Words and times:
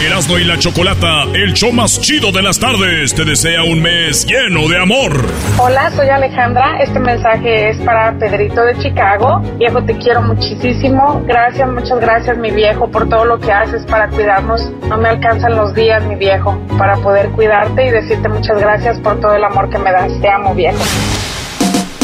Erasmo 0.00 0.38
y 0.38 0.44
la 0.44 0.56
Chocolata, 0.56 1.24
el 1.34 1.54
show 1.54 1.72
más 1.72 2.00
chido 2.00 2.30
de 2.30 2.40
las 2.40 2.60
tardes, 2.60 3.12
te 3.12 3.24
desea 3.24 3.64
un 3.64 3.82
mes 3.82 4.24
lleno 4.26 4.68
de 4.68 4.80
amor. 4.80 5.26
Hola, 5.58 5.90
soy 5.90 6.08
Alejandra. 6.08 6.80
Este 6.80 7.00
mensaje 7.00 7.70
es 7.70 7.78
para 7.78 8.16
Pedrito 8.16 8.62
de 8.62 8.78
Chicago. 8.78 9.42
Viejo, 9.58 9.82
te 9.82 9.96
quiero 9.98 10.22
muchísimo. 10.22 11.20
Gracias, 11.26 11.68
muchas 11.68 11.98
gracias, 11.98 12.38
mi 12.38 12.52
viejo, 12.52 12.88
por 12.88 13.08
todo 13.08 13.24
lo 13.24 13.40
que 13.40 13.50
haces 13.50 13.84
para 13.86 14.08
cuidarnos. 14.08 14.70
No 14.88 14.98
me 14.98 15.08
alcanzan 15.08 15.56
los 15.56 15.74
días, 15.74 16.00
mi 16.04 16.14
viejo, 16.14 16.56
para 16.78 16.94
poder 16.98 17.30
cuidarte 17.30 17.88
y 17.88 17.90
decirte 17.90 18.28
muchas 18.28 18.60
gracias 18.60 19.00
por 19.00 19.20
todo 19.20 19.34
el 19.34 19.42
amor 19.42 19.68
que 19.68 19.78
me 19.78 19.90
das. 19.90 20.12
Te 20.20 20.28
amo, 20.28 20.54
viejo. 20.54 20.78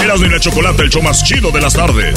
Erasmo 0.03 0.27
y 0.27 0.31
la 0.31 0.41
Chocolata, 0.41 0.83
el 0.83 0.91
show 0.91 1.01
más 1.01 1.23
chido 1.23 1.53
de 1.53 1.61
las 1.61 1.75
tardes. 1.75 2.17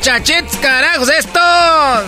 ¡Vamos, 0.00 0.24
chachetes, 0.24 0.56
carajos, 0.56 1.10
estos! 1.10 2.04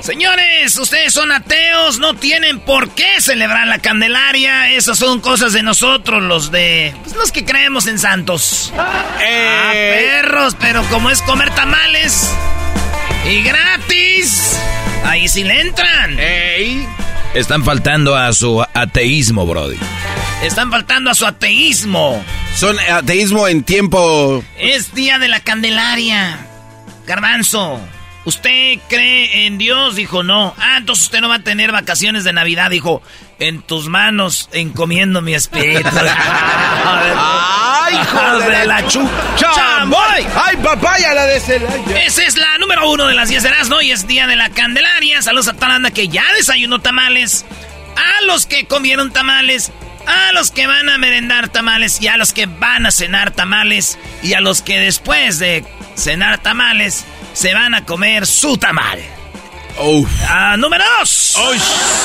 Señores, 0.00 0.78
ustedes 0.78 1.12
son 1.12 1.32
ateos, 1.32 1.98
no 1.98 2.14
tienen 2.14 2.60
por 2.60 2.90
qué 2.90 3.20
celebrar 3.20 3.66
la 3.66 3.78
Candelaria. 3.80 4.70
Esas 4.70 4.98
son 4.98 5.20
cosas 5.20 5.52
de 5.52 5.62
nosotros, 5.62 6.22
los 6.22 6.50
de. 6.50 6.94
pues, 7.02 7.16
los 7.16 7.32
que 7.32 7.44
creemos 7.44 7.86
en 7.88 7.98
santos. 7.98 8.72
Ah, 8.78 9.72
perros, 9.72 10.56
pero 10.58 10.82
como 10.84 11.10
es 11.10 11.20
comer 11.22 11.50
tamales 11.54 12.30
y 13.28 13.42
gratis, 13.42 14.56
ahí 15.04 15.28
sí 15.28 15.44
le 15.44 15.60
entran. 15.60 16.16
Están 17.34 17.64
faltando 17.64 18.16
a 18.16 18.32
su 18.32 18.64
ateísmo, 18.72 19.46
Brody. 19.46 19.78
Están 20.42 20.70
faltando 20.70 21.10
a 21.10 21.14
su 21.14 21.26
ateísmo. 21.26 22.24
Son 22.54 22.78
ateísmo 22.78 23.48
en 23.48 23.64
tiempo. 23.64 24.44
Es 24.56 24.94
día 24.94 25.18
de 25.18 25.26
la 25.26 25.40
Candelaria. 25.40 26.38
Garbanzo, 27.06 27.80
¿usted 28.24 28.78
cree 28.88 29.46
en 29.46 29.58
Dios? 29.58 29.96
Dijo, 29.96 30.22
no. 30.22 30.54
Ah, 30.56 30.76
entonces 30.78 31.06
usted 31.06 31.20
no 31.20 31.28
va 31.28 31.36
a 31.36 31.42
tener 31.42 31.72
vacaciones 31.72 32.22
de 32.22 32.32
Navidad. 32.32 32.70
Dijo, 32.70 33.02
en 33.40 33.62
tus 33.62 33.88
manos 33.88 34.48
encomiendo 34.52 35.22
mi 35.22 35.34
espíritu. 35.34 35.88
¡Ay, 37.16 37.96
hijo 37.96 38.38
de 38.38 38.64
la 38.64 38.86
chu! 38.86 39.08
¡Chamboy! 39.36 40.24
¡Ay, 40.36 40.56
papaya 40.62 41.14
la 41.14 41.24
de 41.24 41.40
Celaya! 41.40 42.04
Esa 42.04 42.22
es 42.22 42.36
la 42.36 42.58
número 42.58 42.88
uno 42.88 43.06
de 43.06 43.14
las 43.14 43.28
10 43.28 43.42
de 43.42 43.50
¿no? 43.68 43.82
Y 43.82 43.90
es 43.90 44.06
día 44.06 44.28
de 44.28 44.36
la 44.36 44.50
Candelaria. 44.50 45.20
Saludos 45.20 45.48
a 45.48 45.54
Talanda 45.54 45.90
que 45.90 46.06
ya 46.06 46.24
desayunó 46.36 46.78
tamales. 46.78 47.44
A 47.96 48.24
los 48.26 48.46
que 48.46 48.66
comieron 48.66 49.10
tamales. 49.12 49.72
A 50.08 50.32
los 50.32 50.50
que 50.50 50.66
van 50.66 50.88
a 50.88 50.96
merendar 50.96 51.50
tamales 51.50 52.00
y 52.00 52.08
a 52.08 52.16
los 52.16 52.32
que 52.32 52.46
van 52.46 52.86
a 52.86 52.90
cenar 52.90 53.30
tamales 53.30 53.98
y 54.22 54.32
a 54.32 54.40
los 54.40 54.62
que 54.62 54.80
después 54.80 55.38
de 55.38 55.64
cenar 55.96 56.42
tamales 56.42 57.04
se 57.34 57.52
van 57.52 57.74
a 57.74 57.84
comer 57.84 58.26
su 58.26 58.56
tamal. 58.56 58.98
Ah, 60.26 60.56
número 60.58 60.82
dos. 60.98 61.36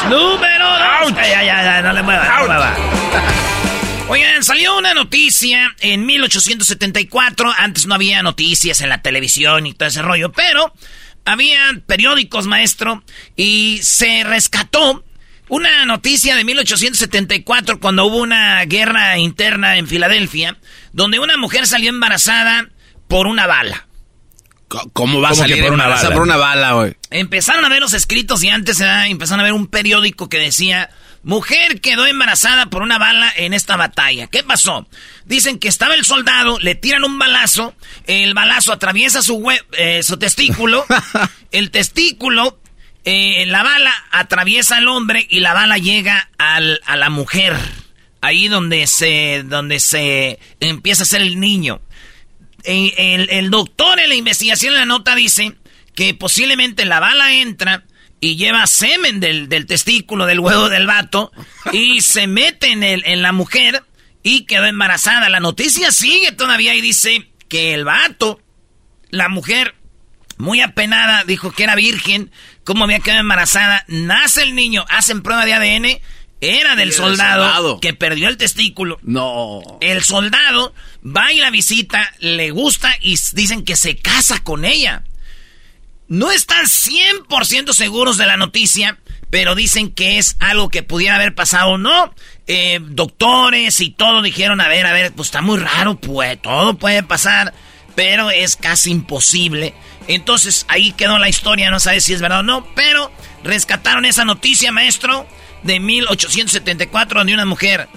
Número 0.10 0.70
dos. 0.70 1.14
Ay, 1.18 1.32
ay, 1.32 1.50
ay, 1.50 1.82
no 1.82 1.94
le 1.94 2.04
mueva, 2.04 2.26
no 2.26 2.42
le 2.42 2.48
mueva. 2.48 2.76
Oigan, 4.10 4.44
salió 4.44 4.78
una 4.78 4.94
noticia 4.94 5.74
en 5.80 6.06
1874. 6.06 7.54
Antes 7.58 7.88
no 7.88 7.96
había 7.96 8.22
noticias 8.22 8.82
en 8.82 8.90
la 8.90 9.02
televisión 9.02 9.66
y 9.66 9.74
todo 9.74 9.88
ese 9.88 10.02
rollo, 10.02 10.32
pero 10.34 10.74
había 11.26 11.58
periódicos, 11.88 12.48
maestro, 12.48 13.02
y 13.38 13.80
se 13.82 14.24
rescató 14.26 15.04
una 15.56 15.86
noticia 15.86 16.36
de 16.36 16.44
1874 16.44 17.80
cuando 17.80 18.06
hubo 18.06 18.18
una 18.18 18.64
guerra 18.66 19.18
interna 19.18 19.78
en 19.78 19.88
Filadelfia, 19.88 20.58
donde 20.94 21.20
una 21.20 21.38
mujer 21.38 21.68
salió 21.68 21.90
embarazada 21.90 22.70
por 23.08 23.28
una 23.28 23.46
bala. 23.48 23.88
¿Cómo 24.94 25.22
va 25.22 25.28
a 25.30 25.32
¿Cómo 25.32 25.42
salir 25.44 25.64
por 25.64 25.74
una 25.74 25.88
bala? 25.88 26.10
por 26.12 26.22
una 26.24 26.38
bala, 26.38 26.72
güey? 26.74 26.96
Empezaron 27.12 27.64
a 27.64 27.70
ver 27.70 27.82
los 27.82 27.94
escritos 27.94 28.44
y 28.44 28.50
antes 28.50 28.82
¿eh? 28.82 28.88
empezaron 29.06 29.42
a 29.42 29.44
ver 29.44 29.54
un 29.54 29.68
periódico 29.68 30.30
que 30.30 30.40
decía, 30.40 30.90
mujer 31.22 31.80
quedó 31.80 32.08
embarazada 32.08 32.66
por 32.72 32.82
una 32.82 32.98
bala 32.98 33.32
en 33.38 33.54
esta 33.54 33.78
batalla. 33.78 34.26
¿Qué 34.26 34.42
pasó? 34.42 34.88
Dicen 35.26 35.60
que 35.60 35.68
estaba 35.68 35.94
el 35.94 36.06
soldado, 36.06 36.58
le 36.60 36.74
tiran 36.74 37.04
un 37.04 37.20
balazo, 37.20 37.76
el 38.08 38.34
balazo 38.34 38.74
atraviesa 38.74 39.22
su, 39.22 39.38
hue- 39.40 39.64
eh, 39.74 40.02
su 40.02 40.18
testículo, 40.18 40.84
el 41.52 41.70
testículo, 41.70 42.60
eh, 43.06 43.46
la 43.48 43.64
bala 43.64 43.94
atraviesa 44.12 44.78
al 44.78 44.88
hombre 44.88 45.26
y 45.30 45.40
la 45.40 45.54
bala 45.54 45.78
llega 45.78 46.30
al- 46.38 46.80
a 46.86 46.96
la 46.96 47.10
mujer. 47.10 47.56
Ahí 48.22 48.48
donde 48.48 48.88
se, 48.88 49.44
donde 49.46 49.80
se 49.82 50.40
empieza 50.62 51.02
a 51.02 51.04
hacer 51.04 51.22
el 51.22 51.40
niño. 51.40 51.82
Eh, 52.64 52.94
el, 52.98 53.30
el 53.30 53.50
doctor 53.50 54.00
en 54.00 54.08
la 54.08 54.16
investigación 54.16 54.74
en 54.74 54.80
la 54.80 54.86
nota 54.86 55.16
dice 55.16 55.54
que 55.96 56.14
posiblemente 56.14 56.86
la 56.86 57.02
bala 57.02 57.34
entra 57.34 57.84
y 58.22 58.38
lleva 58.38 58.66
semen 58.68 59.20
del, 59.20 59.50
del 59.50 59.66
testículo, 59.66 60.26
del 60.26 60.40
huevo 60.40 60.70
del 60.70 60.88
vato, 60.88 61.34
y 61.74 62.00
se 62.00 62.26
mete 62.28 62.72
en, 62.72 62.84
el, 62.84 63.04
en 63.06 63.22
la 63.22 63.34
mujer 63.34 63.84
y 64.24 64.46
quedó 64.46 64.66
embarazada. 64.66 65.28
La 65.28 65.42
noticia 65.42 65.92
sigue 65.92 66.32
todavía 66.32 66.74
y 66.76 66.80
dice 66.80 67.28
que 67.50 67.74
el 67.74 67.84
vato, 67.84 68.40
la 69.10 69.28
mujer, 69.28 69.76
muy 70.38 70.62
apenada, 70.62 71.24
dijo 71.26 71.52
que 71.52 71.64
era 71.64 71.76
virgen, 71.76 72.32
cómo 72.64 72.84
había 72.84 73.00
quedado 73.00 73.22
embarazada. 73.22 73.84
Nace 73.88 74.44
el 74.44 74.56
niño, 74.56 74.86
hacen 74.90 75.22
prueba 75.22 75.46
de 75.46 75.54
ADN, 75.54 76.02
era 76.42 76.76
del 76.76 76.92
soldado, 76.92 77.46
soldado. 77.46 77.80
que 77.80 77.94
perdió 77.94 78.28
el 78.28 78.38
testículo. 78.38 79.00
No. 79.02 79.62
El 79.82 80.04
soldado 80.04 80.74
va 81.06 81.32
y 81.32 81.40
la 81.40 81.52
visita, 81.52 82.14
le 82.20 82.52
gusta 82.52 82.94
y 83.02 83.18
dicen 83.34 83.64
que 83.64 83.76
se 83.76 83.98
casa 83.98 84.44
con 84.44 84.66
ella. 84.66 85.04
No 86.10 86.32
están 86.32 86.66
100% 86.66 87.74
seguros 87.74 88.18
de 88.18 88.26
la 88.26 88.38
noticia, 88.38 89.00
pero 89.30 89.56
dicen 89.56 89.92
que 89.92 90.18
es 90.18 90.36
algo 90.40 90.70
que 90.70 90.84
pudiera 90.84 91.16
haber 91.16 91.34
pasado 91.34 91.72
o 91.72 91.78
no. 91.78 92.14
Eh, 92.46 92.80
doctores 92.82 93.80
y 93.80 93.90
todo 93.90 94.22
dijeron, 94.22 94.60
a 94.60 94.68
ver, 94.68 94.86
a 94.86 94.94
ver, 94.94 95.14
pues 95.14 95.30
está 95.30 95.42
muy 95.42 95.58
raro, 95.58 95.96
pues 95.96 96.42
todo 96.42 96.76
puede 96.76 97.04
pasar, 97.04 97.54
pero 97.96 98.30
es 98.30 98.56
casi 98.56 98.92
imposible. 98.92 99.74
Entonces 100.08 100.66
ahí 100.68 100.92
quedó 100.92 101.18
la 101.20 101.30
historia, 101.30 101.72
no 101.72 101.80
sabes 101.80 102.04
si 102.04 102.14
es 102.14 102.22
verdad 102.22 102.40
o 102.40 102.44
no, 102.44 102.66
pero 102.76 103.12
rescataron 103.44 104.06
esa 104.06 104.26
noticia, 104.26 104.72
maestro, 104.72 105.28
de 105.64 105.80
1874, 105.80 107.20
donde 107.20 107.34
una 107.34 107.46
mujer 107.46 107.88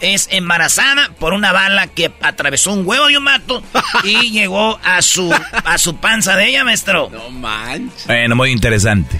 es 0.00 0.28
embarazada 0.30 1.10
por 1.18 1.32
una 1.32 1.52
bala 1.52 1.86
que 1.86 2.12
atravesó 2.20 2.72
un 2.72 2.86
huevo 2.86 3.08
de 3.08 3.16
un 3.18 3.24
mato 3.24 3.62
y 4.04 4.30
llegó 4.30 4.78
a 4.84 5.02
su, 5.02 5.32
a 5.64 5.78
su 5.78 5.96
panza 5.96 6.36
de 6.36 6.48
ella, 6.48 6.64
maestro. 6.64 7.10
No 7.10 7.30
manches. 7.30 8.06
Bueno, 8.06 8.36
muy 8.36 8.50
interesante. 8.50 9.18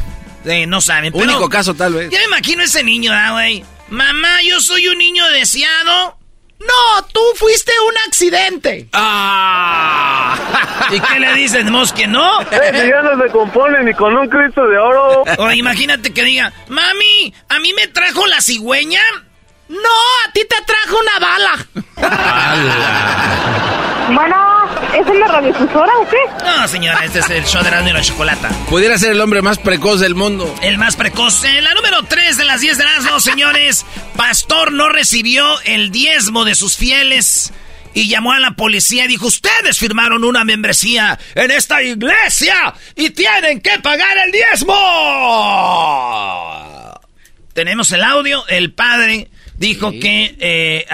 no 0.67 0.81
saben. 0.81 1.15
Único 1.15 1.49
caso, 1.49 1.75
tal 1.75 1.95
vez. 1.95 2.11
Yo 2.11 2.19
me 2.19 2.25
imagino 2.25 2.63
ese 2.63 2.85
niño, 2.85 3.13
güey? 3.33 3.65
Mamá, 3.89 4.43
yo 4.43 4.61
soy 4.61 4.87
un 4.89 4.99
niño 4.99 5.27
deseado. 5.31 6.19
No, 6.59 7.05
tú 7.13 7.21
fuiste 7.37 7.73
un 7.89 7.95
accidente. 8.09 8.89
Ah. 8.93 10.37
¿Y 10.91 11.01
qué 11.01 11.21
le 11.21 11.35
dices, 11.35 11.65
que 11.95 12.07
no? 12.07 12.41
Eh, 12.43 12.91
ya 12.91 13.03
no 13.03 13.23
se 13.23 13.31
compone 13.31 13.83
ni 13.85 13.95
con 13.95 14.17
un 14.17 14.29
Cristo 14.29 14.67
de 14.67 14.79
oro. 14.79 15.25
O 15.39 15.51
imagínate 15.53 16.13
que 16.13 16.23
diga, 16.25 16.53
mami, 16.69 17.35
a 17.49 17.59
mí 17.59 17.73
me 17.75 17.87
trajo 17.89 18.27
la 18.27 18.41
cigüeña 18.41 19.03
no, 19.69 19.89
a 20.27 20.33
ti 20.33 20.43
te 20.49 20.57
trajo 20.65 20.97
una 21.01 21.19
bala. 21.19 21.67
bueno, 24.15 24.56
¿es 24.95 25.07
una 25.07 25.29
radiofusora 25.29 25.93
o 26.01 26.09
qué? 26.09 26.17
No, 26.45 26.69
señora, 26.69 27.05
este 27.05 27.21
es 27.21 27.31
el 27.31 27.45
show 27.45 27.63
de 27.63 27.69
Erasmo 27.69 27.89
y 27.89 27.93
la 27.93 28.01
Chocolata. 28.03 28.49
Pudiera 28.69 28.99
ser 28.99 29.13
el 29.13 29.21
hombre 29.21 29.43
más 29.43 29.59
precoz 29.59 30.01
del 30.01 30.15
mundo. 30.15 30.55
El 30.63 30.79
más 30.79 30.97
precoz. 30.97 31.45
En 31.45 31.65
la 31.65 31.75
número 31.75 32.03
3 32.05 32.37
de 32.39 32.45
las 32.45 32.61
10 32.61 32.79
de 32.79 32.85
Erasmo, 32.85 33.21
señores. 33.21 33.87
Pastor 34.17 34.73
no 34.73 34.89
recibió 34.89 35.61
el 35.63 35.91
diezmo 35.91 36.45
de 36.45 36.55
sus 36.55 36.77
fieles 36.77 37.53
y 37.97 38.09
llamó 38.09 38.33
a 38.33 38.41
la 38.41 38.53
policía 38.53 39.07
y 39.07 39.09
dijo, 39.09 39.27
ustedes 39.27 39.79
firmaron 39.79 40.23
una 40.23 40.45
membresía 40.45 41.19
en 41.35 41.51
esta 41.51 41.83
iglesia 41.83 42.75
y 42.95 43.11
tienen 43.11 43.61
que 43.61 43.79
pagar 43.79 44.19
el 44.19 44.33
diezmo. 44.33 44.75
Tenemos 47.55 47.91
el 47.93 48.03
audio, 48.05 48.47
el 48.49 48.75
padre 48.75 49.31
dijo 49.57 49.91
que, 49.93 50.37
eh, 50.39 50.87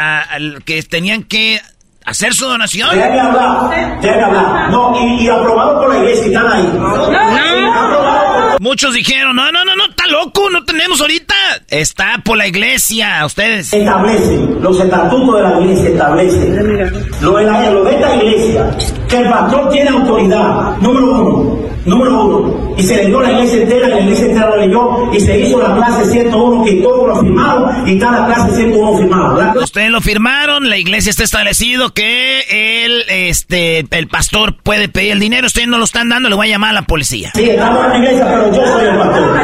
que 0.65 0.83
tenían 0.85 1.25
que 1.25 1.61
hacer 2.05 2.35
su 2.35 2.47
donación. 2.47 2.91
Ya 2.97 3.13
que 3.13 3.21
hablar, 3.21 4.01
ya 4.01 4.13
que 4.13 4.23
hablar. 4.23 4.71
No, 4.71 4.95
y, 4.99 5.25
y, 5.25 5.29
aprobado 5.29 5.81
por 5.81 5.95
la 5.95 5.99
iglesia, 5.99 6.27
están 6.27 6.47
ahí. 6.53 6.71
No. 6.73 8.59
Muchos 8.61 8.95
dijeron, 8.95 9.35
no, 9.35 9.51
no, 9.51 9.65
no, 9.65 9.75
no, 9.75 9.87
está 9.87 10.07
loco, 10.07 10.49
no 10.51 10.59
tenemos 10.73 11.01
ahorita. 11.01 11.35
Está 11.69 12.21
por 12.25 12.37
la 12.37 12.47
iglesia, 12.47 13.25
ustedes. 13.25 13.73
Establece, 13.73 14.39
los 14.61 14.81
estatutos 14.81 15.37
de 15.37 15.43
la 15.43 15.61
iglesia 15.61 15.89
establecen 15.91 16.57
lo 17.21 17.37
de, 17.37 17.45
la, 17.45 17.71
lo 17.71 17.85
de 17.85 17.95
esta 17.95 18.17
iglesia, 18.17 18.77
que 19.09 19.19
el 19.19 19.29
pastor 19.29 19.71
tiene 19.71 19.91
autoridad, 19.91 20.77
número 20.79 21.07
uno 21.07 21.73
Número 21.85 22.27
uno, 22.27 22.75
y 22.79 22.83
se 22.83 22.97
leyó 22.97 23.21
la 23.21 23.33
iglesia 23.33 23.63
entera, 23.63 23.89
la 23.89 24.01
iglesia 24.01 24.27
entera 24.27 24.51
lo 24.51 24.57
leyó, 24.57 25.13
y 25.13 25.21
se 25.21 25.41
hizo 25.41 25.61
la 25.61 25.75
clase 25.75 26.13
101 26.13 26.65
que 26.65 26.73
todos 26.75 27.09
lo 27.09 27.21
firmaron, 27.21 27.89
y 27.89 27.99
cada 27.99 28.27
clase 28.27 28.55
101 28.55 28.99
firmado. 28.99 29.61
Ustedes 29.61 29.91
lo 29.91 30.01
firmaron, 30.01 30.71
la 30.71 30.77
iglesia 30.77 31.11
está 31.11 31.25
establecido 31.25 31.93
que 31.93 32.85
el, 32.85 33.03
este, 33.09 33.85
el 33.91 34.07
pastor 34.07 34.57
puede 34.63 34.89
pedir 34.89 35.13
el 35.13 35.19
dinero, 35.19 35.49
ustedes 35.49 35.67
no 35.67 35.79
lo 35.79 35.85
están 35.85 36.09
dando, 36.09 36.29
le 36.29 36.37
voy 36.37 36.49
a 36.49 36.51
llamar 36.51 36.71
a 36.71 36.75
la 36.75 36.83
policía. 36.83 37.33
Sí, 37.35 37.51
estamos 37.51 37.85
en 37.85 37.91
la 37.91 37.99
iglesia, 37.99 38.27
pero 38.29 38.55
yo 38.55 38.67
soy 38.67 38.87
el 38.87 38.97
pastor. 38.97 39.41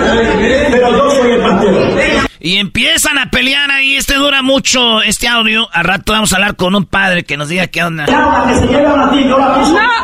Pero 0.71 0.91
yo 0.93 1.11
soy 1.11 1.18
el 1.27 1.41
pastor. 1.41 2.29
Y 2.41 2.59
empiezan 2.59 3.19
a 3.19 3.31
pelear 3.31 3.71
ahí, 3.71 3.97
este 3.97 4.15
dura 4.15 4.43
mucho, 4.43 5.03
este 5.03 5.27
audio. 5.29 5.69
Al 5.73 5.85
rato 5.85 6.13
vamos 6.13 6.33
a 6.33 6.37
hablar 6.37 6.57
con 6.57 6.75
un 6.75 6.85
padre 6.87 7.25
que 7.25 7.37
nos 7.37 7.49
diga 7.49 7.67
qué 7.67 7.83
onda. 7.83 8.07
No, 8.07 8.15
no, 8.15 8.55
no, 8.55 8.57
no, 8.57 8.89
no. 8.89 9.99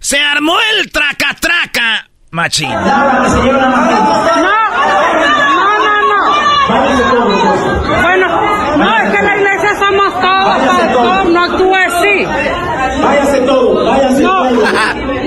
Se 0.00 0.18
armó 0.20 0.54
el 0.78 0.90
traca-traca, 0.92 2.08
machín. 2.30 2.70
No, 2.70 2.80
no, 2.80 2.82
no, 2.82 3.28
no. 3.28 4.04
Bueno, 8.02 8.26
no, 8.76 8.96
es 8.96 9.10
que 9.10 9.22
la 9.22 9.36
iglesia 9.36 9.70
somos 9.78 10.20
todos, 10.20 11.28
no 11.30 11.56
tú 11.56 11.74
así. 11.74 12.26
Váyase 13.02 13.40
todo, 13.40 13.84
váyase 13.84 14.22
todo. 14.22 14.63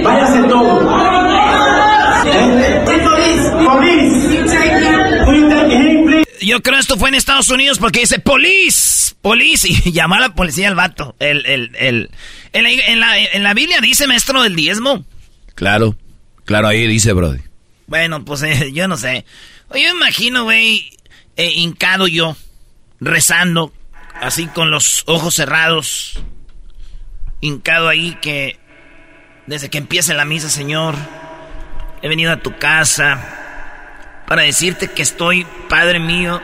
Váyase 0.03 0.43
todo. 0.43 1.17
Yo 6.41 6.61
creo 6.61 6.79
esto 6.79 6.97
fue 6.97 7.09
en 7.09 7.15
Estados 7.15 7.49
Unidos 7.49 7.79
porque 7.79 8.01
dice 8.01 8.19
police, 8.19 9.15
police 9.21 9.67
y 9.85 9.91
llama 9.91 10.17
a 10.17 10.21
la 10.21 10.35
policía 10.35 10.67
al 10.67 10.75
vato. 10.75 11.15
El, 11.19 11.45
el, 11.45 11.75
el, 11.77 12.09
en, 12.53 12.99
la, 12.99 13.19
en, 13.19 13.43
la, 13.43 13.53
Biblia 13.53 13.81
dice 13.81 14.07
maestro 14.07 14.43
del 14.43 14.55
diezmo. 14.55 15.05
Claro, 15.55 15.95
claro, 16.45 16.67
ahí 16.67 16.85
dice, 16.87 17.13
Brody. 17.13 17.41
Bueno, 17.87 18.23
pues 18.23 18.43
eh, 18.43 18.71
yo 18.73 18.87
no 18.87 18.97
sé. 18.97 19.25
Yo 19.69 19.75
me 19.75 19.89
imagino, 19.89 20.43
güey, 20.43 20.91
eh, 21.35 21.51
hincado 21.55 22.07
yo, 22.07 22.37
rezando, 22.99 23.73
así 24.21 24.47
con 24.47 24.71
los 24.71 25.03
ojos 25.07 25.35
cerrados, 25.35 26.21
hincado 27.41 27.89
ahí 27.89 28.17
que 28.21 28.59
desde 29.47 29.69
que 29.69 29.77
empiece 29.77 30.13
la 30.13 30.25
misa, 30.25 30.49
Señor, 30.49 30.95
he 32.01 32.07
venido 32.07 32.31
a 32.31 32.37
tu 32.37 32.57
casa 32.57 34.23
para 34.27 34.43
decirte 34.43 34.89
que 34.89 35.01
estoy, 35.01 35.47
Padre 35.69 35.99
mío, 35.99 36.41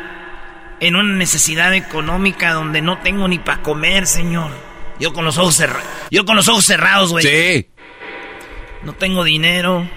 en 0.80 0.96
una 0.96 1.14
necesidad 1.16 1.74
económica 1.74 2.54
donde 2.54 2.82
no 2.82 2.98
tengo 3.00 3.28
ni 3.28 3.40
para 3.40 3.62
comer, 3.62 4.08
Señor. 4.08 4.52
Yo 5.00 5.14
con 5.14 5.26
los 5.26 5.38
ojos 5.38 5.56
cerrados. 5.56 5.88
Yo 6.10 6.26
con 6.26 6.36
los 6.38 6.48
ojos 6.48 6.66
cerrados, 6.66 7.12
güey. 7.12 7.26
Sí. 7.26 7.68
No 8.84 8.94
tengo 8.94 9.24
dinero. 9.24 9.88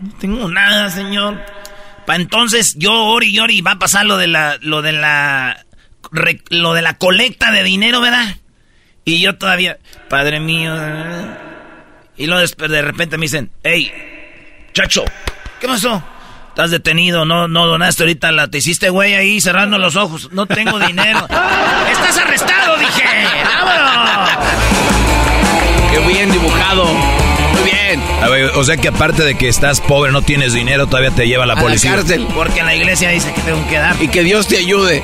No 0.00 0.12
tengo 0.18 0.48
nada, 0.48 0.90
Señor. 0.90 1.44
Para 2.06 2.22
entonces 2.22 2.76
yo 2.78 2.92
ori 2.92 3.30
y 3.30 3.40
ori 3.40 3.60
va 3.62 3.72
a 3.72 3.78
pasar 3.78 4.06
lo 4.06 4.16
de 4.16 4.28
la 4.28 4.58
lo 4.60 4.80
de 4.80 4.92
la 4.92 5.66
lo 6.50 6.74
de 6.74 6.82
la 6.82 6.98
colecta 6.98 7.50
de 7.50 7.64
dinero, 7.64 8.00
¿verdad? 8.00 8.36
Y 9.04 9.20
yo 9.20 9.36
todavía, 9.36 9.78
Padre 10.08 10.38
mío. 10.38 10.72
Y 12.16 12.26
luego 12.26 12.46
de 12.46 12.82
repente 12.82 13.18
me 13.18 13.26
dicen, 13.26 13.50
"Hey, 13.62 13.92
chacho, 14.72 15.04
¿qué 15.60 15.66
pasó?" 15.66 16.02
Estás 16.56 16.70
detenido, 16.70 17.26
no, 17.26 17.48
no 17.48 17.66
donaste 17.66 18.04
ahorita 18.04 18.32
la, 18.32 18.48
te 18.48 18.56
hiciste 18.56 18.88
güey 18.88 19.12
ahí 19.12 19.42
cerrando 19.42 19.76
los 19.76 19.94
ojos. 19.94 20.30
No 20.32 20.46
tengo 20.46 20.78
dinero. 20.78 21.18
Estás 21.92 22.16
arrestado, 22.16 22.78
dije. 22.78 23.04
¡Vámonos! 23.44 24.30
Qué 25.92 25.98
bien 26.08 26.32
dibujado. 26.32 26.86
Muy 26.86 27.62
bien. 27.62 28.02
o 28.54 28.64
sea 28.64 28.78
que 28.78 28.88
aparte 28.88 29.22
de 29.22 29.36
que 29.36 29.48
estás 29.48 29.82
pobre, 29.82 30.12
no 30.12 30.22
tienes 30.22 30.54
dinero, 30.54 30.86
todavía 30.86 31.10
te 31.10 31.28
lleva 31.28 31.44
la 31.44 31.56
policía. 31.56 31.90
La 31.90 31.96
cárcel. 31.98 32.26
Porque 32.34 32.62
la 32.62 32.74
iglesia 32.74 33.10
dice 33.10 33.34
que 33.34 33.42
tengo 33.42 33.68
que 33.68 33.76
dar. 33.76 34.02
Y 34.02 34.08
que 34.08 34.22
Dios 34.22 34.48
te 34.48 34.56
ayude. 34.56 35.02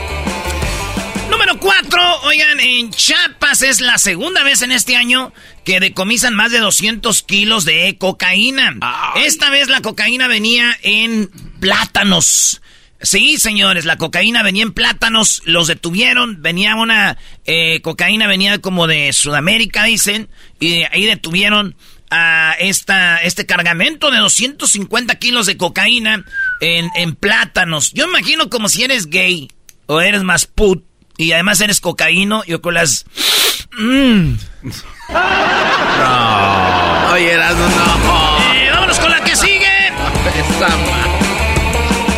Cuatro, 1.62 2.02
oigan, 2.22 2.58
en 2.58 2.90
Chiapas 2.90 3.62
es 3.62 3.80
la 3.80 3.96
segunda 3.96 4.42
vez 4.42 4.62
en 4.62 4.72
este 4.72 4.96
año 4.96 5.32
que 5.64 5.78
decomisan 5.78 6.34
más 6.34 6.50
de 6.50 6.58
200 6.58 7.22
kilos 7.22 7.64
de 7.64 7.96
cocaína. 7.98 8.74
Esta 9.14 9.48
vez 9.48 9.68
la 9.68 9.80
cocaína 9.80 10.26
venía 10.26 10.76
en 10.82 11.30
plátanos. 11.60 12.60
Sí, 13.00 13.38
señores, 13.38 13.84
la 13.84 13.96
cocaína 13.96 14.42
venía 14.42 14.64
en 14.64 14.72
plátanos, 14.72 15.40
los 15.44 15.68
detuvieron, 15.68 16.42
venía 16.42 16.74
una 16.74 17.16
eh, 17.44 17.80
cocaína, 17.80 18.26
venía 18.26 18.58
como 18.58 18.88
de 18.88 19.12
Sudamérica, 19.12 19.84
dicen, 19.84 20.28
y 20.58 20.82
ahí 20.90 21.06
detuvieron 21.06 21.76
a 22.10 22.56
esta, 22.58 23.18
este 23.18 23.46
cargamento 23.46 24.10
de 24.10 24.18
250 24.18 25.14
kilos 25.20 25.46
de 25.46 25.56
cocaína 25.56 26.24
en, 26.60 26.90
en 26.96 27.14
plátanos. 27.14 27.92
Yo 27.92 28.08
imagino 28.08 28.50
como 28.50 28.68
si 28.68 28.82
eres 28.82 29.06
gay 29.06 29.48
o 29.86 30.00
eres 30.00 30.24
más 30.24 30.46
put 30.46 30.84
y 31.22 31.32
además 31.32 31.60
eres 31.60 31.80
cocaíno, 31.80 32.44
yo 32.44 32.60
con 32.60 32.74
las... 32.74 33.04
Mmm, 33.78 34.34
no. 34.62 34.72
Oye, 37.12 37.36
no. 37.36 38.54
Eh, 38.54 38.70
vámonos 38.72 38.98
con 38.98 39.10
la 39.10 39.22
que 39.24 39.36
sigue. 39.36 39.92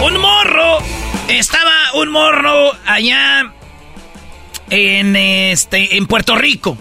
Un 0.03 0.21
morro. 0.21 0.79
Estaba 1.29 1.73
un 1.95 2.11
morro 2.11 2.73
allá 2.87 3.53
en 4.71 5.17
este 5.17 5.97
en 5.97 6.07
Puerto 6.07 6.37
Rico. 6.37 6.77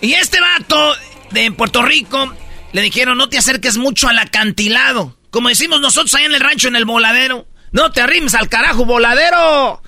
Y 0.00 0.14
este 0.14 0.40
vato 0.40 0.94
de 1.30 1.50
Puerto 1.52 1.82
Rico 1.82 2.32
le 2.72 2.82
dijeron, 2.82 3.18
"No 3.18 3.28
te 3.28 3.38
acerques 3.38 3.76
mucho 3.76 4.08
al 4.08 4.18
acantilado." 4.18 5.16
Como 5.30 5.48
decimos 5.48 5.80
nosotros 5.80 6.14
allá 6.14 6.26
en 6.26 6.34
el 6.34 6.40
rancho 6.40 6.68
en 6.68 6.76
el 6.76 6.84
voladero. 6.84 7.46
"No 7.72 7.90
te 7.92 8.00
arrimes 8.00 8.34
al 8.34 8.48
carajo, 8.48 8.84
voladero." 8.84 9.82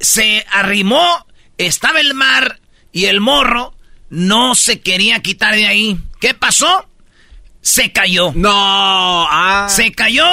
Se 0.00 0.44
arrimó, 0.50 1.26
estaba 1.56 2.00
el 2.00 2.14
mar 2.14 2.60
y 2.92 3.06
el 3.06 3.20
morro 3.20 3.74
no 4.10 4.54
se 4.54 4.80
quería 4.80 5.20
quitar 5.20 5.54
de 5.54 5.66
ahí. 5.66 5.98
¿Qué 6.20 6.34
pasó? 6.34 6.88
Se 7.60 7.92
cayó. 7.92 8.32
No. 8.34 9.26
Ah. 9.30 9.66
Se 9.68 9.92
cayó. 9.92 10.26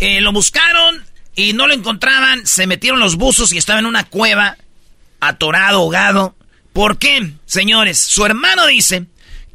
Eh, 0.00 0.20
lo 0.20 0.32
buscaron 0.32 1.04
y 1.36 1.52
no 1.52 1.66
lo 1.66 1.74
encontraban. 1.74 2.46
Se 2.46 2.66
metieron 2.66 3.00
los 3.00 3.16
buzos 3.16 3.52
y 3.52 3.58
estaba 3.58 3.78
en 3.78 3.86
una 3.86 4.04
cueva, 4.04 4.56
atorado, 5.20 5.78
ahogado. 5.78 6.34
¿Por 6.72 6.98
qué, 6.98 7.34
señores? 7.46 7.98
Su 7.98 8.26
hermano 8.26 8.66
dice 8.66 9.06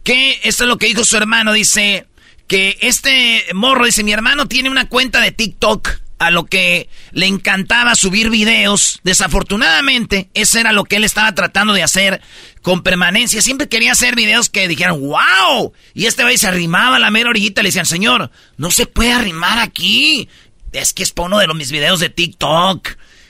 que, 0.03 0.39
esto 0.43 0.63
es 0.63 0.69
lo 0.69 0.77
que 0.77 0.87
dijo 0.87 1.03
su 1.03 1.17
hermano, 1.17 1.51
dice 1.51 2.07
que 2.47 2.77
este 2.81 3.45
morro 3.53 3.85
dice, 3.85 4.03
mi 4.03 4.11
hermano 4.11 4.47
tiene 4.47 4.69
una 4.69 4.87
cuenta 4.87 5.19
de 5.19 5.31
TikTok 5.31 5.89
a 6.19 6.31
lo 6.31 6.45
que 6.45 6.89
le 7.11 7.25
encantaba 7.25 7.95
subir 7.95 8.29
videos. 8.29 8.99
Desafortunadamente, 9.03 10.29
eso 10.33 10.59
era 10.59 10.73
lo 10.73 10.83
que 10.83 10.97
él 10.97 11.05
estaba 11.05 11.33
tratando 11.33 11.73
de 11.73 11.81
hacer 11.81 12.21
con 12.61 12.83
permanencia. 12.83 13.41
Siempre 13.41 13.69
quería 13.69 13.93
hacer 13.93 14.15
videos 14.15 14.49
que 14.49 14.67
dijeran, 14.67 14.99
wow. 14.99 15.73
Y 15.93 16.05
este 16.05 16.23
güey 16.23 16.37
se 16.37 16.47
arrimaba 16.47 16.97
a 16.97 16.99
la 16.99 17.09
mera 17.09 17.29
orillita 17.29 17.61
y 17.61 17.63
le 17.63 17.67
decían, 17.69 17.85
señor, 17.85 18.31
no 18.57 18.69
se 18.69 18.85
puede 18.85 19.13
arrimar 19.13 19.59
aquí. 19.59 20.29
Es 20.73 20.93
que 20.93 21.03
es 21.03 21.11
por 21.11 21.27
uno 21.27 21.39
de 21.39 21.47
los, 21.47 21.55
mis 21.55 21.71
videos 21.71 22.01
de 22.01 22.09
TikTok. 22.09 22.89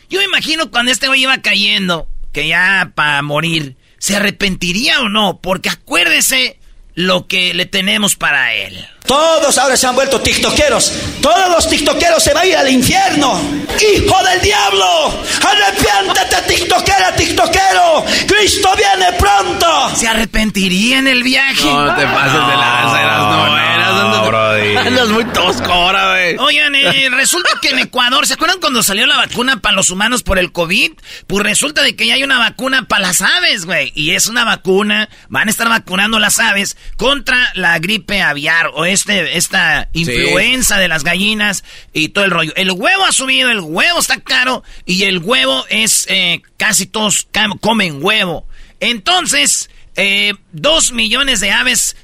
Yo 0.10 0.20
me 0.20 0.26
imagino 0.26 0.72
cuando 0.72 0.92
este 0.92 1.08
güey 1.08 1.22
iba 1.22 1.38
cayendo, 1.38 2.10
que 2.34 2.48
ya 2.48 2.92
para 2.96 3.22
morir, 3.22 3.76
¿se 4.00 4.16
arrepentiría 4.16 5.02
o 5.02 5.10
no? 5.10 5.40
Porque 5.40 5.70
acuérdese 5.70 6.58
lo 6.96 7.28
que 7.28 7.54
le 7.54 7.68
tenemos 7.68 8.16
para 8.16 8.56
él. 8.56 8.88
Todos 9.10 9.58
ahora 9.58 9.76
se 9.76 9.88
han 9.88 9.96
vuelto 9.96 10.22
tiktokeros. 10.22 10.94
Todos 11.20 11.50
los 11.50 11.68
tiktokeros 11.68 12.22
se 12.22 12.32
van 12.32 12.44
a 12.44 12.46
ir 12.46 12.56
al 12.56 12.70
infierno. 12.70 13.42
¡Hijo 13.42 14.24
del 14.24 14.40
diablo! 14.40 15.24
¡Arrepiéntete, 15.50 16.54
tiktokera, 16.54 17.16
tiktokero! 17.16 18.06
¡Cristo 18.28 18.70
viene 18.78 19.12
pronto! 19.18 19.90
¿Se 19.96 20.08
arrepentiría 20.08 21.00
en 21.00 21.08
el 21.08 21.24
viaje? 21.24 21.66
No 21.66 21.96
te 21.96 22.06
pases 22.06 22.34
de 22.34 22.56
lanza, 22.56 23.02
eras 23.02 23.20
no, 23.20 23.58
eras. 23.58 23.94
No, 23.94 24.20
Andas 24.80 25.10
muy 25.10 25.26
tosco 25.26 25.72
ahora, 25.72 26.12
güey. 26.12 26.38
Oigan, 26.38 26.76
eh, 26.76 27.10
resulta 27.12 27.50
que 27.62 27.70
en 27.70 27.80
Ecuador, 27.80 28.28
¿se 28.28 28.34
acuerdan 28.34 28.60
cuando 28.60 28.84
salió 28.84 29.06
la 29.06 29.18
vacuna 29.18 29.60
para 29.60 29.76
los 29.76 29.90
humanos 29.90 30.24
por 30.24 30.38
el 30.40 30.52
COVID? 30.52 30.92
Pues 31.28 31.44
resulta 31.44 31.82
de 31.82 31.96
que 31.96 32.08
ya 32.08 32.16
hay 32.16 32.24
una 32.24 32.38
vacuna 32.38 32.88
para 32.88 33.08
las 33.08 33.22
aves, 33.22 33.66
güey. 33.66 33.92
Y 33.96 34.12
es 34.12 34.28
una 34.28 34.44
vacuna, 34.44 35.10
van 35.30 35.48
a 35.48 35.52
estar 35.52 35.70
vacunando 35.70 36.20
las 36.20 36.40
aves 36.40 36.78
contra 36.98 37.52
la 37.56 37.80
gripe 37.80 38.22
aviar 38.22 38.72
o 38.74 38.86
es 38.86 38.99
este, 39.00 39.38
esta 39.38 39.90
influenza 39.94 40.78
de 40.78 40.88
las 40.88 41.04
gallinas 41.04 41.64
y 41.94 42.10
todo 42.10 42.26
el 42.26 42.32
rollo. 42.32 42.54
El 42.56 42.72
huevo 42.72 43.06
ha 43.06 43.12
subido, 43.12 43.50
el 43.50 43.62
huevo 43.62 44.00
está 44.00 44.20
caro 44.20 44.64
y 44.86 45.04
el 45.04 45.20
huevo 45.20 45.66
es, 45.70 46.06
eh, 46.10 46.42
casi 46.58 46.86
todos 46.86 47.28
comen 47.62 48.04
huevo. 48.04 48.48
Entonces, 48.80 49.70
eh, 49.96 50.34
dos 50.52 50.92
millones 50.92 51.40
de 51.40 51.52
aves 51.52 51.96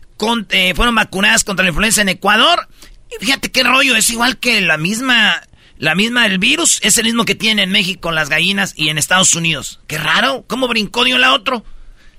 eh, 0.49 0.73
fueron 0.75 0.95
vacunadas 0.95 1.43
contra 1.43 1.63
la 1.63 1.69
influenza 1.69 2.01
en 2.01 2.09
Ecuador. 2.09 2.67
Y 3.11 3.23
fíjate 3.23 3.51
qué 3.51 3.63
rollo, 3.63 3.95
es 3.95 4.09
igual 4.09 4.37
que 4.37 4.61
la 4.61 4.77
misma, 4.77 5.41
la 5.77 5.95
misma, 5.95 6.25
el 6.25 6.39
virus 6.39 6.79
es 6.83 6.97
el 6.97 7.05
mismo 7.05 7.25
que 7.25 7.35
tiene 7.35 7.63
en 7.63 7.71
México 7.71 8.11
las 8.11 8.29
gallinas 8.29 8.73
y 8.75 8.89
en 8.89 8.97
Estados 8.97 9.35
Unidos. 9.35 9.81
Qué 9.87 9.97
raro, 9.97 10.45
¿cómo 10.47 10.67
brincó 10.67 11.03
de 11.03 11.13
un 11.13 11.21
lado 11.21 11.33
a 11.33 11.37
otro? 11.37 11.65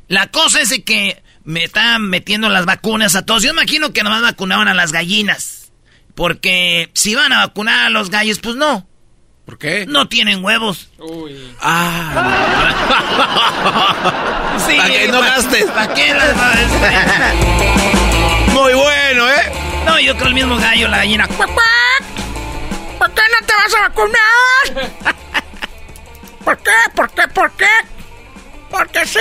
La 0.08 0.28
cosa 0.28 0.60
es 0.60 0.68
de 0.68 0.84
que 0.84 1.22
me 1.46 1.64
están 1.64 2.02
metiendo 2.02 2.50
las 2.50 2.66
vacunas 2.66 3.14
a 3.14 3.24
todos. 3.24 3.42
Yo 3.44 3.50
imagino 3.50 3.92
que 3.92 4.02
nomás 4.02 4.20
vacunaban 4.20 4.68
a 4.68 4.74
las 4.74 4.92
gallinas. 4.92 5.70
Porque 6.14 6.90
si 6.92 7.14
van 7.14 7.32
a 7.32 7.46
vacunar 7.46 7.86
a 7.86 7.90
los 7.90 8.10
gallos, 8.10 8.40
pues 8.40 8.56
no. 8.56 8.86
¿Por 9.44 9.56
qué? 9.58 9.86
No 9.86 10.08
tienen 10.08 10.44
huevos. 10.44 10.90
Uy. 10.98 11.54
Ah. 11.60 12.74
sí, 14.66 14.76
¿Para 14.76 14.88
que 14.88 15.08
no 15.08 15.20
gastes? 15.20 15.66
¿Para 15.66 15.94
qué 15.94 16.12
las 16.14 16.34
Muy 18.52 18.74
bueno, 18.74 19.30
¿eh? 19.30 19.52
No, 19.84 20.00
yo 20.00 20.16
creo 20.16 20.28
el 20.28 20.34
mismo 20.34 20.56
gallo, 20.56 20.88
la 20.88 20.96
gallina. 20.98 21.28
¿Por 21.28 21.46
qué 21.46 21.54
no 22.98 23.46
te 23.46 23.52
vas 23.54 23.74
a 23.74 23.82
vacunar? 23.82 24.92
¿Por 26.44 26.58
qué? 26.58 26.72
¿Por 26.94 27.10
qué? 27.10 27.28
¿Por 27.28 27.52
qué? 27.52 27.70
Porque 28.68 29.06
sí. 29.06 29.20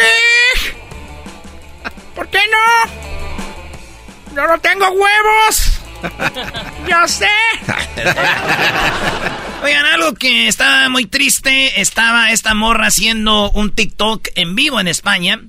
¿Por 2.15 2.29
qué 2.29 2.39
no? 2.51 4.35
Yo 4.35 4.47
no 4.47 4.59
tengo 4.59 4.89
huevos. 4.89 5.81
Yo 6.89 7.07
sé. 7.07 7.27
Oigan, 9.63 9.85
algo 9.85 10.13
que 10.13 10.47
estaba 10.47 10.87
muy 10.89 11.05
triste, 11.05 11.81
estaba 11.81 12.31
esta 12.31 12.53
morra 12.53 12.87
haciendo 12.87 13.51
un 13.51 13.71
TikTok 13.71 14.29
en 14.35 14.55
vivo 14.55 14.79
en 14.79 14.87
España. 14.87 15.41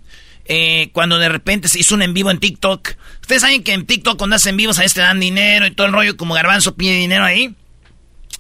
Eh, 0.49 0.91
cuando 0.93 1.19
de 1.19 1.29
repente 1.29 1.69
se 1.69 1.81
hizo 1.81 1.95
un 1.95 2.03
en 2.03 2.15
vivo 2.15 2.31
en 2.31 2.39
TikTok. 2.39 2.95
Ustedes 3.21 3.43
saben 3.43 3.65
que 3.65 3.73
en 3.73 3.85
TikTok 3.85 4.17
cuando 4.17 4.37
hacen 4.37 4.57
vivos 4.57 4.79
a 4.79 4.85
este 4.85 5.01
dan 5.01 5.19
dinero 5.19 5.67
y 5.67 5.73
todo 5.73 5.89
el 5.89 5.93
rollo 5.93 6.17
como 6.17 6.35
garbanzo 6.35 6.77
pide 6.77 6.95
dinero 6.95 7.25
ahí. 7.25 7.55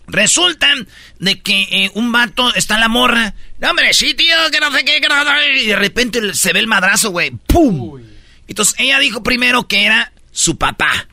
Resulta 0.06 0.68
de 1.18 1.40
que 1.40 1.62
eh, 1.62 1.90
un 1.94 2.12
vato 2.12 2.54
está 2.54 2.74
en 2.74 2.80
la 2.80 2.88
morra. 2.88 3.34
No, 3.58 3.70
hombre, 3.70 3.92
sí, 3.92 4.14
tío, 4.14 4.36
que 4.52 4.60
no 4.60 4.70
sé 4.70 4.84
qué, 4.84 5.00
que 5.00 5.08
no 5.08 5.16
Y 5.56 5.66
de 5.66 5.76
repente 5.76 6.34
se 6.34 6.52
ve 6.52 6.60
el 6.60 6.68
madrazo, 6.68 7.10
güey. 7.10 7.32
¡Pum! 7.46 8.00
Entonces 8.48 8.74
ella 8.78 8.98
dijo 8.98 9.22
primero 9.22 9.68
que 9.68 9.84
era 9.84 10.12
su 10.32 10.58
papá. 10.58 11.08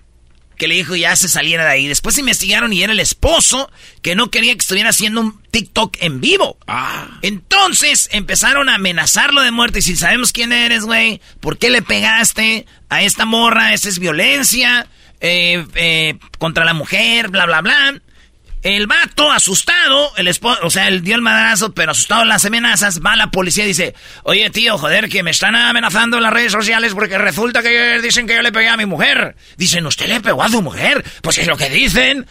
Que 0.57 0.67
le 0.67 0.75
dijo 0.75 0.95
ya 0.95 1.15
se 1.15 1.27
saliera 1.27 1.65
de 1.65 1.71
ahí. 1.71 1.87
Después 1.87 2.17
investigaron 2.17 2.71
y 2.73 2.83
era 2.83 2.93
el 2.93 2.99
esposo 2.99 3.71
que 4.01 4.15
no 4.15 4.29
quería 4.29 4.53
que 4.53 4.59
estuviera 4.59 4.89
haciendo 4.89 5.21
un 5.21 5.41
TikTok 5.51 5.97
en 5.99 6.21
vivo. 6.21 6.57
Ah. 6.67 7.19
Entonces 7.21 8.07
empezaron 8.11 8.69
a 8.69 8.75
amenazarlo 8.75 9.41
de 9.41 9.51
muerte. 9.51 9.79
Y 9.79 9.81
si 9.81 9.95
sabemos 9.95 10.31
quién 10.31 10.53
eres, 10.53 10.83
güey, 10.83 11.21
¿por 11.39 11.57
qué 11.57 11.69
le 11.69 11.81
pegaste 11.81 12.65
a 12.89 13.01
esta 13.01 13.25
morra? 13.25 13.73
Esa 13.73 13.89
es 13.89 13.99
violencia 13.99 14.87
eh, 15.19 15.65
eh, 15.75 16.19
contra 16.37 16.65
la 16.65 16.73
mujer, 16.73 17.29
bla, 17.29 17.45
bla, 17.45 17.61
bla. 17.61 18.01
El 18.63 18.87
vato, 18.87 19.29
asustado, 19.29 20.15
el 20.15 20.29
esposo, 20.29 20.61
o 20.63 20.69
sea, 20.69 20.87
él 20.87 21.03
dio 21.03 21.15
el 21.15 21.21
madrazo, 21.21 21.73
pero 21.73 21.91
asustado 21.91 22.21
en 22.21 22.29
las 22.29 22.45
amenazas, 22.45 23.01
va 23.05 23.11
a 23.11 23.15
la 23.17 23.29
policía 23.29 23.65
y 23.65 23.67
dice, 23.67 23.93
oye 24.23 24.49
tío, 24.51 24.77
joder, 24.77 25.09
que 25.09 25.21
me 25.21 25.31
están 25.31 25.53
amenazando 25.55 26.15
en 26.15 26.23
las 26.23 26.31
redes 26.31 26.53
sociales 26.53 26.93
porque 26.93 27.17
resulta 27.17 27.61
que 27.61 27.99
dicen 28.01 28.25
que 28.25 28.35
yo 28.35 28.41
le 28.41 28.53
pegué 28.53 28.69
a 28.69 28.77
mi 28.77 28.85
mujer. 28.85 29.35
Dicen, 29.57 29.85
¿usted 29.85 30.07
le 30.07 30.21
pegó 30.21 30.43
a 30.43 30.49
su 30.49 30.61
mujer? 30.61 31.03
Pues 31.21 31.39
es 31.39 31.47
lo 31.47 31.57
que 31.57 31.69
dicen. 31.69 32.25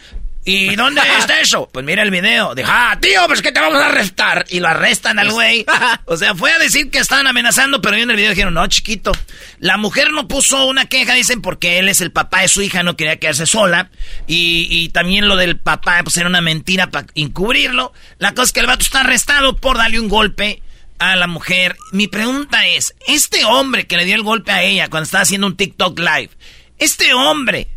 ¿Y 0.45 0.75
dónde 0.75 1.01
está 1.19 1.39
eso? 1.39 1.69
Pues 1.73 1.85
mira 1.85 2.03
el 2.03 2.11
video. 2.11 2.53
Dijo, 2.53 2.69
ah, 2.71 2.97
tío, 3.01 3.21
pues 3.27 3.41
que 3.41 3.51
te 3.51 3.59
vamos 3.59 3.81
a 3.81 3.87
arrestar. 3.87 4.45
Y 4.49 4.59
lo 4.59 4.67
arrestan 4.67 5.19
al 5.19 5.31
güey. 5.31 5.65
O 6.05 6.17
sea, 6.17 6.35
fue 6.35 6.51
a 6.51 6.59
decir 6.59 6.91
que 6.91 6.99
estaban 6.99 7.27
amenazando, 7.27 7.81
pero 7.81 7.95
en 7.95 8.09
el 8.09 8.15
video 8.15 8.31
dijeron, 8.31 8.53
no, 8.53 8.67
chiquito. 8.67 9.11
La 9.59 9.77
mujer 9.77 10.11
no 10.11 10.27
puso 10.27 10.65
una 10.65 10.85
queja, 10.85 11.13
dicen, 11.13 11.41
porque 11.41 11.79
él 11.79 11.89
es 11.89 12.01
el 12.01 12.11
papá 12.11 12.41
de 12.41 12.47
su 12.47 12.61
hija, 12.61 12.83
no 12.83 12.95
quería 12.95 13.17
quedarse 13.17 13.45
sola. 13.45 13.89
Y, 14.27 14.67
y 14.69 14.89
también 14.89 15.27
lo 15.27 15.35
del 15.35 15.57
papá, 15.57 16.01
pues 16.03 16.17
era 16.17 16.27
una 16.27 16.41
mentira 16.41 16.91
para 16.91 17.07
encubrirlo. 17.15 17.93
La 18.19 18.33
cosa 18.33 18.43
es 18.43 18.53
que 18.53 18.59
el 18.59 18.67
vato 18.67 18.83
está 18.83 19.01
arrestado 19.01 19.55
por 19.55 19.77
darle 19.77 19.99
un 19.99 20.09
golpe 20.09 20.61
a 20.99 21.15
la 21.15 21.27
mujer. 21.27 21.75
Mi 21.91 22.07
pregunta 22.07 22.65
es, 22.67 22.95
este 23.07 23.45
hombre 23.45 23.87
que 23.87 23.97
le 23.97 24.05
dio 24.05 24.15
el 24.15 24.23
golpe 24.23 24.51
a 24.51 24.63
ella 24.63 24.89
cuando 24.89 25.05
estaba 25.05 25.23
haciendo 25.23 25.47
un 25.47 25.57
TikTok 25.57 25.97
live, 25.99 26.29
este 26.77 27.13
hombre 27.13 27.67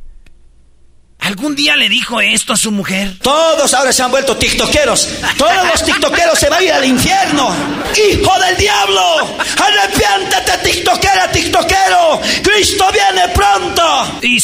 ¿Algún 1.19 1.57
día 1.57 1.77
le 1.77 1.89
dijo 1.89 2.21
esto 2.21 2.53
a 2.53 2.57
su 2.57 2.71
mujer? 2.71 3.19
Todos 3.21 3.75
ahora 3.75 3.93
se 3.93 4.03
han 4.03 4.11
vuelto 4.11 4.37
tiktokeros. 4.37 5.09
Todos 5.37 5.67
los 5.67 5.85
tiktokeros 5.85 6.39
se 6.39 6.49
van 6.49 6.61
a 6.61 6.63
ir 6.63 6.73
al 6.73 6.85
infierno. 6.85 7.55
¡Hijo 7.97 8.41
del 8.41 8.57
diablo! 8.57 9.37
¡Arrepiéntete, 9.39 10.59
tiktokera, 10.71 11.31
tiktokero! 11.33 12.21
¡Cristo 12.43 12.85
viene 12.93 13.29
pronto! 13.35 14.19
¡Y 14.23 14.39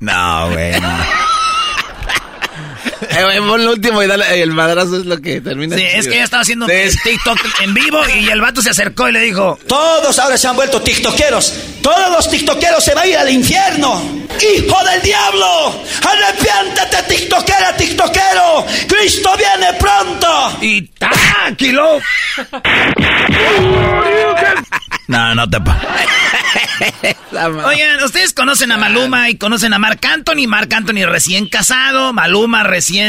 No, 0.00 0.50
güey. 0.50 0.72
Eh, 3.10 3.36
el 3.36 3.68
último 3.68 4.02
y 4.02 4.06
dale, 4.06 4.42
el 4.42 4.52
madrazo 4.52 4.98
es 4.98 5.06
lo 5.06 5.20
que 5.20 5.40
termina. 5.40 5.76
Sí, 5.76 5.82
es 5.82 6.06
que 6.06 6.14
ella 6.14 6.24
estaba 6.24 6.42
haciendo 6.42 6.66
TikTok 6.66 7.38
en 7.62 7.74
vivo 7.74 8.00
y 8.08 8.28
el 8.28 8.40
vato 8.40 8.62
se 8.62 8.70
acercó 8.70 9.08
y 9.08 9.12
le 9.12 9.20
dijo: 9.20 9.58
Todos 9.66 10.18
ahora 10.18 10.36
se 10.36 10.48
han 10.48 10.56
vuelto 10.56 10.80
tiktokeros. 10.82 11.54
Todos 11.82 12.10
los 12.10 12.28
tiktokeros 12.30 12.84
se 12.84 12.94
van 12.94 13.04
a 13.04 13.06
ir 13.06 13.16
al 13.16 13.30
infierno. 13.30 14.02
¡Hijo 14.40 14.84
del 14.84 15.02
diablo! 15.02 15.82
¡Arrepiéntete, 16.02 17.02
tiktokera, 17.14 17.76
tiktokero! 17.76 18.66
¡Cristo 18.86 19.30
viene 19.36 19.72
pronto! 19.78 20.58
¡Y 20.60 20.82
tranquilo! 20.82 21.98
no, 25.08 25.34
no 25.34 25.48
te 25.48 25.58
Oigan, 27.64 28.02
ustedes 28.04 28.32
conocen 28.32 28.72
a 28.72 28.76
Maluma 28.76 29.30
y 29.30 29.36
conocen 29.36 29.72
a 29.72 29.78
Marc 29.78 30.04
Anthony. 30.04 30.46
Marc 30.46 30.72
Anthony 30.72 31.04
recién 31.06 31.48
casado, 31.48 32.12
Maluma 32.12 32.62
recién. 32.62 33.07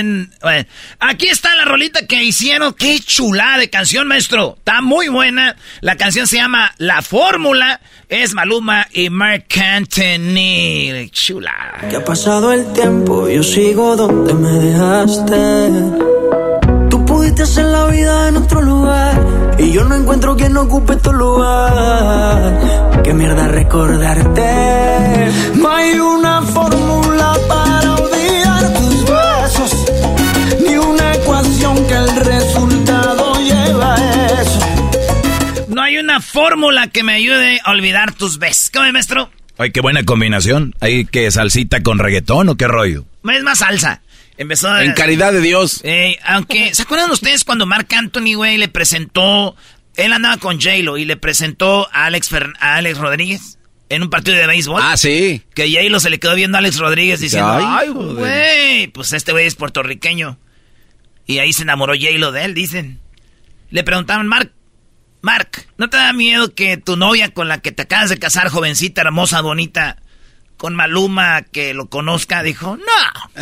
Aquí 1.00 1.27
está 1.27 1.56
la 1.56 1.65
rolita 1.65 2.06
que 2.06 2.24
hicieron. 2.24 2.74
Qué 2.74 3.00
chula 3.00 3.58
de 3.58 3.70
canción, 3.70 4.08
maestro. 4.08 4.56
Está 4.58 4.82
muy 4.82 5.08
buena. 5.08 5.56
La 5.82 5.96
canción 5.96 6.27
se 6.27 6.38
llama 6.38 6.74
La 6.77 7.01
Fórmula. 7.01 7.82
Es 8.08 8.34
Maluma 8.34 8.88
y 8.91 9.10
Marc 9.10 9.58
Anthony. 9.58 11.10
Chula. 11.12 11.77
Que 11.89 11.98
ha 11.98 12.03
pasado 12.03 12.51
el 12.53 12.72
tiempo, 12.74 13.29
yo 13.29 13.44
sigo 13.44 13.96
donde 13.96 14.34
me 14.34 14.50
dejaste. 14.50 15.29
Tú 16.89 17.06
pudiste 17.06 17.44
hacer 17.44 17.65
la 17.65 17.86
vida 17.86 18.29
en 18.29 18.38
otro 18.38 18.62
lugar. 18.62 19.39
Y 19.60 19.72
yo 19.72 19.84
no 19.84 19.96
encuentro 19.96 20.36
quien 20.36 20.56
ocupe 20.58 20.96
tu 20.96 21.12
lugar. 21.12 23.01
Qué 23.03 23.13
mierda 23.13 23.48
recordarte. 23.48 25.32
No 25.56 25.70
hay 25.70 26.00
una 26.00 26.41
fórmula 26.41 26.99
fórmula 36.39 36.88
que 36.88 37.03
me 37.03 37.13
ayude 37.13 37.60
a 37.65 37.72
olvidar 37.72 38.13
tus 38.13 38.39
besos. 38.39 38.69
¿Cómo, 38.74 38.89
maestro? 38.93 39.29
Ay, 39.58 39.72
qué 39.72 39.81
buena 39.81 40.05
combinación. 40.05 40.74
¿Hay 40.79 41.03
que 41.03 41.29
salsita 41.31 41.84
con 41.84 42.00
reggaetón 42.00 42.48
o 42.48 42.55
qué 42.55 42.65
rollo? 42.65 43.05
Es 43.29 43.43
más 43.43 43.60
salsa. 43.60 44.01
Empezó 44.38 44.79
En 44.79 44.93
caridad 44.93 45.34
de 45.34 45.41
Dios. 45.41 45.81
Eh, 45.84 46.17
aunque, 46.24 46.74
¿se 46.74 46.84
acuerdan 46.84 47.12
ustedes 47.12 47.43
cuando 47.43 47.65
Mark 47.65 47.88
Anthony, 47.93 48.36
güey, 48.36 48.58
le 48.58 48.69
presentó... 48.69 49.58
Él 49.98 50.13
andaba 50.13 50.38
con 50.38 50.62
J-Lo 50.62 50.98
y 50.98 51.03
le 51.03 51.17
presentó 51.17 51.89
a 51.91 52.05
Alex, 52.05 52.29
a 52.62 52.75
Alex 52.75 52.98
Rodríguez 53.00 53.58
en 53.89 54.03
un 54.03 54.10
partido 54.10 54.38
de 54.38 54.48
béisbol. 54.48 54.81
Ah, 54.81 54.96
sí. 54.96 55.41
Que 55.53 55.69
J-Lo 55.69 56.00
se 56.00 56.10
le 56.10 56.22
quedó 56.22 56.36
viendo 56.36 56.58
a 56.58 56.60
Alex 56.60 56.77
Rodríguez 56.77 57.19
diciendo, 57.19 57.51
ay, 57.62 57.89
güey, 57.89 58.88
pues 58.88 59.12
este 59.12 59.34
güey 59.34 59.46
es 59.46 59.55
puertorriqueño. 59.55 60.39
Y 61.25 61.39
ahí 61.39 61.51
se 61.51 61.63
enamoró 61.63 61.96
J-Lo 61.96 62.31
de 62.31 62.46
él, 62.46 62.53
dicen. 62.53 63.01
Le 63.72 63.84
preguntaban, 63.84 64.25
Mark, 64.25 64.53
Mark, 65.21 65.67
¿no 65.77 65.89
te 65.89 65.97
da 65.97 66.13
miedo 66.13 66.55
que 66.55 66.77
tu 66.77 66.95
novia 66.95 67.33
con 67.33 67.49
la 67.49 67.59
que 67.59 67.71
te 67.71 67.83
acabas 67.83 68.09
de 68.09 68.17
casar, 68.19 68.49
jovencita, 68.49 69.01
hermosa, 69.01 69.41
bonita, 69.41 69.97
con 70.57 70.75
Maluma, 70.75 71.41
que 71.41 71.73
lo 71.73 71.89
conozca? 71.89 72.43
Dijo, 72.43 72.77
no. 72.77 72.83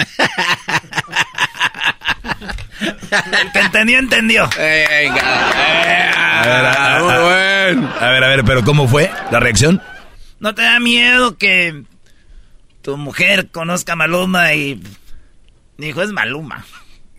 El 3.40 3.52
que 3.52 3.60
entendió, 3.60 4.00
entendió. 4.00 4.50
Venga. 4.58 6.40
A 6.40 6.46
ver, 6.46 6.66
a, 6.66 7.02
bueno. 7.02 7.94
a 8.00 8.10
ver, 8.10 8.24
a 8.24 8.28
ver, 8.28 8.44
pero 8.44 8.64
¿cómo 8.64 8.88
fue 8.88 9.12
la 9.32 9.40
reacción? 9.40 9.82
¿No 10.40 10.56
te 10.56 10.64
da 10.64 10.80
miedo 10.80 11.38
que 11.38 11.84
tu 12.82 12.98
mujer 12.98 13.52
conozca 13.52 13.94
a 13.94 13.96
Maluma 13.96 14.54
y... 14.54 14.82
Dijo, 15.78 16.02
es 16.02 16.12
Maluma. 16.12 16.66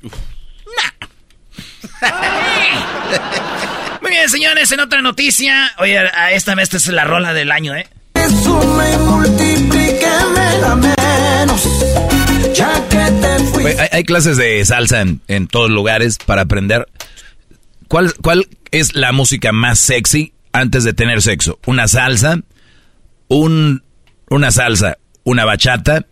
Muy 4.08 4.16
bien, 4.16 4.30
señores, 4.30 4.72
en 4.72 4.80
otra 4.80 5.02
noticia. 5.02 5.70
Oye, 5.76 5.98
a 5.98 6.32
esta 6.32 6.54
vez 6.54 6.72
esta 6.72 6.78
es 6.78 6.86
la 6.86 7.04
rola 7.04 7.34
del 7.34 7.52
año, 7.52 7.76
¿eh? 7.76 7.86
hay, 13.66 13.88
hay, 13.92 14.04
clases 14.04 14.38
de 14.38 14.64
salsa 14.64 15.02
en, 15.02 15.20
en, 15.28 15.46
todos 15.46 15.68
lugares 15.68 16.16
para 16.24 16.40
aprender. 16.40 16.88
¿Cuál, 17.88 18.14
¿Cuál 18.22 18.48
es 18.70 18.94
la 18.94 19.12
música 19.12 19.52
más 19.52 19.78
sexy 19.78 20.32
antes 20.52 20.84
de 20.84 20.94
tener 20.94 21.20
sexo? 21.20 21.58
¿Una 21.66 21.86
salsa? 21.86 22.40
Un, 23.28 23.82
¿Una 24.30 24.50
salsa? 24.52 24.96
¿Una 25.24 25.44
bachata? 25.44 26.06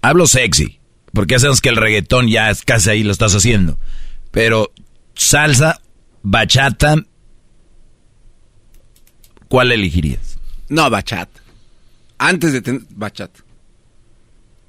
Hablo 0.00 0.26
sexy, 0.26 0.80
porque 1.12 1.34
hacemos 1.34 1.60
que 1.60 1.68
el 1.68 1.76
reggaetón 1.76 2.28
ya 2.28 2.48
es 2.48 2.62
casi 2.62 2.88
ahí 2.88 3.02
lo 3.02 3.12
estás 3.12 3.34
haciendo. 3.34 3.78
Pero 4.30 4.72
salsa, 5.14 5.82
bachata, 6.22 6.96
¿cuál 9.52 9.70
elegirías? 9.70 10.38
No, 10.70 10.88
bachata. 10.88 11.42
Antes 12.16 12.54
de 12.54 12.62
tener 12.62 12.80
bachata. 12.88 13.40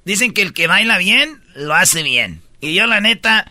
Dicen 0.04 0.34
que 0.34 0.42
el 0.42 0.52
que 0.52 0.66
baila 0.66 0.98
bien, 0.98 1.40
lo 1.54 1.74
hace 1.74 2.02
bien. 2.02 2.42
Y 2.60 2.74
yo, 2.74 2.86
la 2.86 3.00
neta, 3.00 3.50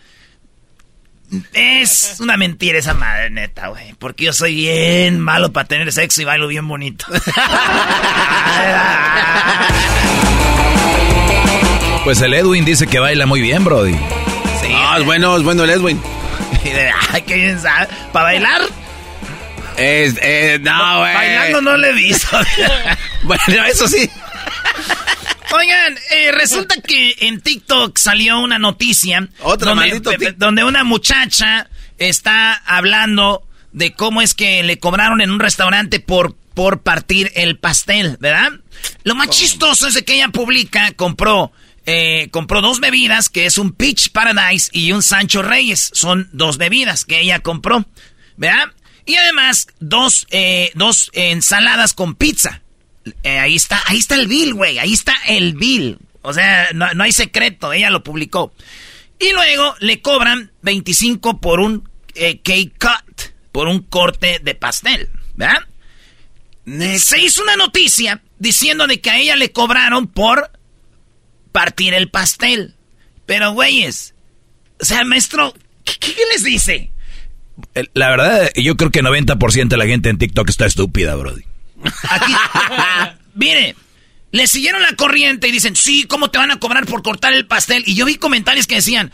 es 1.52 2.18
una 2.20 2.36
mentira 2.36 2.78
esa 2.78 2.94
madre, 2.94 3.30
neta, 3.30 3.66
güey. 3.66 3.94
Porque 3.94 4.26
yo 4.26 4.32
soy 4.32 4.54
bien 4.54 5.18
malo 5.18 5.52
para 5.52 5.66
tener 5.66 5.92
sexo 5.92 6.22
y 6.22 6.24
bailo 6.24 6.46
bien 6.46 6.68
bonito. 6.68 7.04
pues 12.04 12.20
el 12.20 12.32
Edwin 12.32 12.64
dice 12.64 12.86
que 12.86 13.00
baila 13.00 13.26
muy 13.26 13.40
bien, 13.40 13.64
Brody. 13.64 13.94
Sí. 14.62 14.72
Ah, 14.72 14.98
es 15.00 15.04
bueno, 15.04 15.36
es 15.36 15.42
bueno 15.42 15.64
el 15.64 15.70
Edwin. 15.70 16.00
Ay, 17.10 17.22
qué 17.22 17.34
bien 17.34 17.60
sabe. 17.60 17.88
¿Para 18.12 18.26
bailar? 18.26 18.83
Es, 19.76 20.14
eh, 20.20 20.58
no, 20.60 21.00
güey. 21.00 21.14
Bailando 21.14 21.60
no 21.60 21.76
le 21.76 21.92
visto. 21.92 22.28
bueno, 23.22 23.64
eso 23.66 23.88
sí. 23.88 24.08
Oigan, 25.52 25.96
eh, 26.10 26.32
resulta 26.32 26.74
que 26.80 27.14
en 27.20 27.40
TikTok 27.40 27.96
salió 27.96 28.40
una 28.40 28.58
noticia 28.58 29.28
donde, 29.58 30.34
donde 30.36 30.64
una 30.64 30.82
muchacha 30.82 31.68
está 31.98 32.54
hablando 32.66 33.46
de 33.72 33.92
cómo 33.92 34.22
es 34.22 34.34
que 34.34 34.62
le 34.62 34.78
cobraron 34.78 35.20
en 35.20 35.30
un 35.30 35.40
restaurante 35.40 36.00
por, 36.00 36.34
por 36.54 36.82
partir 36.82 37.30
el 37.34 37.58
pastel, 37.58 38.16
¿verdad? 38.20 38.52
Lo 39.02 39.14
más 39.14 39.30
chistoso 39.30 39.88
es 39.88 39.94
de 39.94 40.04
que 40.04 40.14
ella 40.14 40.28
publica, 40.28 40.92
compró, 40.92 41.52
eh, 41.86 42.28
compró 42.30 42.60
dos 42.60 42.80
bebidas, 42.80 43.28
que 43.28 43.46
es 43.46 43.58
un 43.58 43.72
Peach 43.72 44.10
Paradise 44.10 44.70
y 44.72 44.92
un 44.92 45.02
Sancho 45.02 45.42
Reyes. 45.42 45.90
Son 45.92 46.28
dos 46.32 46.56
bebidas 46.56 47.04
que 47.04 47.20
ella 47.20 47.40
compró, 47.40 47.84
¿verdad? 48.36 48.68
Y 49.06 49.16
además, 49.16 49.66
dos, 49.80 50.26
eh, 50.30 50.70
dos 50.74 51.10
ensaladas 51.12 51.92
con 51.92 52.14
pizza. 52.14 52.62
Eh, 53.22 53.38
ahí 53.38 53.54
está, 53.54 53.82
ahí 53.86 53.98
está 53.98 54.14
el 54.14 54.28
bill, 54.28 54.54
güey. 54.54 54.78
Ahí 54.78 54.92
está 54.92 55.14
el 55.26 55.54
bill. 55.54 55.98
O 56.22 56.32
sea, 56.32 56.70
no, 56.72 56.86
hay 57.02 57.12
secreto, 57.12 57.72
ella 57.72 57.90
lo 57.90 58.02
publicó. 58.02 58.54
Y 59.18 59.32
luego 59.32 59.74
le 59.80 60.00
cobran 60.00 60.52
25 60.62 61.38
por 61.38 61.60
un 61.60 61.88
eh, 62.14 62.40
cake 62.40 62.72
cut, 62.78 63.20
por 63.52 63.68
un 63.68 63.80
corte 63.82 64.40
de 64.42 64.54
pastel, 64.54 65.10
¿verdad? 65.34 65.66
Se 66.98 67.20
hizo 67.20 67.42
una 67.42 67.56
noticia 67.56 68.22
diciendo 68.38 68.86
de 68.86 69.02
que 69.02 69.10
a 69.10 69.18
ella 69.18 69.36
le 69.36 69.52
cobraron 69.52 70.06
por 70.06 70.50
partir 71.52 71.92
el 71.92 72.10
pastel. 72.10 72.74
Pero, 73.26 73.52
güeyes, 73.52 74.14
o 74.80 74.84
sea, 74.84 75.04
maestro, 75.04 75.54
¿qué, 75.84 76.14
les 76.32 76.42
dice? 76.42 76.90
La 77.94 78.10
verdad, 78.10 78.50
yo 78.56 78.76
creo 78.76 78.90
que 78.90 79.02
90% 79.02 79.68
de 79.68 79.76
la 79.76 79.86
gente 79.86 80.08
en 80.08 80.18
TikTok 80.18 80.48
está 80.48 80.66
estúpida, 80.66 81.14
Brody. 81.14 81.44
Aquí, 82.08 82.32
mire, 83.34 83.76
le 84.32 84.46
siguieron 84.46 84.82
la 84.82 84.96
corriente 84.96 85.48
y 85.48 85.52
dicen, 85.52 85.76
sí, 85.76 86.04
¿cómo 86.04 86.30
te 86.30 86.38
van 86.38 86.50
a 86.50 86.58
cobrar 86.58 86.86
por 86.86 87.02
cortar 87.02 87.32
el 87.32 87.46
pastel? 87.46 87.84
Y 87.86 87.94
yo 87.94 88.06
vi 88.06 88.16
comentarios 88.16 88.66
que 88.66 88.76
decían, 88.76 89.12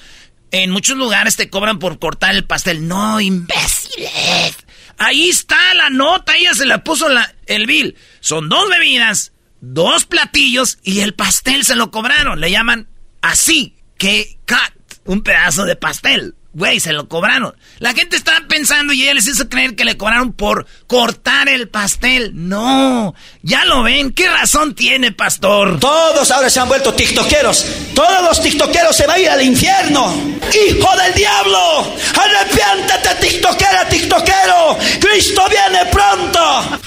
en 0.50 0.70
muchos 0.70 0.96
lugares 0.96 1.36
te 1.36 1.50
cobran 1.50 1.78
por 1.78 1.98
cortar 1.98 2.34
el 2.34 2.44
pastel. 2.44 2.88
No, 2.88 3.20
imbéciles. 3.20 4.56
Ahí 4.96 5.28
está 5.28 5.74
la 5.74 5.90
nota, 5.90 6.36
ella 6.36 6.54
se 6.54 6.66
la 6.66 6.84
puso 6.84 7.08
la, 7.08 7.34
el 7.46 7.66
bill. 7.66 7.96
Son 8.20 8.48
dos 8.48 8.68
bebidas, 8.68 9.32
dos 9.60 10.04
platillos 10.04 10.78
y 10.82 11.00
el 11.00 11.14
pastel 11.14 11.64
se 11.64 11.76
lo 11.76 11.90
cobraron. 11.90 12.40
Le 12.40 12.50
llaman 12.50 12.88
así, 13.22 13.76
que 13.98 14.38
cut, 14.46 14.98
un 15.04 15.22
pedazo 15.22 15.64
de 15.64 15.76
pastel. 15.76 16.34
Güey, 16.52 16.80
se 16.80 16.92
lo 16.92 17.08
cobraron. 17.08 17.54
La 17.78 17.94
gente 17.94 18.16
estaba 18.16 18.46
pensando 18.48 18.92
y 18.92 19.02
ella 19.02 19.14
les 19.14 19.28
hizo 19.28 19.48
creer 19.48 19.76
que 19.76 19.84
le 19.84 19.96
cobraron 19.96 20.32
por 20.32 20.66
cortar 20.88 21.48
el 21.48 21.68
pastel. 21.68 22.32
No, 22.34 23.14
ya 23.42 23.64
lo 23.64 23.82
ven. 23.82 24.12
¿Qué 24.12 24.28
razón 24.28 24.74
tiene, 24.74 25.12
pastor? 25.12 25.80
Todos 25.80 26.30
ahora 26.30 26.50
se 26.50 26.60
han 26.60 26.68
vuelto 26.68 26.92
tiktokeros. 26.94 27.66
Todos 27.94 28.22
los 28.22 28.42
tiktokeros 28.42 28.96
se 28.96 29.06
van 29.06 29.16
a 29.16 29.18
ir 29.18 29.28
al 29.30 29.42
infierno. 29.42 30.12
¡Hijo 30.12 30.96
del 30.96 31.14
diablo! 31.14 31.96
¡Arrepiéntate, 32.14 33.28
tiktokera, 33.28 33.88
tiktokero! 33.88 34.78
¡Cristo 35.00 35.42
viene 35.48 35.90
pronto! 35.90 36.78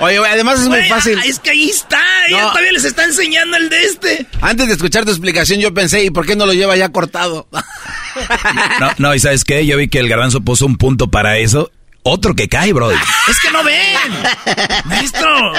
Oye, 0.00 0.18
güey, 0.18 0.30
además 0.30 0.60
es 0.60 0.68
muy 0.68 0.82
fácil. 0.84 1.18
Es 1.24 1.38
que 1.38 1.50
ahí 1.50 1.70
está. 1.70 2.00
Ella 2.28 2.48
todavía 2.48 2.72
les 2.72 2.84
está 2.84 3.04
enseñando 3.04 3.56
el 3.56 3.68
de 3.68 3.84
este. 3.84 4.26
Antes 4.40 4.66
de 4.66 4.74
escuchar 4.74 5.04
tu 5.04 5.10
explicación, 5.10 5.60
yo 5.60 5.72
pensé, 5.72 6.04
¿y 6.04 6.10
por 6.10 6.26
qué 6.26 6.36
no 6.36 6.46
lo 6.46 6.52
lleva 6.52 6.76
ya 6.76 6.90
cortado? 6.90 7.48
No, 8.80 8.90
no, 8.98 9.14
y 9.14 9.20
¿sabes 9.20 9.44
qué? 9.44 9.66
Yo 9.66 9.76
vi 9.76 9.88
que 9.88 9.98
el 9.98 10.08
garbanzo 10.08 10.40
puso 10.40 10.66
un 10.66 10.76
punto 10.76 11.08
para 11.08 11.38
eso. 11.38 11.70
Otro 12.08 12.34
que 12.34 12.48
cae, 12.48 12.72
bro. 12.72 12.90
Es 12.92 13.40
que 13.40 13.50
no 13.50 13.64
ven. 13.64 13.74
Maestro. 14.84 15.52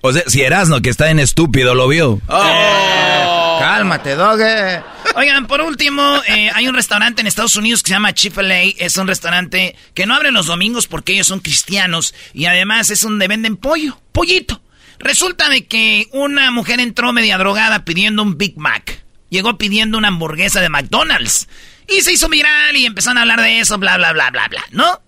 O 0.00 0.12
sea, 0.12 0.24
si 0.26 0.42
Erasno, 0.42 0.82
que 0.82 0.90
está 0.90 1.10
en 1.10 1.20
estúpido, 1.20 1.74
lo 1.74 1.86
vio. 1.86 2.20
Oh. 2.26 3.56
Cálmate, 3.60 4.16
doge. 4.16 4.82
Oigan, 5.14 5.46
por 5.46 5.60
último, 5.60 6.20
eh, 6.26 6.50
hay 6.52 6.66
un 6.66 6.74
restaurante 6.74 7.20
en 7.20 7.28
Estados 7.28 7.54
Unidos 7.56 7.82
que 7.82 7.88
se 7.88 7.94
llama 7.94 8.12
Chick-fil-A. 8.12 8.84
Es 8.84 8.96
un 8.96 9.06
restaurante 9.06 9.76
que 9.94 10.04
no 10.06 10.16
abre 10.16 10.32
los 10.32 10.46
domingos 10.46 10.88
porque 10.88 11.12
ellos 11.12 11.28
son 11.28 11.40
cristianos. 11.40 12.12
Y 12.34 12.46
además 12.46 12.90
es 12.90 13.02
donde 13.02 13.28
venden 13.28 13.56
pollo, 13.56 14.00
pollito. 14.12 14.60
Resulta 14.98 15.48
de 15.48 15.66
que 15.66 16.08
una 16.12 16.50
mujer 16.50 16.80
entró 16.80 17.12
media 17.12 17.38
drogada 17.38 17.84
pidiendo 17.84 18.22
un 18.22 18.36
Big 18.36 18.58
Mac 18.58 19.06
llegó 19.30 19.58
pidiendo 19.58 19.98
una 19.98 20.08
hamburguesa 20.08 20.60
de 20.60 20.68
McDonald's. 20.68 21.48
Y 21.88 22.00
se 22.00 22.12
hizo 22.12 22.28
viral 22.28 22.76
y 22.76 22.86
empezaron 22.86 23.18
a 23.18 23.20
hablar 23.22 23.40
de 23.40 23.60
eso, 23.60 23.78
bla, 23.78 23.96
bla, 23.96 24.12
bla, 24.12 24.30
bla, 24.30 24.48
bla, 24.48 24.64
¿no? 24.72 25.02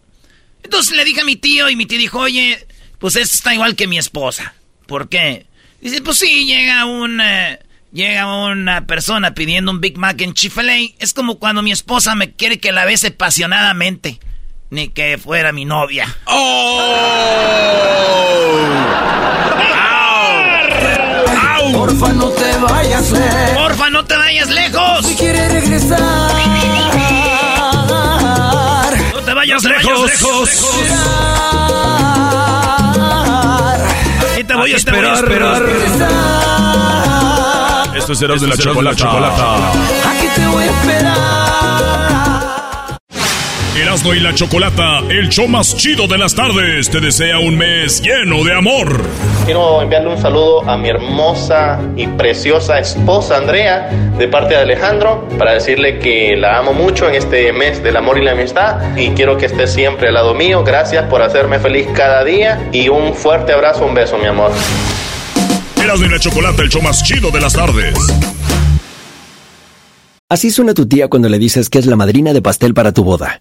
Entonces 0.68 0.94
le 0.94 1.04
dije 1.07 1.22
a 1.22 1.24
mi 1.24 1.37
tío 1.37 1.70
y 1.70 1.76
mi 1.76 1.87
tío 1.87 1.96
dijo, 1.96 2.18
oye, 2.18 2.66
pues 2.98 3.16
esto 3.16 3.37
está 3.37 3.54
igual 3.54 3.74
que 3.74 3.87
mi 3.87 3.96
esposa. 3.96 4.52
¿Por 4.87 5.09
qué? 5.09 5.46
Dice, 5.81 6.02
pues 6.02 6.18
sí, 6.18 6.44
llega 6.44 6.85
una, 6.85 7.59
llega 7.90 8.26
una 8.44 8.87
persona 8.87 9.33
pidiendo 9.33 9.70
un 9.70 9.81
Big 9.81 9.96
Mac 9.96 10.20
en 10.20 10.35
Chick-fil-A. 10.35 10.76
Es 10.98 11.14
como 11.14 11.38
cuando 11.38 11.62
mi 11.62 11.72
esposa 11.72 12.14
me 12.14 12.33
quiere 12.33 12.59
que 12.59 12.70
la 12.70 12.85
bese 12.85 13.07
apasionadamente. 13.07 14.20
Ni 14.68 14.90
que 14.90 15.16
fuera 15.16 15.52
mi 15.52 15.64
novia. 15.64 16.18
¡Oh! 16.26 17.28
Porfa, 21.72 22.12
no 22.12 22.28
te 22.28 22.57
vayas 22.59 23.11
lejos. 23.11 23.50
Porfa, 23.54 23.90
no 23.90 24.04
te 24.04 24.16
vayas 24.16 24.50
lejos. 24.50 25.07
Si 25.07 25.16
quieres 25.16 25.50
regresar. 25.50 26.08
Vayas 29.64 29.85
lejos. 29.85 30.11
lejos. 30.11 30.51
voy 34.55 34.73
a 34.73 34.77
esperar. 34.77 35.25
Esto 37.94 38.12
es 38.12 38.23
Eras 38.23 38.40
de 38.40 38.47
la 38.47 38.57
Chocolata. 38.57 39.73
Aquí 40.11 40.29
te 40.35 40.47
voy 40.47 40.64
a 40.64 40.66
esperar. 40.66 41.47
Erasmo 43.88 44.12
y 44.12 44.20
la 44.20 44.35
Chocolata, 44.35 44.98
el 45.09 45.31
show 45.31 45.48
más 45.48 45.74
chido 45.74 46.07
de 46.07 46.18
las 46.18 46.35
tardes, 46.35 46.90
te 46.90 47.01
desea 47.01 47.38
un 47.38 47.57
mes 47.57 48.03
lleno 48.03 48.44
de 48.44 48.53
amor. 48.55 49.03
Quiero 49.46 49.81
enviarle 49.81 50.11
un 50.11 50.18
saludo 50.20 50.61
a 50.68 50.77
mi 50.77 50.90
hermosa 50.90 51.81
y 51.96 52.07
preciosa 52.07 52.79
esposa 52.81 53.38
Andrea 53.38 53.88
de 54.18 54.29
parte 54.29 54.53
de 54.53 54.61
Alejandro 54.61 55.27
para 55.38 55.55
decirle 55.55 56.01
que 56.01 56.37
la 56.37 56.59
amo 56.59 56.74
mucho 56.74 57.09
en 57.09 57.14
este 57.14 57.51
mes 57.55 57.83
del 57.83 57.96
amor 57.96 58.18
y 58.18 58.24
la 58.24 58.33
amistad 58.33 58.94
y 58.94 59.09
quiero 59.12 59.38
que 59.38 59.46
esté 59.46 59.66
siempre 59.66 60.09
al 60.09 60.14
lado 60.14 60.35
mío. 60.35 60.62
Gracias 60.62 61.07
por 61.07 61.22
hacerme 61.22 61.59
feliz 61.59 61.87
cada 61.94 62.24
día 62.24 62.68
y 62.72 62.90
un 62.90 63.14
fuerte 63.14 63.55
abrazo, 63.55 63.87
un 63.87 63.94
beso, 63.94 64.18
mi 64.18 64.27
amor. 64.27 64.53
Erasmo 65.83 66.05
y 66.05 66.11
la 66.11 66.18
Chocolata, 66.18 66.61
el 66.61 66.68
show 66.68 66.83
más 66.83 67.03
chido 67.03 67.31
de 67.31 67.40
las 67.40 67.55
tardes. 67.55 67.94
Así 70.29 70.51
suena 70.51 70.74
tu 70.74 70.87
tía 70.87 71.09
cuando 71.09 71.31
le 71.31 71.38
dices 71.38 71.70
que 71.70 71.79
es 71.79 71.87
la 71.87 71.96
madrina 71.96 72.35
de 72.35 72.42
pastel 72.42 72.74
para 72.74 72.92
tu 72.92 73.03
boda. 73.03 73.40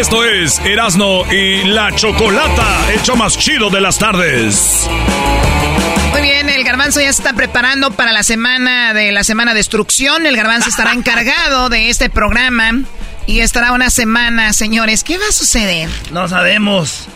Esto 0.00 0.24
es 0.24 0.58
Erasno 0.60 1.30
y 1.30 1.62
la 1.64 1.94
Chocolata, 1.94 2.90
hecho 2.90 3.16
más 3.16 3.36
chido 3.36 3.68
de 3.68 3.82
las 3.82 3.98
tardes. 3.98 4.88
Muy 6.12 6.22
bien, 6.22 6.48
el 6.48 6.64
garbanzo 6.64 7.00
ya 7.00 7.12
se 7.12 7.20
está 7.20 7.34
preparando 7.34 7.90
para 7.90 8.10
la 8.10 8.22
semana 8.22 8.94
de 8.94 9.12
la 9.12 9.24
semana 9.24 9.52
de 9.52 9.58
destrucción. 9.58 10.24
El 10.24 10.38
garbanzo 10.38 10.70
estará 10.70 10.92
encargado 10.94 11.68
de 11.68 11.90
este 11.90 12.08
programa 12.08 12.80
y 13.26 13.40
estará 13.40 13.72
una 13.72 13.90
semana, 13.90 14.54
señores. 14.54 15.04
¿Qué 15.04 15.18
va 15.18 15.26
a 15.28 15.32
suceder? 15.32 15.90
No 16.10 16.28
sabemos. 16.28 17.06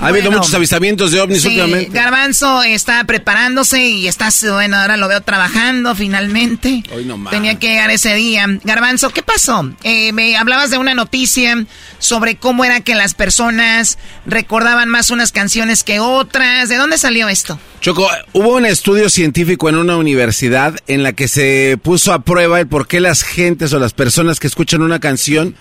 Ha 0.00 0.08
habido 0.08 0.30
muchos 0.30 0.52
avistamientos 0.54 1.12
de 1.12 1.20
ovnis 1.20 1.44
últimamente. 1.44 1.90
Garbanzo 1.92 2.62
está 2.62 3.04
preparándose 3.04 3.86
y 3.86 4.08
está, 4.08 4.28
bueno, 4.52 4.76
ahora 4.76 4.96
lo 4.96 5.08
veo 5.08 5.20
trabajando 5.20 5.94
finalmente. 5.94 6.82
Hoy 6.94 7.04
no 7.04 7.16
más. 7.16 7.32
Tenía 7.32 7.58
que 7.58 7.68
llegar 7.68 7.90
ese 7.90 8.14
día. 8.14 8.46
Garbanzo, 8.64 9.10
¿qué 9.10 9.22
pasó? 9.22 9.72
Eh, 9.82 10.12
me 10.12 10.36
hablabas 10.36 10.70
de 10.70 10.78
una 10.78 10.94
noticia 10.94 11.64
sobre 11.98 12.36
cómo 12.36 12.64
era 12.64 12.80
que 12.80 12.94
las 12.94 13.14
personas 13.14 13.98
recordaban 14.26 14.88
más 14.88 15.10
unas 15.10 15.32
canciones 15.32 15.84
que 15.84 16.00
otras. 16.00 16.68
¿De 16.68 16.76
dónde 16.76 16.98
salió 16.98 17.28
esto? 17.28 17.58
Choco, 17.80 18.08
hubo 18.32 18.56
un 18.56 18.66
estudio 18.66 19.10
científico 19.10 19.68
en 19.68 19.76
una 19.76 19.96
universidad 19.96 20.74
en 20.86 21.02
la 21.02 21.12
que 21.12 21.28
se 21.28 21.78
puso 21.82 22.12
a 22.12 22.20
prueba 22.20 22.60
el 22.60 22.66
por 22.66 22.88
qué 22.88 23.00
las 23.00 23.22
gentes 23.22 23.72
o 23.72 23.78
las 23.78 23.92
personas 23.92 24.40
que 24.40 24.46
escuchan 24.46 24.82
una 24.82 25.00
canción 25.00 25.54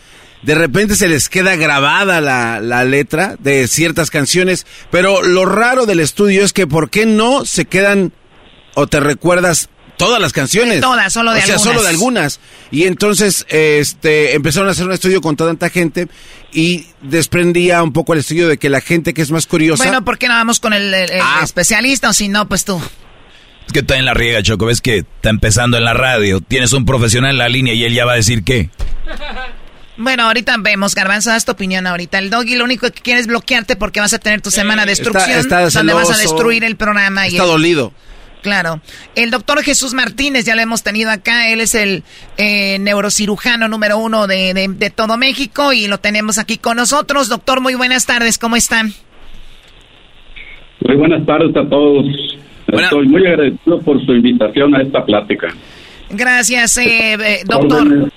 de 0.43 0.55
repente 0.55 0.95
se 0.95 1.07
les 1.07 1.29
queda 1.29 1.55
grabada 1.55 2.21
la, 2.21 2.59
la, 2.59 2.83
letra 2.85 3.35
de 3.39 3.67
ciertas 3.67 4.09
canciones, 4.09 4.65
pero 4.91 5.23
lo 5.23 5.45
raro 5.45 5.85
del 5.85 5.99
estudio 5.99 6.43
es 6.43 6.53
que 6.53 6.67
¿por 6.67 6.89
qué 6.89 7.05
no 7.05 7.45
se 7.45 7.65
quedan 7.65 8.11
o 8.75 8.87
te 8.87 8.99
recuerdas 8.99 9.69
todas 9.97 10.19
las 10.21 10.33
canciones? 10.33 10.81
Todas, 10.81 11.13
solo 11.13 11.31
de 11.31 11.39
o 11.39 11.43
sea, 11.43 11.55
algunas. 11.55 11.63
solo 11.73 11.81
de 11.83 11.89
algunas. 11.89 12.39
Y 12.71 12.83
entonces 12.83 13.45
este 13.49 14.33
empezaron 14.35 14.67
a 14.67 14.71
hacer 14.71 14.85
un 14.85 14.91
estudio 14.93 15.21
con 15.21 15.35
tanta 15.35 15.69
gente 15.69 16.07
y 16.51 16.87
desprendía 17.01 17.81
un 17.81 17.93
poco 17.93 18.13
el 18.13 18.19
estudio 18.19 18.47
de 18.47 18.57
que 18.57 18.69
la 18.69 18.81
gente 18.81 19.13
que 19.13 19.21
es 19.21 19.31
más 19.31 19.47
curiosa... 19.47 19.83
Bueno, 19.83 20.03
¿por 20.03 20.17
qué 20.17 20.27
no 20.27 20.33
vamos 20.33 20.59
con 20.59 20.73
el, 20.73 20.93
el, 20.93 21.09
el 21.11 21.21
Ah. 21.21 21.41
especialista 21.43 22.09
o 22.09 22.13
si 22.13 22.27
no, 22.27 22.47
pues 22.49 22.65
tú? 22.65 22.81
Es 23.65 23.71
que 23.71 23.79
está 23.79 23.95
en 23.97 24.03
la 24.05 24.13
riega, 24.13 24.43
Choco. 24.43 24.65
Ves 24.65 24.81
que 24.81 24.97
está 24.97 25.29
empezando 25.29 25.77
en 25.77 25.85
la 25.85 25.93
radio. 25.93 26.41
Tienes 26.41 26.73
un 26.73 26.85
profesional 26.85 27.31
en 27.31 27.37
la 27.37 27.47
línea 27.47 27.73
y 27.73 27.85
él 27.85 27.93
ya 27.93 28.03
va 28.05 28.11
a 28.11 28.15
decir 28.17 28.43
qué. 28.43 28.69
Bueno, 30.03 30.23
ahorita 30.23 30.55
vemos, 30.59 30.95
Garbanzo, 30.95 31.29
das 31.29 31.45
tu 31.45 31.51
opinión 31.53 31.87
ahorita. 31.87 32.19
El 32.19 32.29
doggy 32.29 32.55
lo 32.55 32.65
único 32.65 32.91
que 32.91 33.01
quiere 33.01 33.21
es 33.21 33.27
bloquearte 33.27 33.75
porque 33.75 33.99
vas 34.01 34.13
a 34.13 34.19
tener 34.19 34.41
tu 34.41 34.51
semana 34.51 34.83
de 34.85 34.91
destrucción, 34.91 35.39
está 35.39 35.61
donde 35.69 35.93
vas 35.93 36.11
a 36.11 36.17
destruir 36.17 36.63
el 36.63 36.75
programa. 36.75 37.25
y 37.27 37.31
Está 37.31 37.43
el- 37.43 37.49
dolido. 37.49 37.93
Claro. 38.41 38.81
El 39.15 39.31
doctor 39.31 39.63
Jesús 39.63 39.93
Martínez, 39.93 40.43
ya 40.43 40.55
lo 40.55 40.61
hemos 40.61 40.83
tenido 40.83 41.09
acá. 41.09 41.47
Él 41.49 41.61
es 41.61 41.75
el 41.75 42.03
eh, 42.35 42.77
neurocirujano 42.79 43.69
número 43.69 43.97
uno 43.97 44.27
de, 44.27 44.53
de- 44.53 44.67
de 44.67 44.89
todo 44.89 45.15
México 45.17 45.71
y 45.71 45.87
lo 45.87 45.97
tenemos 45.99 46.37
aquí 46.37 46.57
con 46.57 46.75
nosotros. 46.75 47.29
Doctor, 47.29 47.61
muy 47.61 47.75
buenas 47.75 48.05
tardes. 48.05 48.37
¿Cómo 48.37 48.57
están? 48.57 48.93
Muy 50.85 50.97
buenas 50.97 51.25
tardes 51.25 51.55
a 51.55 51.69
todos. 51.69 52.05
Estoy 52.67 53.07
muy 53.07 53.25
agradecido 53.25 53.79
por 53.79 54.05
su 54.05 54.11
invitación 54.13 54.75
a 54.75 54.81
esta 54.81 55.05
plática. 55.05 55.47
Gracias, 56.09 56.77
eh, 56.79 57.13
eh, 57.13 57.41
doctor. 57.45 57.81
Órdenes. 57.83 58.11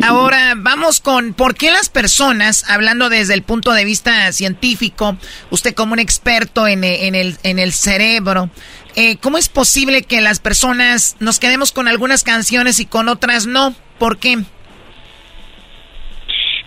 Ahora 0.00 0.54
vamos 0.56 1.00
con 1.00 1.34
por 1.34 1.56
qué 1.56 1.72
las 1.72 1.88
personas, 1.88 2.64
hablando 2.68 3.08
desde 3.08 3.34
el 3.34 3.42
punto 3.42 3.72
de 3.72 3.84
vista 3.84 4.30
científico, 4.32 5.16
usted 5.50 5.74
como 5.74 5.94
un 5.94 5.98
experto 5.98 6.68
en, 6.68 6.84
eh, 6.84 7.06
en 7.06 7.14
el, 7.14 7.36
en 7.42 7.58
el 7.58 7.72
cerebro, 7.72 8.48
eh, 8.94 9.16
¿cómo 9.16 9.38
es 9.38 9.48
posible 9.48 10.02
que 10.02 10.20
las 10.20 10.38
personas 10.38 11.16
nos 11.18 11.38
quedemos 11.38 11.72
con 11.72 11.88
algunas 11.88 12.22
canciones 12.22 12.78
y 12.78 12.86
con 12.86 13.08
otras 13.08 13.46
no? 13.46 13.74
¿Por 13.98 14.18
qué? 14.18 14.38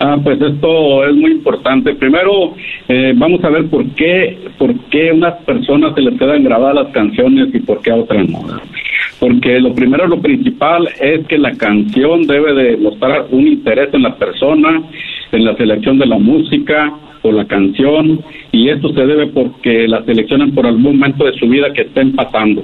Ah, 0.04 0.18
pues 0.24 0.42
esto 0.42 1.06
es 1.06 1.16
muy 1.16 1.30
importante. 1.30 1.94
Primero, 1.94 2.56
eh, 2.88 3.14
vamos 3.16 3.44
a 3.44 3.50
ver 3.50 3.70
por 3.70 3.86
qué, 3.92 4.36
por 4.58 4.74
qué 4.90 5.12
unas 5.12 5.36
personas 5.44 5.94
se 5.94 6.02
les 6.02 6.18
quedan 6.18 6.44
grabadas 6.44 6.86
las 6.86 6.88
canciones 6.88 7.54
y 7.54 7.60
por 7.60 7.84
qué 7.84 7.92
a 7.92 7.98
otras 7.98 8.28
no. 8.28 8.40
Porque 9.20 9.60
lo 9.60 9.76
primero, 9.76 10.08
lo 10.08 10.20
principal 10.20 10.90
es 11.00 11.28
que 11.28 11.38
la 11.38 11.52
canción 11.52 12.24
debe 12.24 12.52
de 12.52 12.78
mostrar 12.78 13.28
un 13.30 13.48
interés 13.48 13.94
en 13.94 14.02
la 14.02 14.16
persona, 14.16 14.82
en 15.34 15.46
la 15.46 15.56
selección 15.56 16.00
de 16.00 16.08
la 16.08 16.18
música 16.18 16.92
o 17.22 17.32
la 17.32 17.46
canción, 17.46 18.22
y 18.52 18.70
esto 18.70 18.92
se 18.94 19.06
debe 19.06 19.28
porque 19.28 19.88
la 19.88 20.04
seleccionan 20.04 20.50
por 20.56 20.66
algún 20.66 20.98
momento 20.98 21.26
de 21.26 21.34
su 21.34 21.48
vida 21.48 21.72
que 21.74 21.84
estén 21.84 22.14
pasando 22.14 22.64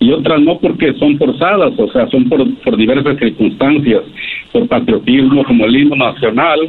y 0.00 0.12
otras 0.12 0.40
no 0.40 0.58
porque 0.58 0.94
son 0.94 1.18
forzadas, 1.18 1.72
o 1.76 1.90
sea, 1.92 2.08
son 2.08 2.28
por, 2.28 2.54
por 2.62 2.76
diversas 2.76 3.18
circunstancias, 3.18 4.02
por 4.52 4.68
patriotismo, 4.68 5.44
como 5.44 5.64
el 5.64 5.76
himno 5.76 5.96
nacional, 5.96 6.60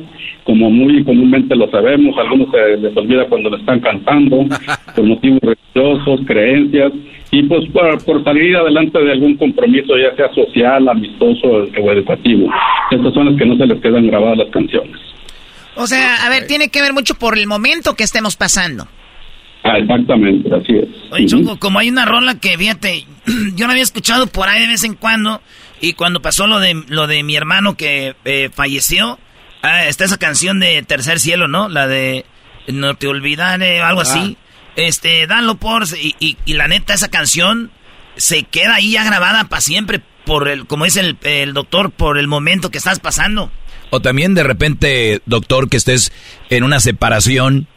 como 0.43 0.69
muy 0.71 1.03
comúnmente 1.03 1.55
lo 1.55 1.69
sabemos, 1.69 2.17
a 2.17 2.21
algunos 2.21 2.49
se 2.51 2.77
les 2.77 2.97
olvida 2.97 3.25
cuando 3.27 3.49
lo 3.49 3.57
están 3.57 3.79
cantando, 3.79 4.45
por 4.95 5.03
motivos 5.05 5.39
religiosos, 5.41 6.21
creencias, 6.25 6.91
y 7.31 7.43
pues 7.43 7.69
por, 7.71 8.03
por 8.03 8.23
salir 8.23 8.55
adelante 8.57 8.97
de 8.97 9.11
algún 9.11 9.37
compromiso, 9.37 9.95
ya 9.97 10.15
sea 10.15 10.33
social, 10.33 10.87
amistoso 10.89 11.47
o 11.47 11.91
educativo. 11.91 12.49
Estas 12.89 13.13
son 13.13 13.27
las 13.27 13.37
que 13.37 13.45
no 13.45 13.55
se 13.57 13.67
les 13.67 13.79
quedan 13.81 14.07
grabadas 14.07 14.39
las 14.39 14.49
canciones. 14.49 14.97
O 15.75 15.85
sea, 15.85 16.25
a 16.25 16.29
ver, 16.29 16.47
tiene 16.47 16.69
que 16.69 16.81
ver 16.81 16.93
mucho 16.93 17.13
por 17.13 17.37
el 17.37 17.45
momento 17.45 17.95
que 17.95 18.03
estemos 18.03 18.35
pasando. 18.35 18.87
Ah, 19.69 19.77
exactamente, 19.77 20.49
así 20.53 20.73
es. 20.77 20.87
Oye, 21.11 21.25
Choco, 21.27 21.59
como 21.59 21.77
hay 21.77 21.89
una 21.89 22.05
rola 22.05 22.39
que, 22.39 22.57
fíjate, 22.57 23.05
yo 23.55 23.67
la 23.67 23.73
había 23.73 23.83
escuchado 23.83 24.25
por 24.25 24.49
ahí 24.49 24.61
de 24.61 24.67
vez 24.67 24.83
en 24.83 24.95
cuando, 24.95 25.41
y 25.79 25.93
cuando 25.93 26.21
pasó 26.21 26.47
lo 26.47 26.59
de, 26.59 26.83
lo 26.87 27.05
de 27.05 27.21
mi 27.21 27.35
hermano 27.35 27.77
que 27.77 28.15
eh, 28.25 28.49
falleció, 28.51 29.19
ah, 29.61 29.85
está 29.85 30.05
esa 30.05 30.17
canción 30.17 30.59
de 30.59 30.81
Tercer 30.81 31.19
Cielo, 31.19 31.47
¿no? 31.47 31.69
La 31.69 31.87
de 31.87 32.25
No 32.67 32.95
te 32.95 33.07
olvidaré, 33.07 33.81
algo 33.81 34.01
así. 34.01 34.37
Este, 34.75 35.27
danlo 35.27 35.55
por... 35.55 35.83
Y, 36.01 36.15
y, 36.19 36.37
y 36.45 36.53
la 36.53 36.67
neta, 36.67 36.93
esa 36.93 37.09
canción 37.09 37.69
se 38.15 38.43
queda 38.43 38.75
ahí 38.75 38.93
ya 38.93 39.03
grabada 39.03 39.45
para 39.45 39.61
siempre, 39.61 40.01
por 40.25 40.47
el, 40.47 40.65
como 40.65 40.85
dice 40.85 41.01
el, 41.01 41.17
el 41.21 41.53
doctor, 41.53 41.91
por 41.91 42.17
el 42.17 42.27
momento 42.27 42.71
que 42.71 42.79
estás 42.79 42.99
pasando. 42.99 43.51
O 43.91 44.01
también 44.01 44.33
de 44.33 44.43
repente, 44.43 45.21
doctor, 45.25 45.69
que 45.69 45.77
estés 45.77 46.11
en 46.49 46.63
una 46.63 46.79
separación 46.79 47.67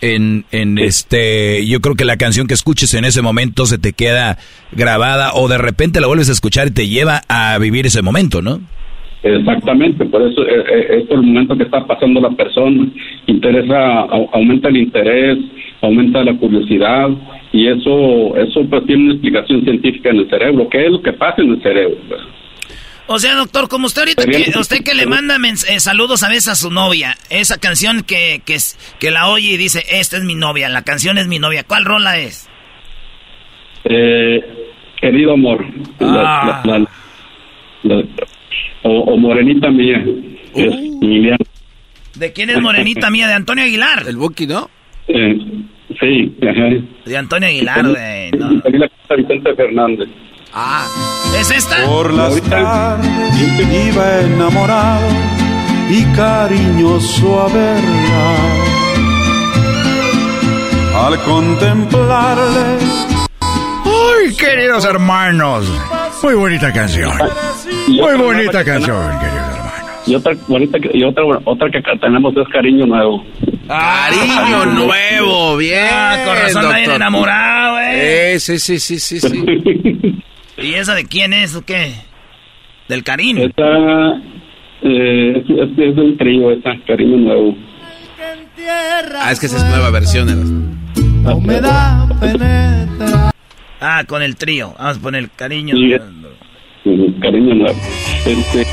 en, 0.00 0.44
en 0.52 0.78
este, 0.78 1.66
yo 1.66 1.80
creo 1.80 1.94
que 1.94 2.04
la 2.04 2.16
canción 2.16 2.46
que 2.46 2.54
escuches 2.54 2.94
en 2.94 3.04
ese 3.04 3.22
momento 3.22 3.66
se 3.66 3.78
te 3.78 3.92
queda 3.92 4.38
grabada 4.72 5.32
o 5.34 5.48
de 5.48 5.58
repente 5.58 6.00
la 6.00 6.06
vuelves 6.06 6.28
a 6.28 6.32
escuchar 6.32 6.68
y 6.68 6.72
te 6.72 6.88
lleva 6.88 7.22
a 7.28 7.58
vivir 7.58 7.86
ese 7.86 8.02
momento, 8.02 8.42
¿no? 8.42 8.60
Exactamente, 9.22 10.04
por 10.04 10.22
eso 10.22 10.42
eh, 10.42 10.64
eh, 10.68 11.02
es 11.02 11.10
el 11.10 11.22
momento 11.22 11.56
que 11.56 11.64
está 11.64 11.84
pasando 11.84 12.20
la 12.20 12.30
persona, 12.30 12.86
interesa, 13.26 14.00
aumenta 14.32 14.68
el 14.68 14.76
interés, 14.76 15.38
aumenta 15.82 16.22
la 16.22 16.36
curiosidad 16.36 17.08
y 17.52 17.66
eso, 17.66 18.36
eso 18.36 18.64
pues 18.68 18.86
tiene 18.86 19.04
una 19.04 19.12
explicación 19.14 19.62
científica 19.62 20.10
en 20.10 20.18
el 20.18 20.30
cerebro, 20.30 20.68
¿qué 20.68 20.86
es 20.86 20.92
lo 20.92 21.02
que 21.02 21.12
pasa 21.12 21.42
en 21.42 21.50
el 21.50 21.62
cerebro? 21.62 21.96
O 23.08 23.18
sea, 23.18 23.34
doctor, 23.36 23.68
como 23.68 23.86
usted 23.86 24.02
ahorita, 24.02 24.24
que, 24.24 24.58
usted 24.58 24.82
que 24.82 24.94
le 24.94 25.06
manda 25.06 25.36
eh, 25.36 25.80
saludos 25.80 26.24
a 26.24 26.28
veces 26.28 26.48
a 26.48 26.54
su 26.56 26.70
novia, 26.70 27.16
esa 27.30 27.58
canción 27.58 28.02
que, 28.02 28.42
que, 28.44 28.56
que 28.98 29.10
la 29.12 29.28
oye 29.28 29.52
y 29.52 29.56
dice, 29.56 29.84
esta 29.88 30.16
es 30.16 30.24
mi 30.24 30.34
novia, 30.34 30.68
la 30.68 30.82
canción 30.82 31.16
es 31.16 31.28
mi 31.28 31.38
novia, 31.38 31.62
¿cuál 31.64 31.84
rola 31.84 32.18
es? 32.18 32.48
Eh, 33.84 34.40
querido 35.00 35.34
amor, 35.34 35.64
ah. 36.00 36.62
o, 38.82 39.16
Morenita 39.16 39.70
Mía, 39.70 40.04
es 40.54 40.66
uh. 40.66 41.36
¿De 42.16 42.32
quién 42.32 42.50
es 42.50 42.60
Morenita 42.60 43.10
Mía? 43.10 43.28
¿De 43.28 43.34
Antonio 43.34 43.64
Aguilar? 43.64 44.04
El 44.08 44.16
Buki, 44.16 44.48
¿no? 44.48 44.68
Eh, 45.06 45.38
sí, 46.00 46.34
De 47.04 47.16
Antonio 47.16 47.48
Aguilar, 47.48 47.86
güey. 47.86 48.30
No. 48.32 48.62
Vicente 49.16 49.54
Fernández. 49.54 50.08
Ah, 50.58 50.88
¿es 51.38 51.50
esta? 51.50 51.84
Por 51.84 52.14
las 52.14 52.40
tardes 52.40 53.60
iba 53.88 54.20
enamorado 54.22 55.06
y 55.90 56.02
cariñoso 56.16 57.42
a 57.42 57.48
verla. 57.48 58.36
Al 61.06 61.22
contemplarle. 61.24 62.78
¡Ay, 63.84 64.34
queridos 64.34 64.86
hermanos! 64.86 65.70
Muy 66.22 66.34
bonita 66.34 66.72
canción. 66.72 67.12
Muy 67.88 68.14
bonita 68.14 68.64
canción, 68.64 69.18
queridos 69.18 69.56
hermanos. 69.58 70.06
Y 70.06 70.14
otra 70.14 70.32
bonita 70.48 70.78
y 70.90 71.04
otra 71.04 71.22
otra 71.44 71.68
que 71.70 71.82
tenemos 72.00 72.34
es 72.34 72.48
Cariño 72.48 72.86
Nuevo. 72.86 73.22
Cariño 73.68 74.64
Nuevo, 74.64 75.58
bien. 75.58 75.90
Ah, 75.92 76.16
corazón 76.24 76.74
bien 76.76 76.92
enamorado, 76.92 77.78
eh. 77.78 78.40
Sí, 78.40 78.58
sí, 78.58 78.78
sí, 78.78 78.98
sí, 78.98 79.20
sí. 79.20 80.22
¿Y 80.58 80.74
esa 80.74 80.94
de 80.94 81.04
quién 81.04 81.32
es 81.32 81.54
o 81.54 81.64
qué? 81.64 81.92
¿Del 82.88 83.02
Karim? 83.04 83.38
Esa 83.38 84.20
eh, 84.82 85.44
es, 85.44 85.50
es, 85.50 85.76
de 85.76 86.02
un 86.02 86.16
trío, 86.16 86.50
esa, 86.50 86.74
Cariño 86.86 87.16
Nuevo. 87.18 87.56
Ah, 89.20 89.32
es 89.32 89.40
que 89.40 89.46
esa 89.46 89.58
es 89.58 89.64
nueva 89.64 89.90
versión. 89.90 90.78
da 91.60 92.08
penetra. 92.20 93.30
Ah, 93.80 94.04
con 94.06 94.22
el 94.22 94.36
trío. 94.36 94.74
Vamos 94.78 94.96
a 94.96 95.00
poner 95.00 95.28
Cariño 95.30 95.74
Nuevo. 95.74 97.16
Cariño 97.20 97.54
Nuevo. 97.54 97.78
Este... 98.24 98.66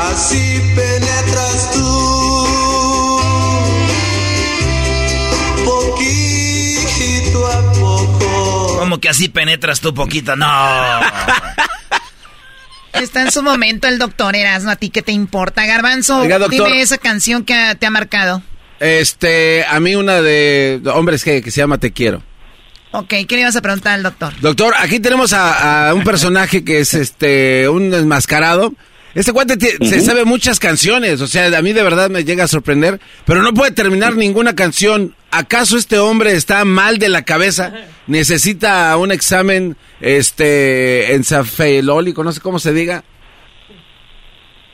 Así 0.00 0.60
penetras 0.74 0.87
Como 8.88 9.02
que 9.02 9.10
así 9.10 9.28
penetras 9.28 9.82
tú 9.82 9.92
poquito. 9.92 10.34
No. 10.34 10.46
Está 12.94 13.20
en 13.20 13.30
su 13.30 13.42
momento 13.42 13.86
el 13.86 13.98
doctor 13.98 14.34
Erasmo. 14.34 14.70
¿A 14.70 14.76
ti 14.76 14.88
qué 14.88 15.02
te 15.02 15.12
importa, 15.12 15.66
Garbanzo? 15.66 16.22
dime 16.48 16.80
esa 16.80 16.96
canción 16.96 17.44
que 17.44 17.76
te 17.78 17.84
ha 17.84 17.90
marcado. 17.90 18.42
Este, 18.80 19.66
a 19.66 19.78
mí 19.78 19.94
una 19.94 20.22
de 20.22 20.80
hombres 20.94 21.22
que, 21.22 21.42
se 21.42 21.60
llama 21.60 21.76
Te 21.76 21.92
Quiero. 21.92 22.22
Ok, 22.92 23.08
¿qué 23.08 23.26
le 23.32 23.40
ibas 23.40 23.56
a 23.56 23.60
preguntar 23.60 23.92
al 23.92 24.04
doctor? 24.04 24.32
Doctor, 24.40 24.72
aquí 24.78 25.00
tenemos 25.00 25.34
a, 25.34 25.90
a 25.90 25.94
un 25.94 26.02
personaje 26.02 26.64
que 26.64 26.80
es 26.80 26.94
este, 26.94 27.68
un 27.68 27.92
enmascarado 27.92 28.72
este 29.14 29.32
cuate 29.32 29.54
se 29.58 30.00
sabe 30.00 30.24
muchas 30.24 30.60
canciones, 30.60 31.20
o 31.20 31.26
sea, 31.26 31.46
a 31.56 31.62
mí 31.62 31.72
de 31.72 31.82
verdad 31.82 32.10
me 32.10 32.24
llega 32.24 32.44
a 32.44 32.48
sorprender, 32.48 32.98
pero 33.26 33.42
no 33.42 33.52
puede 33.52 33.72
terminar 33.72 34.14
ninguna 34.14 34.54
canción. 34.54 35.14
¿Acaso 35.30 35.76
este 35.76 35.98
hombre 35.98 36.32
está 36.32 36.64
mal 36.64 36.98
de 36.98 37.08
la 37.08 37.22
cabeza? 37.22 37.72
¿Necesita 38.06 38.96
un 38.96 39.12
examen 39.12 39.76
este 40.00 41.14
encefalólico, 41.14 42.22
no 42.22 42.32
sé 42.32 42.40
cómo 42.40 42.58
se 42.58 42.72
diga? 42.72 43.02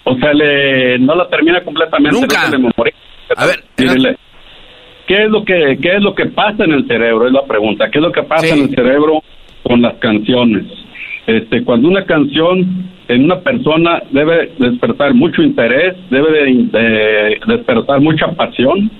O 0.05 0.17
sea, 0.17 0.33
le, 0.35 0.99
no 0.99 1.15
la 1.15 1.29
termina 1.29 1.63
completamente. 1.65 2.21
Nunca. 2.21 2.51
a 3.37 3.47
ver, 3.47 3.65
¿qué 3.77 5.25
es 5.25 5.31
lo 5.31 5.45
que 5.45 5.79
qué 5.81 5.97
es 5.97 6.03
lo 6.03 6.15
que 6.15 6.27
pasa 6.27 6.65
en 6.65 6.73
el 6.73 6.87
cerebro? 6.87 7.27
Es 7.27 7.33
la 7.33 7.47
pregunta. 7.47 7.91
¿Qué 7.91 7.99
es 7.99 8.03
lo 8.03 8.13
que 8.13 8.23
pasa 8.23 8.49
en 8.49 8.65
el 8.65 8.75
cerebro 8.75 9.23
con 9.63 9.81
las 9.81 9.95
canciones? 9.95 10.67
Este, 11.27 11.65
cuando 11.65 11.89
una 11.89 12.05
canción 12.05 12.94
en 13.09 13.25
una 13.25 13.41
persona 13.41 14.03
debe 14.11 14.53
despertar 14.59 15.15
mucho 15.15 15.43
interés, 15.43 15.95
debe 16.11 16.33
de, 16.33 17.39
despertar 17.47 18.01
mucha 18.01 18.29
pasión, 18.33 18.91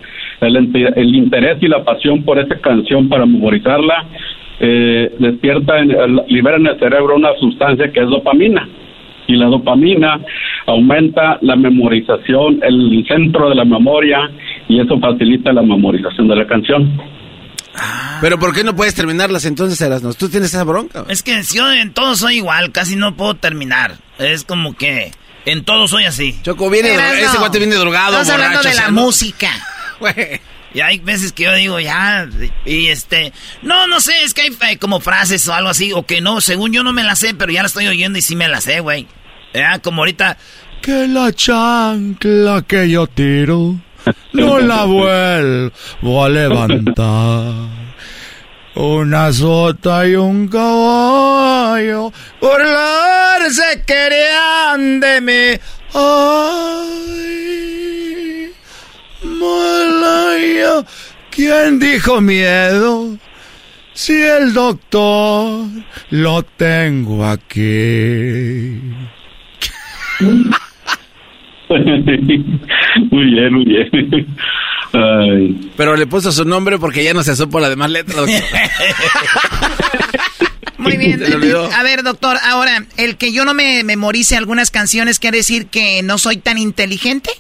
el, 0.41 0.57
el, 0.57 1.15
interés 1.15 1.59
y 1.63 1.69
la 1.69 1.85
pasión 1.85 2.23
por 2.23 2.39
esa 2.39 2.59
canción 2.61 3.09
para 3.09 3.25
memorizarla 3.25 4.05
eh, 4.61 5.13
despierta, 5.19 5.83
libera 6.29 6.57
en 6.57 6.67
el 6.67 6.79
cerebro 6.79 7.17
una 7.17 7.35
sustancia 7.41 7.91
que 7.91 8.01
es 8.01 8.09
dopamina 8.09 8.69
y 9.27 9.37
la 9.37 9.47
dopamina 9.47 10.21
aumenta 10.67 11.39
la 11.41 11.57
memorización, 11.57 12.61
el 12.63 13.05
centro 13.09 13.49
de 13.49 13.55
la 13.55 13.65
memoria 13.65 14.31
y 14.69 14.81
eso 14.81 14.99
facilita 14.99 15.53
la 15.53 15.63
memorización 15.63 16.29
de 16.29 16.37
la 16.37 16.47
canción. 16.47 16.91
Pero 18.21 18.39
¿por 18.39 18.55
qué 18.55 18.65
no 18.65 18.77
puedes 18.77 18.95
terminarlas 18.95 19.45
entonces, 19.45 19.81
Erasmo? 19.81 20.15
¿Tú 20.15 20.29
tienes 20.29 20.51
esa 20.51 20.65
bronca? 20.65 21.05
Es 21.09 21.23
que 21.23 21.43
yo 21.43 21.71
en 21.73 21.93
todo 21.93 22.17
soy 22.17 22.37
igual, 22.37 22.73
casi 22.73 22.97
no 22.97 23.17
puedo 23.17 23.35
terminar. 23.35 23.99
Es 24.19 24.45
como 24.45 24.77
que 24.77 25.13
en 25.45 25.65
todo 25.65 25.89
soy 25.89 26.05
así. 26.05 26.39
Choco, 26.43 26.71
viene, 26.71 26.95
ese 26.95 27.39
guate 27.39 27.59
viene 27.59 27.75
drogado, 27.75 28.21
Estás 28.21 28.35
hablando 28.35 28.63
de 28.63 28.75
la 28.75 28.91
música. 28.91 29.51
Y 30.75 30.81
hay 30.81 30.99
veces 30.99 31.33
que 31.33 31.45
yo 31.45 31.55
digo, 31.55 31.79
ya, 31.79 32.29
y 32.67 32.89
este, 32.89 33.33
no, 33.63 33.87
no 33.87 34.01
sé, 34.01 34.25
es 34.25 34.35
que 34.35 34.51
hay, 34.61 34.77
como 34.77 34.99
frases 34.99 35.47
o 35.47 35.55
algo 35.55 35.69
así, 35.69 35.93
o 35.93 36.05
que 36.05 36.21
no, 36.21 36.41
según 36.41 36.73
yo 36.73 36.83
no 36.83 36.93
me 36.93 37.05
las 37.05 37.21
sé, 37.21 37.33
pero 37.33 37.53
ya 37.53 37.63
la 37.63 37.69
estoy 37.69 37.87
oyendo 37.87 38.19
y 38.19 38.23
sí 38.23 38.35
me 38.35 38.49
la 38.49 38.61
sé, 38.61 38.81
güey. 38.81 39.07
Ya, 39.55 39.79
como 39.79 40.03
ahorita, 40.03 40.37
que 40.83 41.07
la 41.07 41.33
chancla 41.33 42.63
que 42.67 42.91
yo 42.91 43.07
tiro 43.07 43.77
no 44.33 44.61
la 44.61 44.85
vuelvo 44.85 46.25
a 46.25 46.29
levantar. 46.29 47.53
Una 48.77 49.33
sota 49.33 50.07
y 50.07 50.17
un 50.17 50.49
caballo 50.49 52.13
burlarse 52.41 53.85
querían 53.87 54.99
de 54.99 55.21
mí. 55.21 55.61
Ay, 55.95 56.95
Malaya, 59.23 60.85
¿quién 61.31 61.79
dijo 61.79 62.21
miedo? 62.21 63.17
Si 63.93 64.21
el 64.21 64.53
doctor 64.53 65.67
lo 66.11 66.43
tengo 66.43 67.25
aquí. 67.25 68.81
muy 73.11 73.25
bien, 73.31 73.53
muy 73.53 73.65
bien. 73.65 74.27
Pero 75.77 75.97
le 75.97 76.07
puso 76.07 76.31
su 76.31 76.45
nombre 76.45 76.79
porque 76.79 77.03
ya 77.03 77.15
no 77.15 77.23
se 77.25 77.35
supo 77.35 77.59
la 77.61 77.69
demás 77.69 77.91
letra. 77.91 78.23
Muy 80.79 80.97
bien. 80.99 81.23
A 81.73 81.83
ver, 81.83 82.03
doctor, 82.03 82.37
ahora, 82.43 82.85
el 82.99 83.17
que 83.17 83.33
yo 83.33 83.45
no 83.45 83.55
me 83.55 83.83
memorice 83.85 84.37
algunas 84.37 84.71
canciones, 84.71 85.19
¿quiere 85.19 85.39
decir 85.39 85.67
que 85.67 86.03
no 86.03 86.19
soy 86.19 86.37
tan 86.37 86.59
inteligente? 86.59 87.31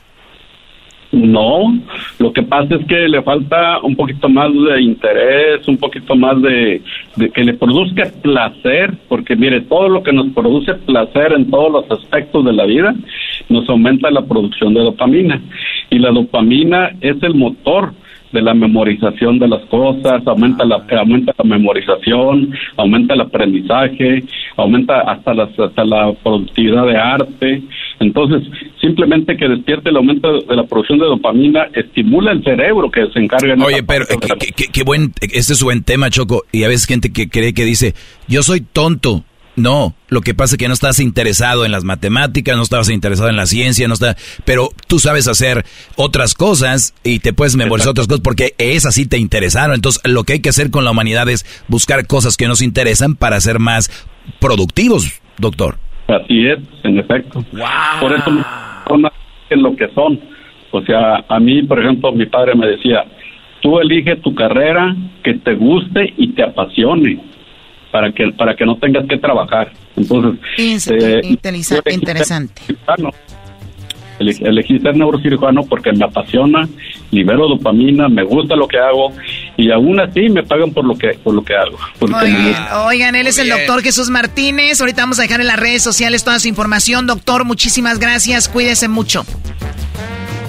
No, 1.14 1.78
lo 2.18 2.32
que 2.32 2.42
pasa 2.42 2.74
es 2.74 2.86
que 2.86 3.08
le 3.08 3.22
falta 3.22 3.80
un 3.82 3.94
poquito 3.94 4.28
más 4.28 4.52
de 4.52 4.82
interés, 4.82 5.66
un 5.68 5.76
poquito 5.76 6.16
más 6.16 6.42
de, 6.42 6.82
que 7.32 7.44
le 7.44 7.54
produzca 7.54 8.10
placer, 8.20 8.94
porque 9.08 9.36
mire, 9.36 9.60
todo 9.60 9.88
lo 9.88 10.02
que 10.02 10.12
nos 10.12 10.26
produce 10.34 10.74
placer 10.74 11.32
en 11.32 11.48
todos 11.50 11.70
los 11.70 12.00
aspectos 12.00 12.44
de 12.44 12.52
la 12.52 12.64
vida 12.64 12.94
nos 13.48 13.68
aumenta 13.68 14.10
la 14.10 14.22
producción 14.22 14.74
de 14.74 14.80
dopamina. 14.80 15.40
Y 15.90 15.98
la 16.00 16.10
dopamina 16.10 16.90
es 17.00 17.22
el 17.22 17.34
motor 17.34 17.92
de 18.34 18.42
la 18.42 18.52
memorización 18.52 19.38
de 19.38 19.48
las 19.48 19.64
cosas, 19.66 20.26
aumenta 20.26 20.64
la, 20.64 20.84
aumenta 20.98 21.32
la 21.38 21.44
memorización, 21.44 22.52
aumenta 22.76 23.14
el 23.14 23.20
aprendizaje, 23.22 24.24
aumenta 24.56 25.00
hasta, 25.00 25.32
hasta 25.32 25.84
la 25.84 26.12
productividad 26.22 26.84
de 26.86 26.96
arte. 26.96 27.62
Entonces, 28.00 28.42
simplemente 28.80 29.36
que 29.36 29.48
despierte 29.48 29.90
el 29.90 29.96
aumento 29.96 30.40
de 30.40 30.56
la 30.56 30.64
producción 30.64 30.98
de 30.98 31.06
dopamina 31.06 31.68
estimula 31.72 32.32
el 32.32 32.42
cerebro 32.42 32.90
que 32.90 33.06
se 33.12 33.20
encarga. 33.20 33.54
Oye, 33.64 33.82
pero 33.84 34.04
qué, 34.72 34.82
buen, 34.82 35.12
este 35.20 35.52
es 35.52 35.62
buen 35.62 35.84
tema, 35.84 36.10
Choco. 36.10 36.42
Y 36.50 36.64
a 36.64 36.68
veces 36.68 36.86
gente 36.86 37.12
que 37.12 37.28
cree 37.28 37.54
que 37.54 37.64
dice, 37.64 37.94
yo 38.28 38.42
soy 38.42 38.60
tonto. 38.60 39.24
No, 39.56 39.94
lo 40.08 40.20
que 40.20 40.34
pasa 40.34 40.54
es 40.54 40.58
que 40.58 40.66
no 40.66 40.74
estás 40.74 40.98
interesado 40.98 41.64
en 41.64 41.70
las 41.70 41.84
matemáticas, 41.84 42.56
no 42.56 42.62
estabas 42.62 42.90
interesado 42.90 43.28
en 43.28 43.36
la 43.36 43.46
ciencia, 43.46 43.86
no 43.86 43.94
está, 43.94 44.16
pero 44.44 44.70
tú 44.88 44.98
sabes 44.98 45.28
hacer 45.28 45.64
otras 45.96 46.34
cosas 46.34 46.94
y 47.04 47.20
te 47.20 47.32
puedes 47.32 47.54
memorizar 47.56 47.90
otras 47.90 48.08
cosas 48.08 48.22
porque 48.22 48.54
esas 48.58 48.94
sí 48.94 49.06
te 49.06 49.18
interesaron. 49.18 49.76
Entonces, 49.76 50.02
lo 50.04 50.24
que 50.24 50.34
hay 50.34 50.40
que 50.40 50.48
hacer 50.48 50.70
con 50.70 50.84
la 50.84 50.90
humanidad 50.90 51.28
es 51.28 51.44
buscar 51.68 52.06
cosas 52.06 52.36
que 52.36 52.48
nos 52.48 52.62
interesan 52.62 53.14
para 53.14 53.40
ser 53.40 53.60
más 53.60 53.90
productivos, 54.40 55.20
doctor. 55.38 55.76
Así 56.08 56.46
es, 56.46 56.58
en 56.82 56.98
efecto. 56.98 57.44
Por 58.00 58.12
eso 58.12 58.30
son 58.88 59.02
lo 59.50 59.76
que 59.76 59.88
son. 59.94 60.20
O 60.72 60.82
sea, 60.82 61.24
a 61.28 61.38
mí, 61.38 61.62
por 61.62 61.78
ejemplo, 61.78 62.10
mi 62.10 62.26
padre 62.26 62.56
me 62.56 62.66
decía, 62.66 63.04
tú 63.62 63.78
elige 63.78 64.16
tu 64.16 64.34
carrera 64.34 64.96
que 65.22 65.34
te 65.34 65.54
guste 65.54 66.12
y 66.16 66.32
te 66.32 66.42
apasione 66.42 67.20
para 67.94 68.10
que 68.10 68.32
para 68.36 68.56
que 68.56 68.66
no 68.66 68.76
tengas 68.76 69.06
que 69.06 69.16
trabajar. 69.18 69.70
Entonces, 69.96 70.40
eh, 70.90 71.20
interesante. 71.22 72.60
Elegí, 74.18 74.80
ser 74.80 74.96
neurocirujano 74.96 75.62
porque 75.62 75.92
me 75.92 76.04
apasiona, 76.04 76.68
libero 77.12 77.46
dopamina, 77.46 78.08
me 78.08 78.24
gusta 78.24 78.56
lo 78.56 78.66
que 78.66 78.78
hago 78.78 79.12
y 79.56 79.70
aún 79.70 80.00
así 80.00 80.28
me 80.28 80.42
pagan 80.42 80.72
por 80.72 80.84
lo 80.84 80.96
que 80.96 81.10
por 81.22 81.34
lo 81.34 81.44
que 81.44 81.54
hago. 81.54 81.78
Oigan, 82.88 83.14
él 83.14 83.28
es 83.28 83.38
el 83.38 83.48
doctor 83.48 83.80
Jesús 83.80 84.10
Martínez. 84.10 84.80
Ahorita 84.80 85.02
vamos 85.02 85.20
a 85.20 85.22
dejar 85.22 85.40
en 85.40 85.46
las 85.46 85.60
redes 85.60 85.84
sociales 85.84 86.24
toda 86.24 86.40
su 86.40 86.48
información. 86.48 87.06
Doctor, 87.06 87.44
muchísimas 87.44 88.00
gracias. 88.00 88.48
Cuídese 88.48 88.88
mucho. 88.88 89.24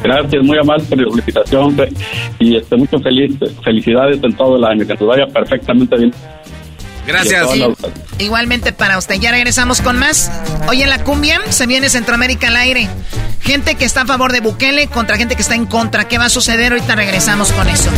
Gracias, 0.01 0.43
muy 0.43 0.58
amable 0.58 0.84
por 0.86 0.99
la 0.99 1.10
felicitación 1.10 1.77
y 2.39 2.55
estoy 2.55 2.79
mucho 2.79 2.99
feliz, 2.99 3.38
felicidades 3.63 4.19
en 4.23 4.34
todo 4.36 4.58
el 4.58 4.63
año, 4.63 4.86
que 4.86 4.93
nos 4.93 5.08
vaya 5.08 5.27
perfectamente 5.27 5.95
bien. 5.95 6.13
Gracias. 7.05 7.47
igualmente 8.19 8.73
para 8.73 8.97
usted. 8.97 9.15
Ya 9.15 9.31
regresamos 9.31 9.81
con 9.81 9.97
más. 9.97 10.31
Hoy 10.67 10.81
en 10.81 10.89
la 10.89 11.03
cumbia 11.03 11.41
se 11.49 11.65
viene 11.67 11.89
Centroamérica 11.89 12.47
al 12.47 12.57
aire. 12.57 12.89
Gente 13.41 13.75
que 13.75 13.85
está 13.85 14.01
a 14.01 14.05
favor 14.05 14.31
de 14.31 14.39
Bukele 14.39 14.87
contra 14.87 15.17
gente 15.17 15.35
que 15.35 15.41
está 15.41 15.55
en 15.55 15.65
contra. 15.65 16.07
¿Qué 16.07 16.17
va 16.17 16.25
a 16.25 16.29
suceder? 16.29 16.71
Ahorita 16.71 16.95
regresamos 16.95 17.51
con 17.51 17.67
eso. 17.69 17.89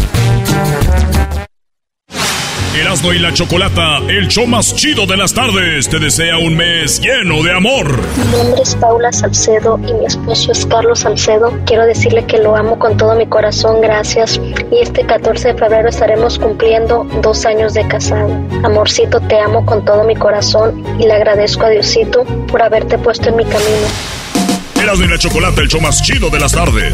Erasmo 2.77 3.11
y 3.11 3.17
la 3.17 3.33
Chocolata, 3.33 3.97
el 4.07 4.27
show 4.27 4.45
más 4.45 4.75
chido 4.75 5.07
de 5.07 5.17
las 5.17 5.33
tardes, 5.33 5.89
te 5.89 5.97
desea 5.97 6.37
un 6.37 6.55
mes 6.55 7.01
lleno 7.01 7.41
de 7.41 7.51
amor. 7.51 7.87
Mi 8.15 8.37
nombre 8.37 8.61
es 8.61 8.75
Paula 8.75 9.11
Salcedo 9.11 9.79
y 9.79 9.93
mi 9.93 10.05
esposo 10.05 10.51
es 10.51 10.63
Carlos 10.67 10.99
Salcedo. 10.99 11.59
Quiero 11.65 11.87
decirle 11.87 12.25
que 12.25 12.37
lo 12.37 12.55
amo 12.55 12.77
con 12.77 12.95
todo 12.95 13.15
mi 13.15 13.25
corazón, 13.25 13.81
gracias. 13.81 14.39
Y 14.71 14.79
este 14.79 15.03
14 15.07 15.53
de 15.53 15.53
febrero 15.55 15.89
estaremos 15.89 16.37
cumpliendo 16.37 17.07
dos 17.23 17.47
años 17.47 17.73
de 17.73 17.87
casado. 17.87 18.31
Amorcito, 18.63 19.21
te 19.21 19.39
amo 19.39 19.65
con 19.65 19.83
todo 19.83 20.03
mi 20.03 20.15
corazón 20.15 20.83
y 20.99 21.07
le 21.07 21.13
agradezco 21.13 21.65
a 21.65 21.69
Diosito 21.69 22.25
por 22.47 22.61
haberte 22.61 22.99
puesto 22.99 23.29
en 23.29 23.37
mi 23.37 23.43
camino. 23.43 23.87
Erasmo 24.79 25.03
y 25.03 25.07
la 25.07 25.17
Chocolata, 25.17 25.61
el 25.61 25.67
show 25.67 25.81
más 25.81 26.03
chido 26.03 26.29
de 26.29 26.39
las 26.39 26.51
tardes 26.51 26.93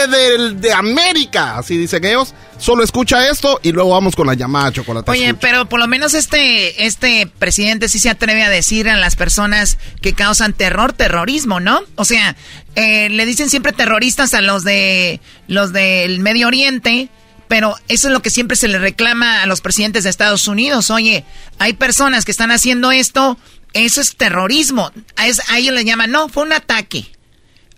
de, 0.52 0.72
América, 0.74 1.56
así 1.56 1.78
dicen 1.78 2.04
ellos. 2.04 2.34
Solo 2.58 2.84
escucha 2.84 3.30
esto 3.30 3.58
y 3.62 3.72
luego 3.72 3.90
vamos 3.90 4.14
con 4.14 4.26
la 4.26 4.34
llamada 4.34 4.70
chocolate. 4.72 5.10
Oye, 5.10 5.32
pero 5.32 5.66
por 5.66 5.80
lo 5.80 5.86
menos 5.86 6.12
este, 6.12 6.84
este 6.84 7.26
presidente 7.38 7.88
sí 7.88 7.98
se 7.98 8.10
atreve 8.10 8.42
a 8.42 8.50
decir 8.50 8.88
a 8.90 8.98
las 8.98 9.16
personas 9.16 9.78
que 10.02 10.12
causan 10.12 10.52
terror, 10.52 10.92
terrorismo, 10.92 11.60
¿no? 11.60 11.80
O 11.94 12.04
sea, 12.04 12.36
eh, 12.74 13.08
le 13.08 13.24
dicen 13.24 13.48
siempre 13.48 13.72
terroristas 13.72 14.34
a 14.34 14.42
los 14.42 14.62
de 14.64 15.20
los 15.46 15.72
del 15.72 16.20
Medio 16.20 16.48
Oriente 16.48 17.08
pero 17.48 17.74
eso 17.88 18.08
es 18.08 18.12
lo 18.12 18.22
que 18.22 18.30
siempre 18.30 18.56
se 18.56 18.68
le 18.68 18.78
reclama 18.78 19.42
a 19.42 19.46
los 19.46 19.60
presidentes 19.60 20.04
de 20.04 20.10
Estados 20.10 20.46
Unidos. 20.46 20.90
Oye, 20.90 21.24
hay 21.58 21.72
personas 21.72 22.24
que 22.24 22.30
están 22.30 22.50
haciendo 22.50 22.92
esto, 22.92 23.38
eso 23.72 24.00
es 24.00 24.16
terrorismo. 24.16 24.92
A, 25.16 25.58
ellos 25.58 25.74
le 25.74 25.84
llaman, 25.84 26.10
no, 26.10 26.28
fue 26.28 26.44
un 26.44 26.52
ataque. 26.52 27.10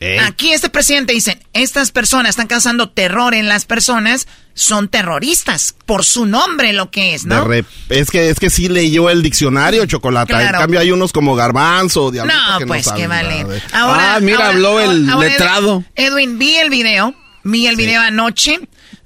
¿Eh? 0.02 0.18
Aquí 0.18 0.50
este 0.52 0.70
presidente 0.70 1.12
dice, 1.12 1.38
estas 1.52 1.90
personas 1.92 2.30
están 2.30 2.46
causando 2.46 2.88
terror 2.88 3.34
en 3.34 3.48
las 3.48 3.66
personas, 3.66 4.28
son 4.54 4.88
terroristas, 4.88 5.74
por 5.84 6.06
su 6.06 6.24
nombre 6.24 6.72
lo 6.72 6.90
que 6.90 7.14
es, 7.14 7.26
¿no? 7.26 7.46
es 7.52 8.10
que 8.10 8.30
es 8.30 8.40
que 8.40 8.48
sí 8.48 8.70
leyó 8.70 9.10
el 9.10 9.22
diccionario, 9.22 9.84
Chocolate. 9.84 10.32
En 10.32 10.52
cambio 10.52 10.80
hay 10.80 10.90
unos 10.90 11.12
como 11.12 11.34
garbanzo, 11.36 12.10
No, 12.12 12.66
pues 12.66 12.90
que 12.92 13.06
vale. 13.06 13.44
ah, 13.74 14.18
mira, 14.22 14.48
habló 14.48 14.80
el 14.80 15.06
letrado. 15.06 15.84
Edwin, 15.94 16.38
vi 16.38 16.56
el 16.56 16.70
video 16.70 17.14
Vi 17.42 17.66
el 17.66 17.76
video 17.76 18.00
anoche 18.00 18.60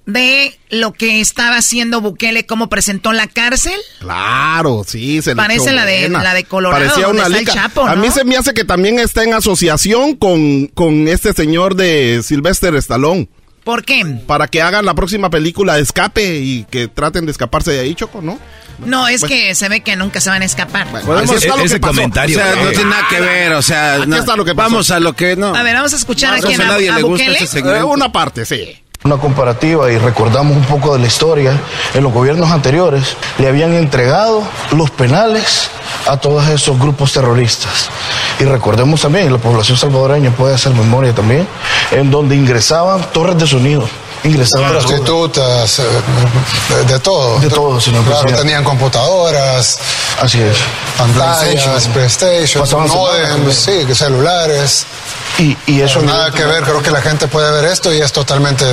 de 0.07 0.59
lo 0.68 0.92
que 0.92 1.20
estaba 1.20 1.57
haciendo 1.57 2.00
Bukele, 2.00 2.46
cómo 2.46 2.68
presentó 2.68 3.12
la 3.12 3.26
cárcel. 3.26 3.78
Claro, 4.00 4.84
sí, 4.86 5.22
se 5.22 5.34
Parece 5.34 5.72
la 5.72 5.84
de, 5.86 6.09
la 6.09 6.34
de 6.34 6.44
Colorado, 6.44 6.84
Parecía 6.84 7.09
una 7.09 7.28
lica. 7.28 7.70
A 7.86 7.96
mí 7.96 8.11
se 8.11 8.24
me 8.24 8.36
hace 8.36 8.52
que 8.52 8.64
también 8.64 8.98
está 8.98 9.24
en 9.24 9.34
asociación 9.34 10.16
con, 10.16 10.66
con 10.68 11.09
este 11.09 11.32
señor 11.32 11.74
de 11.74 12.20
Sylvester 12.22 12.74
Stallone. 12.76 13.28
¿Por 13.64 13.82
qué? 13.82 14.05
Para 14.26 14.46
que 14.46 14.61
hagan 14.61 14.84
la 14.84 14.92
próxima 14.92 15.30
película 15.30 15.76
de 15.76 15.82
Escape 15.82 16.36
y 16.36 16.64
que 16.64 16.86
traten 16.86 17.24
de 17.24 17.32
escaparse 17.32 17.72
de 17.72 17.80
ahí, 17.80 17.94
Choco, 17.94 18.20
¿no? 18.20 18.38
No, 18.84 19.09
es 19.09 19.22
que 19.24 19.55
se 19.55 19.68
ve 19.68 19.80
que 19.80 19.96
nunca 19.96 20.20
se 20.20 20.28
van 20.28 20.42
a 20.42 20.44
escapar. 20.44 20.86
Bueno, 21.07 21.32
ese 21.32 21.80
comentario. 21.80 22.38
O 22.38 22.42
sea, 22.42 22.57
no 22.62 22.70
tiene 22.70 22.90
nada 22.90 23.07
que 23.09 23.20
ver, 23.20 23.52
o 23.55 23.62
sea, 23.62 23.98
lo 24.05 24.44
que 24.44 24.52
vamos 24.52 24.90
a 24.90 25.00
lo 25.00 25.14
que 25.14 25.36
no. 25.36 25.55
A 25.55 25.62
ver, 25.62 25.74
vamos 25.74 25.94
a 25.94 25.96
escuchar 25.96 26.34
a 26.34 26.40
quien 26.40 26.61
a, 26.61 26.66
nadie 26.66 26.92
le 26.92 27.02
gusta 27.02 27.24
ese 27.24 27.61
eh, 27.61 27.82
una 27.82 28.12
parte, 28.12 28.44
sí. 28.44 28.84
Una 29.07 29.18
comparativa 29.18 29.92
y 29.92 29.98
recordamos 29.98 30.57
un 30.57 30.62
poco 30.64 30.94
de 30.94 30.98
la 30.98 31.07
historia. 31.07 31.61
En 31.92 32.02
los 32.02 32.11
gobiernos 32.11 32.50
anteriores 32.50 33.18
le 33.36 33.48
habían 33.48 33.74
entregado 33.74 34.42
los 34.72 34.90
penales 34.90 35.68
a 36.07 36.16
todos 36.16 36.48
esos 36.48 36.78
grupos 36.78 37.12
terroristas. 37.12 37.90
Y 38.40 38.44
recordemos 38.44 39.02
también, 39.02 39.30
la 39.30 39.38
población 39.38 39.76
salvadoreña 39.76 40.30
puede 40.30 40.55
hacer 40.55 40.72
memoria 40.72 41.14
también, 41.14 41.46
en 41.90 42.11
donde 42.11 42.34
ingresaban 42.34 43.02
torres 43.12 43.36
de 43.36 43.46
sonido 43.46 43.86
ingresaban. 44.24 44.70
Prostitutas, 44.70 45.78
eh, 45.78 45.84
de, 46.86 46.98
todo. 46.98 47.38
De 47.38 47.48
todo, 47.48 47.80
señor 47.80 48.04
Claro, 48.04 48.36
tenían 48.36 48.64
computadoras. 48.64 49.78
Así 50.20 50.40
es. 50.40 50.56
Pantallas, 50.98 51.88
PlayStation, 51.88 52.66
modems, 52.88 53.54
sí, 53.54 53.94
celulares. 53.94 54.86
Y, 55.38 55.56
y 55.66 55.80
eso 55.80 56.00
nada 56.00 56.30
que 56.30 56.44
ver, 56.44 56.62
creo 56.62 56.80
que 56.80 56.92
la 56.92 57.02
gente 57.02 57.26
puede 57.26 57.50
ver 57.50 57.64
esto 57.64 57.92
y 57.92 58.00
es 58.00 58.12
totalmente, 58.12 58.64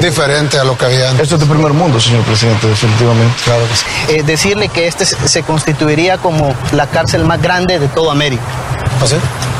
diferente 0.00 0.58
a 0.58 0.64
lo 0.64 0.76
que 0.78 0.86
había 0.86 1.10
antes. 1.10 1.24
Esto 1.24 1.34
es 1.34 1.42
de 1.42 1.46
primer 1.46 1.72
mundo, 1.74 2.00
señor 2.00 2.22
presidente, 2.24 2.66
definitivamente. 2.66 3.34
Claro 3.44 3.62
que 3.68 3.76
sí. 3.76 3.84
Eh, 4.08 4.22
decirle 4.22 4.70
que 4.70 4.86
este 4.86 5.04
se 5.04 5.42
constituiría 5.42 6.16
como 6.16 6.54
la 6.72 6.86
cárcel 6.86 7.24
más 7.24 7.42
grande 7.42 7.78
de 7.78 7.88
toda 7.88 8.12
América. 8.12 8.42
¿Así? 9.02 9.16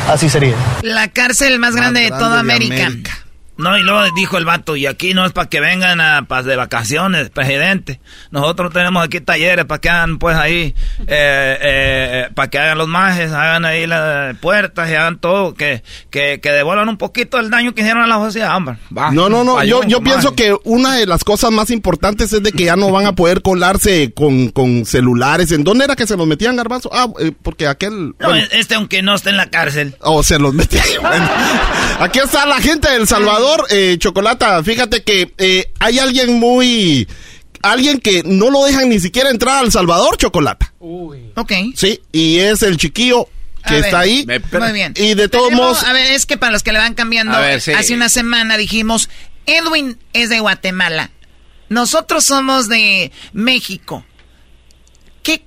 Así 0.08 0.30
sería. 0.30 0.54
La 0.80 1.08
cárcel 1.08 1.58
más, 1.58 1.74
grande, 1.74 2.00
de 2.00 2.10
toda 2.10 2.40
América. 2.40 2.90
No, 3.58 3.76
y 3.76 3.82
luego 3.82 4.04
dijo 4.14 4.38
el 4.38 4.44
vato, 4.44 4.76
y 4.76 4.86
aquí 4.86 5.14
no 5.14 5.26
es 5.26 5.32
para 5.32 5.48
que 5.48 5.58
vengan 5.58 6.00
a, 6.00 6.22
de 6.22 6.54
vacaciones, 6.54 7.28
presidente. 7.30 8.00
Nosotros 8.30 8.72
tenemos 8.72 9.04
aquí 9.04 9.20
talleres 9.20 9.64
para 9.64 9.80
que 9.80 9.90
hagan, 9.90 10.18
pues 10.20 10.36
ahí, 10.36 10.76
eh, 11.08 11.58
eh, 11.60 12.28
para 12.36 12.48
que 12.50 12.58
hagan 12.60 12.78
los 12.78 12.86
majes, 12.86 13.32
hagan 13.32 13.64
ahí 13.64 13.88
las 13.88 14.36
puertas 14.36 14.88
y 14.88 14.94
hagan 14.94 15.18
todo, 15.18 15.54
que, 15.54 15.82
que, 16.08 16.38
que 16.40 16.52
devuelvan 16.52 16.88
un 16.88 16.98
poquito 16.98 17.40
el 17.40 17.50
daño 17.50 17.74
que 17.74 17.80
hicieron 17.80 18.04
a 18.04 18.06
la 18.06 18.14
sociedad, 18.14 18.56
hombre. 18.56 18.76
no, 18.90 19.28
no, 19.28 19.42
no, 19.42 19.64
yo, 19.64 19.82
yo 19.82 20.02
pienso 20.02 20.36
que 20.36 20.56
una 20.62 20.94
de 20.94 21.06
las 21.06 21.24
cosas 21.24 21.50
más 21.50 21.70
importantes 21.70 22.32
es 22.32 22.42
de 22.44 22.52
que 22.52 22.66
ya 22.66 22.76
no 22.76 22.92
van 22.92 23.06
a 23.06 23.16
poder 23.16 23.42
colarse 23.42 24.12
con, 24.14 24.50
con 24.50 24.86
celulares. 24.86 25.50
¿En 25.50 25.64
dónde 25.64 25.84
era 25.84 25.96
que 25.96 26.06
se 26.06 26.16
los 26.16 26.28
metían, 26.28 26.54
Garbanzo? 26.54 26.90
Ah, 26.92 27.08
eh, 27.18 27.32
porque 27.42 27.66
aquel... 27.66 28.14
No, 28.20 28.36
este 28.36 28.76
aunque 28.76 29.02
no 29.02 29.16
esté 29.16 29.30
en 29.30 29.36
la 29.36 29.50
cárcel. 29.50 29.96
O 30.02 30.22
se 30.22 30.38
los 30.38 30.54
metían. 30.54 30.84
aquí 32.00 32.20
está 32.20 32.46
la 32.46 32.60
gente 32.60 32.88
del 32.90 33.08
Salvador 33.08 33.47
eh, 33.70 33.96
Chocolata, 33.98 34.62
fíjate 34.62 35.02
que 35.02 35.32
eh, 35.38 35.72
hay 35.78 35.98
alguien 35.98 36.38
muy... 36.38 37.08
Alguien 37.60 37.98
que 37.98 38.22
no 38.24 38.50
lo 38.50 38.64
dejan 38.64 38.88
ni 38.88 39.00
siquiera 39.00 39.30
entrar 39.30 39.64
al 39.64 39.72
Salvador, 39.72 40.16
Chocolata. 40.16 40.72
Uy. 40.78 41.32
Ok. 41.34 41.52
Sí, 41.74 42.00
y 42.12 42.38
es 42.38 42.62
el 42.62 42.76
chiquillo 42.76 43.28
que 43.66 43.80
está 43.80 44.00
ahí. 44.00 44.26
Muy 44.52 44.72
bien. 44.72 44.94
Y 44.96 45.14
de 45.14 45.28
todos 45.28 45.50
modos... 45.52 45.82
A 45.82 45.92
ver, 45.92 46.12
es 46.12 46.24
que 46.24 46.36
para 46.36 46.52
los 46.52 46.62
que 46.62 46.72
le 46.72 46.78
van 46.78 46.94
cambiando, 46.94 47.36
hace 47.36 47.94
una 47.94 48.08
semana 48.08 48.56
dijimos, 48.56 49.10
Edwin 49.46 49.98
es 50.12 50.28
de 50.30 50.38
Guatemala. 50.38 51.10
Nosotros 51.68 52.24
somos 52.24 52.68
de 52.68 53.12
México. 53.32 54.04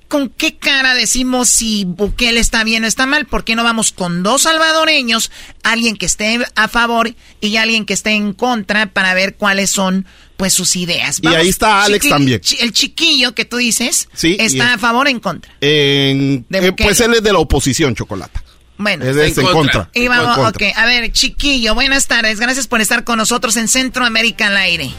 ¿Con 0.08 0.28
qué 0.28 0.56
cara 0.56 0.94
decimos 0.94 1.48
si 1.48 1.84
Bukele 1.84 2.40
está 2.40 2.64
bien 2.64 2.84
o 2.84 2.86
está 2.86 3.06
mal? 3.06 3.26
¿Por 3.26 3.44
qué 3.44 3.56
no 3.56 3.64
vamos 3.64 3.92
con 3.92 4.22
dos 4.22 4.42
salvadoreños, 4.42 5.30
alguien 5.62 5.96
que 5.96 6.06
esté 6.06 6.38
a 6.54 6.68
favor 6.68 7.14
y 7.40 7.56
alguien 7.56 7.84
que 7.84 7.94
esté 7.94 8.10
en 8.10 8.32
contra 8.32 8.86
para 8.86 9.14
ver 9.14 9.36
cuáles 9.36 9.70
son 9.70 10.06
pues 10.36 10.52
sus 10.52 10.76
ideas? 10.76 11.20
y 11.22 11.28
ahí 11.28 11.48
está 11.48 11.84
Alex 11.84 12.08
también. 12.08 12.40
el 12.60 12.72
chiquillo 12.72 13.34
que 13.34 13.44
tú 13.44 13.56
dices 13.56 14.08
está 14.22 14.74
a 14.74 14.78
favor 14.78 15.06
o 15.06 15.10
en 15.10 15.20
contra. 15.20 15.52
Eh, 15.60 16.42
pues 16.76 17.00
él 17.00 17.14
es 17.14 17.22
de 17.22 17.32
la 17.32 17.38
oposición, 17.38 17.94
Chocolata. 17.94 18.42
Bueno, 18.78 19.04
es, 19.04 19.38
en, 19.38 19.46
contra. 19.46 19.90
Y 19.94 20.08
vamos, 20.08 20.38
ok. 20.48 20.62
A 20.74 20.86
ver, 20.86 21.12
chiquillo, 21.12 21.74
buenas 21.74 22.06
tardes. 22.06 22.40
Gracias 22.40 22.66
por 22.66 22.80
estar 22.80 23.04
con 23.04 23.18
nosotros 23.18 23.56
en 23.56 23.68
Centroamérica 23.68 24.48
al 24.48 24.56
aire. 24.56 24.90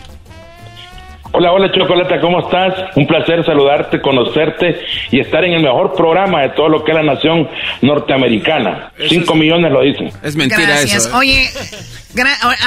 Hola, 1.35 1.51
hola 1.51 1.71
Chocolata, 1.71 2.21
¿cómo 2.21 2.41
estás? 2.41 2.95
Un 2.95 3.07
placer 3.07 3.43
saludarte, 3.43 3.99
conocerte 3.99 4.79
y 5.09 5.19
estar 5.19 5.43
en 5.43 5.53
el 5.53 5.63
mejor 5.63 5.95
programa 5.95 6.43
de 6.43 6.49
todo 6.49 6.69
lo 6.69 6.83
que 6.83 6.91
es 6.91 6.95
la 6.97 7.01
nación 7.03 7.49
norteamericana. 7.81 8.91
Cinco 9.09 9.33
millones 9.33 9.71
lo 9.71 9.81
dicen. 9.81 10.11
Es 10.21 10.35
mentira 10.35 10.61
gracias. 10.61 11.07
eso. 11.07 11.09
¿eh? 11.09 11.17
Oye, 11.17 11.49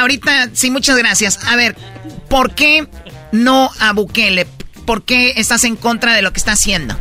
ahorita 0.01 0.49
sí, 0.53 0.73
muchas 0.73 0.99
gracias. 0.99 1.47
A 1.47 1.55
ver, 1.55 1.77
¿por 2.29 2.57
qué 2.57 2.87
no 3.31 3.71
a 3.81 3.93
Bukele? 3.93 4.47
¿Por 4.85 5.05
qué 5.05 5.35
estás 5.37 5.63
en 5.63 5.77
contra 5.77 6.15
de 6.15 6.23
lo 6.23 6.33
que 6.33 6.39
está 6.39 6.53
haciendo? 6.53 6.97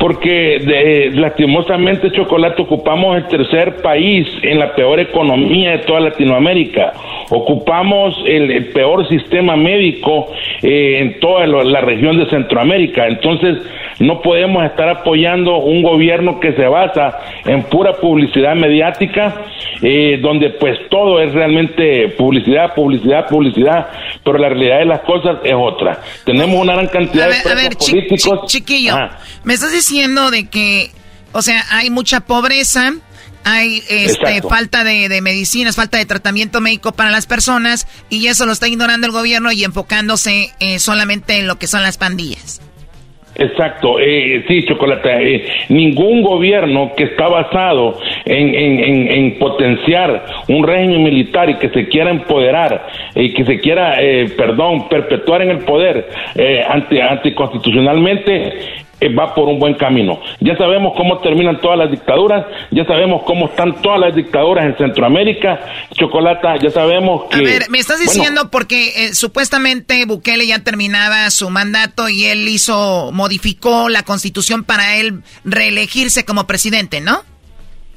porque 0.00 0.30
de, 0.64 1.10
lastimosamente 1.12 2.10
Chocolate 2.10 2.62
ocupamos 2.62 3.18
el 3.18 3.28
tercer 3.28 3.82
país 3.82 4.26
en 4.42 4.58
la 4.58 4.74
peor 4.74 4.98
economía 4.98 5.72
de 5.72 5.78
toda 5.80 6.00
Latinoamérica, 6.00 6.94
ocupamos 7.30 8.14
el, 8.26 8.68
peor 8.72 9.08
sistema 9.08 9.56
médico 9.56 10.32
eh, 10.62 10.98
en 11.00 11.20
toda 11.20 11.46
la 11.46 11.80
región 11.80 12.18
de 12.18 12.28
Centroamérica, 12.28 13.06
entonces 13.06 13.58
no 14.00 14.22
podemos 14.22 14.64
estar 14.64 14.88
apoyando 14.88 15.58
un 15.58 15.82
gobierno 15.82 16.40
que 16.40 16.52
se 16.54 16.66
basa 16.66 17.18
en 17.44 17.62
pura 17.64 17.92
publicidad 17.94 18.54
mediática, 18.54 19.44
eh, 19.82 20.18
donde 20.20 20.50
pues 20.50 20.78
todo 20.90 21.20
es 21.20 21.32
realmente 21.32 22.08
publicidad, 22.16 22.74
publicidad, 22.74 23.28
publicidad, 23.28 23.88
pero 24.24 24.38
la 24.38 24.48
realidad 24.48 24.78
de 24.78 24.86
las 24.86 25.00
cosas 25.00 25.38
es 25.44 25.54
otra. 25.54 26.00
Tenemos 26.24 26.56
una 26.56 26.74
gran 26.74 26.88
cantidad 26.88 27.28
de 27.28 27.76
políticos. 27.76 28.46
chiquillo, 28.46 28.96
me 29.44 29.54
estás 29.54 29.72
diciendo 29.72 30.30
de 30.30 30.48
que, 30.48 30.90
o 31.32 31.42
sea, 31.42 31.62
hay 31.70 31.90
mucha 31.90 32.20
pobreza, 32.20 32.92
hay 33.44 33.82
este, 33.88 34.42
falta 34.42 34.84
de, 34.84 35.20
medicinas, 35.22 35.76
falta 35.76 35.98
de 35.98 36.06
tratamiento 36.06 36.60
médico 36.60 36.92
para 36.92 37.10
las 37.10 37.26
personas 37.26 37.86
y 38.10 38.26
eso 38.26 38.46
lo 38.46 38.52
está 38.52 38.68
ignorando 38.68 39.06
el 39.06 39.12
gobierno 39.12 39.52
y 39.52 39.64
enfocándose 39.64 40.50
eh, 40.60 40.78
solamente 40.78 41.38
en 41.38 41.46
lo 41.46 41.56
que 41.56 41.66
son 41.66 41.82
las 41.82 41.98
pandillas. 41.98 42.60
Exacto, 43.36 43.98
eh, 43.98 44.44
sí, 44.46 44.66
Chocolata. 44.66 45.18
Eh, 45.22 45.46
ningún 45.70 46.22
gobierno 46.22 46.92
que 46.94 47.04
está 47.04 47.28
basado 47.28 47.98
en, 48.26 48.54
en, 48.54 49.38
potenciar 49.38 50.26
un 50.48 50.66
régimen 50.66 51.02
militar 51.04 51.48
y 51.48 51.54
que 51.54 51.70
se 51.70 51.88
quiera 51.88 52.10
empoderar 52.10 52.86
y 53.14 53.32
que 53.32 53.44
se 53.46 53.58
quiera, 53.60 53.96
perdón, 54.36 54.88
perpetuar 54.90 55.42
en 55.42 55.50
el 55.50 55.58
poder 55.60 56.10
anti, 56.68 57.00
anticonstitucionalmente 57.00 58.48
eh, 58.48 58.84
va 59.08 59.34
por 59.34 59.48
un 59.48 59.58
buen 59.58 59.74
camino. 59.74 60.20
Ya 60.40 60.56
sabemos 60.56 60.92
cómo 60.96 61.18
terminan 61.18 61.60
todas 61.60 61.78
las 61.78 61.90
dictaduras, 61.90 62.46
ya 62.70 62.84
sabemos 62.84 63.22
cómo 63.24 63.46
están 63.46 63.80
todas 63.82 64.00
las 64.00 64.14
dictaduras 64.14 64.64
en 64.66 64.76
Centroamérica. 64.76 65.60
Chocolata, 65.92 66.56
ya 66.62 66.70
sabemos 66.70 67.24
que... 67.30 67.38
A 67.38 67.42
ver, 67.42 67.70
me 67.70 67.78
estás 67.78 68.00
diciendo 68.00 68.50
porque 68.50 69.06
eh, 69.06 69.14
supuestamente 69.14 70.04
Bukele 70.06 70.46
ya 70.46 70.58
terminaba 70.60 71.30
su 71.30 71.50
mandato 71.50 72.08
y 72.08 72.24
él 72.24 72.48
hizo, 72.48 73.10
modificó 73.12 73.88
la 73.88 74.02
constitución 74.02 74.64
para 74.64 74.96
él 74.96 75.22
reelegirse 75.44 76.24
como 76.24 76.46
presidente, 76.46 77.00
¿no? 77.00 77.22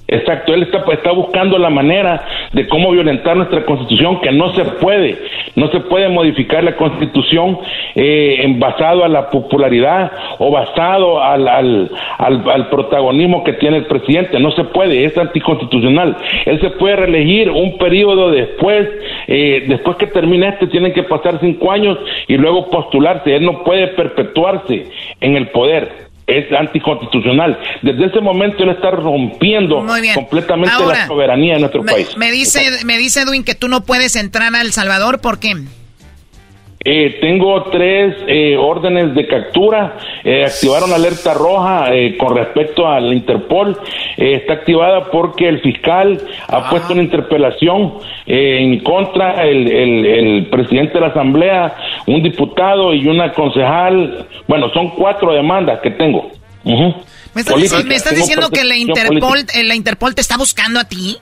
Exacto, 0.08 0.54
él 0.54 0.64
está, 0.64 0.84
está 0.92 1.12
buscando 1.12 1.58
la 1.58 1.70
manera 1.70 2.24
de 2.52 2.68
cómo 2.68 2.92
violentar 2.92 3.38
nuestra 3.38 3.64
constitución, 3.64 4.20
que 4.20 4.32
no 4.32 4.54
se 4.54 4.66
puede, 4.66 5.18
no 5.56 5.70
se 5.70 5.80
puede 5.80 6.10
modificar 6.10 6.64
la 6.64 6.76
constitución 6.76 7.58
eh, 7.96 8.46
basado 8.58 9.06
a 9.06 9.08
la 9.08 9.30
popularidad 9.30 10.12
o 10.40 10.52
basado 10.52 11.24
al, 11.24 11.48
al, 11.48 11.92
al, 12.18 12.70
protagonismo 12.70 13.46
que 13.46 13.54
tiene 13.54 13.78
el 13.78 13.86
presidente, 13.86 14.40
no 14.40 14.52
se 14.52 14.66
puede, 14.66 15.06
es 15.06 15.18
anticonstitucional. 15.18 16.18
Él 16.46 16.60
se 16.60 16.72
puede 16.72 16.98
reelegir 16.98 17.50
un 17.50 17.78
periodo 17.78 18.30
después, 18.30 18.90
eh, 19.28 19.64
después 19.68 19.96
que 19.98 20.08
termine 20.08 20.50
este, 20.50 20.68
tienen 20.68 20.94
que 20.94 21.04
pasar 21.04 21.40
cinco 21.40 21.72
años 21.72 21.98
y 22.28 22.36
luego 22.36 22.70
postularse, 22.70 23.36
él 23.36 23.46
no 23.46 23.64
puede 23.64 23.88
perpetuarse 23.88 24.86
en 25.22 25.38
el 25.38 25.48
poder 25.48 26.13
es 26.28 26.52
anticonstitucional. 26.52 27.60
Desde 27.82 28.06
ese 28.06 28.22
momento 28.22 28.64
él 28.64 28.70
está 28.70 28.92
rompiendo 28.92 29.86
completamente 30.14 30.74
la 30.86 31.08
soberanía 31.08 31.56
de 31.56 31.60
nuestro 31.62 31.84
país. 31.84 32.16
Me 32.18 32.32
dice, 32.32 32.86
me 32.86 32.98
dice 32.98 33.22
Edwin 33.22 33.44
que 33.44 33.56
tú 33.56 33.68
no 33.68 33.82
puedes 33.82 34.16
entrar 34.16 34.54
a 34.56 34.62
El 34.62 34.72
Salvador, 34.72 35.20
¿por 35.20 35.40
qué? 35.40 35.56
Eh, 36.86 37.18
tengo 37.22 37.64
tres 37.72 38.16
eh, 38.28 38.58
órdenes 38.58 39.16
de 39.16 39.26
captura. 39.26 39.98
Eh, 40.24 40.44
activaron 40.46 40.92
alerta 40.92 41.34
roja 41.34 41.90
con 42.18 42.36
respecto 42.36 42.88
al 42.88 43.14
Interpol. 43.14 43.78
está 44.18 44.54
activada 44.54 45.10
porque 45.10 45.48
el 45.48 45.62
fiscal 45.62 46.22
ha 46.48 46.58
ah. 46.58 46.70
puesto 46.70 46.94
una 46.94 47.04
interpelación 47.04 47.94
en 48.26 48.70
mi 48.70 48.82
contra, 48.82 49.44
el, 49.44 49.68
el, 49.72 50.48
presidente 50.48 50.96
de 50.96 51.00
la 51.02 51.08
Asamblea, 51.08 51.76
un 52.08 52.22
diputado 52.22 52.94
y 52.94 53.08
una 53.08 53.32
concejal. 53.32 54.28
Bueno, 54.48 54.70
son 54.74 54.90
cuatro 54.92 55.34
demandas 55.34 55.80
que 55.82 55.92
tengo. 55.92 56.32
¿Me 57.34 57.42
estás, 57.42 58.16
diciendo 58.16 58.50
que 58.50 58.64
la 58.64 58.78
Interpol, 58.78 59.40
la 59.64 59.76
Interpol 59.76 60.16
te 60.16 60.22
está 60.22 60.38
buscando 60.38 60.80
a 60.80 60.84
ti? 60.84 61.18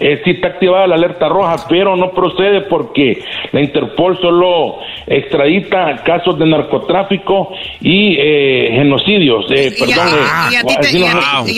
Eh, 0.00 0.20
sí 0.24 0.30
está 0.30 0.48
activada 0.48 0.86
la 0.86 0.94
alerta 0.94 1.28
roja, 1.28 1.56
pero 1.68 1.94
no 1.96 2.10
procede 2.12 2.62
porque 2.62 3.22
la 3.52 3.60
Interpol 3.60 4.18
solo 4.20 4.78
extradita 5.06 6.02
casos 6.04 6.38
de 6.38 6.46
narcotráfico 6.46 7.52
y 7.80 8.16
eh, 8.18 8.70
genocidios. 8.72 9.44
Eh, 9.50 9.70
¿Y, 9.76 9.80
perdón, 9.80 10.08
a, 10.08 10.48
eh, 10.48 10.52
y, 10.52 10.56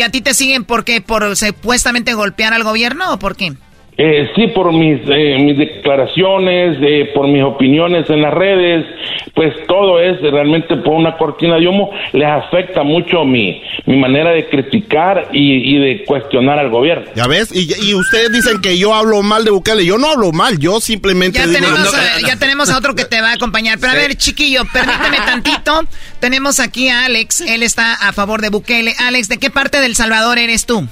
a 0.03 0.09
ti 0.11 0.20
te, 0.20 0.34
siguen 0.34 0.64
por 0.64 0.84
qué? 0.84 1.01
¿Por 1.01 1.36
supuestamente 1.36 2.14
golpear 2.14 2.53
al 2.53 2.64
gobierno 2.64 3.14
o 3.14 3.18
por 3.18 3.36
qué? 3.36 3.53
Eh, 3.99 4.30
sí, 4.34 4.47
por 4.49 4.72
mis, 4.72 5.01
eh, 5.07 5.36
mis 5.38 5.59
declaraciones, 5.59 6.78
eh, 6.80 7.11
por 7.14 7.28
mis 7.28 7.43
opiniones 7.43 8.09
en 8.09 8.22
las 8.22 8.32
redes, 8.32 8.86
pues 9.34 9.55
todo 9.68 10.01
es 10.01 10.18
realmente 10.22 10.76
por 10.76 10.95
una 10.95 11.18
cortina 11.18 11.57
de 11.57 11.68
humo, 11.68 11.90
les 12.14 12.26
afecta 12.26 12.84
mucho 12.84 13.26
mi, 13.26 13.62
mi 13.84 13.99
manera 13.99 14.30
de 14.30 14.49
criticar 14.49 15.28
y, 15.32 15.78
de 15.78 16.05
cuestionar 16.07 16.59
al 16.59 16.70
gobierno. 16.70 17.05
¿Ya 17.14 17.26
ves? 17.26 17.51
Y, 17.55 17.93
ustedes 17.93 18.32
dicen 18.32 18.62
que 18.62 18.78
yo 18.78 18.95
hablo 18.95 19.22
mal 19.22 19.45
de 19.45 19.51
Bukele, 19.51 19.84
yo 19.84 19.99
no 19.99 20.11
hablo 20.11 20.32
mal, 20.32 20.59
yo 20.59 20.80
simplemente... 20.80 21.38
Ya, 21.38 21.45
tenemos, 21.45 21.95
a, 21.95 22.20
ya 22.26 22.36
tenemos 22.36 22.70
a 22.70 22.78
otro 22.78 22.95
que 22.95 23.05
te 23.05 23.20
va 23.20 23.30
a 23.30 23.34
acompañar, 23.34 23.78
pero 23.78 23.93
a 23.93 23.97
ver, 23.97 24.16
chiquillo, 24.16 24.62
permíteme 24.72 25.18
tantito, 25.26 25.82
tenemos 26.18 26.61
aquí 26.61 26.88
a 26.88 27.05
Alex, 27.05 27.43
él 27.43 27.62
está 27.62 27.93
a 27.93 28.12
favor 28.14 28.40
de 28.40 28.49
Bukele. 28.49 28.95
Alex, 29.07 29.28
¿de 29.28 29.36
qué 29.36 29.51
parte 29.51 29.80
del 29.80 29.95
Salvador 29.97 30.38
eres 30.38 30.64
tú? 30.64 30.88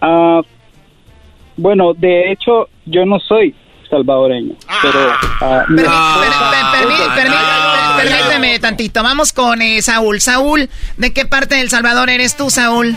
Ah... 0.00 0.40
Bueno, 1.60 1.92
de 1.92 2.32
hecho, 2.32 2.70
yo 2.86 3.04
no 3.04 3.20
soy 3.20 3.54
salvadoreño, 3.90 4.54
pero... 4.80 4.98
permíteme 7.98 8.58
tantito, 8.58 9.02
vamos 9.02 9.34
con 9.34 9.60
eh, 9.60 9.82
Saúl. 9.82 10.22
Saúl, 10.22 10.70
¿de 10.96 11.12
qué 11.12 11.26
parte 11.26 11.56
del 11.56 11.68
Salvador 11.68 12.08
eres 12.08 12.34
tú, 12.34 12.48
Saúl? 12.48 12.94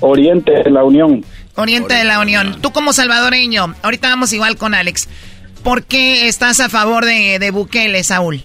Oriente 0.00 0.52
de 0.52 0.70
la 0.70 0.84
Unión. 0.84 1.22
Oriente 1.54 1.92
de 1.92 2.04
la 2.04 2.18
Unión. 2.20 2.62
Tú 2.62 2.72
como 2.72 2.94
salvadoreño, 2.94 3.74
ahorita 3.82 4.08
vamos 4.08 4.32
igual 4.32 4.56
con 4.56 4.72
Alex. 4.72 5.10
¿Por 5.62 5.84
qué 5.84 6.28
estás 6.28 6.60
a 6.60 6.70
favor 6.70 7.04
de, 7.04 7.38
de 7.38 7.50
Bukele, 7.50 8.02
Saúl? 8.04 8.40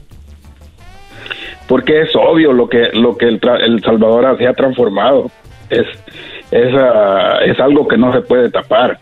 Porque 1.69 2.01
es 2.01 2.09
obvio 2.15 2.51
lo 2.51 2.67
que, 2.67 2.89
lo 2.91 3.17
que 3.17 3.29
el, 3.29 3.39
el 3.61 3.81
Salvador 3.81 4.37
se 4.37 4.45
ha 4.45 4.53
transformado. 4.53 5.31
Es, 5.69 5.87
es, 6.51 6.75
ah, 6.75 7.37
es 7.45 7.57
algo 7.61 7.87
que 7.87 7.95
no 7.95 8.11
se 8.11 8.19
puede 8.19 8.49
tapar 8.49 8.99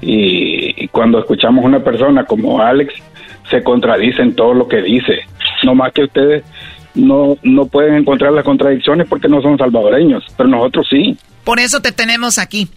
y, 0.00 0.88
cuando 0.88 1.18
escuchamos 1.18 1.64
a 1.64 1.68
una 1.68 1.80
persona 1.80 2.24
como 2.24 2.60
Alex, 2.60 2.94
se 3.50 3.62
contradice 3.62 4.22
en 4.22 4.34
todo 4.34 4.54
lo 4.54 4.68
que 4.68 4.82
dice. 4.82 5.20
No 5.64 5.74
más 5.74 5.92
que 5.92 6.04
ustedes 6.04 6.44
no, 6.94 7.36
no 7.42 7.66
pueden 7.66 7.94
encontrar 7.94 8.32
las 8.32 8.44
contradicciones 8.44 9.08
porque 9.08 9.28
no 9.28 9.40
son 9.42 9.58
salvadoreños, 9.58 10.24
pero 10.36 10.48
nosotros 10.48 10.86
sí. 10.88 11.16
Por 11.44 11.58
eso 11.58 11.80
te 11.80 11.92
tenemos 11.92 12.38
aquí. 12.38 12.68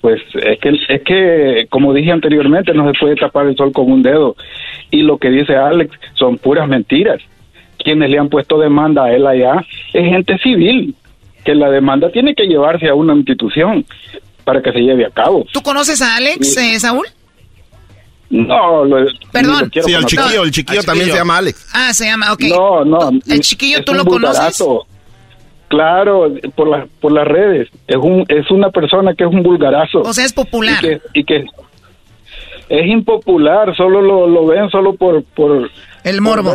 Pues 0.00 0.22
es 0.34 0.58
que, 0.60 0.78
es 0.88 1.02
que, 1.02 1.66
como 1.68 1.92
dije 1.92 2.12
anteriormente, 2.12 2.72
no 2.74 2.86
se 2.86 2.98
puede 2.98 3.16
tapar 3.16 3.46
el 3.46 3.56
sol 3.56 3.72
con 3.72 3.90
un 3.90 4.02
dedo. 4.02 4.36
Y 4.90 5.02
lo 5.02 5.18
que 5.18 5.30
dice 5.30 5.56
Alex 5.56 5.98
son 6.14 6.38
puras 6.38 6.68
mentiras. 6.68 7.20
Quienes 7.78 8.10
le 8.10 8.18
han 8.18 8.28
puesto 8.28 8.58
demanda 8.58 9.04
a 9.04 9.12
él 9.12 9.26
allá 9.26 9.64
es 9.92 10.04
gente 10.04 10.38
civil, 10.38 10.94
que 11.44 11.54
la 11.54 11.70
demanda 11.70 12.10
tiene 12.10 12.34
que 12.34 12.46
llevarse 12.46 12.88
a 12.88 12.94
una 12.94 13.14
institución 13.14 13.84
para 14.46 14.62
que 14.62 14.70
se 14.70 14.78
lleve 14.78 15.04
a 15.04 15.10
cabo. 15.10 15.44
¿Tú 15.52 15.60
conoces 15.60 16.00
a 16.00 16.14
Alex, 16.14 16.56
eh, 16.56 16.78
Saúl? 16.78 17.04
No, 18.30 18.84
lo, 18.84 19.04
Perdón. 19.32 19.72
Sí, 19.84 19.92
el 19.92 20.06
chiquillo, 20.06 20.44
el 20.44 20.50
chiquillo 20.52 20.82
también 20.84 21.10
se 21.10 21.16
llama 21.16 21.38
Alex. 21.38 21.68
Ah, 21.74 21.92
se 21.92 22.06
llama, 22.06 22.32
ok. 22.32 22.42
No, 22.42 22.84
no. 22.84 23.10
¿El 23.26 23.40
chiquillo 23.40 23.82
tú 23.84 23.92
lo 23.92 24.04
conoces? 24.04 24.62
Claro, 25.66 26.32
por, 26.54 26.68
la, 26.68 26.86
por 27.00 27.10
las 27.10 27.26
redes. 27.26 27.68
Es, 27.88 27.96
un, 27.96 28.24
es 28.28 28.48
una 28.52 28.70
persona 28.70 29.14
que 29.14 29.24
es 29.24 29.30
un 29.30 29.42
vulgarazo. 29.42 30.02
O 30.02 30.12
sea, 30.14 30.24
es 30.24 30.32
popular. 30.32 30.78
Y 31.12 31.24
que, 31.24 31.44
es 32.68 32.86
impopular, 32.86 33.76
solo 33.76 34.00
lo, 34.00 34.28
lo 34.28 34.46
ven 34.46 34.70
solo 34.70 34.94
por... 34.94 35.24
por 35.24 35.68
el 36.04 36.20
morbo. 36.20 36.54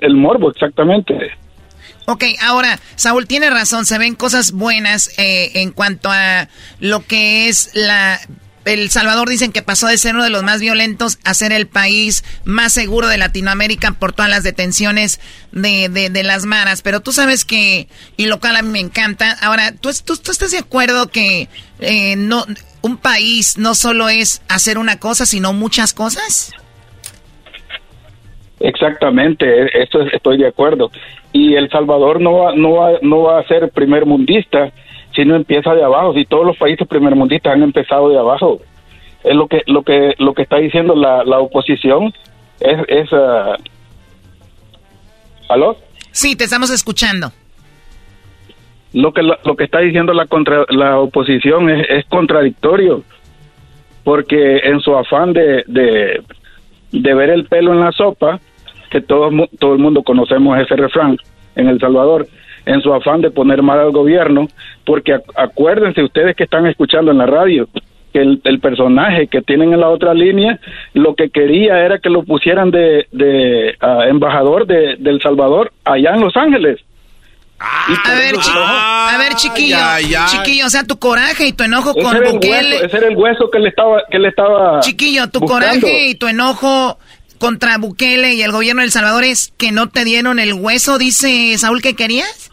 el 0.00 0.14
morbo, 0.14 0.50
exactamente. 0.50 1.30
Ok, 2.06 2.24
ahora, 2.42 2.78
Saúl 2.96 3.26
tiene 3.26 3.48
razón, 3.48 3.86
se 3.86 3.98
ven 3.98 4.14
cosas 4.14 4.52
buenas 4.52 5.10
eh, 5.18 5.52
en 5.54 5.70
cuanto 5.70 6.10
a 6.10 6.48
lo 6.80 7.04
que 7.06 7.48
es 7.48 7.70
la... 7.74 8.20
El 8.66 8.88
Salvador 8.90 9.28
dicen 9.28 9.52
que 9.52 9.60
pasó 9.60 9.88
de 9.88 9.98
ser 9.98 10.14
uno 10.14 10.24
de 10.24 10.30
los 10.30 10.42
más 10.42 10.58
violentos 10.58 11.18
a 11.24 11.34
ser 11.34 11.52
el 11.52 11.66
país 11.66 12.24
más 12.44 12.72
seguro 12.72 13.08
de 13.08 13.18
Latinoamérica 13.18 13.92
por 13.92 14.14
todas 14.14 14.30
las 14.30 14.42
detenciones 14.42 15.20
de, 15.52 15.90
de, 15.90 16.22
las 16.22 16.46
maras. 16.46 16.80
Pero 16.80 17.00
tú 17.00 17.12
sabes 17.12 17.44
que, 17.44 17.88
y 18.16 18.24
lo 18.24 18.40
cual 18.40 18.56
a 18.56 18.62
mí 18.62 18.70
me 18.70 18.80
encanta, 18.80 19.36
ahora, 19.42 19.72
¿tú, 19.72 19.90
tú, 20.02 20.14
estás 20.14 20.50
de 20.50 20.58
acuerdo 20.58 21.08
que 21.08 21.50
eh, 21.80 22.16
no, 22.16 22.46
un 22.80 22.96
país 22.96 23.58
no 23.58 23.74
solo 23.74 24.08
es 24.08 24.40
hacer 24.48 24.78
una 24.78 24.98
cosa, 24.98 25.26
sino 25.26 25.52
muchas 25.52 25.92
cosas? 25.92 26.50
Exactamente, 28.60 29.44
e, 29.44 29.82
esto 29.82 30.00
estoy 30.10 30.38
de 30.38 30.48
acuerdo. 30.48 30.90
Y 31.34 31.56
El 31.56 31.68
Salvador 31.68 32.20
no 32.20 32.32
va, 32.32 32.54
no 32.54 32.74
va, 32.74 32.92
no 33.02 33.22
va 33.22 33.40
a 33.40 33.46
ser 33.46 33.68
primer 33.70 34.06
mundista 34.06 34.70
si 35.14 35.24
no 35.24 35.34
empieza 35.34 35.74
de 35.74 35.82
abajo. 35.82 36.14
Si 36.14 36.24
todos 36.24 36.46
los 36.46 36.56
países 36.56 36.86
primermundistas 36.86 37.52
han 37.52 37.64
empezado 37.64 38.08
de 38.08 38.18
abajo, 38.18 38.60
es 39.24 39.34
lo 39.34 39.48
que 39.48 39.62
lo 39.66 39.82
que 39.82 40.14
lo 40.18 40.32
que 40.32 40.42
está 40.42 40.58
diciendo 40.58 40.94
la, 40.94 41.24
la 41.24 41.40
oposición 41.40 42.12
es, 42.60 42.78
es 42.86 43.12
uh... 43.12 43.56
¿aló? 45.48 45.76
Sí, 46.12 46.36
te 46.36 46.44
estamos 46.44 46.70
escuchando. 46.70 47.32
Lo 48.92 49.12
que 49.12 49.22
lo, 49.22 49.56
que 49.56 49.64
está 49.64 49.80
diciendo 49.80 50.12
la 50.12 50.26
contra, 50.26 50.64
la 50.68 51.00
oposición 51.00 51.68
es, 51.68 51.84
es 51.90 52.04
contradictorio 52.06 53.02
porque 54.04 54.58
en 54.58 54.78
su 54.80 54.96
afán 54.96 55.32
de, 55.32 55.64
de, 55.66 56.22
de 56.92 57.14
ver 57.14 57.30
el 57.30 57.46
pelo 57.46 57.72
en 57.72 57.80
la 57.80 57.90
sopa 57.90 58.38
que 58.94 59.00
todo, 59.00 59.28
todo 59.58 59.72
el 59.72 59.80
mundo 59.80 60.04
conocemos 60.04 60.56
ese 60.56 60.76
refrán 60.76 61.16
en 61.56 61.66
El 61.66 61.80
Salvador, 61.80 62.28
en 62.64 62.80
su 62.80 62.94
afán 62.94 63.22
de 63.22 63.32
poner 63.32 63.60
mal 63.60 63.80
al 63.80 63.90
gobierno, 63.90 64.46
porque 64.86 65.18
acuérdense 65.34 66.00
ustedes 66.00 66.36
que 66.36 66.44
están 66.44 66.64
escuchando 66.68 67.10
en 67.10 67.18
la 67.18 67.26
radio, 67.26 67.68
que 68.12 68.20
el, 68.20 68.60
personaje 68.60 69.26
que 69.26 69.42
tienen 69.42 69.72
en 69.72 69.80
la 69.80 69.88
otra 69.88 70.14
línea 70.14 70.60
lo 70.92 71.16
que 71.16 71.30
quería 71.30 71.84
era 71.84 71.98
que 71.98 72.08
lo 72.08 72.22
pusieran 72.22 72.70
de, 72.70 73.08
de 73.10 73.74
ah, 73.80 74.04
embajador 74.06 74.64
de, 74.64 74.92
El 74.92 75.20
Salvador 75.20 75.72
allá 75.84 76.14
en 76.14 76.20
Los 76.20 76.36
Ángeles. 76.36 76.78
a 77.58 78.14
ver, 78.14 78.36
a 78.36 79.18
ver, 79.18 79.34
chiquillo, 79.34 79.76
chiquillo, 80.28 80.66
o 80.66 80.70
sea, 80.70 80.84
tu 80.84 81.00
coraje 81.00 81.48
y 81.48 81.52
tu 81.52 81.64
enojo 81.64 81.92
con 81.94 82.16
Bukele. 82.30 82.76
ese 82.76 82.96
era 82.96 83.08
el 83.08 83.16
hueso 83.16 83.50
que 83.50 83.58
le 83.58 83.70
estaba, 83.70 84.02
que 84.08 84.20
le 84.20 84.28
estaba. 84.28 84.78
Chiquillo, 84.78 85.28
tu 85.30 85.40
coraje 85.40 86.10
y 86.10 86.14
tu 86.14 86.28
enojo 86.28 86.96
contra 87.38 87.78
Bukele 87.78 88.34
y 88.34 88.42
el 88.42 88.52
gobierno 88.52 88.80
de 88.80 88.86
El 88.86 88.92
Salvador 88.92 89.24
es 89.24 89.52
que 89.56 89.72
no 89.72 89.88
te 89.88 90.04
dieron 90.04 90.38
el 90.38 90.54
hueso, 90.54 90.98
dice 90.98 91.56
Saúl, 91.58 91.82
que 91.82 91.94
querías? 91.94 92.50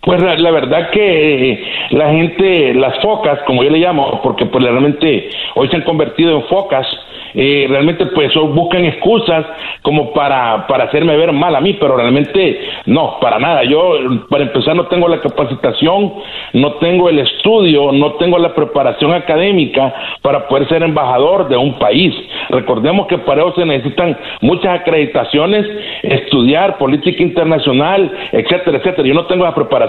Pues 0.00 0.22
la, 0.22 0.50
verdad 0.50 0.90
que 0.90 1.64
la 1.90 2.10
gente, 2.10 2.74
las 2.74 3.00
focas, 3.00 3.40
como 3.46 3.62
yo 3.64 3.70
le 3.70 3.78
llamo, 3.78 4.20
porque 4.22 4.46
pues 4.46 4.64
realmente 4.64 5.30
hoy 5.54 5.68
se 5.68 5.76
han 5.76 5.82
convertido 5.82 6.36
en 6.36 6.42
focas, 6.44 6.86
eh, 7.34 7.66
realmente 7.68 8.06
pues 8.06 8.32
buscan 8.34 8.84
excusas 8.84 9.46
como 9.82 10.12
para, 10.12 10.66
para 10.66 10.84
hacerme 10.84 11.16
ver 11.16 11.32
mal 11.32 11.54
a 11.54 11.60
mí, 11.60 11.74
pero 11.74 11.96
realmente 11.96 12.60
no, 12.86 13.18
para 13.20 13.38
nada. 13.38 13.64
Yo, 13.64 13.94
para 14.28 14.44
empezar, 14.44 14.76
no 14.76 14.86
tengo 14.86 15.08
la 15.08 15.20
capacitación, 15.20 16.14
no 16.54 16.72
tengo 16.74 17.08
el 17.08 17.20
estudio, 17.20 17.92
no 17.92 18.14
tengo 18.14 18.38
la 18.38 18.54
preparación 18.54 19.12
académica 19.12 19.94
para 20.22 20.48
poder 20.48 20.68
ser 20.68 20.82
embajador 20.82 21.48
de 21.48 21.56
un 21.56 21.78
país. 21.78 22.14
Recordemos 22.50 23.06
que 23.06 23.18
para 23.18 23.42
eso 23.42 23.54
se 23.54 23.64
necesitan 23.64 24.16
muchas 24.40 24.80
acreditaciones, 24.80 25.66
estudiar 26.02 26.78
política 26.78 27.22
internacional, 27.22 28.10
etcétera, 28.32 28.78
etcétera. 28.78 29.06
Yo 29.06 29.14
no 29.14 29.26
tengo 29.26 29.44
la 29.44 29.54
preparación. 29.54 29.79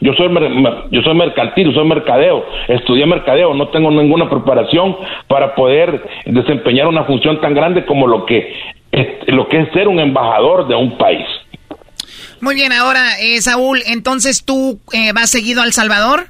Yo 0.00 0.12
soy, 0.14 0.28
yo 0.90 1.02
soy 1.02 1.14
mercantil, 1.14 1.74
soy 1.74 1.86
mercadeo, 1.86 2.44
estudié 2.68 3.06
mercadeo, 3.06 3.54
no 3.54 3.68
tengo 3.68 3.90
ninguna 3.90 4.28
preparación 4.28 4.96
para 5.28 5.54
poder 5.54 6.02
desempeñar 6.26 6.86
una 6.86 7.04
función 7.04 7.40
tan 7.40 7.54
grande 7.54 7.84
como 7.84 8.06
lo 8.06 8.26
que 8.26 8.54
es, 8.92 9.06
lo 9.28 9.48
que 9.48 9.60
es 9.60 9.72
ser 9.72 9.88
un 9.88 10.00
embajador 10.00 10.68
de 10.68 10.74
un 10.74 10.96
país. 10.96 11.26
Muy 12.40 12.54
bien, 12.54 12.72
ahora, 12.72 13.20
eh, 13.20 13.40
Saúl, 13.40 13.80
entonces 13.86 14.44
tú 14.44 14.80
eh, 14.92 15.12
vas 15.14 15.30
seguido 15.30 15.62
al 15.62 15.72
Salvador. 15.72 16.24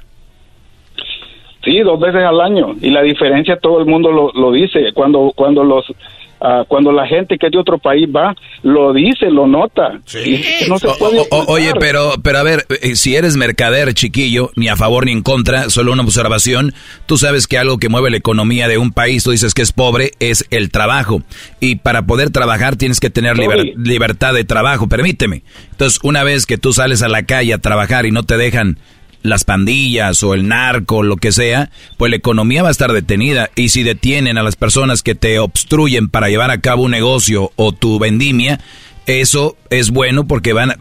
Sí, 1.63 1.79
dos 1.79 1.99
veces 1.99 2.21
al 2.23 2.41
año. 2.41 2.75
Y 2.81 2.89
la 2.89 3.01
diferencia 3.01 3.57
todo 3.57 3.79
el 3.79 3.85
mundo 3.85 4.11
lo, 4.11 4.31
lo 4.33 4.51
dice. 4.51 4.91
Cuando, 4.93 5.31
cuando 5.35 5.63
los 5.63 5.85
Ah, 6.45 6.65
cuando 6.67 6.91
la 6.91 7.07
gente 7.07 7.37
que 7.37 7.45
es 7.45 7.53
de 7.53 7.57
otro 7.57 7.77
país 7.77 8.05
va, 8.13 8.35
lo 8.63 8.91
dice, 8.91 9.31
lo 9.31 9.47
nota. 9.47 10.01
no 10.67 10.77
se 10.77 10.89
puede 10.99 11.25
oye, 11.29 11.71
pero, 11.79 12.15
pero 12.21 12.39
a 12.39 12.43
ver, 12.43 12.65
eh, 12.81 12.97
si 12.97 13.15
eres 13.15 13.37
mercader 13.37 13.93
chiquillo, 13.93 14.51
ni 14.57 14.67
a 14.67 14.75
favor 14.75 15.05
ni 15.05 15.13
en 15.13 15.21
contra, 15.21 15.69
solo 15.69 15.93
una 15.93 16.03
observación, 16.03 16.73
tú 17.05 17.15
sabes 17.15 17.47
que 17.47 17.57
algo 17.57 17.77
que 17.77 17.87
mueve 17.87 18.09
la 18.09 18.17
economía 18.17 18.67
de 18.67 18.77
un 18.77 18.91
país, 18.91 19.23
tú 19.23 19.31
dices 19.31 19.53
que 19.53 19.61
es 19.61 19.71
pobre, 19.71 20.11
es 20.19 20.45
el 20.49 20.69
trabajo. 20.69 21.21
Y 21.61 21.77
para 21.77 22.01
poder 22.01 22.29
trabajar 22.29 22.75
tienes 22.75 22.99
que 22.99 23.09
tener 23.09 23.37
libertad 23.77 24.33
de 24.33 24.43
trabajo, 24.43 24.89
permíteme. 24.89 25.43
Entonces, 25.71 25.97
una 26.03 26.25
vez 26.25 26.45
que 26.45 26.57
tú 26.57 26.73
sales 26.73 27.03
a 27.03 27.07
la 27.07 27.23
calle 27.23 27.53
a 27.53 27.59
trabajar 27.59 28.05
y 28.05 28.11
no 28.11 28.23
te 28.23 28.35
dejan 28.35 28.79
las 29.23 29.45
pandillas 29.45 30.21
o 30.21 30.33
el 30.33 30.47
narco, 30.47 31.01
lo 31.01 31.17
que 31.17 31.31
sea, 31.31 31.71
pues 31.97 32.11
la 32.11 32.17
economía 32.17 32.61
va 32.61 32.67
a 32.67 32.71
estar 32.71 32.91
detenida. 32.91 33.49
Y 33.55 33.69
si 33.69 33.81
detienen 33.83 34.37
a 34.37 34.43
las 34.43 34.55
personas 34.55 35.01
que 35.01 35.15
te 35.15 35.39
obstruyen 35.39 36.09
para 36.09 36.29
llevar 36.29 36.51
a 36.51 36.61
cabo 36.61 36.83
un 36.83 36.91
negocio 36.91 37.51
o 37.55 37.71
tu 37.71 37.97
vendimia, 37.97 38.59
eso 39.07 39.57
es 39.69 39.89
bueno 39.89 40.27
porque 40.27 40.53
van 40.53 40.75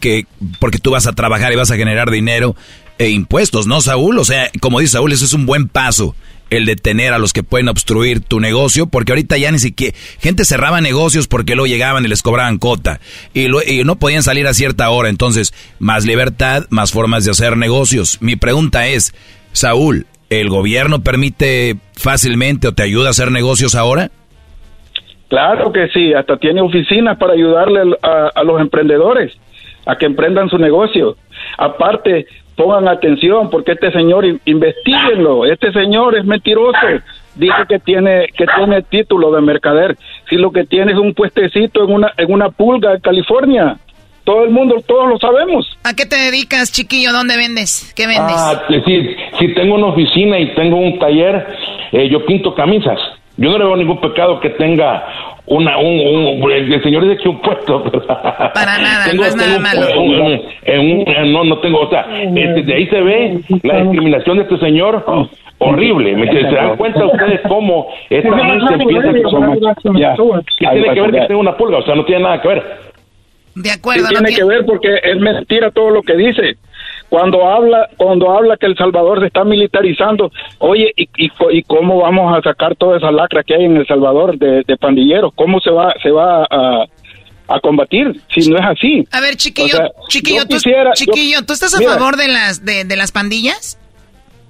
que 0.00 0.26
porque 0.60 0.78
tú 0.78 0.92
vas 0.92 1.06
a 1.06 1.12
trabajar 1.12 1.52
y 1.52 1.56
vas 1.56 1.70
a 1.70 1.76
generar 1.76 2.10
dinero 2.10 2.54
e 2.98 3.10
impuestos, 3.10 3.66
¿no, 3.66 3.80
Saúl? 3.80 4.18
O 4.18 4.24
sea, 4.24 4.50
como 4.60 4.80
dice 4.80 4.92
Saúl, 4.92 5.12
eso 5.12 5.24
es 5.24 5.32
un 5.32 5.44
buen 5.44 5.68
paso 5.68 6.14
el 6.50 6.64
detener 6.64 7.12
a 7.12 7.18
los 7.18 7.32
que 7.32 7.42
pueden 7.42 7.68
obstruir 7.68 8.20
tu 8.20 8.40
negocio, 8.40 8.86
porque 8.86 9.12
ahorita 9.12 9.36
ya 9.36 9.50
ni 9.50 9.58
siquiera 9.58 9.96
gente 10.20 10.44
cerraba 10.44 10.80
negocios 10.80 11.28
porque 11.28 11.54
luego 11.54 11.66
llegaban 11.66 12.04
y 12.04 12.08
les 12.08 12.22
cobraban 12.22 12.58
cota 12.58 13.00
y, 13.34 13.48
no 13.84 13.96
podían 13.96 14.22
salir 14.22 14.46
a 14.46 14.54
cierta 14.54 14.90
hora, 14.90 15.08
entonces 15.08 15.52
más 15.78 16.06
libertad, 16.06 16.64
más 16.70 16.92
formas 16.92 17.24
de 17.24 17.30
hacer 17.30 17.56
negocios. 17.56 18.18
Mi 18.20 18.36
pregunta 18.36 18.86
es, 18.86 19.14
Saúl, 19.52 20.06
¿el 20.30 20.48
gobierno 20.48 21.00
permite 21.00 21.76
fácilmente 21.94 22.68
o 22.68 22.72
te 22.72 22.82
ayuda 22.82 23.08
a 23.08 23.10
hacer 23.10 23.30
negocios 23.30 23.74
ahora? 23.74 24.10
Claro 25.28 25.72
que 25.72 25.88
sí, 25.88 26.14
hasta 26.14 26.36
tiene 26.36 26.60
oficinas 26.60 27.18
para 27.18 27.32
ayudarle 27.32 27.96
a, 28.02 28.30
a 28.34 28.44
los 28.44 28.60
emprendedores 28.60 29.32
a 29.86 29.96
que 29.96 30.06
emprendan 30.06 30.48
su 30.50 30.58
negocio. 30.58 31.16
Aparte, 31.58 32.26
pongan 32.56 32.88
atención 32.88 33.50
porque 33.50 33.72
este 33.72 33.92
señor 33.92 34.24
investiguenlo, 34.44 35.44
este 35.44 35.72
señor 35.72 36.16
es 36.16 36.24
mentiroso, 36.24 36.78
dice 37.36 37.54
que 37.68 37.78
tiene 37.78 38.26
que 38.36 38.46
tiene 38.56 38.82
título 38.82 39.30
de 39.30 39.42
mercader, 39.42 39.96
si 40.28 40.36
lo 40.36 40.50
que 40.50 40.64
tiene 40.64 40.92
es 40.92 40.98
un 40.98 41.14
puestecito 41.14 41.84
en 41.84 41.92
una 41.92 42.12
en 42.16 42.32
una 42.32 42.48
pulga 42.50 42.94
en 42.94 43.00
California. 43.00 43.78
Todo 44.24 44.42
el 44.42 44.50
mundo, 44.50 44.82
todos 44.84 45.08
lo 45.08 45.18
sabemos. 45.18 45.78
¿A 45.84 45.94
qué 45.94 46.04
te 46.04 46.16
dedicas, 46.16 46.72
chiquillo? 46.72 47.12
¿Dónde 47.12 47.36
vendes? 47.36 47.92
¿Qué 47.94 48.08
vendes? 48.08 48.34
Ah, 48.36 48.60
sí, 48.68 49.16
si 49.38 49.54
tengo 49.54 49.76
una 49.76 49.86
oficina 49.86 50.36
y 50.40 50.52
tengo 50.56 50.78
un 50.78 50.98
taller, 50.98 51.46
eh, 51.92 52.08
yo 52.10 52.26
pinto 52.26 52.52
camisas. 52.52 52.98
Yo 53.36 53.50
no 53.50 53.58
le 53.58 53.64
veo 53.64 53.76
ningún 53.76 54.00
pecado 54.00 54.40
que 54.40 54.50
tenga 54.50 55.04
una, 55.46 55.78
un, 55.78 56.42
un, 56.42 56.52
el 56.52 56.82
señor 56.82 57.04
dice 57.04 57.22
que 57.22 57.28
un 57.28 57.40
puesto. 57.40 57.84
Para 58.54 58.78
nada, 58.78 59.12
no 59.14 59.24
es 59.24 59.36
nada 59.36 59.58
malo. 59.58 59.86
no, 61.26 61.44
no 61.44 61.58
tengo, 61.58 61.80
o 61.80 61.90
sea, 61.90 62.06
este, 62.22 62.62
de 62.62 62.74
ahí 62.74 62.86
se 62.86 63.00
ve 63.00 63.40
la 63.62 63.82
discriminación 63.82 64.38
de 64.38 64.42
este 64.44 64.58
señor 64.58 65.04
horrible. 65.58 66.16
¿me 66.16 66.30
¿Se 66.32 66.42
dan 66.42 66.76
cuenta 66.76 67.04
ustedes 67.04 67.40
cómo 67.48 67.88
esta 68.10 68.38
gente 68.38 68.74
empieza 68.74 69.08
a 69.08 69.98
ya, 69.98 70.14
¿Qué 70.58 70.66
tiene 70.66 70.94
que 70.94 71.00
ver 71.00 71.12
que 71.12 71.26
tenga 71.26 71.40
una 71.40 71.56
pulga? 71.56 71.78
O 71.78 71.82
sea, 71.82 71.94
no 71.94 72.04
tiene 72.04 72.22
nada 72.22 72.40
que 72.40 72.48
ver. 72.48 72.64
De 73.54 73.70
acuerdo. 73.70 74.08
tiene 74.08 74.34
que 74.34 74.44
ver 74.44 74.66
porque 74.66 74.88
es 75.02 75.16
mentira 75.18 75.70
todo 75.70 75.90
lo 75.90 76.02
que 76.02 76.14
dice 76.16 76.56
cuando 77.08 77.46
habla 77.46 77.88
cuando 77.96 78.30
habla 78.30 78.56
que 78.56 78.66
el 78.66 78.76
Salvador 78.76 79.20
se 79.20 79.26
está 79.26 79.44
militarizando 79.44 80.30
oye 80.58 80.92
y, 80.96 81.08
y, 81.16 81.62
cómo 81.62 81.98
vamos 81.98 82.36
a 82.36 82.42
sacar 82.42 82.76
toda 82.76 82.98
esa 82.98 83.10
lacra 83.10 83.42
que 83.42 83.54
hay 83.54 83.64
en 83.64 83.76
el 83.76 83.86
Salvador 83.86 84.38
de, 84.38 84.64
pandilleros 84.80 85.32
cómo 85.34 85.60
se 85.60 85.70
va 85.70 85.94
se 86.02 86.10
va 86.10 86.44
a, 86.44 86.84
a 87.48 87.60
combatir 87.60 88.20
si 88.34 88.50
no 88.50 88.56
es 88.56 88.64
así 88.64 89.04
a 89.12 89.20
ver 89.20 89.36
chiquillo 89.36 89.78
chiquillo 90.08 90.46
tú, 90.46 90.56
chiquillo 90.94 91.44
tú 91.46 91.52
estás 91.52 91.74
a 91.74 91.80
favor 91.80 92.16
de 92.16 92.28
las 92.28 92.64
de, 92.64 92.84
de 92.84 92.96
las 92.96 93.12
pandillas 93.12 93.78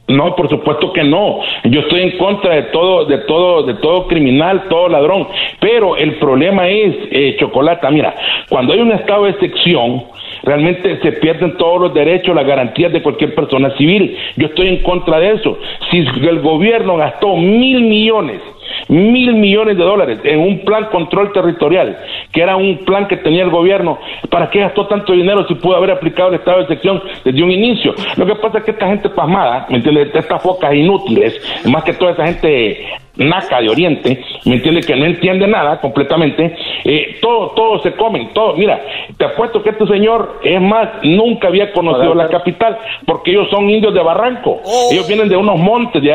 no, 0.08 0.36
por 0.36 0.48
supuesto 0.48 0.92
que 0.92 1.02
no. 1.02 1.40
Yo 1.64 1.80
estoy 1.80 2.02
en 2.02 2.16
contra 2.16 2.54
de 2.54 2.62
todo, 2.64 3.06
de 3.06 3.18
todo, 3.18 3.64
de 3.64 3.74
todo 3.74 4.06
criminal, 4.06 4.68
todo 4.68 4.88
ladrón. 4.88 5.26
Pero 5.60 5.96
el 5.96 6.16
problema 6.18 6.68
es, 6.68 6.94
eh, 7.10 7.36
Chocolata, 7.40 7.90
mira, 7.90 8.14
cuando 8.48 8.72
hay 8.72 8.80
un 8.80 8.92
estado 8.92 9.24
de 9.24 9.30
excepción, 9.30 10.04
realmente 10.42 11.00
se 11.00 11.12
pierden 11.12 11.56
todos 11.56 11.80
los 11.80 11.94
derechos, 11.94 12.34
las 12.34 12.46
garantías 12.46 12.92
de 12.92 13.02
cualquier 13.02 13.34
persona 13.34 13.76
civil. 13.76 14.16
Yo 14.36 14.46
estoy 14.46 14.68
en 14.68 14.82
contra 14.82 15.18
de 15.18 15.32
eso. 15.32 15.58
Si 15.90 15.98
el 15.98 16.40
gobierno 16.40 16.96
gastó 16.96 17.36
mil 17.36 17.82
millones 17.82 18.40
mil 18.88 19.34
millones 19.34 19.76
de 19.76 19.82
dólares 19.82 20.20
en 20.24 20.40
un 20.40 20.64
plan 20.64 20.86
control 20.86 21.32
territorial, 21.32 21.98
que 22.32 22.40
era 22.40 22.56
un 22.56 22.84
plan 22.84 23.08
que 23.08 23.16
tenía 23.16 23.44
el 23.44 23.50
gobierno. 23.50 23.98
¿Para 24.30 24.50
qué 24.50 24.60
gastó 24.60 24.86
tanto 24.86 25.12
dinero 25.12 25.46
si 25.46 25.54
pudo 25.54 25.76
haber 25.76 25.90
aplicado 25.90 26.30
el 26.30 26.36
estado 26.36 26.58
de 26.58 26.64
excepción 26.64 27.02
desde 27.24 27.42
un 27.42 27.50
inicio? 27.50 27.94
Lo 28.16 28.26
que 28.26 28.34
pasa 28.36 28.58
es 28.58 28.64
que 28.64 28.70
esta 28.72 28.88
gente 28.88 29.08
pasmada, 29.10 29.66
¿me 29.68 29.76
entiendes? 29.76 30.14
Estas 30.14 30.42
focas 30.42 30.74
inútiles, 30.74 31.40
más 31.66 31.84
que 31.84 31.92
toda 31.94 32.12
esa 32.12 32.26
gente 32.26 32.86
naca 33.16 33.60
de 33.60 33.68
Oriente, 33.68 34.24
¿me 34.44 34.54
entiendes? 34.54 34.86
Que 34.86 34.96
no 34.96 35.04
entiende 35.04 35.46
nada 35.46 35.80
completamente, 35.80 36.56
eh, 36.84 37.16
todo, 37.20 37.50
todo 37.50 37.78
se 37.82 37.92
comen, 37.92 38.32
todo. 38.32 38.54
Mira, 38.54 38.80
te 39.16 39.24
apuesto 39.24 39.62
que 39.62 39.70
este 39.70 39.86
señor, 39.86 40.40
es 40.42 40.60
más, 40.60 40.88
nunca 41.02 41.48
había 41.48 41.72
conocido 41.72 42.14
la 42.14 42.28
capital, 42.28 42.78
porque 43.06 43.30
ellos 43.30 43.48
son 43.50 43.68
indios 43.70 43.94
de 43.94 44.02
Barranco. 44.02 44.60
Oh. 44.64 44.88
Ellos 44.90 45.06
vienen 45.08 45.28
de 45.28 45.36
unos 45.36 45.58
montes, 45.58 46.02
de, 46.02 46.10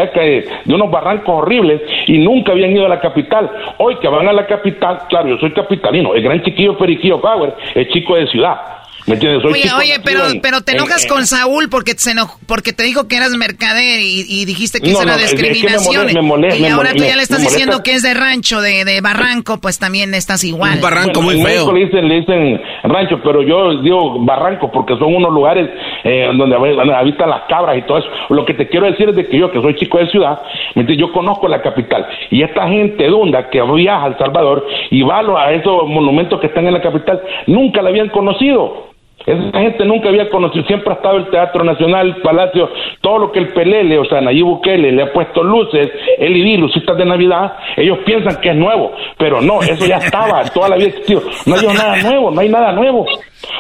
de 0.66 0.74
unos 0.74 0.92
barrancos 0.92 1.44
horribles, 1.44 1.82
y 2.08 2.18
nunca 2.20 2.52
habían 2.52 2.72
ido 2.72 2.86
a 2.86 2.90
la 2.90 3.00
capital. 3.00 3.50
Hoy 3.78 3.96
que 3.98 4.08
van 4.08 4.28
a 4.28 4.34
la 4.34 4.46
capital, 4.46 5.00
claro, 5.10 5.30
yo 5.30 5.38
soy 5.38 5.52
capitalino, 5.52 6.14
el 6.14 6.24
gran 6.24 6.42
chiquillo 6.44 6.78
Periquillo 6.78 7.20
Power, 7.20 7.54
el 7.76 7.90
chico 7.90 8.16
de 8.16 8.28
ciudad 8.28 8.81
¿Me 9.08 9.16
entiendes? 9.16 9.44
oye, 9.46 9.70
oye, 9.78 9.96
pero, 10.04 10.24
pero 10.42 10.62
te 10.62 10.74
enojas 10.74 11.06
con 11.06 11.26
Saúl 11.26 11.70
porque 11.70 11.94
te, 11.94 12.12
porque 12.48 12.74
te 12.74 12.84
dijo 12.84 13.08
que 13.08 13.18
eras 13.18 13.32
mercader 13.32 14.00
y, 14.02 14.46
dijiste 14.46 14.80
que 14.80 14.92
era 14.92 15.18
discriminación. 15.18 16.08
y 16.10 16.66
ahora 16.66 16.92
tú 16.94 17.04
ya 17.04 17.16
le 17.16 17.24
estás 17.24 17.42
diciendo 17.42 17.84
que 17.84 17.94
es 17.94 18.02
de 18.04 18.14
rancho, 18.14 18.62
de, 18.62 18.86
de, 18.86 19.02
barranco, 19.02 19.60
pues 19.62 19.80
también 19.80 20.14
estás 20.14 20.44
igual. 20.44 20.76
Un 20.76 20.82
barranco 20.82 21.22
muy 21.22 21.42
feo. 21.42 21.72
Le 21.72 21.86
dicen, 21.86 22.08
le 22.08 22.16
dicen 22.22 22.62
rancho, 22.84 23.20
pero 23.24 23.42
yo 23.42 23.82
digo 23.82 24.24
barranco 24.26 24.72
porque 24.72 24.96
son 24.98 25.16
unos 25.16 25.32
lugares 25.32 25.70
eh, 26.04 26.30
donde, 26.36 26.56
habitan 26.96 27.30
las 27.30 27.44
cabras 27.48 27.78
y 27.78 27.84
todo 27.84 28.00
eso. 28.00 28.08
Lo 28.30 28.46
que 28.46 28.54
te 28.54 28.68
quiero 28.68 28.86
decir 28.86 29.10
es 29.10 29.16
de 29.16 29.28
que 29.28 29.38
yo, 29.38 29.52
que 29.52 29.62
soy 29.62 29.76
chico 29.76 29.98
de 29.98 30.08
ciudad, 30.08 30.42
yo 30.76 31.12
conozco 31.12 31.48
la 31.48 31.62
capital. 31.62 32.08
Y 32.30 32.44
esta 32.44 32.68
gente 32.68 33.08
dunda 33.08 33.50
que 33.50 33.62
viaja 33.62 34.06
a 34.06 34.08
El 34.08 34.18
Salvador 34.18 34.66
y 34.90 35.02
va 35.02 35.20
a 35.20 35.54
esos 35.54 35.88
monumentos 35.88 36.40
que 36.40 36.48
están 36.48 36.68
en 36.68 36.74
la 36.74 36.82
capital, 36.82 37.22
nunca 37.48 37.82
la 37.82 37.90
habían 37.90 38.10
conocido. 38.10 38.92
Esa 39.26 39.60
gente 39.60 39.86
nunca 39.86 40.10
había 40.10 40.30
conocido, 40.30 40.66
siempre 40.66 40.92
ha 40.92 40.96
estado 40.96 41.18
el 41.18 41.30
Teatro 41.30 41.64
Nacional, 41.64 42.08
el 42.08 42.22
Palacio, 42.22 42.70
todo 43.02 43.20
lo 43.20 43.32
que 43.32 43.40
el 43.40 43.50
Pelele, 43.54 43.98
o 44.00 44.06
sea, 44.06 44.22
Nayib 44.22 44.46
Bukele 44.46 44.92
le 44.92 45.04
ha 45.04 45.14
puesto 45.14 45.44
luces, 45.44 45.90
LED, 46.20 46.60
lucitas 46.60 46.98
de 46.98 47.06
Navidad, 47.06 47.54
ellos 47.78 48.00
piensan 48.06 48.40
que 48.42 48.50
es 48.50 48.56
nuevo, 48.56 48.94
pero 49.18 49.42
no, 49.42 49.62
eso 49.62 49.86
ya 49.86 49.98
estaba, 49.98 50.44
toda 50.54 50.70
la 50.70 50.76
vida 50.76 50.88
existido. 50.90 51.22
No 51.46 51.56
hay 51.56 51.68
nada 51.68 51.98
nuevo, 51.98 52.32
no 52.32 52.42
hay 52.42 52.50
nada 52.50 52.72
nuevo. 52.72 53.06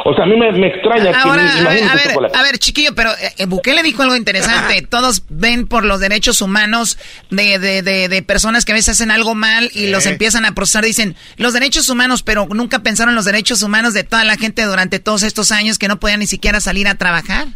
O 0.05 0.13
sea, 0.13 0.23
a 0.25 0.27
mí 0.27 0.35
me, 0.35 0.67
extraña 0.67 1.11
Ahora, 1.21 1.43
que... 1.43 1.59
A 1.59 1.95
ver, 1.95 2.31
a 2.35 2.43
ver, 2.43 2.57
chiquillo, 2.59 2.93
pero 2.95 3.11
eh, 3.37 3.45
Bukele 3.45 3.83
dijo 3.83 4.03
algo 4.03 4.15
interesante. 4.15 4.81
Todos 4.83 5.23
ven 5.29 5.67
por 5.67 5.85
los 5.85 5.99
derechos 5.99 6.41
humanos 6.41 6.97
de, 7.29 7.59
de, 7.59 7.81
de, 7.81 8.21
personas 8.21 8.65
que 8.65 8.71
a 8.71 8.75
veces 8.75 8.89
hacen 8.89 9.11
algo 9.11 9.35
mal 9.35 9.69
y 9.73 9.87
los 9.87 10.05
empiezan 10.05 10.45
a 10.45 10.53
procesar. 10.53 10.83
Dicen, 10.83 11.15
los 11.37 11.53
derechos 11.53 11.89
humanos, 11.89 12.23
pero 12.23 12.47
nunca 12.47 12.79
pensaron 12.79 13.15
los 13.15 13.25
derechos 13.25 13.63
humanos 13.63 13.93
de 13.93 14.03
toda 14.03 14.23
la 14.23 14.37
gente 14.37 14.63
durante 14.63 14.99
todos 14.99 15.23
estos 15.23 15.50
años 15.51 15.77
que 15.77 15.87
no 15.87 15.97
podían 15.97 16.19
ni 16.19 16.27
siquiera 16.27 16.59
salir 16.59 16.87
a 16.87 16.95
trabajar. 16.95 17.47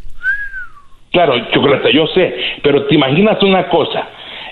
Claro, 1.12 1.34
Chocolate, 1.54 1.93
yo 1.93 2.08
sé, 2.08 2.36
pero 2.62 2.88
te 2.88 2.96
imaginas 2.96 3.41
una 3.41 3.70
cosa 3.70 4.08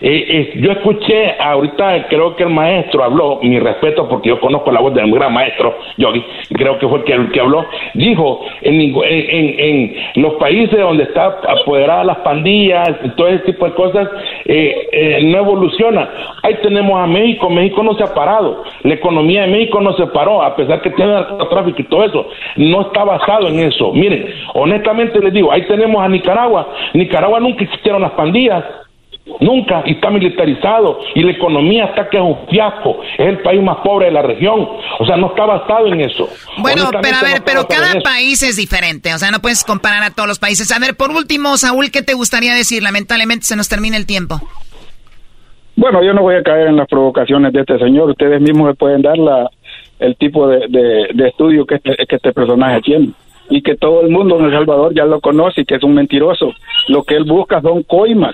eh, 0.06 0.54
yo 0.58 0.72
escuché 0.72 1.36
ahorita, 1.40 2.08
creo 2.10 2.36
que 2.36 2.44
el 2.44 2.50
maestro 2.50 3.06
habló, 3.06 3.40
mi 3.42 3.58
respeto 3.58 4.08
porque 4.10 4.30
yo 4.30 4.40
conozco 4.40 4.70
la 4.70 4.82
voz 4.82 4.94
del 4.94 5.10
gran 5.10 5.34
maestro, 5.34 5.78
Yogi, 5.98 6.24
creo 6.54 6.78
que 6.78 6.88
fue 6.88 7.04
el 7.08 7.32
que, 7.32 7.40
habló, 7.40 7.66
dijo, 7.94 8.42
en, 8.62 8.82
en, 8.82 9.60
en, 9.60 9.96
los 10.16 10.34
países 10.34 10.78
donde 10.78 11.04
está 11.04 11.40
apoderada 11.48 12.04
las 12.04 12.18
pandillas, 12.18 12.90
todo 13.16 13.30
ese 13.30 13.46
tipo 13.46 13.66
de 13.66 13.74
cosas, 13.76 14.10
eh, 14.46 14.90
eh, 14.92 15.20
no 15.24 15.38
evoluciona. 15.38 16.10
Ahí 16.44 16.56
tenemos 16.62 17.00
a 17.00 17.08
México, 17.08 17.50
México 17.50 17.82
no 17.82 17.94
se 17.94 18.04
ha 18.04 18.14
parado, 18.14 18.64
la 18.84 18.94
economía 18.96 19.44
de 19.44 19.48
México 19.48 19.80
no 19.80 19.94
se 19.94 20.06
paró, 20.08 20.44
a 20.44 20.56
pesar 20.56 20.82
que 20.82 20.90
tiene 20.92 21.14
narcotráfico 21.14 21.82
y 21.82 21.86
todo 21.86 22.04
eso, 22.04 22.28
no 22.58 22.82
está 22.82 23.06
basado 23.06 23.48
en 23.48 23.60
eso. 23.60 23.94
Miren, 23.94 24.28
honestamente 24.54 25.20
les 25.20 25.34
digo, 25.34 25.52
ahí 25.52 25.62
tenemos 25.62 26.04
a 26.04 26.10
Nicaragua, 26.10 26.68
Nicaragua 26.94 27.40
nunca 27.40 27.64
existieron 27.64 28.02
las 28.02 28.12
pandillas, 28.12 28.66
Nunca, 29.40 29.84
y 29.86 29.94
está 29.94 30.10
militarizado, 30.10 31.00
y 31.16 31.24
la 31.24 31.32
economía 31.32 31.86
está 31.86 32.10
que 32.10 32.18
es 32.18 32.24
un 32.24 32.46
fiasco, 32.50 33.02
es 33.18 33.26
el 33.26 33.40
país 33.40 33.64
más 33.64 33.78
pobre 33.78 34.08
de 34.08 34.12
la 34.12 34.22
región, 34.22 34.68
o 35.00 35.06
sea, 35.06 35.16
no 35.16 35.28
está 35.28 35.46
basado 35.46 35.88
en 35.88 36.02
eso. 36.02 36.28
Bueno, 36.58 36.90
pero 37.02 37.16
a 37.16 37.24
ver, 37.24 37.42
pero 37.46 37.66
cada 37.66 38.02
país 38.02 38.44
es 38.44 38.58
diferente, 38.58 39.14
o 39.14 39.18
sea, 39.18 39.32
no 39.32 39.40
puedes 39.40 39.64
comparar 39.64 40.04
a 40.04 40.12
todos 40.12 40.28
los 40.28 40.40
países. 40.40 40.70
A 40.74 40.80
ver, 40.80 40.98
por 40.98 41.12
último, 41.12 41.56
Saúl, 41.56 41.90
¿qué 41.90 42.02
te 42.02 42.16
gustaría 42.16 42.54
decir? 42.54 42.84
Lamentablemente 42.84 43.46
se 43.46 43.56
nos 43.56 43.70
termina 43.70 43.96
el 43.96 44.06
tiempo. 44.06 44.42
Bueno, 45.78 46.04
yo 46.04 46.14
no 46.14 46.22
voy 46.22 46.36
a 46.36 46.44
caer 46.44 46.68
en 46.68 46.76
las 46.76 46.88
provocaciones 46.88 47.54
de 47.54 47.62
este 47.62 47.80
señor, 47.80 48.10
ustedes 48.10 48.42
mismos 48.42 48.68
me 48.68 48.74
pueden 48.76 49.02
dar 49.02 49.18
la, 49.18 49.50
el 50.00 50.18
tipo 50.18 50.50
de, 50.50 50.68
de, 51.14 51.28
estudio 51.28 51.66
que 51.66 51.76
este, 51.76 51.96
que 52.08 52.16
este 52.18 52.34
personaje 52.34 52.82
tiene 52.82 53.10
y 53.50 53.62
que 53.62 53.76
todo 53.76 54.02
el 54.02 54.10
mundo 54.10 54.40
en 54.40 54.46
El 54.46 54.52
Salvador 54.52 54.94
ya 54.94 55.06
lo 55.06 55.20
conoce 55.20 55.62
y 55.62 55.66
que 55.66 55.76
es 55.76 55.84
un 55.84 55.94
mentiroso. 55.94 56.54
Lo 56.88 57.04
que 57.04 57.16
él 57.16 57.24
busca 57.24 57.62
son 57.62 57.84
coimas, 57.84 58.34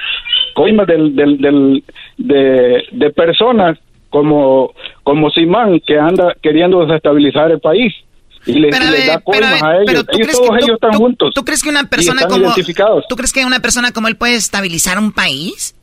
coimas 0.59 0.87
del, 0.87 1.15
del, 1.15 1.37
del, 1.37 1.83
de, 2.17 2.83
de 2.91 3.09
personas 3.11 3.77
como, 4.09 4.73
como 5.03 5.29
Simán 5.29 5.79
que 5.87 5.97
anda 5.97 6.35
queriendo 6.41 6.85
desestabilizar 6.85 7.49
el 7.49 7.61
país 7.61 7.93
y 8.45 8.59
le, 8.59 8.69
da 8.69 9.21
coimas 9.21 9.63
a 9.63 9.77
ellos. 9.77 10.05
todos 10.05 10.57
ellos 10.61 10.75
están 10.75 10.93
juntos. 10.93 11.33
¿Tú 11.33 11.45
crees 11.45 11.63
que 11.63 11.69
una 11.69 11.85
persona 11.85 12.27
como 12.27 12.53
¿Tú 13.07 13.15
crees 13.15 13.31
que 13.31 13.45
una 13.45 13.61
persona 13.61 13.93
como 13.93 14.09
él 14.09 14.17
puede 14.17 14.35
estabilizar 14.35 14.99
un 14.99 15.13
país? 15.13 15.75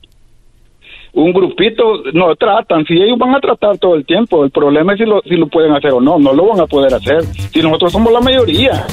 un 1.14 1.32
grupito, 1.32 2.02
no 2.12 2.36
tratan, 2.36 2.84
si 2.84 2.92
ellos 2.92 3.18
van 3.18 3.34
a 3.34 3.40
tratar 3.40 3.78
todo 3.78 3.94
el 3.94 4.04
tiempo, 4.04 4.44
el 4.44 4.50
problema 4.50 4.92
es 4.92 4.98
si 4.98 5.06
lo, 5.06 5.22
si 5.22 5.34
lo 5.34 5.46
pueden 5.46 5.72
hacer 5.72 5.90
o 5.92 5.98
no, 5.98 6.18
no 6.18 6.34
lo 6.34 6.48
van 6.48 6.60
a 6.60 6.66
poder 6.66 6.92
hacer, 6.92 7.22
si 7.24 7.62
nosotros 7.62 7.90
somos 7.90 8.12
la 8.12 8.20
mayoría. 8.20 8.86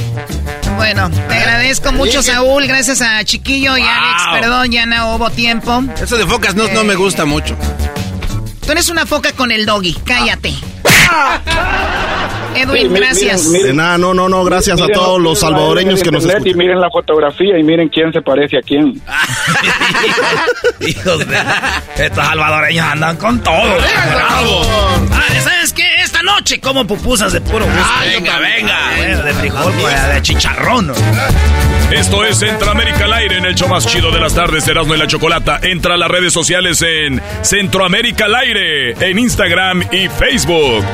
Bueno, 0.75 1.09
te 1.09 1.35
agradezco 1.35 1.91
mucho, 1.91 2.21
Saúl. 2.21 2.67
Gracias 2.67 3.01
a 3.01 3.23
Chiquillo 3.23 3.77
y 3.77 3.81
Alex. 3.81 4.23
Perdón, 4.31 4.71
ya 4.71 4.85
no 4.85 5.15
hubo 5.15 5.29
tiempo. 5.29 5.83
Eso 6.01 6.17
de 6.17 6.25
focas 6.25 6.55
no, 6.55 6.67
no 6.69 6.83
me 6.83 6.95
gusta 6.95 7.25
mucho. 7.25 7.55
Tú 8.65 8.71
eres 8.71 8.89
una 8.89 9.05
foca 9.05 9.31
con 9.33 9.51
el 9.51 9.65
doggy. 9.65 9.93
Cállate. 10.05 10.53
Edwin, 12.55 12.93
gracias. 12.93 13.51
de 13.51 13.73
nada, 13.73 13.97
no, 13.97 14.13
no, 14.13 14.29
no, 14.29 14.43
gracias 14.43 14.79
a 14.79 14.87
todos 14.87 15.19
los 15.19 15.39
salvadoreños 15.39 16.01
que 16.03 16.11
nos 16.11 16.23
escuchan. 16.23 16.47
Y 16.47 16.53
miren 16.53 16.79
la 16.79 16.89
fotografía 16.89 17.57
y 17.57 17.63
miren 17.63 17.89
quién 17.89 18.13
se 18.13 18.21
parece 18.21 18.57
a 18.57 18.61
quién. 18.61 19.01
Hijos 20.87 21.19
de... 21.27 21.37
Estos 21.97 22.25
salvadoreños 22.25 22.85
andan 22.85 23.17
con 23.17 23.41
todo. 23.41 23.55
¡Bravo! 23.55 24.61
Ah, 25.11 25.41
¿Sabes 25.41 25.73
qué? 25.73 25.82
Noche 26.23 26.61
como 26.61 26.87
pupusas 26.87 27.33
de 27.33 27.41
puro 27.41 27.65
gusto. 27.65 27.81
venga, 28.05 28.39
venga. 28.39 29.23
De 29.23 29.33
frijol, 29.33 29.73
pues, 29.73 30.13
de 30.13 30.21
chicharrón. 30.21 30.93
Esto 31.91 32.23
es 32.23 32.39
Centroamérica 32.39 33.05
al 33.05 33.13
aire 33.13 33.37
en 33.37 33.45
el 33.45 33.55
show 33.55 33.67
más 33.67 33.85
chido 33.85 34.09
de 34.09 34.21
las 34.21 34.33
tardes, 34.33 34.65
Erasmo 34.67 34.95
y 34.95 34.97
la 34.97 35.07
Chocolata. 35.07 35.59
Entra 35.61 35.95
a 35.95 35.97
las 35.97 36.09
redes 36.09 36.31
sociales 36.31 36.81
en 36.81 37.21
Centroamérica 37.41 38.25
al 38.25 38.35
aire, 38.35 38.91
en 39.09 39.19
Instagram 39.19 39.83
y 39.91 40.07
Facebook. 40.07 40.85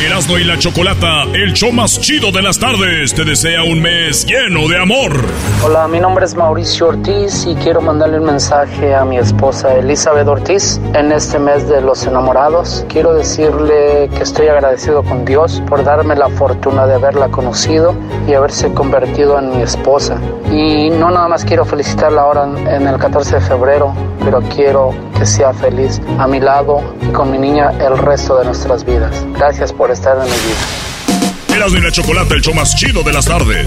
Erasmo 0.00 0.38
y 0.38 0.44
la 0.44 0.58
Chocolata, 0.58 1.24
el 1.34 1.52
show 1.52 1.72
más 1.72 2.00
chido 2.00 2.32
de 2.32 2.40
las 2.40 2.58
tardes, 2.58 3.14
te 3.14 3.22
desea 3.22 3.62
un 3.64 3.82
mes 3.82 4.24
lleno 4.24 4.66
de 4.66 4.78
amor. 4.78 5.12
Hola, 5.62 5.88
mi 5.88 6.00
nombre 6.00 6.24
es 6.24 6.34
Mauricio 6.34 6.88
Ortiz 6.88 7.44
y 7.46 7.54
quiero 7.56 7.82
mandarle 7.82 8.18
un 8.18 8.24
mensaje 8.24 8.94
a 8.94 9.04
mi 9.04 9.18
esposa 9.18 9.76
Elizabeth 9.76 10.26
Ortiz 10.26 10.80
en 10.94 11.12
este 11.12 11.38
mes 11.38 11.68
de 11.68 11.82
los 11.82 12.06
enamorados. 12.06 12.86
Quiero 12.88 13.12
decirle 13.12 14.08
que 14.16 14.22
estoy 14.22 14.48
agradecido 14.48 15.02
con 15.02 15.26
Dios 15.26 15.62
por 15.68 15.84
darme 15.84 16.16
la 16.16 16.30
fortuna 16.30 16.86
de 16.86 16.94
haberla 16.94 17.28
conocido 17.28 17.94
y 18.26 18.32
haberse 18.32 18.72
convertido 18.72 19.38
en 19.38 19.54
mi 19.54 19.62
esposa. 19.62 20.18
Y 20.50 20.88
no 20.88 21.10
nada 21.10 21.28
más 21.28 21.44
quiero 21.44 21.66
felicitarla 21.66 22.22
ahora 22.22 22.44
en 22.44 22.88
el 22.88 22.96
14 22.96 23.34
de 23.34 23.40
febrero, 23.42 23.94
pero 24.24 24.40
quiero 24.54 24.94
que 25.18 25.26
sea 25.26 25.52
feliz 25.52 26.00
a 26.18 26.26
mi 26.26 26.40
lado 26.40 26.80
y 27.02 27.12
con 27.12 27.30
mi 27.30 27.38
niña 27.38 27.72
el 27.78 27.98
resto 27.98 28.38
de 28.38 28.46
nuestras 28.46 28.84
vidas. 28.84 29.26
Gracias 29.34 29.72
por 29.72 29.89
estar 29.92 30.16
en 30.16 30.24
mi 30.24 30.30
vida. 30.30 31.80
La 31.82 31.90
Chocolata, 31.90 32.34
el 32.34 32.40
show 32.40 32.54
más 32.54 32.74
chido 32.74 33.02
de 33.02 33.12
las 33.12 33.26
tardes 33.26 33.66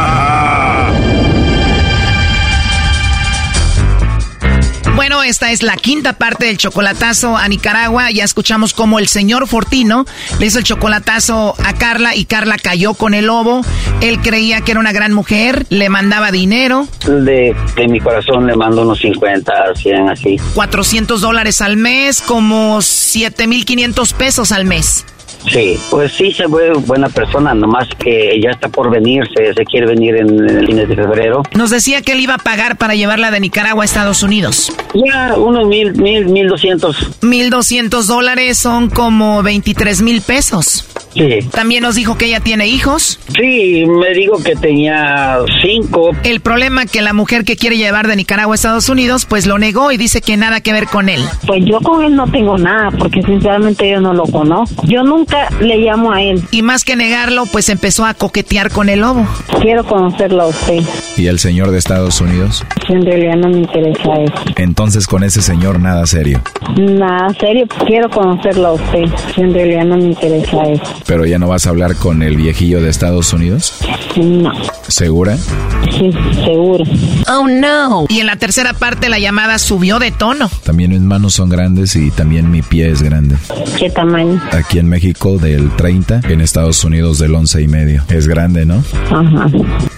esta 5.31 5.51
es 5.53 5.63
la 5.63 5.77
quinta 5.77 6.11
parte 6.17 6.47
del 6.47 6.57
chocolatazo 6.57 7.37
a 7.37 7.47
Nicaragua. 7.47 8.11
Ya 8.11 8.25
escuchamos 8.25 8.73
cómo 8.73 8.99
el 8.99 9.07
señor 9.07 9.47
Fortino 9.47 10.05
le 10.39 10.45
hizo 10.45 10.59
el 10.59 10.65
chocolatazo 10.65 11.55
a 11.63 11.73
Carla 11.73 12.17
y 12.17 12.25
Carla 12.25 12.57
cayó 12.57 12.95
con 12.95 13.13
el 13.13 13.27
lobo. 13.27 13.61
Él 14.01 14.19
creía 14.19 14.59
que 14.59 14.71
era 14.71 14.81
una 14.81 14.91
gran 14.91 15.13
mujer, 15.13 15.65
le 15.69 15.87
mandaba 15.87 16.31
dinero. 16.31 16.85
De, 17.07 17.55
de 17.77 17.87
mi 17.87 18.01
corazón 18.01 18.45
le 18.45 18.57
mando 18.57 18.81
unos 18.81 18.99
50, 18.99 19.73
100, 19.73 20.09
así. 20.09 20.37
400 20.53 21.21
dólares 21.21 21.61
al 21.61 21.77
mes, 21.77 22.21
como 22.21 22.81
7,500 22.81 24.11
pesos 24.11 24.51
al 24.51 24.65
mes. 24.65 25.05
Sí, 25.47 25.77
pues 25.89 26.13
sí 26.13 26.31
se 26.31 26.47
ve 26.47 26.73
buena 26.85 27.09
persona, 27.09 27.53
nomás 27.53 27.87
que 27.97 28.39
ya 28.41 28.51
está 28.51 28.69
por 28.69 28.89
venir, 28.89 29.23
se, 29.35 29.65
quiere 29.65 29.87
venir 29.87 30.15
en, 30.15 30.49
el 30.49 30.65
fin 30.65 30.77
de 30.77 30.87
febrero. 30.87 31.43
Nos 31.55 31.69
decía 31.69 32.01
que 32.01 32.13
él 32.13 32.19
iba 32.19 32.35
a 32.35 32.37
pagar 32.37 32.77
para 32.77 32.95
llevarla 32.95 33.31
de 33.31 33.39
Nicaragua 33.39 33.83
a 33.83 33.85
Estados 33.85 34.23
Unidos. 34.23 34.71
Ya, 34.93 35.35
unos 35.35 35.67
mil, 35.67 35.93
mil, 35.93 36.25
mil 36.27 36.47
doscientos. 36.47 36.97
Mil 37.21 37.49
doscientos 37.49 38.07
dólares 38.07 38.57
son 38.57 38.89
como 38.89 39.43
veintitrés 39.43 40.01
mil 40.01 40.21
pesos. 40.21 40.85
Sí. 41.13 41.39
También 41.51 41.83
nos 41.83 41.95
dijo 41.95 42.17
que 42.17 42.25
ella 42.25 42.39
tiene 42.39 42.67
hijos. 42.67 43.19
Sí, 43.35 43.85
me 43.85 44.13
dijo 44.13 44.41
que 44.41 44.55
tenía 44.55 45.39
cinco. 45.61 46.11
El 46.23 46.39
problema 46.39 46.85
que 46.85 47.01
la 47.01 47.13
mujer 47.13 47.43
que 47.43 47.57
quiere 47.57 47.77
llevar 47.77 48.07
de 48.07 48.15
Nicaragua 48.15 48.53
a 48.53 48.55
Estados 48.55 48.87
Unidos, 48.89 49.25
pues 49.25 49.45
lo 49.45 49.57
negó 49.57 49.91
y 49.91 49.97
dice 49.97 50.21
que 50.21 50.37
nada 50.37 50.61
que 50.61 50.71
ver 50.71 50.87
con 50.87 51.09
él. 51.09 51.21
Pues 51.45 51.65
yo 51.65 51.79
con 51.81 52.03
él 52.03 52.15
no 52.15 52.27
tengo 52.27 52.57
nada, 52.57 52.91
porque 52.91 53.21
sinceramente 53.23 53.89
yo 53.89 53.99
no 53.99 54.13
lo 54.13 54.23
conozco. 54.23 54.83
Yo 54.87 55.03
nunca 55.03 55.30
le 55.59 55.77
llamo 55.77 56.11
a 56.11 56.21
él. 56.21 56.43
Y 56.51 56.61
más 56.61 56.83
que 56.83 56.95
negarlo, 56.95 57.45
pues 57.45 57.69
empezó 57.69 58.05
a 58.05 58.13
coquetear 58.13 58.71
con 58.71 58.89
el 58.89 59.01
lobo. 59.01 59.27
Quiero 59.61 59.83
conocerlo 59.85 60.43
a 60.43 60.47
usted. 60.47 60.81
¿Y 61.17 61.27
el 61.27 61.39
señor 61.39 61.71
de 61.71 61.77
Estados 61.77 62.19
Unidos? 62.21 62.63
En 62.89 63.05
realidad 63.05 63.35
no 63.35 63.49
me 63.49 63.59
interesa 63.59 64.13
eso. 64.21 64.33
Entonces 64.55 65.07
con 65.07 65.23
ese 65.23 65.41
señor 65.41 65.79
nada 65.79 66.05
serio. 66.05 66.41
Nada 66.77 67.29
serio, 67.39 67.67
quiero 67.85 68.09
conocerlo 68.09 68.67
a 68.69 68.73
usted. 68.73 69.05
En 69.37 69.53
realidad 69.53 69.85
no 69.85 69.97
me 69.97 70.05
interesa 70.05 70.63
eso. 70.63 70.83
¿Pero 71.05 71.25
ya 71.25 71.39
no 71.39 71.47
vas 71.47 71.67
a 71.67 71.69
hablar 71.69 71.95
con 71.95 72.23
el 72.23 72.37
viejillo 72.37 72.81
de 72.81 72.89
Estados 72.89 73.33
Unidos? 73.33 73.73
No. 74.17 74.51
¿Segura? 74.87 75.37
Sí, 75.37 76.11
seguro. 76.43 76.83
Oh, 77.27 77.47
no. 77.47 78.05
Y 78.09 78.19
en 78.19 78.27
la 78.27 78.35
tercera 78.35 78.73
parte 78.73 79.09
la 79.09 79.19
llamada 79.19 79.59
subió 79.59 79.99
de 79.99 80.11
tono. 80.11 80.49
También 80.63 80.91
mis 80.91 81.01
manos 81.01 81.33
son 81.33 81.49
grandes 81.49 81.95
y 81.95 82.11
también 82.11 82.49
mi 82.49 82.61
pie 82.61 82.89
es 82.89 83.01
grande. 83.01 83.35
¿Qué 83.77 83.89
tamaño? 83.89 84.41
Aquí 84.51 84.79
en 84.79 84.87
México 84.89 85.20
del 85.29 85.69
30, 85.75 86.21
en 86.29 86.41
Estados 86.41 86.83
Unidos 86.83 87.19
del 87.19 87.35
11 87.35 87.61
y 87.61 87.67
medio. 87.67 88.03
Es 88.09 88.27
grande, 88.27 88.65
¿no? 88.65 88.83
Ajá. 89.11 89.47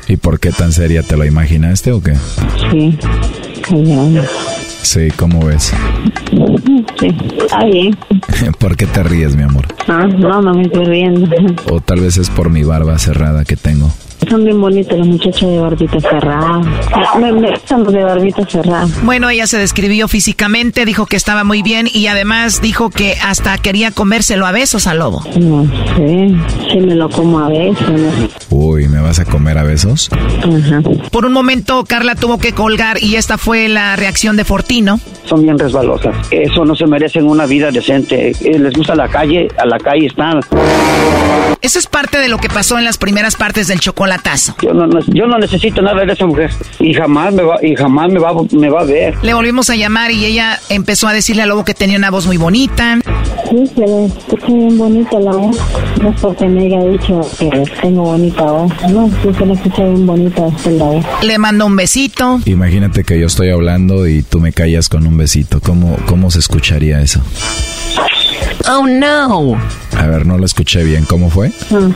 ¿Y 0.09 0.17
por 0.17 0.37
qué 0.39 0.51
tan 0.51 0.73
seria? 0.73 1.01
¿Te 1.01 1.15
lo 1.15 1.23
imaginaste 1.23 1.93
o 1.93 2.01
qué? 2.01 2.13
Sí. 2.69 2.97
Sí, 4.81 5.07
¿cómo 5.15 5.45
ves? 5.45 5.71
Sí, 6.99 7.07
está 7.41 7.63
bien. 7.63 7.97
¿Por 8.59 8.75
qué 8.75 8.85
te 8.85 9.01
ríes, 9.01 9.37
mi 9.37 9.43
amor? 9.43 9.65
Ah, 9.87 10.05
no, 10.05 10.41
no 10.41 10.53
me 10.53 10.63
estoy 10.63 10.85
riendo. 10.85 11.25
O 11.71 11.79
tal 11.79 12.01
vez 12.01 12.17
es 12.17 12.29
por 12.29 12.49
mi 12.49 12.63
barba 12.63 12.99
cerrada 12.99 13.45
que 13.45 13.55
tengo. 13.55 13.93
Son 14.29 14.43
bien 14.43 14.59
bonitos 14.59 14.97
los 14.97 15.07
muchachos 15.07 15.49
de 15.49 15.59
barbita 15.59 15.99
cerrada. 15.99 16.61
Me, 17.19 17.31
me 17.31 17.51
gustan 17.51 17.83
los 17.83 17.93
de 17.93 18.03
barbita 18.03 18.45
cerrada. 18.45 18.87
Bueno, 19.03 19.29
ella 19.29 19.47
se 19.47 19.57
describió 19.57 20.07
físicamente, 20.07 20.85
dijo 20.85 21.05
que 21.05 21.15
estaba 21.15 21.43
muy 21.43 21.61
bien 21.61 21.87
y 21.91 22.07
además 22.07 22.61
dijo 22.61 22.89
que 22.89 23.15
hasta 23.23 23.57
quería 23.57 23.91
comérselo 23.91 24.45
a 24.45 24.51
besos 24.51 24.87
al 24.87 24.99
lobo. 24.99 25.23
No 25.39 25.65
sé, 25.95 26.27
si 26.71 26.77
me 26.79 26.95
lo 26.95 27.09
como 27.09 27.39
a 27.39 27.49
besos. 27.49 27.89
Uy, 28.49 28.87
¿me 28.87 29.01
vas 29.01 29.19
a 29.19 29.25
comer 29.25 29.57
a 29.57 29.63
besos? 29.63 30.09
Ajá. 30.11 30.81
Por 31.11 31.25
un 31.25 31.33
momento, 31.33 31.83
Carla 31.85 32.15
tuvo 32.15 32.37
que 32.37 32.53
colgar 32.53 33.01
y 33.03 33.15
esta 33.15 33.37
fue 33.37 33.67
la 33.67 33.95
reacción 33.95 34.37
de 34.37 34.45
Fortino. 34.45 34.99
Son 35.25 35.41
bien 35.41 35.57
resbalosas. 35.57 36.15
Eso 36.31 36.65
no 36.65 36.75
se 36.75 36.85
merecen 36.85 37.25
una 37.27 37.45
vida 37.45 37.71
decente. 37.71 38.31
Eh, 38.41 38.59
Les 38.59 38.73
gusta 38.73 38.95
la 38.95 39.07
calle, 39.07 39.47
a 39.57 39.65
la 39.65 39.77
calle 39.79 40.07
están. 40.07 40.39
Eso 41.61 41.79
es 41.79 41.87
parte 41.87 42.19
de 42.19 42.27
lo 42.27 42.37
que 42.39 42.49
pasó 42.49 42.77
en 42.77 42.83
las 42.83 42.97
primeras 42.97 43.35
partes 43.37 43.67
del 43.67 43.79
Yo 44.61 44.73
no, 44.73 44.87
yo 45.07 45.27
no 45.27 45.37
necesito 45.37 45.81
nada 45.81 46.05
de 46.05 46.13
esa 46.13 46.25
mujer 46.25 46.49
y 46.79 46.93
jamás 46.93 47.33
me 47.33 47.43
va 47.43 47.57
y 47.61 47.75
jamás 47.75 48.09
me 48.11 48.19
va 48.19 48.33
me 48.51 48.69
va 48.69 48.81
a 48.81 48.85
ver. 48.85 49.15
Le 49.21 49.33
volvimos 49.33 49.69
a 49.69 49.75
llamar 49.75 50.11
y 50.11 50.25
ella 50.25 50.59
empezó 50.69 51.07
a 51.07 51.13
decirle 51.13 51.43
al 51.43 51.49
lobo 51.49 51.63
que 51.65 51.73
tenía 51.73 51.97
una 51.97 52.09
voz 52.09 52.25
muy 52.25 52.37
bonita. 52.37 52.99
Sí, 53.49 53.67
se 53.75 53.81
le 53.81 54.05
escucha 54.05 54.47
bien 54.47 54.77
bonita 54.77 55.19
la 55.19 55.31
voz. 55.31 55.57
No 56.01 56.09
es 56.09 56.19
porque 56.19 56.47
me 56.47 56.65
haya 56.65 56.83
dicho 56.85 57.21
que 57.37 57.49
tengo 57.81 58.03
bonita 58.03 58.43
voz. 58.43 58.71
No, 58.89 59.09
sí 59.21 59.29
se 59.37 59.45
le 59.45 59.53
escucha 59.53 59.83
bien 59.83 60.05
bonita 60.07 60.41
la 60.65 60.85
voz. 60.85 61.05
Le 61.21 61.37
mandó 61.37 61.65
un 61.65 61.75
besito. 61.75 62.39
Imagínate 62.45 63.03
que 63.03 63.19
yo 63.19 63.27
estoy 63.27 63.49
hablando 63.49 64.07
y 64.07 64.23
tú 64.23 64.39
me 64.39 64.53
callas 64.53 64.89
con 64.89 65.05
un 65.05 65.17
besito. 65.17 65.59
¿Cómo, 65.61 65.97
cómo 66.07 66.31
se 66.31 66.39
escucharía 66.39 67.01
eso? 67.01 67.21
Oh 68.69 68.85
no. 68.87 69.55
A 69.97 70.07
ver, 70.07 70.25
no 70.25 70.37
lo 70.37 70.45
escuché 70.45 70.83
bien. 70.83 71.05
¿Cómo 71.05 71.29
fue? 71.29 71.51
Mm. 71.69 71.91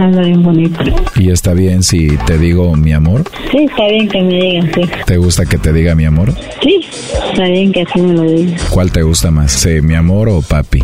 Habla 0.00 0.22
bien 0.22 0.42
bonito. 0.42 0.80
¿Y 1.16 1.30
está 1.30 1.52
bien 1.54 1.82
si 1.82 2.16
te 2.26 2.36
digo 2.38 2.74
mi 2.76 2.92
amor? 2.92 3.24
Sí, 3.50 3.66
está 3.70 3.86
bien 3.86 4.08
que 4.08 4.22
me 4.22 4.34
digan, 4.34 4.70
sí. 4.74 4.80
¿Te 5.06 5.16
gusta 5.16 5.46
que 5.46 5.56
te 5.58 5.72
diga 5.72 5.94
mi 5.94 6.04
amor? 6.04 6.32
Sí, 6.62 6.84
está 7.30 7.44
bien 7.44 7.72
que 7.72 7.82
así 7.82 8.00
me 8.00 8.14
lo 8.14 8.22
digan. 8.22 8.56
¿Cuál 8.70 8.90
te 8.90 9.02
gusta 9.02 9.30
más? 9.30 9.52
¿Sí, 9.52 9.80
mi 9.82 9.94
amor 9.94 10.28
o 10.28 10.42
papi? 10.42 10.82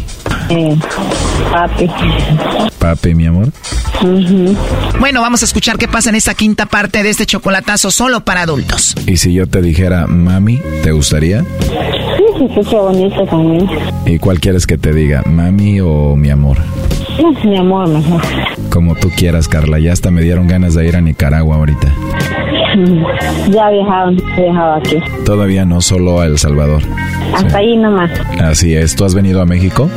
Eh, 0.49 0.77
papi. 1.51 1.91
Papi, 2.79 3.15
mi 3.15 3.27
amor. 3.27 3.49
Ujú. 4.03 4.57
Bueno, 5.01 5.21
vamos 5.21 5.43
a 5.43 5.47
escuchar 5.47 5.79
qué 5.79 5.89
pasa 5.89 6.11
en 6.11 6.17
esta 6.17 6.35
quinta 6.35 6.67
parte 6.67 7.03
de 7.03 7.11
este 7.11 7.27
chocolatazo 7.27 7.91
solo 7.91 8.25
para 8.25 8.43
adultos. 8.43 8.95
¿Y 9.07 9.17
si 9.17 9.33
yo 9.33 9.47
te 9.49 9.61
dijera 9.63 10.07
mami, 10.07 10.61
te 10.83 10.93
gustaría? 10.93 11.43
Sí, 11.43 12.25
se 12.39 12.45
escucha 12.45 12.77
bonito 12.77 13.25
también. 13.27 13.67
¿Y 14.07 14.19
cuál 14.19 14.41
quieres 14.41 14.67
que 14.67 14.79
te 14.79 14.93
diga, 14.93 15.23
mami 15.27 15.81
o 15.81 16.17
mi 16.17 16.31
amor? 16.31 16.59
Mi 17.45 17.57
amor, 17.57 17.89
mejor. 17.89 18.21
Como 18.71 18.95
tú 18.95 19.09
quieras, 19.17 19.49
Carla. 19.49 19.79
Ya 19.79 19.93
hasta 19.93 20.11
me 20.11 20.23
dieron 20.23 20.47
ganas 20.49 20.75
de 20.75 20.87
ir 20.87 20.97
a 20.97 21.01
Nicaragua 21.01 21.57
ahorita. 21.57 21.93
Ya 23.51 23.71
viajado, 23.71 24.11
he 24.37 24.43
viajado 24.43 24.75
aquí. 24.75 24.97
Todavía 25.25 25.65
no, 25.65 25.81
solo 25.81 26.21
a 26.21 26.27
El 26.27 26.39
Salvador. 26.39 26.83
Hasta 27.35 27.59
ahí 27.59 27.77
nomás. 27.77 28.11
Así 28.41 28.75
es. 28.75 28.95
¿Tú 28.95 29.05
has 29.05 29.15
venido 29.15 29.41
a 29.41 29.47
México? 29.47 29.91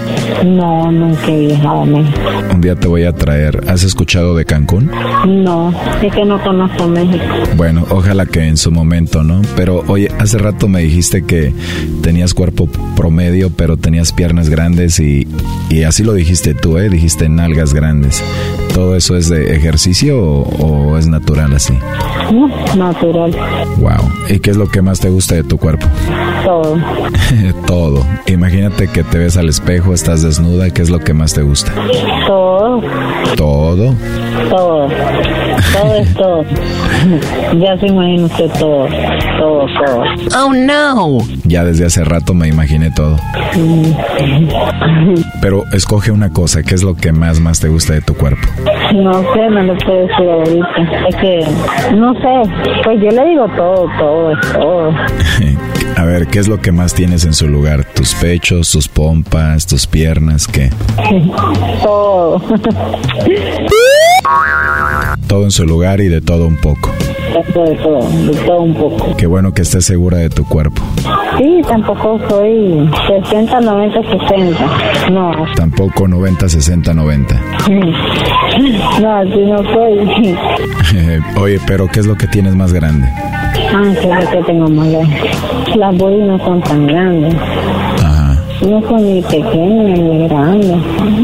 No, 0.45 0.91
nunca 0.91 1.27
he 1.27 1.47
viajado 1.47 1.81
a 1.81 1.85
México. 1.85 2.19
Un 2.53 2.61
día 2.61 2.75
te 2.75 2.87
voy 2.87 3.03
a 3.03 3.13
traer. 3.13 3.63
¿Has 3.67 3.83
escuchado 3.83 4.35
de 4.35 4.45
Cancún? 4.45 4.89
No, 5.27 5.73
es 6.01 6.13
que 6.13 6.25
no 6.25 6.41
conozco 6.41 6.87
México. 6.87 7.23
Bueno, 7.55 7.85
ojalá 7.89 8.25
que 8.25 8.43
en 8.43 8.57
su 8.57 8.71
momento, 8.71 9.23
¿no? 9.23 9.41
Pero 9.55 9.83
oye, 9.87 10.09
hace 10.19 10.37
rato 10.37 10.67
me 10.67 10.81
dijiste 10.81 11.23
que 11.25 11.53
tenías 12.01 12.33
cuerpo 12.33 12.67
promedio, 12.95 13.51
pero 13.51 13.77
tenías 13.77 14.13
piernas 14.13 14.49
grandes 14.49 14.99
y, 14.99 15.27
y 15.69 15.83
así 15.83 16.03
lo 16.03 16.13
dijiste 16.13 16.53
tú, 16.53 16.77
¿eh? 16.77 16.89
Dijiste 16.89 17.29
nalgas 17.29 17.73
grandes. 17.73 18.23
¿Todo 18.77 18.95
eso 18.95 19.17
es 19.17 19.27
de 19.27 19.55
ejercicio 19.55 20.21
o, 20.21 20.43
o 20.43 20.97
es 20.99 21.07
natural 21.07 21.51
así? 21.55 21.73
No, 22.31 22.47
natural. 22.75 23.35
Wow. 23.77 24.07
¿Y 24.29 24.37
qué 24.37 24.51
es 24.51 24.55
lo 24.55 24.69
que 24.69 24.83
más 24.83 24.99
te 24.99 25.09
gusta 25.09 25.33
de 25.33 25.43
tu 25.43 25.57
cuerpo? 25.57 25.87
Todo. 26.43 26.77
Todo. 27.65 28.05
Imagínate 28.27 28.87
que 28.87 29.03
te 29.03 29.17
ves 29.17 29.37
al 29.37 29.49
espejo, 29.49 29.93
estás 29.93 30.21
desnuda, 30.21 30.69
¿qué 30.69 30.81
es 30.81 30.89
lo 30.89 30.99
que 30.99 31.13
más 31.13 31.33
te 31.33 31.41
gusta? 31.41 31.71
Todo. 32.25 32.81
Todo. 33.35 33.95
Todo. 34.49 34.87
Todo 35.73 35.95
es 35.95 36.13
todo. 36.13 36.43
Ya 37.59 37.77
se 37.77 37.87
imagina 37.87 38.25
usted 38.25 38.49
todo. 38.59 38.87
Todo, 39.39 39.65
todo. 39.85 40.03
Oh 40.37 40.53
no. 40.53 41.19
Ya 41.45 41.63
desde 41.63 41.85
hace 41.85 42.03
rato 42.03 42.33
me 42.33 42.47
imaginé 42.47 42.91
todo. 42.91 43.17
Pero 45.41 45.63
escoge 45.71 46.11
una 46.11 46.29
cosa, 46.29 46.63
¿qué 46.63 46.75
es 46.75 46.83
lo 46.83 46.95
que 46.95 47.11
más 47.11 47.39
más 47.39 47.59
te 47.59 47.69
gusta 47.69 47.93
de 47.93 48.01
tu 48.01 48.13
cuerpo? 48.15 48.47
No 48.95 49.13
sé, 49.33 49.49
no 49.49 49.63
lo 49.63 49.77
puedo 49.77 50.07
decir 50.07 50.29
ahorita. 50.29 51.07
Es 51.07 51.15
que, 51.15 51.95
no 51.95 52.13
sé, 52.13 52.49
pues 52.83 52.99
yo 53.01 53.09
le 53.09 53.29
digo 53.29 53.47
todo, 53.55 53.87
todo, 53.97 54.31
es 54.31 54.53
todo. 54.53 54.93
A 55.97 56.05
ver, 56.05 56.27
¿qué 56.27 56.37
es 56.37 56.47
lo 56.47 56.61
que 56.61 56.71
más 56.71 56.93
tienes 56.93 57.25
en 57.25 57.33
su 57.33 57.47
lugar? 57.47 57.83
¿Tus 57.95 58.13
pechos, 58.13 58.69
tus 58.69 58.87
pompas, 58.87 59.65
tus 59.65 59.87
piernas? 59.87 60.47
¿Qué? 60.47 60.69
todo. 61.81 62.39
Todo 65.25 65.43
en 65.45 65.49
su 65.49 65.65
lugar 65.65 65.99
y 65.99 66.07
de 66.07 66.21
todo 66.21 66.45
un 66.45 66.57
poco. 66.57 66.91
De 67.33 67.75
todo, 67.75 68.07
de 68.09 68.35
todo 68.45 68.61
un 68.61 68.75
poco. 68.75 69.17
Qué 69.17 69.25
bueno 69.25 69.55
que 69.55 69.63
estés 69.63 69.85
segura 69.85 70.19
de 70.19 70.29
tu 70.29 70.45
cuerpo. 70.45 70.83
Sí, 71.39 71.61
tampoco 71.67 72.19
soy 72.29 72.87
60, 73.23 73.59
90, 73.59 74.01
60. 74.03 75.09
No, 75.09 75.31
Tampoco 75.55 76.07
90, 76.07 76.47
60, 76.47 76.93
90. 76.93 77.41
no, 79.01 79.15
así 79.15 79.45
no 79.45 79.57
soy. 79.73 80.37
Oye, 81.41 81.59
pero 81.65 81.87
¿qué 81.87 82.01
es 82.01 82.05
lo 82.05 82.13
que 82.13 82.27
tienes 82.27 82.53
más 82.53 82.71
grande? 82.71 83.07
Ah, 83.73 83.93
claro 84.01 84.31
que 84.31 84.43
tengo 84.43 84.67
más 84.69 84.89
grande. 84.89 85.17
Las 85.75 85.97
boobies 85.97 86.25
no 86.27 86.37
son 86.39 86.61
tan 86.61 86.87
grandes. 86.87 87.35
No 88.61 88.81
son 88.87 89.13
ni 89.13 89.21
pequeñas 89.21 89.99
ni 89.99 90.27
grandes. 90.27 90.77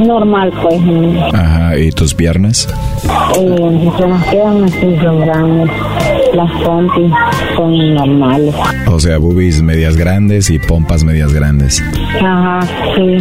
Normal, 0.05 0.51
pues. 0.61 0.79
Ajá, 1.33 1.77
¿y 1.77 1.89
tus 1.91 2.13
piernas? 2.13 2.67
Eh, 3.39 3.91
se 3.97 4.07
nos 4.07 4.23
quedan 4.25 4.63
así, 4.65 4.97
son 5.01 5.19
grandes. 5.21 5.69
Las 6.33 6.51
pompis 6.63 7.11
son 7.55 7.93
normales. 7.93 8.55
O 8.87 8.99
sea, 8.99 9.17
boobies 9.19 9.61
medias 9.61 9.95
grandes 9.95 10.49
y 10.49 10.57
pompas 10.59 11.03
medias 11.03 11.31
grandes. 11.33 11.83
Ajá, 12.21 12.59
sí. 12.95 13.17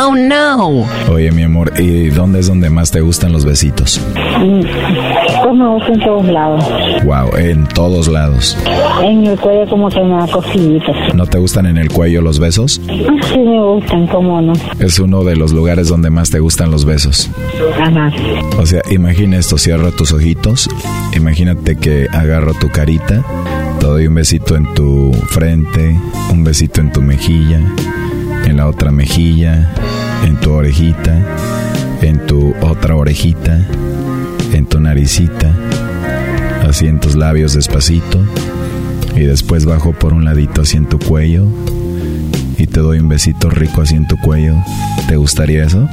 Oh 0.00 0.14
no. 0.14 0.84
Oye, 1.12 1.32
mi 1.32 1.42
amor, 1.42 1.72
¿y 1.78 2.08
dónde 2.10 2.38
es 2.40 2.46
donde 2.46 2.70
más 2.70 2.90
te 2.92 3.00
gustan 3.00 3.32
los 3.32 3.44
besitos? 3.44 4.00
Mm, 4.40 4.60
Pues 5.42 5.54
me 5.56 5.68
gusta 5.68 5.92
en 5.92 6.00
todos 6.00 6.26
lados. 6.26 6.64
Wow, 7.04 7.36
en 7.38 7.66
todos 7.68 8.06
lados. 8.08 8.56
En 9.02 9.26
el 9.26 9.38
cuello 9.38 9.66
como 9.68 9.88
que 9.88 10.00
me 10.00 10.16
da 10.16 10.26
cositas. 10.28 11.14
¿No 11.14 11.26
te 11.26 11.38
gustan 11.38 11.66
en 11.66 11.76
el 11.78 11.88
cuello 11.90 12.20
los 12.22 12.38
besos? 12.38 12.80
Ah, 12.88 13.14
Sí 13.32 13.38
me 13.38 13.60
gustan, 13.60 14.06
cómo 14.06 14.40
no. 14.40 14.52
Es 14.78 14.98
uno 15.00 15.24
de 15.24 15.36
los 15.36 15.52
lugares 15.52 15.88
donde 15.88 16.10
más 16.10 16.30
te 16.30 16.38
gustan 16.38 16.70
los 16.70 16.84
besos. 16.84 17.30
Ajá. 17.80 18.10
O 18.58 18.66
sea, 18.66 18.82
imagina 18.90 19.38
esto, 19.38 19.58
cierra 19.58 19.90
tus 19.90 20.12
ojitos, 20.12 20.68
imagínate 21.14 21.76
que 21.76 22.06
agarro 22.28 22.52
tu 22.52 22.68
carita, 22.68 23.24
te 23.80 23.86
doy 23.86 24.06
un 24.06 24.14
besito 24.14 24.54
en 24.54 24.74
tu 24.74 25.12
frente, 25.28 25.98
un 26.30 26.44
besito 26.44 26.82
en 26.82 26.92
tu 26.92 27.00
mejilla, 27.00 27.58
en 28.44 28.56
la 28.56 28.68
otra 28.68 28.90
mejilla, 28.90 29.72
en 30.24 30.36
tu 30.36 30.52
orejita, 30.52 31.18
en 32.02 32.26
tu 32.26 32.54
otra 32.60 32.96
orejita, 32.96 33.66
en 34.52 34.66
tu 34.66 34.78
naricita, 34.78 35.54
así 36.68 36.86
en 36.86 37.00
tus 37.00 37.14
labios 37.14 37.54
despacito, 37.54 38.22
y 39.16 39.20
después 39.20 39.64
bajo 39.64 39.92
por 39.92 40.12
un 40.12 40.26
ladito 40.26 40.62
así 40.62 40.76
en 40.76 40.86
tu 40.86 40.98
cuello, 40.98 41.46
y 42.58 42.66
te 42.66 42.80
doy 42.80 42.98
un 42.98 43.08
besito 43.08 43.48
rico 43.48 43.80
así 43.80 43.94
en 43.94 44.06
tu 44.06 44.18
cuello. 44.18 44.54
¿Te 45.08 45.16
gustaría 45.16 45.64
eso? 45.64 45.88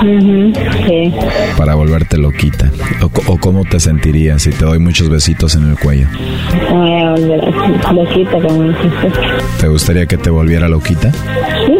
Ujú, 0.00 0.52
Sí. 0.86 1.12
para 1.56 1.74
volverte 1.74 2.16
loquita? 2.16 2.70
¿O, 3.26 3.36
cómo 3.38 3.64
te 3.64 3.78
sentirías 3.78 4.42
si 4.42 4.50
te 4.50 4.64
doy 4.64 4.78
muchos 4.78 5.10
besitos 5.10 5.54
en 5.54 5.68
el 5.70 5.78
cuello? 5.78 6.06
Voy 6.70 6.94
a 6.98 7.10
volver 7.10 7.40
así, 7.40 7.94
loquita 7.94 8.32
como 8.40 8.62
dijiste. 8.64 9.12
¿Te 9.60 9.68
gustaría 9.68 10.06
que 10.06 10.16
te 10.16 10.30
volviera 10.30 10.68
loquita? 10.68 11.12
Sí. 11.12 11.74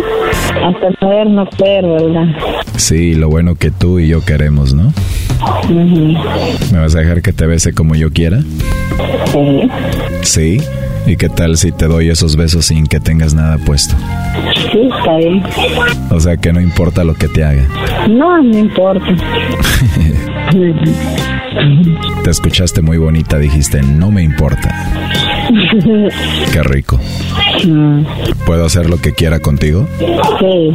Hasta 0.62 0.93
saber 1.01 1.27
no 1.29 1.47
creer, 1.47 1.87
¿verdad? 1.87 2.27
Sí, 2.77 3.14
lo 3.14 3.29
bueno 3.31 3.55
que 3.55 3.71
tú 3.71 3.99
y 3.99 4.09
yo 4.09 4.23
queremos, 4.23 4.75
¿no? 4.75 4.93
Ujú. 5.64 6.14
¿Me 6.73 6.79
vas 6.81 6.95
a 6.95 6.99
dejar 7.01 7.23
que 7.23 7.33
te 7.33 7.47
bese 7.47 7.73
como 7.73 7.95
yo 7.95 8.11
quiera? 8.12 8.41
Sí. 9.33 9.71
Sí. 10.23 10.61
¿Y 11.07 11.16
qué 11.16 11.28
tal 11.28 11.57
si 11.57 11.72
te 11.72 11.86
doy 11.86 12.09
esos 12.11 12.36
besos 12.36 12.66
sin 12.66 12.86
que 12.86 13.01
tengas 13.01 13.34
nada 13.34 13.59
puesto? 13.59 13.96
Sí, 14.72 14.88
está 14.92 15.16
bien. 15.16 15.42
O 16.11 16.20
sea 16.20 16.36
que 16.36 16.53
no 16.53 16.61
importa 16.61 17.05
lo 17.05 17.14
que 17.14 17.28
te 17.28 17.42
haga. 17.44 17.66
No, 18.09 18.42
no 18.42 18.59
importa. 18.59 19.07
Te 22.22 22.30
escuchaste 22.30 22.80
muy 22.82 22.98
bonita, 22.98 23.38
dijiste, 23.38 23.82
no 23.82 24.11
me 24.11 24.22
importa. 24.22 25.48
Qué 26.53 26.62
rico. 26.62 27.01
Mm, 27.66 28.05
¿Puedo 28.46 28.64
hacer 28.64 28.88
lo 28.88 28.98
que 28.98 29.12
quiera 29.12 29.40
contigo? 29.40 29.88
Sí. 29.98 30.70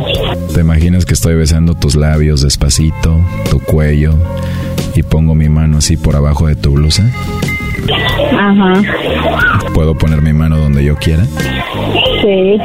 ¿Te 0.53 0.61
imaginas 0.61 1.05
que 1.05 1.13
estoy 1.13 1.35
besando 1.35 1.75
tus 1.75 1.95
labios 1.95 2.41
despacito, 2.41 3.21
tu 3.49 3.59
cuello 3.59 4.15
y 4.95 5.03
pongo 5.03 5.35
mi 5.35 5.49
mano 5.49 5.77
así 5.79 5.97
por 5.97 6.15
abajo 6.15 6.47
de 6.47 6.55
tu 6.55 6.71
blusa. 6.71 7.09
Ajá. 8.37 8.81
¿Puedo 9.73 9.95
poner 9.95 10.21
mi 10.21 10.33
mano 10.33 10.57
donde 10.57 10.83
yo 10.83 10.95
quiera? 10.95 11.23
Sí. 12.21 12.57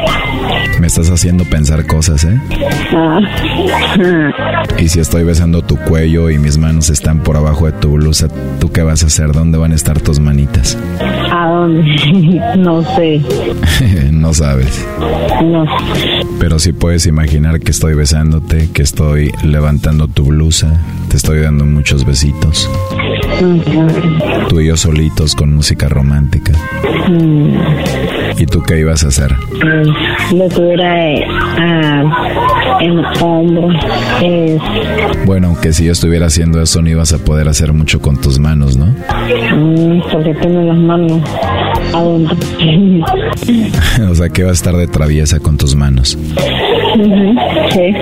Me 0.81 0.87
estás 0.87 1.11
haciendo 1.11 1.45
pensar 1.45 1.87
cosas, 1.87 2.25
¿eh? 2.25 2.41
Ah. 2.93 3.21
Y 4.79 4.89
si 4.89 5.01
estoy 5.01 5.25
besando 5.25 5.63
tu 5.63 5.77
cuello 5.77 6.31
y 6.31 6.39
mis 6.39 6.57
manos 6.57 6.89
están 6.89 7.21
por 7.21 7.37
abajo 7.37 7.67
de 7.67 7.73
tu 7.73 7.93
blusa, 7.93 8.29
¿tú 8.59 8.73
qué 8.73 8.83
vas 8.83 9.03
a 9.03 9.07
hacer? 9.07 9.33
¿Dónde 9.33 9.59
van 9.59 9.73
a 9.73 9.75
estar 9.75 10.01
tus 10.01 10.21
manitas? 10.21 10.79
¿A 11.31 11.49
dónde? 11.49 12.41
No 12.59 12.83
sé. 12.83 13.21
no 14.13 14.33
sabes. 14.33 14.87
No. 15.43 15.65
Pero 16.39 16.59
sí 16.59 16.73
puedes 16.73 17.07
imaginar 17.07 17.61
que 17.61 17.71
estoy 17.71 17.95
besándote, 17.95 18.71
que 18.73 18.83
estoy 18.83 19.33
levantando 19.43 20.09
tu 20.09 20.25
blusa, 20.25 20.81
te 21.09 21.17
estoy 21.17 21.41
dando 21.41 21.65
muchos 21.67 22.05
besitos. 22.05 22.69
Tú 24.49 24.61
y 24.61 24.67
yo 24.67 24.77
solitos 24.77 25.35
con 25.35 25.55
música 25.55 25.89
romántica. 25.89 26.53
Mm. 27.09 27.57
¿Y 28.39 28.47
tú 28.47 28.63
qué 28.63 28.79
ibas 28.81 29.05
a 29.05 29.09
hacer? 29.09 29.33
Mm, 29.35 30.37
Lo 30.37 30.49
tuviera 30.49 30.95
ah, 31.59 32.79
en 32.81 32.99
hombro. 33.23 33.69
Bueno, 35.27 35.49
aunque 35.49 35.73
si 35.73 35.85
yo 35.85 35.93
estuviera 35.93 36.27
haciendo 36.27 36.61
eso 36.63 36.81
no 36.83 36.89
ibas 36.89 37.13
a 37.13 37.19
poder 37.19 37.49
hacer 37.49 37.73
mucho 37.73 38.01
con 38.01 38.21
tus 38.21 38.39
manos, 38.39 38.77
¿no? 38.77 38.87
mm, 38.87 40.03
porque 40.11 40.35
tengo 40.35 40.63
las 40.63 40.79
manos 40.79 41.21
adentro. 41.93 42.37
o 44.11 44.15
sea, 44.15 44.29
que 44.29 44.43
vas 44.43 44.51
a 44.51 44.55
estar 44.55 44.77
de 44.77 44.87
traviesa 44.87 45.41
con 45.41 45.57
tus 45.57 45.75
manos. 45.75 46.17
Sí. 47.73 47.95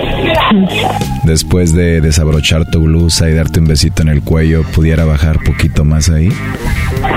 Después 1.24 1.74
de 1.74 2.00
desabrochar 2.00 2.64
tu 2.70 2.80
blusa 2.82 3.28
y 3.28 3.34
darte 3.34 3.60
un 3.60 3.66
besito 3.66 4.02
en 4.02 4.08
el 4.08 4.22
cuello, 4.22 4.62
¿pudiera 4.74 5.04
bajar 5.04 5.38
poquito 5.44 5.84
más 5.84 6.08
ahí? 6.10 6.28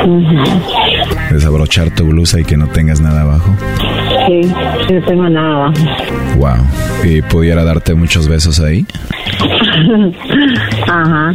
Ujú. 0.06 0.91
Desabrochar 1.32 1.90
tu 1.96 2.06
blusa 2.08 2.40
y 2.40 2.44
que 2.44 2.58
no 2.58 2.68
tengas 2.68 3.00
nada 3.02 3.22
abajo. 3.22 3.56
Sí, 4.28 4.42
no 4.94 5.02
tengo 5.06 5.30
nada. 5.30 5.72
Wow. 6.38 6.58
¿Y 7.04 7.22
pudiera 7.22 7.64
darte 7.64 7.94
muchos 7.94 8.28
besos 8.28 8.60
ahí? 8.60 8.86
Ajá. 10.88 11.34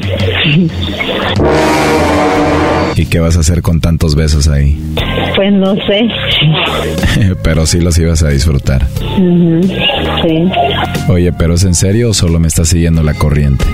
¿Y 2.96 3.04
qué 3.04 3.20
vas 3.20 3.36
a 3.36 3.40
hacer 3.40 3.60
con 3.60 3.80
tantos 3.80 4.14
besos 4.14 4.48
ahí? 4.48 4.82
Pues 5.36 5.52
no 5.52 5.74
sé. 5.74 6.08
pero 7.42 7.66
sí 7.66 7.78
los 7.78 7.98
ibas 7.98 8.22
a 8.22 8.30
disfrutar. 8.30 8.86
Sí. 10.22 10.44
Oye, 11.08 11.30
¿pero 11.34 11.54
es 11.54 11.64
en 11.64 11.74
serio 11.74 12.08
o 12.08 12.14
solo 12.14 12.40
me 12.40 12.48
estás 12.48 12.68
siguiendo 12.68 13.02
la 13.02 13.12
corriente? 13.12 13.66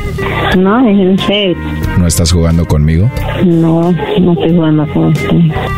No, 0.58 0.80
es 0.88 0.98
en 0.98 1.18
serio. 1.20 1.56
¿No 1.98 2.08
estás 2.08 2.32
jugando 2.32 2.66
conmigo? 2.66 3.08
No, 3.44 3.92
no 3.92 4.32
estoy 4.32 4.56
jugando 4.56 4.86
con 4.88 5.04
usted. 5.04 5.28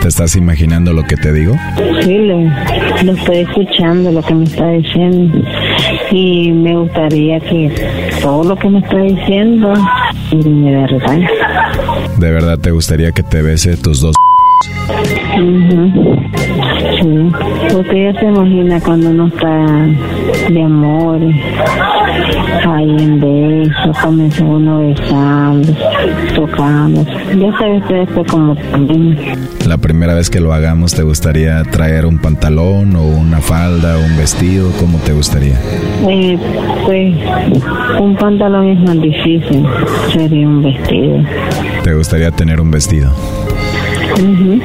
¿Te 0.00 0.08
estás 0.08 0.36
imaginando 0.36 0.94
lo 0.94 1.02
que 1.02 1.16
te 1.16 1.30
digo? 1.32 1.54
Sí, 2.02 2.16
lo, 2.16 2.40
lo 3.04 3.12
estoy 3.12 3.40
escuchando, 3.40 4.10
lo 4.10 4.22
que 4.22 4.34
me 4.34 4.44
está 4.44 4.70
diciendo. 4.70 5.38
Y 6.10 6.50
me 6.50 6.76
gustaría 6.76 7.40
que 7.40 7.70
todo 8.22 8.42
lo 8.42 8.56
que 8.56 8.70
me 8.70 8.78
está 8.78 8.96
diciendo 8.96 9.74
me 10.32 10.72
verdad. 10.72 11.20
¿De 12.18 12.30
verdad 12.30 12.58
te 12.58 12.70
gustaría 12.70 13.12
que 13.12 13.22
te 13.22 13.42
bese 13.42 13.76
tus 13.76 14.00
dos? 14.00 14.14
Sí. 17.00 17.76
Usted 17.76 18.12
ya 18.12 18.20
se 18.20 18.26
imagina 18.26 18.80
cuando 18.80 19.10
uno 19.10 19.26
está 19.28 19.66
de 20.50 20.62
amor, 20.62 21.18
ahí 22.66 22.96
en 22.98 23.20
besos, 23.20 23.98
comienza 23.98 24.44
uno 24.44 24.80
besando, 24.80 25.72
tocando. 26.34 27.04
Ya 27.04 27.58
sabe 27.58 27.78
usted 27.78 27.96
esto 27.96 28.24
como 28.28 28.54
también. 28.56 29.18
La 29.66 29.78
primera 29.78 30.14
vez 30.14 30.28
que 30.28 30.40
lo 30.40 30.52
hagamos, 30.52 30.94
¿te 30.94 31.02
gustaría 31.02 31.62
traer 31.64 32.04
un 32.06 32.18
pantalón 32.18 32.94
o 32.96 33.02
una 33.02 33.40
falda 33.40 33.96
o 33.96 34.04
un 34.04 34.16
vestido? 34.16 34.70
¿Cómo 34.78 34.98
te 34.98 35.12
gustaría? 35.12 35.58
Eh, 36.08 36.38
pues 36.84 37.14
un 38.00 38.14
pantalón 38.16 38.68
es 38.68 38.80
más 38.80 39.00
difícil, 39.00 39.66
sería 40.12 40.46
un 40.46 40.62
vestido. 40.62 41.22
¿Te 41.82 41.94
gustaría 41.94 42.30
tener 42.30 42.60
un 42.60 42.70
vestido? 42.70 43.10
Sí. 44.16 44.62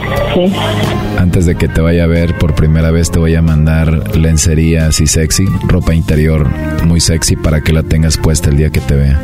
Antes 1.18 1.46
de 1.46 1.56
que 1.56 1.68
te 1.68 1.82
vaya 1.82 2.04
a 2.04 2.08
ver 2.08 2.38
por 2.38 2.56
primera 2.56 2.92
vez, 2.92 3.12
te 3.12 3.20
voy 3.20 3.36
a 3.36 3.42
mandar 3.42 4.16
lencería 4.16 4.88
así 4.88 5.08
sexy, 5.08 5.46
ropa 5.68 5.94
interior 5.94 6.48
muy 6.86 7.00
sexy 7.00 7.36
para 7.36 7.62
que 7.62 7.74
la 7.74 7.84
tengas 7.84 8.18
puesta 8.18 8.50
el 8.50 8.58
día 8.58 8.70
que 8.70 8.80
te 8.80 8.96
vea. 8.96 9.20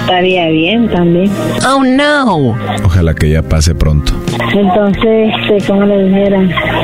Estaría 0.00 0.48
bien 0.48 0.88
también. 0.88 1.30
Oh 1.66 1.82
no. 1.84 2.56
Ojalá 2.84 3.14
que 3.14 3.30
ya 3.30 3.42
pase 3.42 3.74
pronto. 3.74 4.12
Entonces, 4.52 5.32
este, 5.48 5.66
como 5.66 5.84
le 5.84 6.04
dijera, 6.04 6.40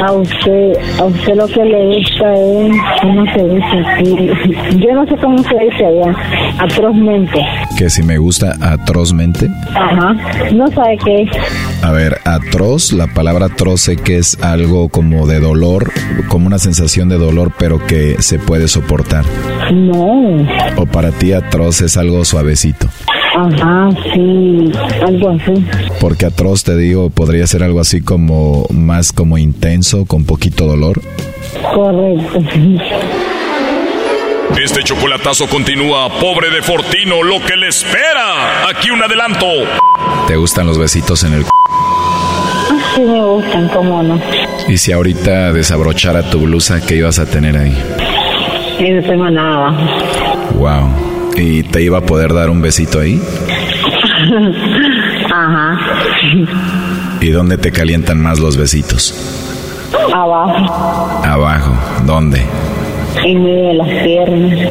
a 0.07 0.13
usted, 0.13 0.73
a 0.99 1.05
usted 1.05 1.35
lo 1.35 1.47
que 1.49 1.65
le 1.65 1.87
gusta 1.87 2.33
es, 2.35 2.77
¿cómo 3.03 3.25
se 3.33 3.45
dice 3.45 3.89
aquí? 3.89 4.79
Yo 4.87 4.95
no 4.95 5.07
sé 5.07 5.17
cómo 5.17 5.39
se 5.39 5.55
dice 5.59 5.87
allá, 5.87 6.15
atrozmente. 6.61 7.39
Que 7.77 7.91
si 7.91 8.03
me 8.03 8.19
gusta 8.19 8.57
atrozmente. 8.61 9.49
Ajá, 9.75 10.15
no 10.53 10.69
sabe 10.69 10.97
qué 11.05 11.23
es. 11.23 11.31
A 11.83 11.91
ver, 11.91 12.19
atroz, 12.25 12.93
la 12.93 13.09
palabra 13.09 13.47
atroz 13.47 13.81
sé 13.81 13.97
que 13.97 14.19
es 14.19 14.43
algo 14.43 14.89
como 14.89 15.27
de 15.27 15.41
dolor, 15.41 15.91
como 16.29 16.47
una 16.47 16.59
sensación 16.59 17.09
de 17.09 17.19
dolor, 17.19 17.53
pero 17.59 17.85
que 17.85 18.17
se 18.21 18.39
puede 18.39 18.69
soportar. 18.69 19.25
No, 19.73 20.47
O 20.77 20.87
para 20.87 21.11
ti 21.11 21.33
atroz 21.33 21.81
es 21.81 21.97
algo 21.97 22.25
suavecito. 22.25 22.89
ajá, 23.37 23.89
sí, 24.15 24.73
algo 25.07 25.31
así. 25.31 25.65
Porque 26.01 26.27
atroz, 26.27 26.63
te 26.65 26.77
digo, 26.77 27.11
podría 27.11 27.47
ser 27.47 27.63
algo 27.63 27.81
así 27.81 28.01
como 28.01 28.67
más 28.71 29.13
como 29.13 29.39
intenso, 29.39 30.05
con 30.07 30.25
poquito 30.25 30.67
dolor. 30.67 31.01
Correcto. 31.75 32.41
Este 34.63 34.83
chocolatazo 34.85 35.47
continúa, 35.49 36.09
pobre 36.21 36.51
de 36.51 36.63
Fortino, 36.63 37.23
lo 37.23 37.45
que 37.45 37.57
le 37.57 37.69
espera. 37.69 38.69
Aquí 38.71 38.91
un 38.91 39.03
adelanto. 39.03 39.47
¿Te 40.29 40.37
gustan 40.37 40.67
los 40.67 40.79
besitos 40.79 41.25
en 41.25 41.35
el 41.35 41.43
c 41.45 41.51
Sí 42.95 43.01
me 43.03 43.23
gustan, 43.23 43.69
cómo 43.69 44.03
no. 44.03 44.19
Y 44.69 44.79
si 44.79 44.93
ahorita 44.93 45.53
desabrochara 45.53 46.31
tu 46.31 46.41
blusa, 46.41 46.81
¿qué 46.87 46.97
ibas 46.97 47.19
a 47.19 47.27
tener 47.27 47.57
ahí? 47.57 47.77
Tengo 48.79 49.31
nada. 49.31 49.73
Wow. 50.55 50.91
¿Y 51.37 51.63
te 51.65 51.83
iba 51.83 51.99
a 51.99 52.01
poder 52.01 52.33
dar 52.35 52.51
un 52.51 52.61
besito 52.63 53.01
ahí? 53.01 53.21
Ajá, 55.33 55.79
¿Y 57.21 57.29
dónde 57.31 57.59
te 57.59 57.71
calientan 57.71 58.21
más 58.23 58.39
los 58.39 58.57
besitos? 58.57 59.15
abajo, 60.13 61.21
Abajo. 61.25 61.73
¿Dónde? 62.07 62.43
en 63.25 63.43
medio 63.43 63.69
de 63.69 63.75
las 63.75 63.89
piernas. 64.05 64.71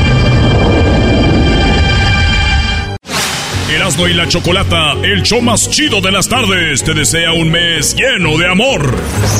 Erasno 3.71 4.05
y 4.05 4.13
la 4.13 4.27
Chocolata, 4.27 4.91
el 5.01 5.23
show 5.23 5.41
más 5.41 5.69
chido 5.69 6.01
de 6.01 6.11
las 6.11 6.27
tardes, 6.27 6.83
te 6.83 6.93
desea 6.93 7.31
un 7.31 7.49
mes 7.49 7.95
lleno 7.95 8.37
de 8.37 8.45
amor. 8.45 8.81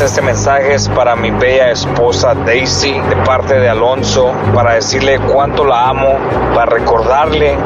Este 0.02 0.22
mensaje 0.22 0.74
es 0.74 0.88
para 0.88 1.18
mi 1.18 1.32
bella 1.32 1.72
esposa 1.72 2.34
Daisy 2.34 2.94
de 2.94 3.18
parte 3.26 3.56
de 3.56 3.68
Alonso, 3.68 4.34
para 4.56 4.76
decirle 4.76 5.20
cuánto 5.20 5.66
la 5.66 5.90
amo, 5.90 6.18
para 6.56 6.78
recordarle 6.78 7.58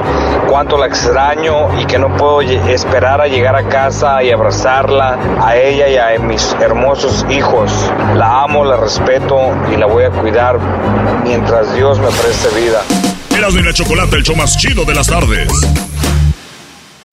cuánto 0.50 0.80
la 0.80 0.88
extraño 0.88 1.80
y 1.80 1.86
que 1.86 2.00
no 2.00 2.18
puedo 2.18 2.42
esperar 2.42 3.22
a 3.22 3.28
llegar 3.28 3.56
a 3.56 3.68
casa 3.70 4.24
y 4.24 4.32
abrazarla 4.32 5.20
a 5.44 5.56
ella 5.56 5.88
y 5.88 5.98
a 5.98 6.20
mis 6.20 6.56
hermosos 6.60 7.28
hijos. 7.30 7.72
La 8.16 8.42
amo, 8.42 8.66
la 8.66 8.78
respeto 8.78 9.38
y 9.72 9.78
la 9.78 9.86
voy 9.86 10.06
a 10.06 10.10
cuidar 10.10 10.58
mientras 11.24 11.76
Dios 11.76 12.00
me 12.00 12.08
preste 12.08 12.50
vida. 12.60 12.82
Erasno 13.38 13.60
y 13.60 13.64
la 13.64 13.74
Chocolata, 13.74 14.16
el 14.16 14.24
show 14.24 14.36
más 14.36 14.58
chido 14.58 14.84
de 14.84 14.96
las 14.96 15.06
tardes. 15.06 15.95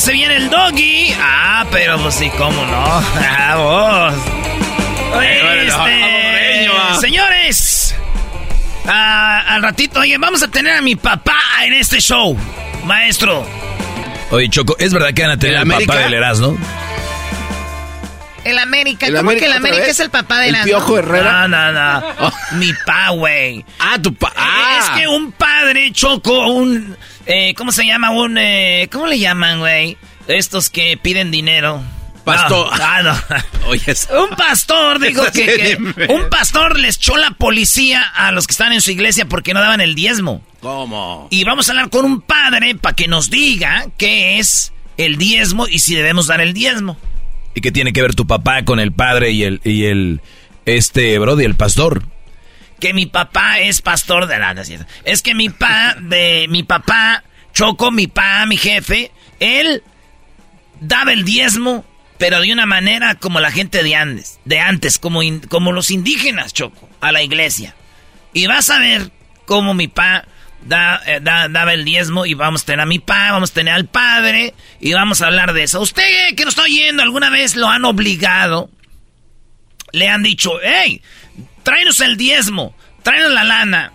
Se 0.00 0.12
viene 0.12 0.36
el 0.36 0.50
doggy. 0.50 1.14
Ah, 1.18 1.66
pero 1.70 1.98
pues 1.98 2.14
sí, 2.14 2.30
cómo 2.36 2.64
no. 2.64 3.02
Ah, 3.20 3.56
vos. 3.56 4.14
Este, 5.22 7.00
señores, 7.00 7.94
ah, 8.86 9.44
al 9.48 9.62
ratito, 9.62 10.00
oye, 10.00 10.18
vamos 10.18 10.42
a 10.42 10.48
tener 10.48 10.74
a 10.74 10.82
mi 10.82 10.96
papá 10.96 11.38
en 11.64 11.74
este 11.74 12.00
show, 12.00 12.36
maestro. 12.84 13.46
Oye, 14.30 14.48
Choco, 14.50 14.76
¿es 14.78 14.92
verdad 14.92 15.14
que 15.14 15.22
van 15.22 15.30
a 15.32 15.38
tener 15.38 15.56
al 15.56 15.66
papá 15.66 15.96
del 15.96 16.14
Erasmo? 16.14 16.58
El 18.44 18.58
América, 18.58 19.06
¿cómo 19.14 19.30
que 19.30 19.44
el 19.44 19.52
América 19.52 19.86
es 19.86 20.00
el 20.00 20.10
papá 20.10 20.38
del 20.40 20.54
¿El 20.54 20.62
Piojo 20.62 20.98
Herrera? 20.98 21.48
No, 21.48 21.72
no, 21.72 21.72
no. 21.72 22.14
Oh. 22.20 22.32
Mi 22.52 22.72
pa, 22.86 23.10
güey. 23.10 23.64
Ah, 23.78 23.98
tu 24.00 24.14
pa. 24.14 24.32
Ah. 24.36 24.78
Es 24.78 25.00
que 25.00 25.08
un 25.08 25.32
padre, 25.32 25.90
Choco, 25.92 26.48
un 26.48 26.96
eh, 27.28 27.54
¿Cómo 27.54 27.70
se 27.72 27.84
llama? 27.84 28.10
Un, 28.10 28.38
eh, 28.38 28.88
¿Cómo 28.90 29.06
le 29.06 29.18
llaman, 29.18 29.60
güey? 29.60 29.96
Estos 30.26 30.70
que 30.70 30.96
piden 30.96 31.30
dinero. 31.30 31.82
Pastor. 32.24 32.68
ah, 32.72 33.02
no. 33.02 33.66
Oye, 33.68 33.94
un 34.18 34.36
pastor 34.36 34.98
dijo 34.98 35.22
que, 35.32 35.78
un 36.08 36.28
pastor 36.30 36.78
les 36.78 36.96
echó 36.96 37.16
la 37.16 37.30
policía 37.32 38.02
a 38.02 38.32
los 38.32 38.46
que 38.46 38.52
están 38.52 38.72
en 38.72 38.80
su 38.80 38.90
iglesia 38.90 39.26
porque 39.26 39.54
no 39.54 39.60
daban 39.60 39.80
el 39.80 39.94
diezmo. 39.94 40.42
¿Cómo? 40.60 41.28
Y 41.30 41.44
vamos 41.44 41.68
a 41.68 41.72
hablar 41.72 41.90
con 41.90 42.04
un 42.04 42.20
padre 42.20 42.74
para 42.74 42.96
que 42.96 43.08
nos 43.08 43.30
diga 43.30 43.86
qué 43.96 44.38
es 44.38 44.72
el 44.96 45.16
diezmo 45.16 45.68
y 45.68 45.78
si 45.78 45.94
debemos 45.94 46.26
dar 46.26 46.40
el 46.40 46.52
diezmo. 46.54 46.98
¿Y 47.54 47.60
qué 47.60 47.72
tiene 47.72 47.92
que 47.92 48.02
ver 48.02 48.14
tu 48.14 48.26
papá 48.26 48.64
con 48.64 48.80
el 48.80 48.92
padre 48.92 49.30
y 49.32 49.44
el, 49.44 49.60
y 49.64 49.84
el, 49.84 50.20
este, 50.66 51.18
Brody, 51.18 51.44
el 51.44 51.54
pastor? 51.56 52.04
Que 52.80 52.94
mi 52.94 53.06
papá 53.06 53.58
es 53.60 53.82
pastor 53.82 54.26
de 54.26 54.38
la 54.38 54.54
Es 55.04 55.22
que 55.22 55.34
mi 55.34 55.48
pa, 55.48 55.96
de 56.00 56.46
mi 56.48 56.62
papá, 56.62 57.24
Choco, 57.52 57.90
mi 57.90 58.06
pa, 58.06 58.46
mi 58.46 58.56
jefe, 58.56 59.10
él 59.40 59.82
daba 60.80 61.12
el 61.12 61.24
diezmo, 61.24 61.84
pero 62.18 62.40
de 62.40 62.52
una 62.52 62.66
manera 62.66 63.16
como 63.16 63.40
la 63.40 63.50
gente 63.50 63.82
de 63.82 63.96
antes, 63.96 64.38
de 64.44 64.60
antes, 64.60 64.98
como, 64.98 65.20
como 65.48 65.72
los 65.72 65.90
indígenas, 65.90 66.52
Choco, 66.52 66.88
a 67.00 67.12
la 67.12 67.22
iglesia. 67.22 67.74
Y 68.32 68.46
vas 68.46 68.70
a 68.70 68.78
ver 68.78 69.10
cómo 69.46 69.74
mi 69.74 69.88
pa 69.88 70.24
eh, 71.06 71.20
da, 71.22 71.48
daba 71.48 71.72
el 71.72 71.84
diezmo 71.84 72.26
y 72.26 72.34
vamos 72.34 72.62
a 72.62 72.66
tener 72.66 72.80
a 72.80 72.86
mi 72.86 72.98
pa, 72.98 73.32
vamos 73.32 73.52
a 73.52 73.54
tener 73.54 73.74
al 73.74 73.86
padre 73.86 74.54
y 74.80 74.92
vamos 74.92 75.22
a 75.22 75.26
hablar 75.26 75.52
de 75.52 75.62
eso. 75.62 75.80
Usted 75.80 76.34
que 76.36 76.44
no 76.44 76.50
está 76.50 76.62
oyendo, 76.62 77.02
alguna 77.02 77.30
vez 77.30 77.56
lo 77.56 77.68
han 77.68 77.84
obligado, 77.84 78.70
le 79.92 80.08
han 80.08 80.22
dicho, 80.22 80.52
hey, 80.62 81.00
tráenos 81.68 82.00
el 82.00 82.16
diezmo, 82.16 82.74
tráenos 83.02 83.30
la 83.30 83.44
lana. 83.44 83.92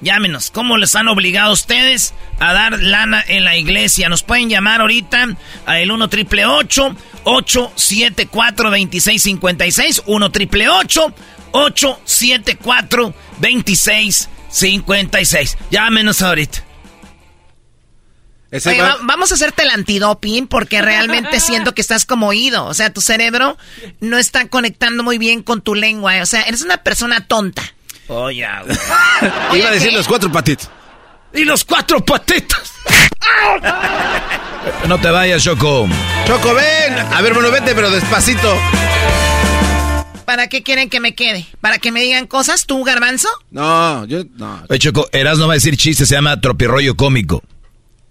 Llámenos, 0.00 0.52
¿cómo 0.52 0.78
les 0.78 0.94
han 0.94 1.08
obligado 1.08 1.50
a 1.50 1.52
ustedes 1.52 2.14
a 2.38 2.52
dar 2.52 2.80
lana 2.80 3.24
en 3.26 3.42
la 3.42 3.56
iglesia? 3.56 4.08
Nos 4.08 4.22
pueden 4.22 4.48
llamar 4.48 4.82
ahorita 4.82 5.36
a 5.66 5.80
el 5.80 5.90
1 5.90 6.08
triple 6.10 6.46
874 6.46 8.70
2656 8.70 10.02
1 10.06 10.30
triple 10.30 10.68
874 10.68 13.14
2656 13.40 15.58
Llámenos 15.72 16.22
ahorita 16.22 16.67
vamos 19.02 19.30
a 19.30 19.34
hacerte 19.34 19.62
el 19.62 19.70
antidoping 19.70 20.46
porque 20.46 20.80
realmente 20.80 21.40
siento 21.40 21.74
que 21.74 21.80
estás 21.80 22.04
como 22.06 22.28
oído. 22.28 22.64
O 22.66 22.74
sea, 22.74 22.92
tu 22.92 23.00
cerebro 23.00 23.56
no 24.00 24.18
está 24.18 24.48
conectando 24.48 25.02
muy 25.02 25.18
bien 25.18 25.42
con 25.42 25.60
tu 25.60 25.74
lengua. 25.74 26.14
O 26.22 26.26
sea, 26.26 26.42
eres 26.42 26.62
una 26.62 26.78
persona 26.78 27.26
tonta. 27.26 27.62
Oye, 28.08 28.46
Iba 29.54 29.68
a 29.68 29.72
decir 29.72 29.92
los 29.92 30.08
cuatro 30.08 30.32
patitos. 30.32 30.70
Y 31.34 31.44
los 31.44 31.64
cuatro 31.64 32.02
patitos. 32.02 32.72
no 34.88 34.98
te 34.98 35.10
vayas, 35.10 35.44
Choco. 35.44 35.86
Choco, 36.26 36.54
ven. 36.54 36.98
A 36.98 37.20
ver, 37.20 37.34
bueno, 37.34 37.50
vete, 37.50 37.74
pero 37.74 37.90
despacito. 37.90 38.56
¿Para 40.24 40.48
qué 40.48 40.62
quieren 40.62 40.90
que 40.90 41.00
me 41.00 41.14
quede? 41.14 41.46
¿Para 41.60 41.78
que 41.78 41.92
me 41.92 42.02
digan 42.02 42.26
cosas, 42.26 42.66
tú, 42.66 42.82
garbanzo? 42.84 43.28
No, 43.50 44.04
yo 44.06 44.24
no. 44.36 44.62
Oye, 44.68 44.78
Choco, 44.78 45.08
Eras 45.12 45.38
no 45.38 45.46
va 45.46 45.54
a 45.54 45.56
decir 45.56 45.76
chiste, 45.76 46.06
se 46.06 46.14
llama 46.14 46.40
tropirroyo 46.40 46.96
cómico. 46.96 47.42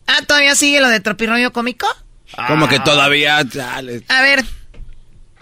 Ah, 0.07 0.21
¿todavía 0.25 0.55
sigue 0.55 0.79
lo 0.79 0.89
de 0.89 0.99
tropirroyo 0.99 1.51
cómico? 1.53 1.87
¿Cómo 2.47 2.67
que 2.67 2.79
todavía? 2.79 3.37
A 3.37 4.21
ver, 4.21 4.43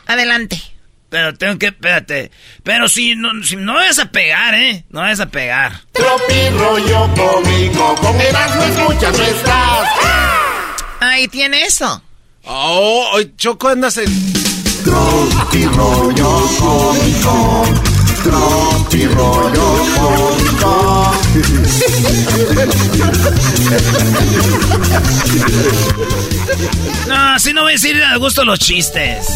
adelante. 0.07 0.61
Pero 1.09 1.34
tengo 1.34 1.57
que, 1.57 1.68
espérate. 1.68 2.32
Pero 2.63 2.89
si 2.89 3.16
no, 3.16 3.30
si 3.43 3.55
no 3.55 3.76
vas 3.76 3.99
a 3.99 4.11
pegar, 4.11 4.53
¿eh? 4.55 4.86
No 4.89 5.01
vas 5.01 5.20
a 5.20 5.28
pegar. 5.28 5.82
Tropirroyo 5.93 7.09
cómico, 7.16 7.95
con 7.95 8.20
Erasmo 8.20 8.63
escuchas 8.63 9.18
no 9.18 9.24
estás. 9.24 9.89
Ahí 10.99 11.28
tiene 11.28 11.63
eso. 11.63 12.01
Oh, 12.43 13.20
Choco 13.38 13.70
andas 13.70 13.97
en... 13.97 14.34
Tropirroyo 14.84 16.47
cómico, 16.59 17.66
cómico. 18.30 19.46
No, 27.08 27.16
así 27.34 27.54
no 27.54 27.62
voy 27.62 27.72
a 27.72 27.76
decir 27.76 28.02
a 28.04 28.18
gusto 28.18 28.44
los 28.46 28.60
chistes. 28.60 29.28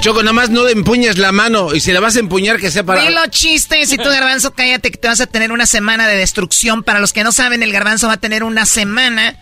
Choco, 0.00 0.22
nomás 0.22 0.50
no 0.50 0.68
empuñes 0.68 1.18
la 1.18 1.32
mano 1.32 1.74
y 1.74 1.80
si 1.80 1.90
la 1.92 1.98
vas 2.00 2.16
a 2.16 2.20
empuñar 2.20 2.58
que 2.58 2.70
sea 2.70 2.84
para... 2.84 3.02
Di 3.02 3.10
los 3.10 3.30
chistes 3.30 3.92
y 3.92 3.96
tú, 3.96 4.08
Garbanzo, 4.08 4.52
cállate 4.52 4.92
que 4.92 4.96
te 4.96 5.08
vas 5.08 5.20
a 5.20 5.26
tener 5.26 5.50
una 5.50 5.66
semana 5.66 6.06
de 6.06 6.16
destrucción. 6.16 6.84
Para 6.84 7.00
los 7.00 7.12
que 7.12 7.24
no 7.24 7.32
saben, 7.32 7.64
el 7.64 7.72
Garbanzo 7.72 8.06
va 8.06 8.14
a 8.14 8.18
tener 8.18 8.44
una 8.44 8.64
semana... 8.66 9.36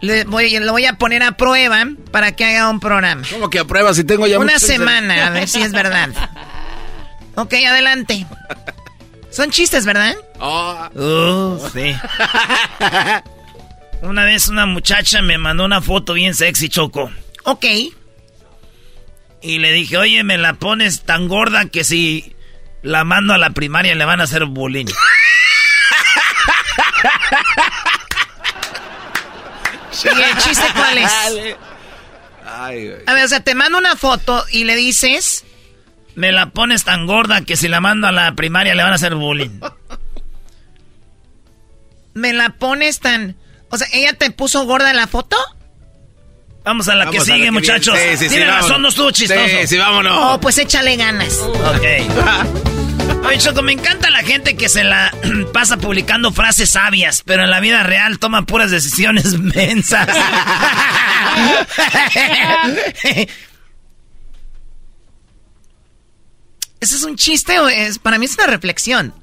Le 0.00 0.24
voy, 0.24 0.58
lo 0.58 0.72
voy 0.72 0.84
a 0.84 0.94
poner 0.94 1.22
a 1.22 1.36
prueba 1.36 1.86
para 2.10 2.32
que 2.32 2.44
haga 2.44 2.68
un 2.68 2.80
programa. 2.80 3.22
¿Cómo 3.30 3.48
que 3.48 3.60
a 3.60 3.64
prueba 3.64 3.94
si 3.94 4.02
tengo 4.02 4.26
ya... 4.26 4.40
Una 4.40 4.58
semana, 4.58 5.28
a 5.28 5.30
ver 5.30 5.48
si 5.48 5.62
es 5.62 5.70
verdad. 5.70 6.10
Ok, 7.34 7.54
adelante. 7.66 8.26
Son 9.30 9.50
chistes, 9.50 9.86
¿verdad? 9.86 10.14
Oh. 10.40 10.88
Uh, 10.94 11.70
sí. 11.72 11.96
una 14.02 14.24
vez 14.24 14.48
una 14.48 14.66
muchacha 14.66 15.22
me 15.22 15.38
mandó 15.38 15.64
una 15.64 15.80
foto 15.80 16.12
bien 16.12 16.34
sexy, 16.34 16.68
Choco. 16.68 17.10
Ok. 17.44 17.64
Y 19.40 19.58
le 19.58 19.72
dije, 19.72 19.96
oye, 19.96 20.22
me 20.22 20.36
la 20.36 20.54
pones 20.54 21.02
tan 21.02 21.28
gorda 21.28 21.64
que 21.66 21.82
si 21.82 22.36
la 22.82 23.04
mando 23.04 23.32
a 23.32 23.38
la 23.38 23.50
primaria 23.50 23.94
le 23.94 24.04
van 24.04 24.20
a 24.20 24.24
hacer 24.24 24.44
bullying. 24.44 24.86
¿Y 30.04 30.08
el 30.08 30.36
chiste 30.38 30.66
cuál 30.74 30.98
es? 30.98 31.12
a 32.44 32.70
ver, 33.14 33.24
o 33.24 33.28
sea, 33.28 33.40
te 33.40 33.54
mando 33.54 33.78
una 33.78 33.96
foto 33.96 34.44
y 34.50 34.64
le 34.64 34.76
dices... 34.76 35.44
Me 36.14 36.32
la 36.32 36.50
pones 36.50 36.84
tan 36.84 37.06
gorda 37.06 37.42
que 37.42 37.56
si 37.56 37.68
la 37.68 37.80
mando 37.80 38.06
a 38.06 38.12
la 38.12 38.34
primaria 38.34 38.74
le 38.74 38.82
van 38.82 38.92
a 38.92 38.96
hacer 38.96 39.14
bullying. 39.14 39.60
Me 42.14 42.32
la 42.32 42.50
pones 42.50 43.00
tan... 43.00 43.36
O 43.70 43.78
sea, 43.78 43.86
¿ella 43.92 44.12
te 44.12 44.30
puso 44.30 44.64
gorda 44.66 44.90
en 44.90 44.96
la 44.96 45.06
foto? 45.06 45.36
Vamos 46.64 46.88
a 46.88 46.94
la 46.94 47.10
que 47.10 47.20
sigue, 47.20 47.50
muchachos. 47.50 47.98
Sí, 47.98 48.16
sí, 48.18 48.28
Tiene 48.28 48.46
razón, 48.46 48.82
no 48.82 48.88
estuvo 48.88 49.10
chistoso. 49.10 49.40
Sí, 49.46 49.66
sí, 49.66 49.78
vámonos. 49.78 50.16
Oh, 50.16 50.40
pues 50.40 50.58
échale 50.58 50.96
ganas. 50.96 51.38
Ok. 51.38 51.82
Oye, 53.26 53.38
Choco, 53.38 53.62
me 53.62 53.72
encanta 53.72 54.10
la 54.10 54.22
gente 54.22 54.56
que 54.56 54.68
se 54.68 54.84
la 54.84 55.12
pasa 55.52 55.76
publicando 55.78 56.32
frases 56.32 56.70
sabias, 56.70 57.22
pero 57.24 57.44
en 57.44 57.50
la 57.50 57.60
vida 57.60 57.82
real 57.82 58.18
toma 58.18 58.42
puras 58.42 58.70
decisiones 58.70 59.38
mensas. 59.38 60.08
¿Ese 66.82 66.96
es 66.96 67.04
un 67.04 67.14
chiste 67.14 67.60
o 67.60 67.68
es, 67.68 68.00
para 68.00 68.18
mí 68.18 68.26
es 68.26 68.34
una 68.34 68.48
reflexión? 68.48 69.14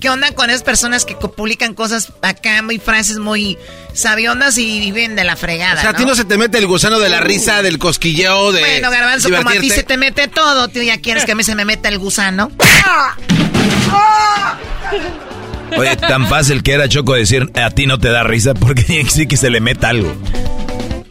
¿Qué 0.00 0.08
onda 0.08 0.32
con 0.32 0.48
esas 0.48 0.62
personas 0.62 1.04
que 1.04 1.14
publican 1.14 1.74
cosas 1.74 2.14
acá, 2.22 2.62
muy 2.62 2.78
frases 2.78 3.18
muy 3.18 3.58
sabiondas 3.92 4.56
y 4.56 4.80
viven 4.80 5.16
de 5.16 5.24
la 5.24 5.36
fregada? 5.36 5.74
O 5.74 5.80
sea, 5.82 5.90
a 5.90 5.92
ti 5.92 6.06
no 6.06 6.14
se 6.14 6.24
te 6.24 6.38
mete 6.38 6.56
el 6.56 6.66
gusano 6.66 6.98
de 6.98 7.10
la 7.10 7.20
risa, 7.20 7.60
del 7.60 7.78
cosquilleo, 7.78 8.52
de. 8.52 8.60
Bueno, 8.60 8.90
Garbanzo, 8.90 9.28
como 9.28 9.50
a 9.50 9.52
ti 9.52 9.68
se 9.68 9.82
te 9.82 9.98
mete 9.98 10.28
todo, 10.28 10.68
tú 10.68 10.80
ya 10.80 10.98
quieres 10.98 11.26
que 11.26 11.32
a 11.32 11.34
mí 11.34 11.44
se 11.44 11.54
me 11.54 11.66
meta 11.66 11.90
el 11.90 11.98
gusano. 11.98 12.50
Oye, 15.76 15.94
tan 15.96 16.26
fácil 16.26 16.62
que 16.62 16.72
era 16.72 16.88
Choco 16.88 17.12
decir 17.12 17.50
a 17.54 17.68
ti 17.68 17.86
no 17.86 17.98
te 17.98 18.08
da 18.08 18.24
risa 18.24 18.54
porque 18.54 19.04
sí 19.10 19.26
que 19.26 19.36
se 19.36 19.50
le 19.50 19.60
meta 19.60 19.90
algo. 19.90 20.16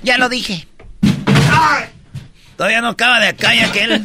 Ya 0.01 0.17
lo 0.17 0.27
dije. 0.27 0.67
Todavía 2.57 2.81
no 2.81 2.89
acaba 2.89 3.19
de 3.19 3.27
acá 3.27 3.55
y 3.55 3.59
aquel. 3.59 4.01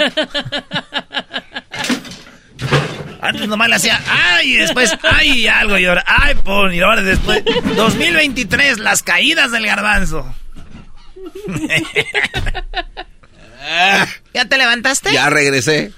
Antes 3.22 3.48
nomás 3.48 3.68
le 3.68 3.74
hacía 3.76 4.00
ay 4.08 4.54
y 4.54 4.56
después 4.56 4.96
ay 5.02 5.40
y 5.40 5.46
algo 5.46 5.76
y 5.78 5.84
ahora 5.84 6.02
ay 6.06 6.34
pon 6.36 6.72
y 6.72 6.80
ahora 6.80 7.02
después 7.02 7.44
2023 7.76 8.78
las 8.78 9.02
caídas 9.02 9.52
del 9.52 9.66
garbanzo. 9.66 10.34
¿Ya 14.34 14.44
te 14.46 14.56
levantaste? 14.56 15.12
Ya 15.12 15.28
regresé. 15.28 15.92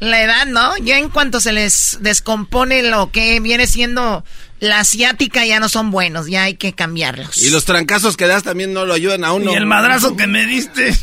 La 0.00 0.22
edad, 0.22 0.44
¿no? 0.46 0.76
Ya 0.78 0.98
en 0.98 1.08
cuanto 1.08 1.40
se 1.40 1.52
les 1.52 1.98
descompone 2.00 2.82
lo 2.82 3.10
que 3.10 3.40
viene 3.40 3.66
siendo 3.66 4.24
la 4.60 4.80
asiática 4.80 5.44
ya 5.44 5.60
no 5.60 5.68
son 5.68 5.90
buenos, 5.90 6.26
ya 6.26 6.44
hay 6.44 6.54
que 6.54 6.72
cambiarlos. 6.72 7.38
Y 7.38 7.50
los 7.50 7.64
trancazos 7.64 8.16
que 8.16 8.26
das 8.26 8.42
también 8.42 8.72
no 8.72 8.84
lo 8.86 8.94
ayudan 8.94 9.24
a 9.24 9.32
uno. 9.32 9.52
Y 9.52 9.54
el 9.54 9.66
madrazo 9.66 10.16
que 10.16 10.26
me 10.26 10.46
diste. 10.46 10.94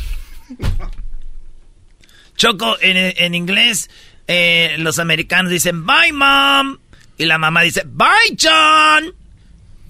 Choco, 2.36 2.76
en, 2.80 3.14
en 3.16 3.34
inglés, 3.34 3.90
eh, 4.26 4.74
los 4.78 4.98
americanos 4.98 5.50
dicen 5.50 5.86
bye 5.86 6.12
mom. 6.12 6.78
Y 7.16 7.26
la 7.26 7.38
mamá 7.38 7.62
dice 7.62 7.82
bye 7.86 8.36
John. 8.40 9.14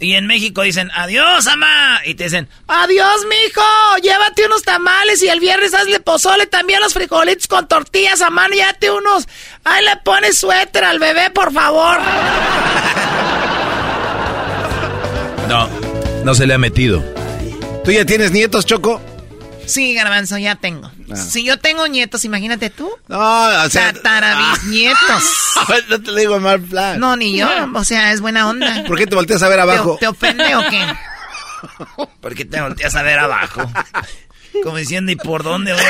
Y 0.00 0.14
en 0.14 0.26
México 0.26 0.62
dicen, 0.62 0.90
adiós, 0.94 1.46
mamá. 1.46 2.00
Y 2.04 2.14
te 2.14 2.24
dicen, 2.24 2.48
adiós, 2.66 3.24
mijo. 3.28 3.62
Llévate 4.02 4.44
unos 4.44 4.62
tamales 4.62 5.22
y 5.22 5.28
el 5.28 5.40
viernes 5.40 5.72
hazle 5.72 6.00
pozole 6.00 6.46
también 6.46 6.80
los 6.80 6.92
frijolitos 6.92 7.46
con 7.46 7.66
tortillas 7.68 8.20
a 8.20 8.28
mano. 8.28 8.54
Llévate 8.54 8.90
unos. 8.90 9.26
Ahí 9.62 9.84
le 9.84 9.96
pones 10.04 10.36
suéter 10.36 10.84
al 10.84 10.98
bebé, 10.98 11.30
por 11.30 11.52
favor. 11.52 11.98
No, 15.48 15.68
no 16.24 16.34
se 16.34 16.46
le 16.46 16.54
ha 16.54 16.58
metido. 16.58 17.04
¿Tú 17.84 17.90
ya 17.90 18.06
tienes 18.06 18.32
nietos, 18.32 18.64
Choco? 18.64 19.02
Sí, 19.66 19.94
Garbanzo, 19.94 20.38
ya 20.38 20.56
tengo. 20.56 20.90
Ah. 21.10 21.16
Si 21.16 21.44
yo 21.44 21.58
tengo 21.58 21.86
nietos, 21.88 22.24
imagínate 22.24 22.70
tú. 22.70 22.90
No, 23.08 23.18
o 23.64 23.70
sea. 23.70 23.92
Tatarabisnietos. 23.92 25.24
no 25.88 26.02
te 26.02 26.10
lo 26.10 26.16
digo 26.16 26.40
mal 26.40 26.60
plan. 26.60 27.00
No, 27.00 27.16
ni 27.16 27.36
yo. 27.36 27.48
O 27.74 27.84
sea, 27.84 28.12
es 28.12 28.20
buena 28.20 28.48
onda. 28.48 28.84
¿Por 28.86 28.98
qué 28.98 29.06
te 29.06 29.14
volteas 29.14 29.42
a 29.42 29.48
ver 29.48 29.60
abajo? 29.60 29.96
¿Te, 29.98 30.06
ofende 30.06 30.54
o 30.54 30.62
qué? 30.68 30.94
¿Por 32.20 32.34
qué 32.34 32.44
te 32.44 32.60
volteas 32.60 32.94
a 32.94 33.02
ver 33.02 33.18
abajo? 33.18 33.70
Como 34.62 34.76
diciendo, 34.76 35.10
¿y 35.10 35.16
por 35.16 35.42
dónde 35.42 35.72
voy 35.72 35.82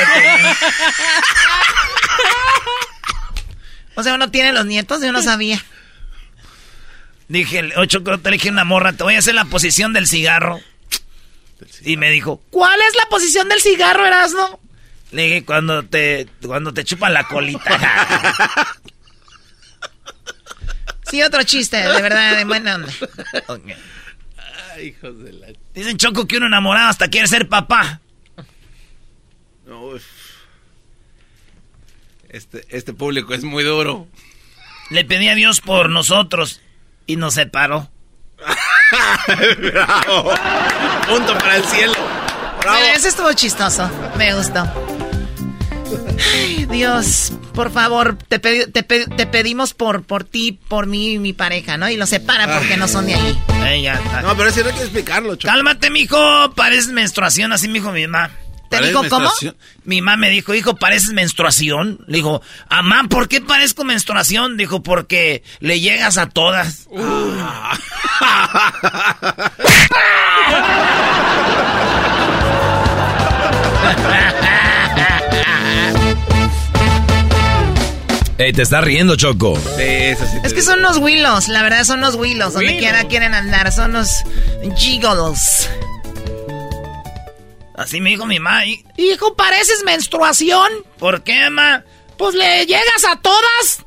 O 3.95 4.03
sea, 4.03 4.15
uno 4.15 4.31
tiene 4.31 4.51
los 4.51 4.65
nietos, 4.65 5.01
yo 5.01 5.11
no 5.11 5.21
sabía. 5.21 5.63
Dije, 7.27 7.71
ocho, 7.77 8.03
te 8.03 8.31
dije 8.31 8.49
una 8.49 8.63
morra, 8.63 8.93
te 8.93 9.03
voy 9.03 9.15
a 9.15 9.19
hacer 9.19 9.35
la 9.35 9.45
posición 9.45 9.93
del 9.93 10.07
cigarro. 10.07 10.59
Y 11.81 11.97
me 11.97 12.09
dijo, 12.09 12.41
¿cuál 12.49 12.79
es 12.81 12.95
la 12.95 13.05
posición 13.09 13.49
del 13.49 13.61
cigarro, 13.61 14.05
Erasno? 14.05 14.59
Le 15.11 15.23
dije, 15.23 15.45
cuando 15.45 15.83
te, 15.83 16.27
cuando 16.45 16.73
te 16.73 16.83
chupan 16.83 17.13
la 17.13 17.27
colita. 17.27 17.79
sí, 21.09 21.21
otro 21.21 21.43
chiste, 21.43 21.77
de 21.77 22.01
verdad, 22.01 22.37
de 22.37 22.45
buena 22.45 22.75
onda. 22.75 22.93
Ay, 24.73 24.87
hijos 24.87 25.23
de 25.23 25.33
la... 25.33 25.47
Dicen 25.73 25.97
Choco 25.97 26.27
que 26.27 26.37
uno 26.37 26.47
enamorado 26.47 26.89
hasta 26.89 27.07
quiere 27.07 27.27
ser 27.27 27.47
papá. 27.47 28.01
Este, 32.29 32.65
este 32.69 32.93
público 32.93 33.33
es 33.33 33.43
muy 33.43 33.63
duro. 33.63 34.07
Le 34.89 35.05
pedí 35.05 35.29
a 35.29 35.35
Dios 35.35 35.61
por 35.61 35.89
nosotros 35.89 36.61
y 37.07 37.15
nos 37.15 37.35
separó. 37.35 37.89
Bravo. 39.71 40.31
Punto 41.07 41.37
para 41.37 41.57
el 41.57 41.63
cielo. 41.65 41.93
Bravo. 42.61 42.77
Ese 42.95 43.09
estuvo 43.09 43.31
chistoso. 43.33 43.89
Me 44.17 44.33
gustó. 44.35 44.65
Ay, 46.33 46.65
Dios, 46.65 47.33
por 47.53 47.71
favor, 47.71 48.17
te, 48.27 48.39
te, 48.39 49.27
pedimos 49.27 49.73
por, 49.73 50.03
por 50.03 50.23
ti, 50.23 50.59
por 50.67 50.87
mí 50.87 51.13
y 51.13 51.19
mi 51.19 51.33
pareja, 51.33 51.77
¿no? 51.77 51.89
Y 51.89 51.97
lo 51.97 52.05
separa 52.05 52.57
porque 52.57 52.77
no 52.77 52.87
son 52.87 53.05
de 53.05 53.15
ahí. 53.15 53.39
no, 54.23 54.35
pero 54.35 54.49
eso 54.49 54.61
no 54.61 54.69
hay 54.69 54.75
que 54.75 54.81
explicarlo, 54.81 55.37
Cálmate, 55.37 55.89
mijo. 55.89 56.17
Pareces 56.55 56.91
menstruación, 56.91 57.53
así 57.53 57.67
me 57.67 57.75
dijo 57.75 57.91
mi 57.91 58.07
mamá. 58.07 58.31
¿Te 58.79 58.87
dijo 58.87 59.03
cómo? 59.09 59.31
Mi 59.83 60.01
mamá 60.01 60.17
me 60.17 60.29
dijo, 60.29 60.53
hijo, 60.53 60.75
¿pareces 60.75 61.13
menstruación? 61.13 61.99
Le 62.07 62.17
dijo, 62.17 62.41
mamá, 62.69 63.03
¿por 63.09 63.27
qué 63.27 63.41
parezco 63.41 63.83
menstruación? 63.83 64.57
Dijo, 64.57 64.83
porque 64.83 65.43
le 65.59 65.79
llegas 65.79 66.17
a 66.17 66.29
todas. 66.29 66.87
Ey, 78.37 78.51
te 78.51 78.63
está 78.63 78.81
riendo, 78.81 79.15
Choco. 79.15 79.57
es 79.77 80.53
que 80.53 80.61
son 80.61 80.79
unos 80.79 80.97
willos, 80.97 81.47
la 81.47 81.63
verdad 81.63 81.85
son 81.85 81.99
unos 81.99 82.15
willos. 82.15 82.53
Donde 82.53 82.77
quiera 82.77 83.05
quieren 83.05 83.33
andar, 83.33 83.71
son 83.71 83.91
unos 83.91 84.23
gigolos. 84.75 85.69
Así 87.77 87.99
me 87.99 88.11
dijo 88.11 88.25
mi 88.25 88.39
mamá. 88.39 88.63
Hijo, 88.97 89.35
pareces 89.35 89.83
menstruación. 89.83 90.71
¿Por 90.97 91.23
qué, 91.23 91.49
ma? 91.49 91.83
Pues 92.17 92.33
le 92.35 92.65
llegas 92.65 93.05
a 93.09 93.17
todas. 93.17 93.85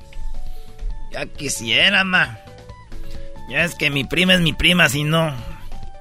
Ya 1.10 1.24
quisiera, 1.26 2.04
ma. 2.04 2.38
Ya 3.48 3.64
es 3.64 3.74
que 3.74 3.88
mi 3.88 4.04
prima 4.04 4.34
es 4.34 4.40
mi 4.40 4.52
prima, 4.52 4.88
si 4.90 5.04
no. 5.04 5.34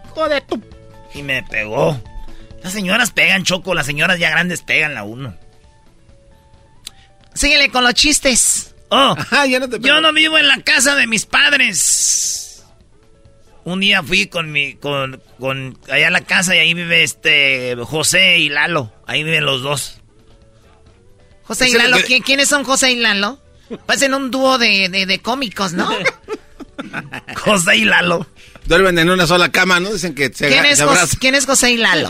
Joder, 0.10 0.44
tú. 0.44 0.62
Y 1.14 1.24
me 1.24 1.44
pegó. 1.44 2.02
Las 2.62 2.74
señoras 2.74 3.12
pegan, 3.12 3.46
Choco. 3.46 3.74
Las 3.74 3.86
señoras 3.86 4.20
ya 4.20 4.32
grandes 4.32 4.62
pegan 4.62 4.94
la 4.94 5.04
uno. 5.04 5.34
Síguele 7.34 7.70
con 7.70 7.86
los 7.86 7.94
chistes. 7.94 8.76
Oh, 8.90 9.16
yo 9.80 10.02
no 10.02 10.12
vivo 10.12 10.38
en 10.38 10.48
la 10.48 10.62
casa 10.62 10.96
de 10.96 11.08
mis 11.08 11.26
padres 11.26 12.47
un 13.68 13.82
día 13.82 14.02
fui 14.02 14.28
con 14.28 14.50
mi, 14.50 14.76
con, 14.76 15.22
con, 15.40 15.78
allá 15.92 16.08
a 16.08 16.12
la 16.12 16.22
casa 16.22 16.56
y 16.56 16.60
ahí 16.60 16.74
vive 16.74 17.04
este 17.04 17.76
José 17.84 18.40
y 18.40 18.48
Lalo. 18.48 18.94
Ahí 19.06 19.24
viven 19.26 19.46
los 19.46 19.62
dos. 19.62 20.00
José 21.44 21.68
y 21.70 21.74
Lalo, 21.74 21.98
¿quiénes 22.26 22.48
son 22.48 22.64
José 22.64 22.94
y 22.94 22.96
Lalo? 22.96 23.42
Parecen 23.86 24.14
un 24.14 24.32
dúo 24.32 24.58
de, 24.58 24.88
de, 24.88 25.20
cómicos, 25.20 25.74
¿no? 25.74 25.90
José 27.36 27.76
y 27.76 27.84
Lalo. 27.84 28.26
Duermen 28.68 29.00
en 29.00 29.10
una 29.10 29.28
sola 29.28 29.52
cama, 29.52 29.82
¿no? 29.82 29.92
Dicen 29.92 30.16
que 30.16 30.32
se, 30.34 30.48
¿Quién 30.48 30.66
es, 30.66 30.82
José, 30.82 31.18
¿Quién 31.20 31.36
es 31.36 31.46
José 31.46 31.72
y 31.72 31.78
Lalo? 31.78 32.10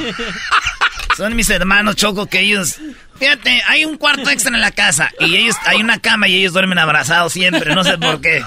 Son 1.17 1.35
mis 1.35 1.49
hermanos 1.49 1.95
Choco 1.95 2.27
que 2.27 2.41
ellos... 2.41 2.75
Fíjate, 3.17 3.63
hay 3.67 3.83
un 3.83 3.97
cuarto 3.97 4.29
extra 4.29 4.53
en 4.53 4.61
la 4.61 4.69
casa 4.69 5.11
y 5.19 5.35
ellos 5.35 5.55
hay 5.65 5.81
una 5.81 5.99
cama 5.99 6.27
y 6.27 6.35
ellos 6.35 6.53
duermen 6.53 6.77
abrazados 6.77 7.33
siempre, 7.33 7.73
no 7.73 7.83
sé 7.83 7.97
por 7.97 8.21
qué. 8.21 8.43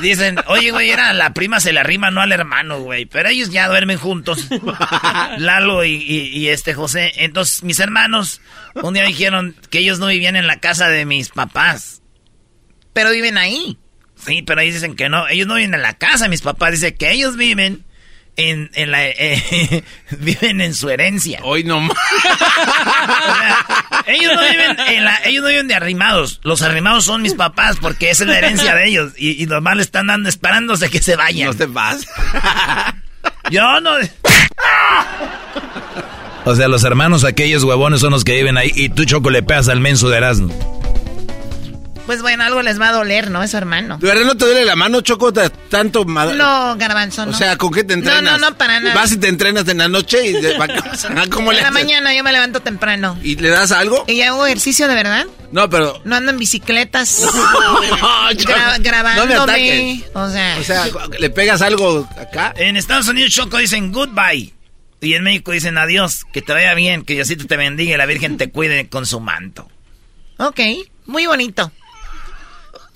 Dicen, 0.00 0.36
oye, 0.46 0.70
güey, 0.70 0.90
era 0.90 1.12
la 1.12 1.34
prima 1.34 1.60
se 1.60 1.72
le 1.72 1.80
arrima, 1.80 2.10
no 2.10 2.20
al 2.20 2.32
hermano, 2.32 2.80
güey. 2.80 3.06
Pero 3.06 3.28
ellos 3.28 3.50
ya 3.50 3.68
duermen 3.68 3.98
juntos. 3.98 4.48
Lalo 5.38 5.84
y, 5.84 6.48
este 6.48 6.74
José. 6.74 7.12
Entonces, 7.16 7.62
mis 7.62 7.80
hermanos 7.80 8.40
un 8.74 8.94
día 8.94 9.04
dijeron 9.04 9.56
que 9.70 9.78
ellos 9.78 9.98
no 9.98 10.06
vivían 10.06 10.36
en 10.36 10.46
la 10.46 10.60
casa 10.60 10.88
de 10.88 11.04
mis 11.04 11.30
papás. 11.30 12.02
Pero 12.92 13.10
viven 13.10 13.38
ahí. 13.38 13.78
Sí, 14.16 14.42
pero 14.42 14.60
ahí 14.60 14.70
dicen 14.70 14.94
que 14.94 15.08
no. 15.08 15.28
Ellos 15.28 15.46
no 15.46 15.54
viven 15.54 15.74
en 15.74 15.82
la 15.82 15.94
casa 15.94 16.28
mis 16.28 16.42
papás. 16.42 16.72
Dicen 16.72 16.96
que 16.96 17.10
ellos 17.12 17.36
viven 17.36 17.84
en, 18.38 18.70
en 18.74 18.92
la 18.92 19.06
eh, 19.06 19.82
viven 20.18 20.62
en 20.62 20.72
su 20.72 20.88
herencia. 20.88 21.40
Hoy 21.42 21.64
no 21.64 21.80
más. 21.80 21.96
ellos 24.06 24.32
no 24.34 24.40
viven 24.40 24.76
en 24.86 25.04
la, 25.04 25.20
ellos 25.24 25.42
no 25.42 25.48
viven 25.48 25.68
de 25.68 25.74
arrimados. 25.74 26.40
Los 26.44 26.62
arrimados 26.62 27.04
son 27.04 27.20
mis 27.20 27.34
papás 27.34 27.76
porque 27.80 28.10
esa 28.10 28.22
es 28.22 28.30
la 28.30 28.38
herencia 28.38 28.74
de 28.74 28.88
ellos 28.88 29.12
y, 29.18 29.42
y 29.42 29.46
nomás 29.46 29.76
le 29.76 29.82
están 29.82 30.06
dando 30.06 30.28
esperándose 30.28 30.88
que 30.88 31.02
se 31.02 31.16
vayan. 31.16 31.48
No 31.48 31.54
te 31.54 31.66
vas. 31.66 32.06
Yo 33.50 33.80
no. 33.80 33.90
o 36.44 36.54
sea, 36.54 36.68
los 36.68 36.84
hermanos 36.84 37.24
aquellos 37.24 37.64
huevones 37.64 38.00
son 38.00 38.12
los 38.12 38.22
que 38.22 38.36
viven 38.36 38.56
ahí 38.56 38.70
y 38.74 38.88
tú 38.88 39.04
choco 39.04 39.30
le 39.30 39.42
pegas 39.42 39.68
al 39.68 39.80
menso 39.80 40.08
de 40.08 40.18
Erasmo. 40.18 40.77
Pues 42.08 42.22
bueno, 42.22 42.42
algo 42.42 42.62
les 42.62 42.80
va 42.80 42.88
a 42.88 42.92
doler, 42.92 43.30
¿no? 43.30 43.42
Es 43.42 43.50
su 43.50 43.58
hermano. 43.58 43.98
¿De 43.98 44.06
verdad 44.06 44.24
no 44.24 44.34
te 44.34 44.46
duele 44.46 44.64
la 44.64 44.76
mano, 44.76 45.02
Choco, 45.02 45.30
tanto 45.30 46.06
No, 46.06 46.74
garbanzo, 46.78 47.26
no. 47.26 47.32
O 47.32 47.34
sea, 47.34 47.58
¿con 47.58 47.70
qué 47.70 47.84
te 47.84 47.92
entrenas? 47.92 48.22
No, 48.22 48.38
no, 48.38 48.48
no, 48.48 48.56
para 48.56 48.80
nada. 48.80 48.94
Vas 48.94 49.12
y 49.12 49.18
te 49.18 49.28
entrenas 49.28 49.68
en 49.68 49.76
la 49.76 49.88
noche 49.88 50.26
y... 50.26 50.32
De, 50.32 50.56
¿Cómo 51.30 51.52
le 51.52 51.58
En 51.58 51.64
la 51.64 51.70
mañana 51.70 52.14
yo 52.14 52.24
me 52.24 52.32
levanto 52.32 52.60
temprano. 52.60 53.18
¿Y 53.22 53.36
le 53.36 53.50
das 53.50 53.72
algo? 53.72 54.06
¿Y 54.08 54.22
hago 54.22 54.46
ejercicio 54.46 54.88
de 54.88 54.94
verdad? 54.94 55.26
No, 55.52 55.68
pero. 55.68 56.00
No 56.06 56.16
ando 56.16 56.30
en 56.30 56.38
bicicletas. 56.38 57.26
grabándome. 58.80 60.02
o 60.14 60.30
sea. 60.30 60.56
O 60.58 60.64
sea, 60.64 60.86
le 61.18 61.28
pegas 61.28 61.60
algo 61.60 62.08
acá. 62.18 62.54
En 62.56 62.78
Estados 62.78 63.08
Unidos, 63.08 63.32
Choco 63.32 63.58
dicen 63.58 63.92
goodbye. 63.92 64.54
Y 65.02 65.12
en 65.12 65.24
México 65.24 65.52
dicen 65.52 65.76
adiós, 65.76 66.24
que 66.32 66.40
te 66.40 66.54
vaya 66.54 66.72
bien, 66.72 67.04
que 67.04 67.12
Diosito 67.12 67.46
te 67.46 67.58
bendiga 67.58 67.92
y 67.92 67.98
la 67.98 68.06
Virgen 68.06 68.38
te 68.38 68.50
cuide 68.50 68.88
con 68.88 69.04
su 69.04 69.20
manto. 69.20 69.68
Ok, 70.38 70.60
muy 71.04 71.26
bonito. 71.26 71.70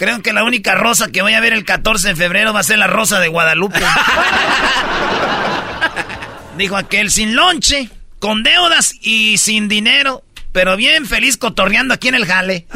Creo 0.03 0.21
que 0.21 0.33
la 0.33 0.43
única 0.43 0.75
rosa 0.75 1.13
que 1.13 1.23
voy 1.23 1.35
a 1.35 1.41
ver 1.41 1.53
el 1.53 1.65
14 1.65 2.09
de 2.09 2.17
febrero 2.17 2.53
va 2.53 2.59
a 2.59 2.65
ser 2.65 2.77
la 2.77 2.89
rosa 2.89 3.21
de 3.21 3.29
Guadalupe. 3.29 3.79
Dijo 6.59 6.77
aquel 6.77 7.09
sin 7.09 7.37
lonche, 7.37 7.89
con 8.19 8.43
deudas 8.43 8.95
y 9.01 9.39
sin 9.39 9.69
dinero, 9.69 10.25
pero 10.51 10.77
bien 10.77 11.07
feliz 11.07 11.37
cotorreando 11.37 11.95
aquí 11.95 12.09
en 12.09 12.17
el 12.17 12.27
jale. 12.27 12.67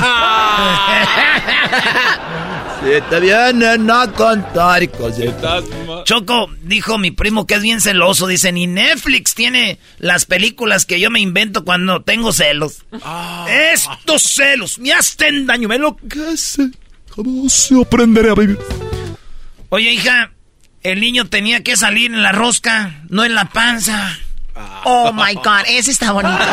está 2.84 3.18
bien 3.18 3.58
no 3.84 4.12
contar 4.12 4.88
cositas. 4.92 5.64
Choco, 6.04 6.48
dijo 6.62 6.96
mi 6.96 7.10
primo 7.10 7.44
que 7.44 7.54
es 7.54 7.62
bien 7.62 7.80
celoso. 7.80 8.28
Dice, 8.28 8.52
ni 8.52 8.68
Netflix 8.68 9.34
tiene 9.34 9.80
las 9.98 10.26
películas 10.26 10.86
que 10.86 11.00
yo 11.00 11.10
me 11.10 11.18
invento 11.18 11.64
cuando 11.64 12.02
tengo 12.02 12.32
celos. 12.32 12.84
Ah. 13.02 13.48
Estos 13.50 14.22
celos 14.22 14.78
me 14.78 14.92
hacen 14.92 15.46
daño, 15.46 15.66
me 15.66 15.78
lo 15.78 15.96
¿Cómo 17.16 17.48
se 17.48 17.80
aprenderé 17.80 18.30
a 18.30 18.34
vivir? 18.34 18.58
Oye, 19.70 19.90
hija, 19.90 20.32
el 20.82 21.00
niño 21.00 21.24
tenía 21.24 21.62
que 21.62 21.74
salir 21.74 22.12
en 22.12 22.22
la 22.22 22.32
rosca, 22.32 23.00
no 23.08 23.24
en 23.24 23.34
la 23.34 23.46
panza. 23.46 24.18
Oh 24.84 25.14
my 25.14 25.32
God, 25.34 25.62
ese 25.66 25.92
está 25.92 26.12
bonito. 26.12 26.38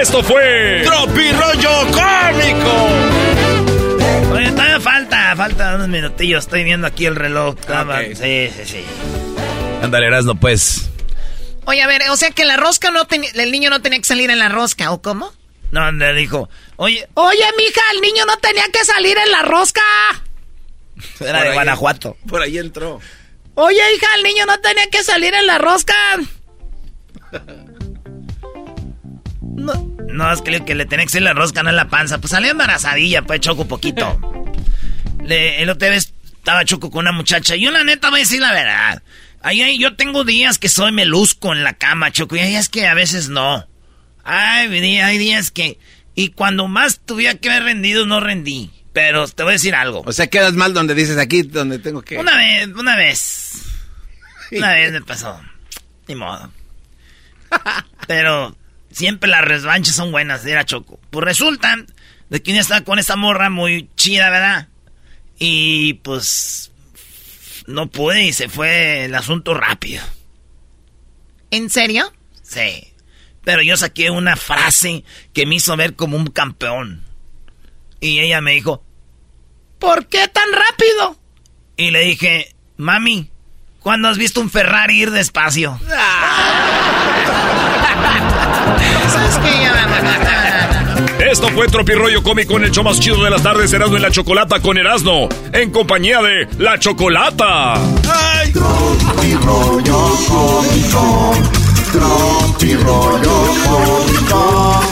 Esto 0.00 0.22
fue 0.22 0.82
Tropi 0.84 1.32
Rollo 1.32 1.86
Cómico. 1.86 2.88
Oye, 4.34 4.52
todavía 4.52 4.80
falta, 4.80 5.34
falta 5.34 5.76
unos 5.76 5.88
minutillos. 5.88 6.44
Estoy 6.44 6.64
viendo 6.64 6.86
aquí 6.86 7.06
el 7.06 7.16
reloj. 7.16 7.56
Sí, 8.14 8.50
sí, 8.54 8.66
sí. 8.66 8.84
Ándale, 9.82 10.08
Erasno, 10.08 10.34
pues. 10.34 10.90
Oye, 11.64 11.80
a 11.80 11.86
ver, 11.86 12.02
o 12.10 12.18
sea 12.18 12.32
que 12.32 12.44
la 12.44 12.58
rosca 12.58 12.90
no 12.90 13.06
tenía, 13.06 13.30
el 13.32 13.50
niño 13.50 13.70
no 13.70 13.80
tenía 13.80 13.98
que 13.98 14.04
salir 14.04 14.28
en 14.28 14.38
la 14.38 14.50
rosca, 14.50 14.92
¿o 14.92 15.00
cómo? 15.00 15.32
No, 15.74 15.90
le 15.90 16.14
dijo, 16.14 16.48
oye. 16.76 17.08
Oye, 17.14 17.44
mija, 17.56 17.80
el 17.94 18.00
niño 18.00 18.24
no 18.26 18.36
tenía 18.38 18.64
que 18.72 18.84
salir 18.84 19.16
en 19.18 19.30
la 19.30 19.42
rosca. 19.42 19.82
Era 21.20 21.42
de 21.42 21.52
Guanajuato. 21.52 22.16
Por 22.28 22.42
ahí 22.42 22.58
entró. 22.58 23.00
Oye, 23.54 23.80
hija, 23.96 24.06
el 24.16 24.22
niño 24.24 24.46
no 24.46 24.58
tenía 24.60 24.88
que 24.90 25.02
salir 25.04 25.32
en 25.34 25.46
la 25.46 25.58
rosca. 25.58 25.94
No, 30.08 30.32
es 30.32 30.42
que, 30.42 30.64
que 30.64 30.74
le 30.74 30.86
tenía 30.86 31.04
que 31.04 31.12
salir 31.12 31.24
la 31.24 31.34
rosca, 31.34 31.62
no 31.62 31.70
en 31.70 31.76
la 31.76 31.88
panza. 31.88 32.18
Pues 32.18 32.30
salió 32.30 32.50
embarazadilla, 32.50 33.22
pues 33.22 33.40
choco 33.40 33.66
poquito. 33.66 34.18
Le, 35.24 35.62
el 35.62 35.70
otra 35.70 35.88
vez 35.88 36.12
estaba 36.36 36.64
choco 36.64 36.90
con 36.90 37.00
una 37.00 37.12
muchacha. 37.12 37.56
Yo 37.56 37.70
la 37.70 37.84
neta 37.84 38.10
voy 38.10 38.20
a 38.20 38.22
decir 38.24 38.40
la 38.40 38.52
verdad. 38.52 39.02
Ahí, 39.40 39.78
yo 39.78 39.96
tengo 39.96 40.24
días 40.24 40.58
que 40.58 40.68
soy 40.68 40.92
melusco 40.92 41.52
en 41.52 41.64
la 41.64 41.74
cama, 41.74 42.10
choco. 42.10 42.36
Y 42.36 42.40
hay 42.40 42.50
días 42.50 42.68
que 42.68 42.86
a 42.86 42.94
veces 42.94 43.28
no. 43.28 43.66
Ay, 44.24 44.98
hay 45.00 45.18
días 45.18 45.50
que... 45.50 45.78
Y 46.14 46.30
cuando 46.30 46.68
más 46.68 47.00
tuviera 47.00 47.34
que 47.34 47.50
haber 47.50 47.64
rendido, 47.64 48.06
no 48.06 48.20
rendí. 48.20 48.70
Pero 48.92 49.26
te 49.26 49.42
voy 49.42 49.50
a 49.50 49.52
decir 49.54 49.74
algo. 49.74 50.02
O 50.06 50.12
sea, 50.12 50.28
quedas 50.28 50.54
mal 50.54 50.72
donde 50.72 50.94
dices 50.94 51.18
aquí, 51.18 51.42
donde 51.42 51.80
tengo 51.80 52.02
que. 52.02 52.16
Una 52.16 52.36
vez, 52.36 52.68
una 52.68 52.96
vez. 52.96 53.62
Una 54.52 54.72
vez 54.72 54.92
me 54.92 55.02
pasó. 55.02 55.40
Ni 56.06 56.14
modo. 56.14 56.52
Pero 58.06 58.56
siempre 58.92 59.28
las 59.28 59.44
revanchas 59.44 59.96
son 59.96 60.12
buenas, 60.12 60.46
era 60.46 60.64
Choco. 60.64 61.00
Pues 61.10 61.24
resulta 61.24 61.76
de 62.30 62.42
que 62.42 62.52
uno 62.52 62.60
está 62.60 62.84
con 62.84 62.98
esta 62.98 63.16
morra 63.16 63.50
muy 63.50 63.90
chida, 63.96 64.30
¿verdad? 64.30 64.68
Y 65.38 65.94
pues 65.94 66.70
no 67.66 67.90
pude 67.90 68.24
y 68.24 68.32
se 68.32 68.48
fue 68.48 69.06
el 69.06 69.14
asunto 69.14 69.54
rápido. 69.54 70.04
¿En 71.50 71.70
serio? 71.70 72.12
Sí. 72.42 72.93
Pero 73.44 73.62
yo 73.62 73.76
saqué 73.76 74.10
una 74.10 74.36
frase 74.36 75.04
que 75.32 75.46
me 75.46 75.56
hizo 75.56 75.76
ver 75.76 75.94
como 75.94 76.16
un 76.16 76.28
campeón. 76.28 77.04
Y 78.00 78.20
ella 78.20 78.40
me 78.40 78.52
dijo, 78.52 78.82
¿por 79.78 80.06
qué 80.06 80.28
tan 80.28 80.48
rápido? 80.52 81.18
Y 81.76 81.90
le 81.90 82.00
dije, 82.04 82.54
mami, 82.76 83.30
¿cuándo 83.80 84.08
has 84.08 84.18
visto 84.18 84.40
un 84.40 84.50
Ferrari 84.50 85.02
ir 85.02 85.10
despacio? 85.10 85.78
Esto 91.30 91.48
fue 91.48 91.66
Tropirollo 91.68 92.22
Cómico 92.22 92.56
en 92.56 92.64
el 92.64 92.70
show 92.70 92.84
más 92.84 93.00
chido 93.00 93.22
de 93.24 93.30
las 93.30 93.42
tardes, 93.42 93.72
Erasmo 93.72 93.96
y 93.96 94.00
la 94.00 94.10
Chocolata 94.10 94.60
con 94.60 94.76
Erasmo, 94.76 95.28
en 95.52 95.70
compañía 95.70 96.20
de 96.20 96.46
La 96.58 96.78
Chocolata. 96.78 97.74
¡Ay! 97.74 98.52
Tropirollo 98.52 100.16
Cómico 100.28 101.53
Tropi 101.94 102.74
rollo 102.74 103.54
cómico. 103.62 104.82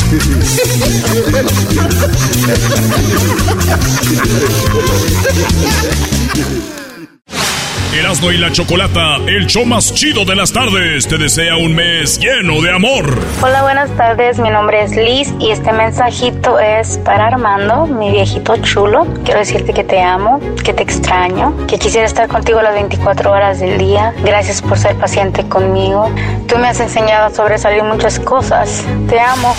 Erasmo 7.93 8.33
y 8.33 8.39
la 8.39 8.51
Chocolata, 8.51 9.17
el 9.27 9.47
show 9.47 9.67
más 9.67 9.93
chido 9.93 10.25
de 10.25 10.35
las 10.35 10.51
tardes, 10.51 11.07
te 11.07 11.19
desea 11.19 11.57
un 11.57 11.75
mes 11.75 12.19
lleno 12.19 12.63
de 12.63 12.71
amor. 12.71 13.19
Hola, 13.43 13.63
buenas 13.63 13.95
tardes, 13.99 14.39
mi 14.39 14.49
nombre 14.49 14.83
es 14.83 14.97
Liz 14.97 15.35
y 15.39 15.51
este 15.51 15.73
mensajito 15.73 16.59
es 16.59 16.97
para 17.05 17.27
Armando, 17.27 17.87
mi 17.87 18.11
viejito 18.11 18.57
chulo. 18.57 19.07
Quiero 19.27 19.41
decirte 19.41 19.75
que 19.75 19.85
te 19.85 20.01
amo, 20.01 20.41
que 20.65 20.73
te 20.73 20.83
extraño, 20.83 21.55
que 21.67 21.79
quisiera 21.79 22.07
estar 22.07 22.29
contigo 22.29 22.63
las 22.63 22.73
24 22.73 23.31
horas 23.31 23.61
del 23.61 23.77
día. 23.77 24.15
Gracias 24.25 24.63
por 24.63 24.79
ser 24.79 24.97
paciente 24.97 25.47
conmigo. 25.47 26.11
Tú 26.49 26.57
me 26.57 26.69
has 26.69 26.81
enseñado 26.81 27.27
a 27.27 27.31
sobresalir 27.31 27.83
muchas 27.83 28.19
cosas. 28.19 28.87
Te 29.07 29.21
amo. 29.21 29.55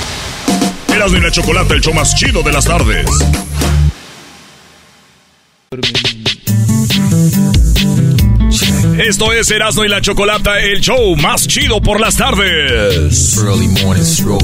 Erasmo 0.91 1.17
y 1.19 1.21
la 1.21 1.29
Chocolata, 1.29 1.75
el 1.75 1.81
show 1.81 1.93
más 1.93 2.15
chido 2.15 2.41
de 2.41 2.51
las 2.51 2.65
tardes. 2.65 3.05
Esto 8.97 9.33
es 9.33 9.49
Erasmo 9.49 9.83
y 9.83 9.87
la 9.87 10.01
Chocolata, 10.01 10.59
el 10.59 10.79
show 10.79 11.15
más 11.15 11.47
chido 11.47 11.81
por 11.81 11.99
las 11.99 12.15
tardes. 12.15 13.37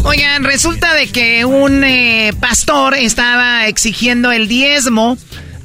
Oigan, 0.04 0.44
resulta 0.44 0.96
de 0.96 1.08
que 1.08 1.46
un 1.46 1.84
eh, 1.84 2.34
pastor 2.40 2.96
estaba 2.96 3.68
exigiendo 3.68 4.32
el 4.32 4.48
diezmo 4.48 5.18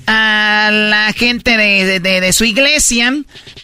a 0.06 0.68
la 0.70 1.12
gente 1.14 1.56
de, 1.56 2.32
su 2.34 2.44
iglesia 2.44 3.14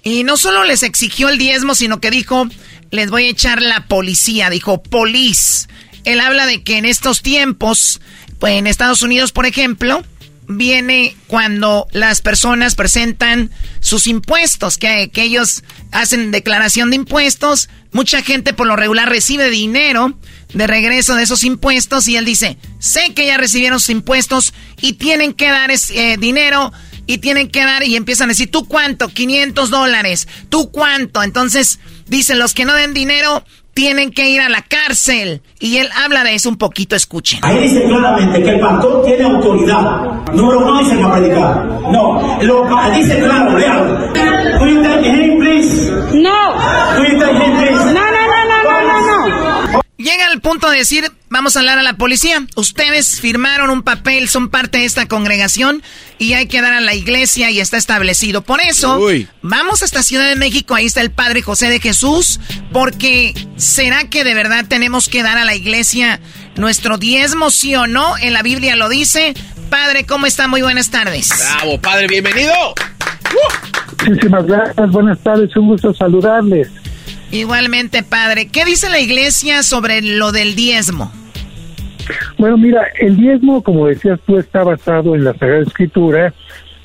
y 0.02 0.24
no 0.24 0.38
solo 0.38 0.64
les 0.64 0.82
exigió 0.82 1.28
el 1.28 1.36
diezmo, 1.36 1.74
sino 1.74 2.00
que 2.00 2.10
dijo, 2.10 2.48
les 2.90 3.10
voy 3.10 3.26
a 3.26 3.30
echar 3.30 3.60
la 3.60 3.86
policía, 3.86 4.48
dijo, 4.48 4.82
polis. 4.82 5.68
Él 6.04 6.20
habla 6.20 6.46
de 6.46 6.62
que 6.62 6.78
en 6.78 6.86
estos 6.86 7.20
tiempos, 7.20 8.00
pues 8.38 8.54
en 8.54 8.66
Estados 8.66 9.02
Unidos, 9.02 9.32
por 9.32 9.44
ejemplo, 9.44 10.02
viene 10.50 11.16
cuando 11.26 11.86
las 11.92 12.20
personas 12.20 12.74
presentan 12.74 13.50
sus 13.80 14.06
impuestos, 14.06 14.78
que, 14.78 15.10
que, 15.12 15.22
ellos 15.22 15.62
hacen 15.92 16.30
declaración 16.30 16.90
de 16.90 16.96
impuestos. 16.96 17.68
Mucha 17.92 18.22
gente 18.22 18.52
por 18.52 18.66
lo 18.66 18.76
regular 18.76 19.08
recibe 19.08 19.50
dinero 19.50 20.16
de 20.52 20.66
regreso 20.66 21.14
de 21.14 21.22
esos 21.24 21.44
impuestos 21.44 22.08
y 22.08 22.16
él 22.16 22.24
dice, 22.24 22.56
sé 22.78 23.14
que 23.14 23.26
ya 23.26 23.36
recibieron 23.36 23.80
sus 23.80 23.90
impuestos 23.90 24.54
y 24.80 24.94
tienen 24.94 25.32
que 25.32 25.48
dar 25.50 25.70
ese, 25.70 26.12
eh, 26.12 26.16
dinero 26.16 26.72
y 27.06 27.18
tienen 27.18 27.50
que 27.50 27.64
dar 27.64 27.82
y 27.82 27.96
empiezan 27.96 28.28
a 28.28 28.32
decir, 28.32 28.50
¿tú 28.50 28.66
cuánto? 28.66 29.08
500 29.08 29.70
dólares. 29.70 30.28
¿Tú 30.48 30.70
cuánto? 30.70 31.22
Entonces 31.22 31.80
dicen, 32.06 32.38
los 32.38 32.54
que 32.54 32.64
no 32.64 32.74
den 32.74 32.94
dinero 32.94 33.44
tienen 33.80 34.10
que 34.10 34.28
ir 34.28 34.42
a 34.42 34.50
la 34.50 34.60
cárcel. 34.60 35.40
Y 35.58 35.78
él 35.78 35.88
habla 36.04 36.22
de 36.22 36.34
eso 36.34 36.50
un 36.50 36.58
poquito, 36.58 36.94
escuchen. 36.94 37.40
Ahí 37.42 37.60
dice 37.60 37.82
claramente 37.84 38.42
que 38.42 38.50
el 38.50 38.60
pastor 38.60 39.02
tiene 39.06 39.24
autoridad. 39.24 40.22
No 40.34 40.52
lo 40.52 40.78
dicen 40.80 41.02
a 41.02 41.10
predicar. 41.14 41.64
No, 41.90 42.38
lo 42.42 42.90
dice 42.94 43.18
claro, 43.20 43.56
lean. 43.56 44.12
please? 45.38 45.90
No. 46.12 46.20
No, 46.20 46.98
no, 47.08 47.32
no, 47.32 47.54
no, 48.44 48.82
no, 48.82 49.06
no, 49.06 49.72
no. 49.72 49.80
Llega 49.96 50.26
al 50.30 50.42
punto 50.42 50.68
de 50.68 50.76
decir, 50.76 51.10
vamos 51.30 51.56
a 51.56 51.60
hablar 51.60 51.78
a 51.78 51.82
la 51.82 51.94
policía. 51.94 52.46
Ustedes 52.56 53.18
firmaron 53.18 53.70
un 53.70 53.82
papel, 53.82 54.28
son 54.28 54.50
parte 54.50 54.76
de 54.76 54.84
esta 54.84 55.08
congregación 55.08 55.82
y 56.20 56.34
hay 56.34 56.46
que 56.46 56.60
dar 56.60 56.74
a 56.74 56.80
la 56.80 56.94
iglesia 56.94 57.50
y 57.50 57.60
está 57.60 57.78
establecido. 57.78 58.42
Por 58.42 58.60
eso, 58.60 59.00
vamos 59.40 59.80
a 59.80 59.86
esta 59.86 60.02
Ciudad 60.02 60.28
de 60.28 60.36
México, 60.36 60.74
ahí 60.74 60.84
está 60.84 61.00
el 61.00 61.10
Padre 61.10 61.40
José 61.40 61.70
de 61.70 61.80
Jesús, 61.80 62.38
porque 62.72 63.32
¿será 63.56 64.04
que 64.10 64.22
de 64.22 64.34
verdad 64.34 64.66
tenemos 64.68 65.08
que 65.08 65.22
dar 65.22 65.38
a 65.38 65.46
la 65.46 65.54
iglesia 65.54 66.20
nuestro 66.56 66.98
diezmo, 66.98 67.50
sí 67.50 67.74
o 67.74 67.86
no? 67.86 68.18
En 68.18 68.34
la 68.34 68.42
Biblia 68.42 68.76
lo 68.76 68.90
dice. 68.90 69.32
Padre, 69.70 70.04
¿cómo 70.04 70.26
está? 70.26 70.46
Muy 70.46 70.60
buenas 70.60 70.90
tardes. 70.90 71.32
Bravo, 71.38 71.80
Padre, 71.80 72.06
bienvenido. 72.06 72.74
Muchísimas 74.06 74.46
gracias, 74.46 74.90
buenas 74.90 75.18
tardes, 75.20 75.56
un 75.56 75.68
gusto 75.68 75.94
saludarles. 75.94 76.68
Igualmente, 77.30 78.02
padre. 78.02 78.48
¿Qué 78.48 78.66
dice 78.66 78.90
la 78.90 79.00
iglesia 79.00 79.62
sobre 79.62 80.02
lo 80.02 80.32
del 80.32 80.54
diezmo? 80.54 81.12
Bueno, 82.38 82.56
mira, 82.56 82.86
el 82.98 83.16
diezmo, 83.16 83.62
como 83.62 83.86
decías 83.86 84.20
tú, 84.26 84.38
está 84.38 84.64
basado 84.64 85.14
en 85.14 85.24
la 85.24 85.34
Sagrada 85.34 85.62
Escritura, 85.62 86.34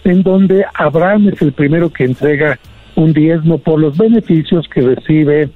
en 0.03 0.23
donde 0.23 0.65
Abraham 0.73 1.29
es 1.33 1.41
el 1.41 1.51
primero 1.51 1.89
que 1.89 2.05
entrega 2.05 2.59
un 2.95 3.13
diezmo 3.13 3.57
por 3.57 3.79
los 3.79 3.97
beneficios 3.97 4.67
que 4.67 4.81
recibe, 4.81 5.49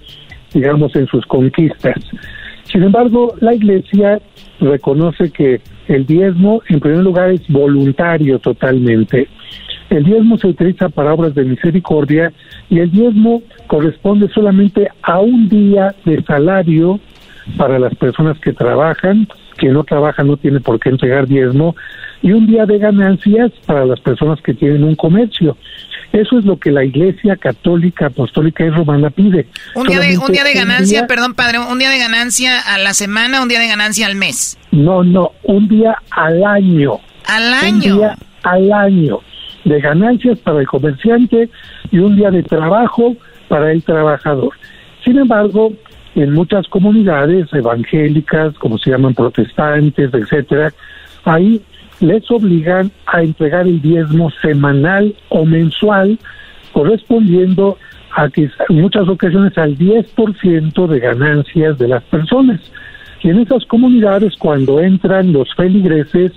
digamos, 0.54 0.96
en 0.96 1.08
sus 1.08 1.26
conquistas. 1.26 1.98
Sin 2.72 2.84
embargo, 2.84 3.36
la 3.40 3.54
Iglesia 3.54 4.20
reconoce 4.60 5.32
que 5.32 5.62
el 5.88 6.06
diezmo, 6.06 6.62
en 6.70 6.80
primer 6.80 7.00
lugar, 7.00 7.32
es 7.32 7.48
voluntario 7.48 8.40
totalmente. 8.40 9.28
El 9.90 10.04
diezmo 10.04 10.38
se 10.38 10.48
utiliza 10.48 10.90
para 10.90 11.14
obras 11.14 11.34
de 11.34 11.46
misericordia 11.46 12.32
y 12.70 12.80
el 12.80 12.92
diezmo 12.92 13.42
corresponde 13.66 14.30
solamente 14.30 14.88
a 15.02 15.20
un 15.20 15.50
día 15.50 15.96
de 16.06 16.22
salario 16.24 17.00
para 17.58 17.80
las 17.80 17.96
personas 17.96 18.38
que 18.40 18.54
trabajan, 18.54 19.28
quien 19.60 19.74
no 19.74 19.84
trabaja 19.84 20.24
no 20.24 20.38
tiene 20.38 20.60
por 20.60 20.80
qué 20.80 20.90
entregar 20.90 21.28
diezmo, 21.28 21.76
y 22.22 22.32
un 22.32 22.48
día 22.48 22.66
de 22.66 22.78
ganancias 22.78 23.52
para 23.66 23.86
las 23.86 24.00
personas 24.00 24.42
que 24.42 24.54
tienen 24.54 24.84
un 24.84 24.96
comercio. 24.96 25.58
Eso 26.12 26.40
es 26.40 26.46
lo 26.46 26.58
que 26.58 26.72
la 26.72 26.84
Iglesia 26.84 27.36
Católica, 27.36 28.08
Apostólica 28.08 28.66
y 28.66 28.70
Romana 28.70 29.12
pide. 29.12 29.46
Un 29.76 29.88
día, 29.88 30.00
de, 30.00 30.18
un 30.18 30.32
día 30.32 30.44
de 30.44 30.54
ganancia, 30.54 31.06
perdón, 31.06 31.36
padre, 31.36 31.60
un 31.60 31.78
día 31.78 31.92
de 31.92 32.00
ganancia 32.00 32.60
a 32.60 32.80
la 32.80 32.96
semana, 32.96 33.44
un 33.44 33.48
día 33.48 33.60
de 33.60 33.68
ganancia 33.68 34.08
al 34.08 34.16
mes. 34.16 34.58
No, 34.72 35.04
no, 35.04 35.34
un 35.44 35.68
día 35.68 35.96
al 36.10 36.44
año. 36.44 37.00
Al 37.26 37.54
año. 37.54 37.94
Un 37.94 38.00
día 38.00 38.18
al 38.44 38.72
año 38.74 39.20
de 39.66 39.80
ganancias 39.80 40.40
para 40.40 40.62
el 40.62 40.68
comerciante 40.68 41.50
y 41.92 42.00
un 42.00 42.16
día 42.16 42.32
de 42.32 42.44
trabajo 42.44 43.16
para 43.48 43.72
el 43.72 43.84
trabajador. 43.84 44.54
Sin 45.04 45.18
embargo, 45.18 45.74
en 46.22 46.34
muchas 46.34 46.68
comunidades 46.68 47.48
evangélicas, 47.54 48.54
como 48.56 48.78
se 48.78 48.92
llaman 48.92 49.14
protestantes, 49.14 50.14
etcétera, 50.14 50.74
ahí 51.26 51.62
les 52.02 52.30
obligan 52.32 52.92
a 53.06 53.22
entregar 53.22 53.68
el 53.68 53.82
diezmo 53.82 54.32
semanal 54.42 55.16
o 55.30 55.46
mensual 55.46 56.18
correspondiendo 56.74 57.78
a 58.16 58.30
que 58.30 58.50
en 58.70 58.82
muchas 58.82 59.08
ocasiones 59.08 59.58
al 59.58 59.78
10% 59.78 60.88
de 60.88 61.00
ganancias 61.00 61.78
de 61.78 61.88
las 61.88 62.04
personas. 62.04 62.60
Y 63.22 63.30
en 63.30 63.40
esas 63.40 63.66
comunidades 63.66 64.36
cuando 64.38 64.80
entran 64.80 65.34
los 65.34 65.54
feligreses, 65.56 66.32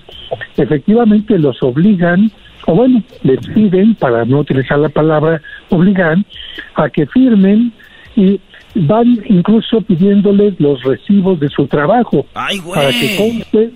efectivamente 0.57 1.39
los 1.39 1.63
obligan, 1.63 2.31
o 2.67 2.75
bueno, 2.75 3.03
les 3.23 3.39
piden, 3.49 3.95
para 3.95 4.25
no 4.25 4.41
utilizar 4.41 4.79
la 4.79 4.89
palabra 4.89 5.41
obligan, 5.71 6.25
a 6.75 6.89
que 6.89 7.07
firmen 7.07 7.73
y 8.17 8.41
van 8.75 9.23
incluso 9.29 9.83
pidiéndoles 9.83 10.59
los 10.59 10.83
recibos 10.83 11.39
de 11.41 11.49
su 11.49 11.67
trabajo 11.67 12.27
para 12.33 12.91
que 12.91 13.17
conste 13.17 13.71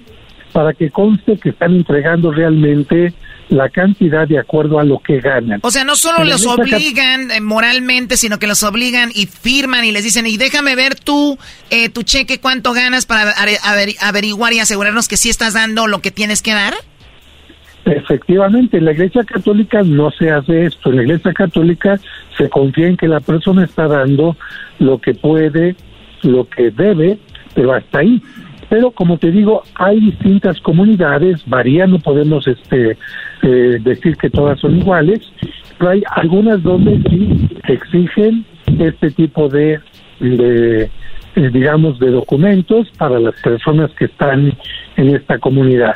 para 0.52 0.72
que 0.72 0.90
conste 0.90 1.36
que 1.36 1.50
están 1.50 1.74
entregando 1.74 2.32
realmente 2.32 3.12
la 3.50 3.68
cantidad 3.68 4.26
de 4.26 4.38
acuerdo 4.38 4.78
a 4.78 4.84
lo 4.84 4.98
que 5.00 5.20
ganan. 5.20 5.60
O 5.62 5.70
sea, 5.70 5.84
no 5.84 5.96
solo 5.96 6.24
los 6.24 6.46
obligan 6.46 7.30
eh, 7.30 7.42
moralmente, 7.42 8.16
sino 8.16 8.38
que 8.38 8.46
los 8.46 8.62
obligan 8.62 9.10
y 9.14 9.26
firman 9.26 9.84
y 9.84 9.92
les 9.92 10.02
dicen, 10.02 10.26
y 10.26 10.38
déjame 10.38 10.74
ver 10.74 10.94
tú, 10.94 11.38
eh, 11.68 11.90
tu 11.90 12.02
cheque, 12.04 12.40
cuánto 12.40 12.72
ganas 12.72 13.04
para 13.04 13.34
averiguar 14.00 14.54
y 14.54 14.60
asegurarnos 14.60 15.08
que 15.08 15.18
sí 15.18 15.28
estás 15.28 15.52
dando 15.52 15.86
lo 15.86 16.00
que 16.00 16.10
tienes 16.10 16.40
que 16.40 16.52
dar. 16.52 16.74
Efectivamente, 17.84 18.78
en 18.78 18.86
la 18.86 18.92
Iglesia 18.92 19.22
Católica 19.24 19.82
no 19.82 20.10
se 20.10 20.30
hace 20.30 20.64
esto. 20.64 20.90
En 20.90 20.96
la 20.96 21.02
Iglesia 21.02 21.32
Católica 21.32 22.00
se 22.36 22.48
confía 22.48 22.88
en 22.88 22.96
que 22.96 23.08
la 23.08 23.20
persona 23.20 23.64
está 23.64 23.86
dando 23.88 24.36
lo 24.78 24.98
que 24.98 25.14
puede, 25.14 25.76
lo 26.22 26.48
que 26.48 26.70
debe, 26.70 27.18
pero 27.54 27.72
hasta 27.72 28.00
ahí 28.00 28.22
pero 28.68 28.90
como 28.90 29.18
te 29.18 29.30
digo, 29.30 29.62
hay 29.74 30.00
distintas 30.00 30.60
comunidades, 30.60 31.42
varían, 31.46 31.92
no 31.92 31.98
podemos 31.98 32.46
este, 32.48 32.96
eh, 33.42 33.78
decir 33.80 34.16
que 34.16 34.30
todas 34.30 34.58
son 34.60 34.78
iguales, 34.78 35.20
pero 35.78 35.90
hay 35.92 36.02
algunas 36.10 36.62
donde 36.62 37.00
sí 37.08 37.48
exigen 37.68 38.44
este 38.78 39.10
tipo 39.12 39.48
de, 39.48 39.78
de 40.18 40.90
eh, 41.36 41.50
digamos, 41.52 41.98
de 42.00 42.10
documentos 42.10 42.90
para 42.98 43.20
las 43.20 43.34
personas 43.40 43.90
que 43.92 44.06
están 44.06 44.52
en 44.96 45.14
esta 45.14 45.38
comunidad. 45.38 45.94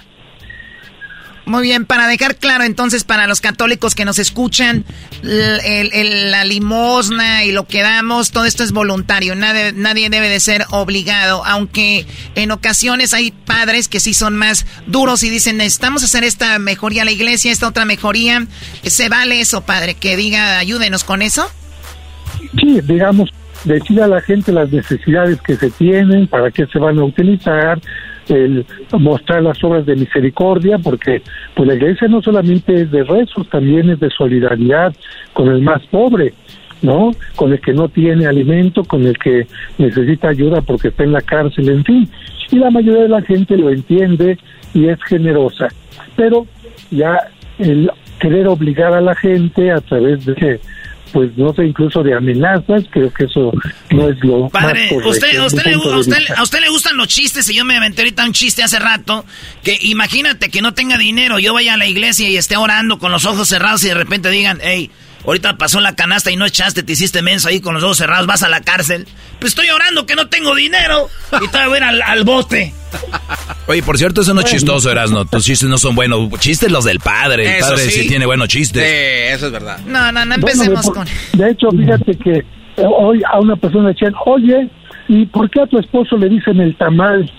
Muy 1.50 1.64
bien, 1.64 1.84
para 1.84 2.06
dejar 2.06 2.36
claro 2.36 2.62
entonces 2.62 3.02
para 3.02 3.26
los 3.26 3.40
católicos 3.40 3.96
que 3.96 4.04
nos 4.04 4.20
escuchan, 4.20 4.84
la 5.24 6.44
limosna 6.44 7.44
y 7.44 7.50
lo 7.50 7.66
que 7.66 7.82
damos, 7.82 8.30
todo 8.30 8.44
esto 8.44 8.62
es 8.62 8.70
voluntario, 8.70 9.34
nadie, 9.34 9.72
nadie 9.72 10.10
debe 10.10 10.28
de 10.28 10.38
ser 10.38 10.64
obligado, 10.70 11.44
aunque 11.44 12.06
en 12.36 12.52
ocasiones 12.52 13.14
hay 13.14 13.32
padres 13.32 13.88
que 13.88 13.98
sí 13.98 14.14
son 14.14 14.36
más 14.36 14.64
duros 14.86 15.24
y 15.24 15.28
dicen, 15.28 15.56
necesitamos 15.56 16.04
hacer 16.04 16.22
esta 16.22 16.56
mejoría 16.60 17.02
a 17.02 17.04
la 17.04 17.10
iglesia, 17.10 17.50
esta 17.50 17.66
otra 17.66 17.84
mejoría, 17.84 18.46
¿se 18.84 19.08
vale 19.08 19.40
eso, 19.40 19.62
padre? 19.62 19.94
Que 19.94 20.16
diga, 20.16 20.56
ayúdenos 20.56 21.02
con 21.02 21.20
eso. 21.20 21.50
Sí, 22.60 22.80
digamos, 22.84 23.28
decir 23.64 24.00
a 24.00 24.06
la 24.06 24.20
gente 24.20 24.52
las 24.52 24.70
necesidades 24.70 25.42
que 25.42 25.56
se 25.56 25.68
tienen, 25.70 26.28
para 26.28 26.52
qué 26.52 26.64
se 26.72 26.78
van 26.78 27.00
a 27.00 27.02
utilizar, 27.02 27.80
el 28.30 28.64
mostrar 28.92 29.42
las 29.42 29.62
obras 29.62 29.84
de 29.86 29.96
misericordia, 29.96 30.78
porque 30.78 31.22
pues 31.54 31.68
la 31.68 31.74
iglesia 31.74 32.08
no 32.08 32.22
solamente 32.22 32.82
es 32.82 32.90
de 32.90 33.04
rezos, 33.04 33.48
también 33.48 33.90
es 33.90 34.00
de 34.00 34.10
solidaridad 34.10 34.94
con 35.32 35.48
el 35.48 35.60
más 35.60 35.82
pobre, 35.86 36.32
¿no? 36.82 37.10
Con 37.36 37.52
el 37.52 37.60
que 37.60 37.72
no 37.72 37.88
tiene 37.88 38.26
alimento, 38.26 38.84
con 38.84 39.06
el 39.06 39.18
que 39.18 39.46
necesita 39.78 40.28
ayuda 40.28 40.60
porque 40.62 40.88
está 40.88 41.04
en 41.04 41.12
la 41.12 41.20
cárcel, 41.20 41.68
en 41.68 41.84
fin. 41.84 42.08
Y 42.50 42.56
la 42.56 42.70
mayoría 42.70 43.02
de 43.02 43.08
la 43.08 43.22
gente 43.22 43.56
lo 43.56 43.70
entiende 43.70 44.38
y 44.74 44.86
es 44.86 45.02
generosa. 45.04 45.68
Pero 46.16 46.46
ya 46.90 47.18
el 47.58 47.90
querer 48.18 48.48
obligar 48.48 48.92
a 48.92 49.00
la 49.00 49.14
gente 49.14 49.70
a 49.70 49.80
través 49.80 50.24
de 50.24 50.60
pues 51.12 51.36
no 51.36 51.52
sé, 51.54 51.66
incluso 51.66 52.02
de 52.02 52.14
amenazas, 52.14 52.84
creo 52.90 53.12
que 53.12 53.24
eso 53.24 53.52
no 53.90 54.08
es 54.08 54.16
lo 54.22 54.48
Padre, 54.48 54.88
usted, 55.04 55.40
usted 55.40 55.64
le, 55.64 56.34
a 56.36 56.42
usted 56.42 56.60
le 56.60 56.68
gustan 56.68 56.96
los 56.96 57.08
chistes 57.08 57.48
y 57.50 57.54
yo 57.54 57.64
me 57.64 57.76
aventé 57.76 58.02
ahorita 58.02 58.24
un 58.24 58.32
chiste 58.32 58.62
hace 58.62 58.78
rato, 58.78 59.24
que 59.62 59.78
imagínate 59.82 60.50
que 60.50 60.62
no 60.62 60.74
tenga 60.74 60.98
dinero, 60.98 61.38
yo 61.38 61.54
vaya 61.54 61.74
a 61.74 61.76
la 61.76 61.86
iglesia 61.86 62.28
y 62.28 62.36
esté 62.36 62.56
orando 62.56 62.98
con 62.98 63.12
los 63.12 63.24
ojos 63.26 63.48
cerrados 63.48 63.84
y 63.84 63.88
de 63.88 63.94
repente 63.94 64.30
digan, 64.30 64.58
hey, 64.62 64.90
ahorita 65.24 65.56
pasó 65.56 65.80
la 65.80 65.94
canasta 65.94 66.30
y 66.30 66.36
no 66.36 66.46
echaste, 66.46 66.82
te 66.82 66.92
hiciste 66.92 67.22
menso 67.22 67.48
ahí 67.48 67.60
con 67.60 67.74
los 67.74 67.82
ojos 67.82 67.98
cerrados, 67.98 68.26
vas 68.26 68.42
a 68.42 68.48
la 68.48 68.60
cárcel. 68.60 69.06
Pues 69.38 69.52
estoy 69.52 69.70
orando 69.70 70.06
que 70.06 70.14
no 70.14 70.28
tengo 70.28 70.54
dinero 70.54 71.08
y 71.40 71.48
te 71.48 71.66
voy 71.66 71.78
a 71.78 71.88
al, 71.88 72.02
al 72.02 72.24
bote. 72.24 72.74
Oye, 73.66 73.82
por 73.82 73.96
cierto, 73.98 74.20
eso 74.20 74.34
no 74.34 74.40
es 74.40 74.46
chistoso, 74.46 74.90
Erasno. 74.90 75.24
Tus 75.24 75.44
chistes 75.44 75.68
no 75.68 75.78
son 75.78 75.94
buenos. 75.94 76.28
Chistes 76.40 76.70
los 76.70 76.84
del 76.84 76.98
padre. 76.98 77.58
El 77.58 77.60
padre 77.60 77.78
sí. 77.78 78.08
tiene 78.08 78.26
buenos 78.26 78.48
chistes. 78.48 78.82
Sí, 78.82 79.34
eso 79.34 79.46
es 79.46 79.52
verdad. 79.52 79.78
No, 79.86 80.10
no, 80.12 80.24
no 80.24 80.34
empecemos 80.34 80.90
con... 80.90 81.06
De 81.34 81.50
hecho, 81.50 81.70
fíjate 81.70 82.16
que 82.18 82.38
eh, 82.38 82.44
hoy 82.84 83.22
a 83.30 83.38
una 83.38 83.56
persona 83.56 83.90
decían, 83.90 84.12
oye, 84.26 84.68
¿y 85.08 85.26
por 85.26 85.48
qué 85.50 85.62
a 85.62 85.66
tu 85.66 85.78
esposo 85.78 86.16
le 86.16 86.28
dicen 86.28 86.60
el 86.60 86.76
tamal? 86.76 87.30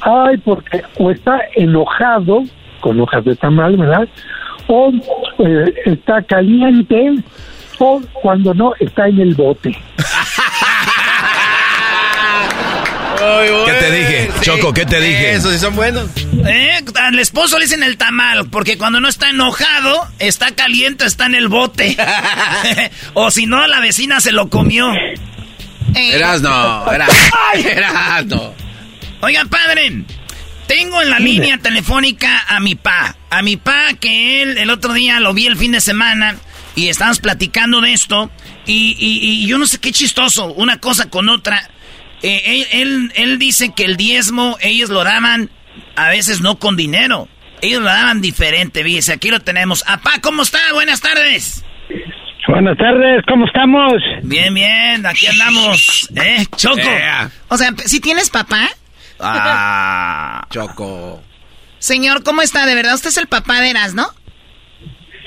Ay, 0.00 0.36
porque 0.38 0.82
o 0.98 1.10
está 1.10 1.40
enojado, 1.56 2.44
con 2.80 3.00
hojas 3.00 3.24
de 3.24 3.34
tamal, 3.36 3.76
¿verdad? 3.76 4.08
O 4.68 4.92
eh, 5.38 5.74
está 5.86 6.22
caliente, 6.22 7.14
o 7.78 8.00
cuando 8.22 8.52
no, 8.54 8.72
está 8.80 9.08
en 9.08 9.20
el 9.20 9.34
bote. 9.34 9.76
¿Qué 13.64 13.72
te 13.72 13.90
dije? 13.90 14.30
Choco, 14.42 14.72
¿qué 14.72 14.84
te 14.84 15.00
dije? 15.00 15.34
Esos 15.34 15.52
sí 15.52 15.58
son 15.58 15.74
buenos. 15.74 16.10
¿Eh? 16.46 16.80
Al 16.96 17.18
esposo 17.18 17.58
le 17.58 17.64
dicen 17.64 17.82
el 17.82 17.96
tamal, 17.96 18.48
porque 18.50 18.78
cuando 18.78 19.00
no 19.00 19.08
está 19.08 19.30
enojado, 19.30 20.06
está 20.18 20.54
caliente, 20.54 21.04
está 21.04 21.26
en 21.26 21.34
el 21.34 21.48
bote. 21.48 21.96
o 23.14 23.30
si 23.30 23.46
no, 23.46 23.66
la 23.66 23.80
vecina 23.80 24.20
se 24.20 24.32
lo 24.32 24.48
comió. 24.48 24.92
Eras 25.94 26.42
no, 26.42 26.92
eras, 26.92 27.10
eras 27.54 28.26
no. 28.26 28.52
Oigan, 29.20 29.48
padre, 29.48 30.04
tengo 30.66 31.00
en 31.02 31.10
la 31.10 31.18
línea 31.18 31.58
telefónica 31.58 32.44
a 32.48 32.60
mi 32.60 32.74
pa. 32.74 33.16
A 33.30 33.42
mi 33.42 33.56
pa, 33.56 33.94
que 34.00 34.42
él 34.42 34.58
el 34.58 34.70
otro 34.70 34.92
día 34.92 35.20
lo 35.20 35.34
vi 35.34 35.46
el 35.46 35.56
fin 35.56 35.72
de 35.72 35.80
semana 35.80 36.36
y 36.74 36.88
estábamos 36.88 37.20
platicando 37.20 37.80
de 37.80 37.92
esto. 37.92 38.30
Y, 38.66 38.96
y 38.98 39.46
yo 39.46 39.58
no 39.58 39.66
sé 39.66 39.78
qué 39.78 39.92
chistoso, 39.92 40.52
una 40.52 40.78
cosa 40.78 41.08
con 41.08 41.28
otra. 41.28 41.70
Eh, 42.22 42.66
él, 42.72 43.12
él, 43.14 43.38
dice 43.38 43.72
que 43.74 43.84
el 43.84 43.96
diezmo 43.96 44.56
ellos 44.60 44.90
lo 44.90 45.04
daban 45.04 45.50
a 45.96 46.08
veces 46.08 46.40
no 46.40 46.58
con 46.58 46.76
dinero. 46.76 47.28
Ellos 47.60 47.80
lo 47.80 47.86
daban 47.86 48.20
diferente, 48.20 48.82
dice. 48.82 49.12
Aquí 49.12 49.30
lo 49.30 49.40
tenemos. 49.40 49.84
Apá, 49.86 50.20
¿cómo 50.20 50.42
está? 50.42 50.58
Buenas 50.72 51.00
tardes. 51.00 51.64
Buenas 52.48 52.78
tardes, 52.78 53.24
¿cómo 53.26 53.44
estamos? 53.46 53.94
Bien, 54.22 54.54
bien, 54.54 55.04
aquí 55.04 55.26
andamos. 55.26 56.08
¿Eh, 56.14 56.46
Choco? 56.56 56.80
O 57.48 57.56
sea, 57.56 57.72
¿si 57.86 58.00
tienes 58.00 58.30
papá? 58.30 58.68
Ah, 59.20 60.46
Choco. 60.50 61.22
Señor, 61.78 62.22
¿cómo 62.22 62.42
está? 62.42 62.66
¿De 62.66 62.74
verdad 62.74 62.94
usted 62.94 63.10
es 63.10 63.16
el 63.16 63.26
papá 63.26 63.60
de 63.60 63.70
Erasno? 63.70 64.08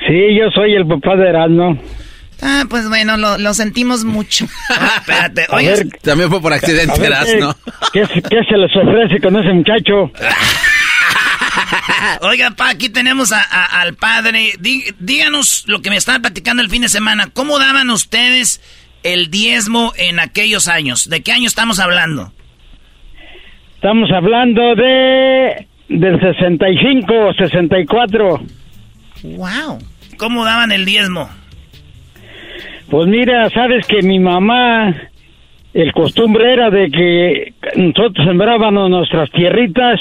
Sí, 0.07 0.35
yo 0.37 0.49
soy 0.51 0.73
el 0.73 0.87
papá 0.87 1.15
de 1.15 1.29
Erasno. 1.29 1.79
Ah, 2.41 2.63
pues 2.69 2.87
bueno, 2.87 3.17
lo, 3.17 3.53
sentimos 3.53 4.05
mucho. 4.05 4.45
espérate, 4.97 5.45
oye. 5.49 5.85
También 6.01 6.29
fue 6.29 6.41
por 6.41 6.53
accidente, 6.53 7.09
¿no? 7.39 7.55
¿qué, 7.91 8.01
¿Qué 8.01 8.43
se 8.49 8.57
les 8.57 8.75
ofrece 8.75 9.19
con 9.21 9.35
ese 9.37 9.53
muchacho? 9.53 10.11
Oiga, 12.21 12.51
pa, 12.51 12.69
aquí 12.69 12.89
tenemos 12.89 13.31
al 13.31 13.95
padre. 13.95 14.53
díganos 14.59 15.63
lo 15.67 15.81
que 15.81 15.89
me 15.89 15.97
estaban 15.97 16.21
platicando 16.21 16.61
el 16.61 16.69
fin 16.69 16.81
de 16.81 16.89
semana. 16.89 17.29
¿Cómo 17.33 17.59
daban 17.59 17.89
ustedes 17.89 18.61
el 19.03 19.29
diezmo 19.29 19.93
en 19.97 20.19
aquellos 20.19 20.67
años? 20.67 21.09
¿De 21.09 21.21
qué 21.21 21.31
año 21.31 21.47
estamos 21.47 21.79
hablando? 21.79 22.33
Estamos 23.79 24.11
hablando 24.11 24.75
de 24.75 25.65
del 25.87 26.19
65, 26.19 27.33
64. 27.37 28.41
Wow. 29.23 29.79
¿Cómo 30.17 30.43
daban 30.43 30.73
el 30.73 30.83
diezmo? 30.83 31.29
Pues 32.89 33.07
mira, 33.07 33.49
sabes 33.51 33.87
que 33.87 34.01
mi 34.01 34.19
mamá, 34.19 34.93
el 35.73 35.93
costumbre 35.93 36.51
era 36.51 36.69
de 36.69 36.91
que 36.91 37.53
nosotros 37.77 38.27
sembrábamos 38.27 38.89
nuestras 38.89 39.31
tierritas, 39.31 39.97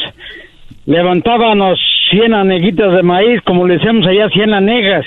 levantábamos 0.85 1.79
100 2.11 2.35
aneguitas 2.35 2.93
de 2.93 3.05
maíz, 3.05 3.41
como 3.43 3.65
le 3.65 3.75
decíamos 3.75 4.09
allá, 4.09 4.29
100 4.29 4.55
anegas. 4.55 5.07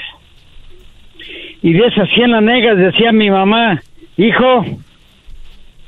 Y 1.62 1.74
de 1.74 1.88
esas 1.88 2.08
100 2.12 2.36
anegas 2.36 2.78
decía 2.78 3.12
mi 3.12 3.30
mamá, 3.30 3.82
hijo, 4.16 4.66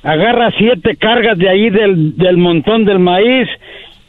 agarra 0.04 0.52
siete 0.58 0.96
cargas 0.98 1.38
de 1.38 1.50
ahí 1.50 1.70
del, 1.70 2.18
del 2.18 2.38
montón 2.38 2.86
del 2.86 3.00
maíz 3.00 3.48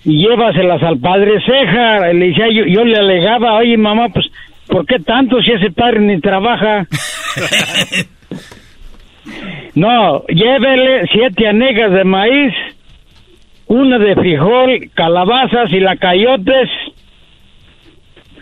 y 0.04 0.18
llévaselas 0.18 0.82
al 0.82 0.98
padre 0.98 1.40
Ceja. 1.46 2.12
Le 2.12 2.28
decía, 2.28 2.48
yo, 2.50 2.64
yo 2.66 2.84
le 2.84 2.96
alegaba, 2.96 3.54
oye 3.54 3.76
mamá, 3.76 4.08
pues, 4.08 4.26
¿por 4.68 4.86
qué 4.86 4.98
tanto 4.98 5.40
si 5.42 5.52
ese 5.52 5.70
padre 5.70 6.00
ni 6.00 6.20
trabaja? 6.20 6.84
no, 9.74 10.24
llévele 10.26 11.06
siete 11.12 11.48
anegas 11.48 11.92
de 11.92 12.04
maíz, 12.04 12.52
una 13.66 13.98
de 13.98 14.14
frijol, 14.14 14.90
calabazas 14.94 15.72
y 15.72 15.80
lacayotes 15.80 16.68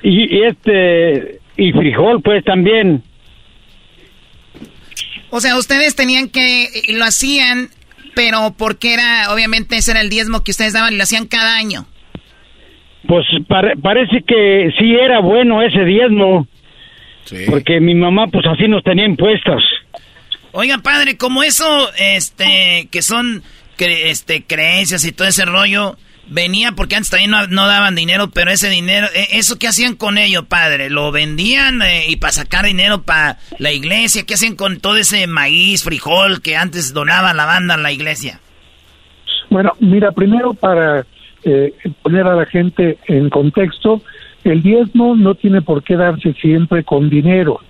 y, 0.02 0.36
y 0.36 0.42
este 0.42 1.38
y 1.56 1.72
frijol 1.72 2.22
pues 2.22 2.44
también. 2.44 3.02
O 5.34 5.40
sea, 5.40 5.56
ustedes 5.56 5.96
tenían 5.96 6.28
que 6.28 6.68
lo 6.88 7.04
hacían 7.04 7.70
pero 8.14 8.54
porque 8.56 8.94
era, 8.94 9.32
obviamente 9.32 9.76
ese 9.76 9.92
era 9.92 10.00
el 10.00 10.10
diezmo 10.10 10.44
que 10.44 10.50
ustedes 10.50 10.72
daban 10.72 10.92
y 10.92 10.96
lo 10.96 11.02
hacían 11.02 11.26
cada 11.26 11.56
año. 11.56 11.86
Pues 13.06 13.24
parece 13.82 14.22
que 14.26 14.70
sí 14.78 14.94
era 14.94 15.20
bueno 15.20 15.62
ese 15.62 15.84
diezmo. 15.84 16.46
Porque 17.48 17.80
mi 17.80 17.94
mamá 17.94 18.26
pues 18.28 18.44
así 18.46 18.68
nos 18.68 18.82
tenía 18.82 19.06
impuestos. 19.06 19.62
Oiga, 20.52 20.78
padre, 20.78 21.16
como 21.16 21.42
eso, 21.42 21.88
este, 21.98 22.88
que 22.90 23.00
son, 23.00 23.42
este, 23.78 24.44
creencias 24.44 25.04
y 25.06 25.12
todo 25.12 25.26
ese 25.26 25.46
rollo, 25.46 25.96
venía 26.28 26.72
porque 26.72 26.96
antes 26.96 27.10
también 27.10 27.30
no, 27.30 27.66
daban 27.66 27.94
dinero, 27.94 28.30
pero 28.30 28.50
ese 28.50 28.68
dinero, 28.68 29.06
e, 29.14 29.38
¿eso 29.38 29.58
qué 29.58 29.68
hacían 29.68 29.96
con 29.96 30.18
ello, 30.18 30.44
padre? 30.44 30.90
¿Lo 30.90 31.12
vendían 31.12 31.82
eh, 31.82 32.06
y 32.08 32.16
para 32.16 32.32
sacar 32.32 32.64
dinero 32.64 33.02
para 33.02 33.38
la 33.58 33.72
iglesia? 33.72 34.24
¿Qué 34.26 34.34
hacían 34.34 34.56
con 34.56 34.80
todo 34.80 34.96
ese 34.96 35.26
maíz, 35.26 35.84
frijol 35.84 36.42
que 36.42 36.56
antes 36.56 36.94
donaba 36.94 37.34
la 37.34 37.46
banda 37.46 37.74
en 37.74 37.82
la 37.82 37.92
iglesia? 37.92 38.40
Bueno, 39.50 39.72
mira, 39.80 40.12
primero 40.12 40.54
para 40.54 41.04
eh, 41.44 41.74
poner 42.02 42.26
a 42.26 42.34
la 42.34 42.46
gente 42.46 42.98
en 43.06 43.28
contexto, 43.28 44.02
el 44.44 44.62
diezmo 44.62 45.14
no 45.16 45.34
tiene 45.34 45.62
por 45.62 45.82
qué 45.82 45.96
darse 45.96 46.32
siempre 46.34 46.84
con 46.84 47.10
dinero. 47.10 47.60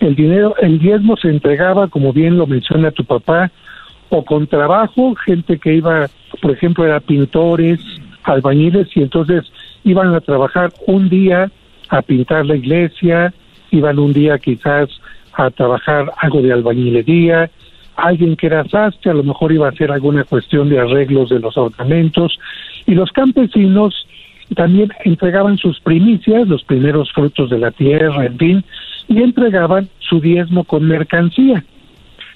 El 0.00 0.14
dinero, 0.14 0.54
el 0.60 0.78
diezmo 0.78 1.16
se 1.16 1.28
entregaba, 1.28 1.88
como 1.88 2.12
bien 2.12 2.36
lo 2.36 2.46
menciona 2.46 2.90
tu 2.90 3.04
papá, 3.04 3.50
o 4.10 4.24
con 4.24 4.46
trabajo, 4.46 5.14
gente 5.14 5.58
que 5.58 5.74
iba, 5.74 6.08
por 6.40 6.50
ejemplo, 6.52 6.84
era 6.84 7.00
pintores, 7.00 7.80
albañiles, 8.24 8.88
y 8.96 9.02
entonces 9.02 9.44
iban 9.84 10.14
a 10.14 10.20
trabajar 10.20 10.72
un 10.86 11.08
día 11.08 11.50
a 11.88 12.02
pintar 12.02 12.46
la 12.46 12.56
iglesia, 12.56 13.32
iban 13.70 13.98
un 13.98 14.12
día 14.12 14.38
quizás 14.38 14.88
a 15.34 15.50
trabajar 15.50 16.12
algo 16.18 16.42
de 16.42 16.52
albañilería, 16.52 17.50
alguien 17.96 18.36
que 18.36 18.46
era 18.46 18.64
sastre 18.68 19.10
a 19.10 19.14
lo 19.14 19.24
mejor 19.24 19.52
iba 19.52 19.66
a 19.66 19.70
hacer 19.70 19.90
alguna 19.90 20.24
cuestión 20.24 20.68
de 20.68 20.78
arreglos 20.78 21.30
de 21.30 21.40
los 21.40 21.56
ornamentos, 21.56 22.38
y 22.86 22.94
los 22.94 23.10
campesinos 23.12 24.06
también 24.54 24.90
entregaban 25.04 25.58
sus 25.58 25.78
primicias, 25.80 26.48
los 26.48 26.64
primeros 26.64 27.12
frutos 27.12 27.50
de 27.50 27.58
la 27.58 27.70
tierra, 27.70 28.26
en 28.26 28.38
fin, 28.38 28.64
y 29.08 29.22
entregaban 29.22 29.88
su 29.98 30.20
diezmo 30.20 30.64
con 30.64 30.86
mercancía. 30.86 31.64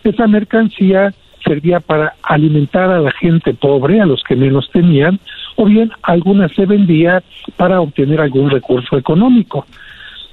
Esa 0.04 0.26
mercancía 0.26 1.14
servía 1.44 1.81
para 1.81 2.14
alimentar 2.23 2.90
a 2.90 3.01
la 3.01 3.12
gente 3.12 3.55
pobre, 3.55 4.01
a 4.01 4.06
los 4.06 4.23
que 4.23 4.36
menos 4.36 4.70
tenían, 4.70 5.19
o 5.56 5.66
bien 5.66 5.90
algunas 6.02 6.52
se 6.52 6.66
vendía 6.66 7.23
para 7.56 7.81
obtener 7.81 8.20
algún 8.20 8.51
recurso 8.51 8.97
económico. 8.97 9.66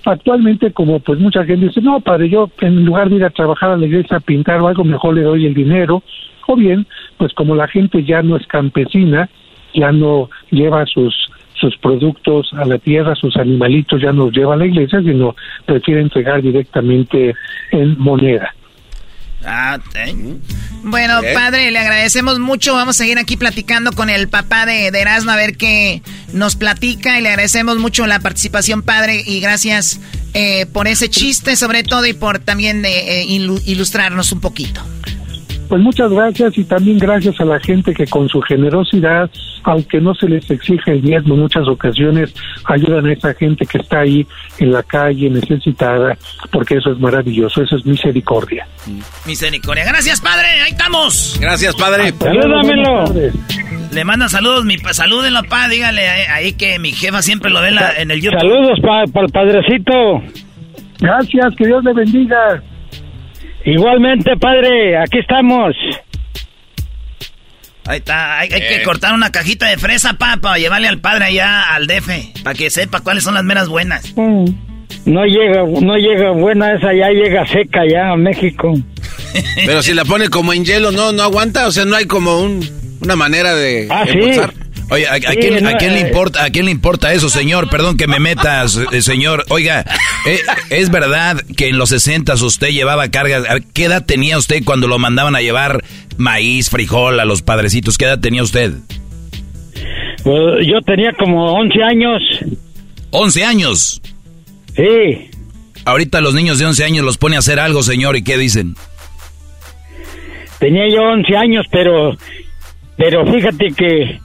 Actualmente, 0.06 0.72
como 0.72 1.00
pues 1.00 1.20
mucha 1.20 1.44
gente 1.44 1.68
dice, 1.68 1.82
no, 1.82 2.00
padre, 2.00 2.30
yo 2.30 2.50
en 2.62 2.86
lugar 2.86 3.10
de 3.10 3.18
ir 3.18 3.26
a 3.26 3.30
trabajar 3.30 3.72
a 3.72 3.78
la 3.78 3.86
iglesia 3.86 4.18
a 4.18 4.22
pintar 4.22 4.62
o 4.62 4.68
algo, 4.68 4.84
mejor 4.84 5.16
le 5.16 5.24
doy 5.24 5.46
el 5.46 5.54
dinero, 5.54 6.04
o 6.48 6.56
bien, 6.56 6.88
pues 7.18 7.34
como 7.34 7.56
la 7.56 7.68
gente 7.68 8.04
ya 8.04 8.24
no 8.24 8.38
es 8.38 8.48
campesina, 8.48 9.30
ya 9.74 9.92
no 9.92 10.30
lleva 10.50 10.86
sus 10.86 11.30
sus 11.60 11.78
productos 11.78 12.54
a 12.54 12.66
la 12.66 12.78
tierra, 12.78 13.16
sus 13.16 13.36
animalitos 13.36 14.02
ya 14.02 14.14
no 14.14 14.26
los 14.26 14.34
lleva 14.34 14.54
a 14.54 14.58
la 14.58 14.66
iglesia, 14.66 15.02
sino 15.02 15.36
prefiere 15.66 16.02
entregar 16.02 16.42
directamente 16.42 17.36
en 17.72 18.00
moneda. 18.00 18.54
Ah, 19.46 19.80
bueno, 20.84 21.22
padre, 21.34 21.72
le 21.72 21.80
agradecemos 21.80 22.40
mucho. 22.40 22.74
Vamos 22.74 22.96
a 22.98 23.00
seguir 23.00 23.18
aquí 23.18 23.38
platicando 23.38 23.92
con 23.94 24.10
el 24.10 24.28
papá 24.28 24.66
de, 24.66 24.92
de, 24.92 25.00
Erasmo 25.00 25.32
a 25.32 25.36
ver 25.36 25.58
qué 25.58 26.02
nos 26.34 26.56
platica. 26.56 27.18
Y 27.18 27.22
le 27.22 27.30
agradecemos 27.30 27.78
mucho 27.78 28.06
la 28.08 28.20
participación, 28.20 28.82
padre. 28.82 29.24
Y 29.26 29.40
gracias 29.40 30.00
eh, 30.34 30.66
por 30.68 30.88
ese 30.88 31.10
chiste, 31.10 31.56
sobre 31.56 31.84
todo, 31.84 32.06
y 32.06 32.14
por 32.14 32.40
también 32.40 32.84
eh, 32.86 33.26
ilustrarnos 33.26 34.32
un 34.32 34.42
poquito. 34.42 34.82
Pues 35.70 35.84
muchas 35.84 36.12
gracias 36.12 36.58
y 36.58 36.64
también 36.64 36.98
gracias 36.98 37.40
a 37.40 37.46
la 37.46 37.60
gente 37.60 37.94
que 37.94 38.08
con 38.08 38.28
su 38.28 38.42
generosidad, 38.42 39.30
aunque 39.64 40.02
no 40.02 40.16
se 40.16 40.28
les 40.28 40.50
exige 40.50 40.94
el 40.94 41.02
diezmo 41.02 41.36
en 41.36 41.42
muchas 41.42 41.68
ocasiones, 41.68 42.34
ayudan 42.66 43.06
a 43.06 43.14
esa 43.14 43.36
gente 43.36 43.68
que 43.68 43.78
está 43.78 44.00
ahí 44.00 44.26
en 44.58 44.72
la 44.72 44.82
calle 44.82 45.30
necesitada, 45.30 46.18
porque 46.52 46.78
eso 46.78 46.92
es 46.92 47.00
maravilloso, 47.00 47.62
eso 47.62 47.76
es 47.78 47.86
misericordia. 47.86 48.68
Misericordia. 49.28 49.86
Gracias, 49.86 50.20
padre, 50.20 50.48
ahí 50.66 50.72
estamos. 50.72 51.38
Gracias, 51.40 51.76
padre. 51.76 52.14
Salúdamelo. 52.18 53.04
Le 53.94 54.06
manda 54.06 54.28
saludos, 54.28 54.66
mi 54.66 54.78
salúdenlo, 54.78 55.44
pa, 55.44 55.68
dígale 55.68 56.02
ahí 56.08 56.54
que 56.54 56.80
mi 56.80 56.94
jefa 56.94 57.22
siempre 57.22 57.52
lo 57.52 57.62
ve 57.62 57.70
en 57.98 58.10
el 58.10 58.20
YouTube. 58.20 58.40
Saludos 58.40 58.80
para 58.82 59.04
el 59.04 59.32
padrecito. 59.32 59.94
Gracias, 61.00 61.56
que 61.56 61.68
Dios 61.68 61.84
le 61.84 61.94
bendiga. 61.94 62.64
Igualmente, 63.72 64.36
padre, 64.38 64.98
aquí 64.98 65.20
estamos. 65.20 65.76
Ahí 67.86 67.98
está, 67.98 68.40
hay, 68.40 68.50
que 68.50 68.84
cortar 68.84 69.14
una 69.16 69.32
cajita 69.32 69.68
de 69.68 69.78
fresa, 69.78 70.14
pa, 70.14 70.38
para 70.38 70.58
llevarle 70.58 70.88
al 70.88 71.00
padre 71.00 71.26
allá 71.26 71.74
al 71.74 71.88
DF, 71.88 72.44
para 72.44 72.54
que 72.54 72.70
sepa 72.70 73.02
cuáles 73.02 73.24
son 73.24 73.34
las 73.34 73.44
meras 73.44 73.68
buenas. 73.68 74.14
Mm. 74.16 74.46
No 75.06 75.26
llega, 75.26 75.64
no 75.64 75.96
llega 75.98 76.32
buena 76.32 76.74
esa, 76.74 76.94
ya 76.94 77.10
llega 77.10 77.48
seca 77.48 77.82
ya 77.90 78.12
a 78.12 78.16
México. 78.16 78.74
Pero 79.66 79.82
si 79.82 79.94
la 79.94 80.06
pone 80.06 80.30
como 80.30 80.54
en 80.54 80.66
hielo, 80.66 80.92
no, 80.92 81.12
no 81.12 81.24
aguanta, 81.24 81.68
o 81.68 81.72
sea, 81.72 81.86
no 81.86 81.96
hay 81.96 82.06
como 82.06 82.40
un, 82.42 82.64
una 83.02 83.16
manera 83.16 83.56
de 83.56 83.88
ah, 83.90 84.06
Oye, 84.90 85.08
¿a, 85.08 85.20
quién, 85.20 85.66
¿a, 85.68 85.78
quién, 85.78 85.94
le 85.94 86.00
importa, 86.00 86.44
¿a 86.44 86.50
quién 86.50 86.66
le 86.66 86.72
importa 86.72 87.14
eso, 87.14 87.30
señor? 87.30 87.70
Perdón 87.70 87.96
que 87.96 88.08
me 88.08 88.20
metas, 88.20 88.80
eh, 88.92 89.02
señor. 89.02 89.46
Oiga, 89.50 89.86
eh, 90.26 90.40
¿es 90.72 90.90
verdad 90.90 91.38
que 91.56 91.70
en 91.70 91.78
los 91.78 91.90
60 91.90 92.34
usted 92.34 92.70
llevaba 92.70 93.10
cargas? 93.10 93.44
¿Qué 93.74 93.86
edad 93.86 94.04
tenía 94.06 94.38
usted 94.38 94.64
cuando 94.64 94.88
lo 94.88 94.98
mandaban 94.98 95.36
a 95.36 95.42
llevar 95.42 95.84
maíz, 96.18 96.70
frijol 96.70 97.20
a 97.20 97.26
los 97.26 97.44
padrecitos? 97.44 97.98
¿Qué 97.98 98.06
edad 98.06 98.20
tenía 98.20 98.42
usted? 98.42 98.74
Pues 100.24 100.68
yo 100.68 100.82
tenía 100.82 101.14
como 101.14 101.54
11 101.54 101.84
años. 101.84 102.22
¿11 103.12 103.44
años? 103.44 104.02
Sí. 104.76 105.30
Ahorita 105.86 106.20
los 106.22 106.34
niños 106.34 106.58
de 106.58 106.66
11 106.66 106.84
años 106.84 107.06
los 107.06 107.18
pone 107.18 107.36
a 107.36 107.40
hacer 107.40 107.60
algo, 107.60 107.84
señor, 107.84 108.18
¿y 108.18 108.24
qué 108.24 108.38
dicen? 108.38 108.76
Tenía 110.60 110.90
yo 110.90 111.04
11 111.04 111.38
años, 111.38 111.66
pero 111.72 112.18
pero 112.98 113.26
fíjate 113.32 113.72
que 113.72 114.20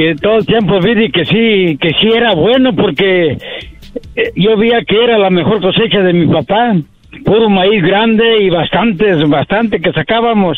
que 0.00 0.14
todo 0.14 0.38
el 0.38 0.46
tiempo 0.46 0.80
vi 0.80 1.12
que 1.12 1.26
sí, 1.26 1.76
que 1.76 1.90
sí 2.00 2.08
era 2.14 2.34
bueno 2.34 2.74
porque 2.74 3.32
eh, 3.32 4.32
yo 4.34 4.56
veía 4.56 4.82
que 4.86 5.04
era 5.04 5.18
la 5.18 5.28
mejor 5.28 5.60
cosecha 5.60 5.98
de 6.00 6.14
mi 6.14 6.26
papá. 6.26 6.74
Puro 7.24 7.50
maíz 7.50 7.82
grande 7.82 8.42
y 8.42 8.48
bastantes, 8.48 9.28
bastante 9.28 9.78
que 9.78 9.92
sacábamos. 9.92 10.56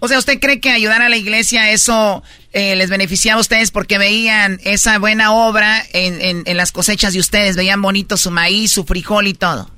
O 0.00 0.08
sea, 0.08 0.18
¿usted 0.18 0.38
cree 0.40 0.60
que 0.60 0.70
ayudar 0.70 1.00
a 1.00 1.08
la 1.08 1.16
iglesia 1.16 1.70
eso 1.70 2.22
eh, 2.52 2.76
les 2.76 2.90
beneficiaba 2.90 3.38
a 3.38 3.40
ustedes 3.40 3.70
porque 3.70 3.96
veían 3.96 4.58
esa 4.64 4.98
buena 4.98 5.32
obra 5.32 5.78
en, 5.94 6.42
en, 6.44 6.56
las 6.56 6.70
cosechas 6.70 7.14
de 7.14 7.20
ustedes? 7.20 7.56
Veían 7.56 7.80
bonito 7.80 8.18
su 8.18 8.30
maíz, 8.30 8.72
su 8.72 8.84
frijol 8.84 9.26
y 9.26 9.34
todo. 9.34 9.68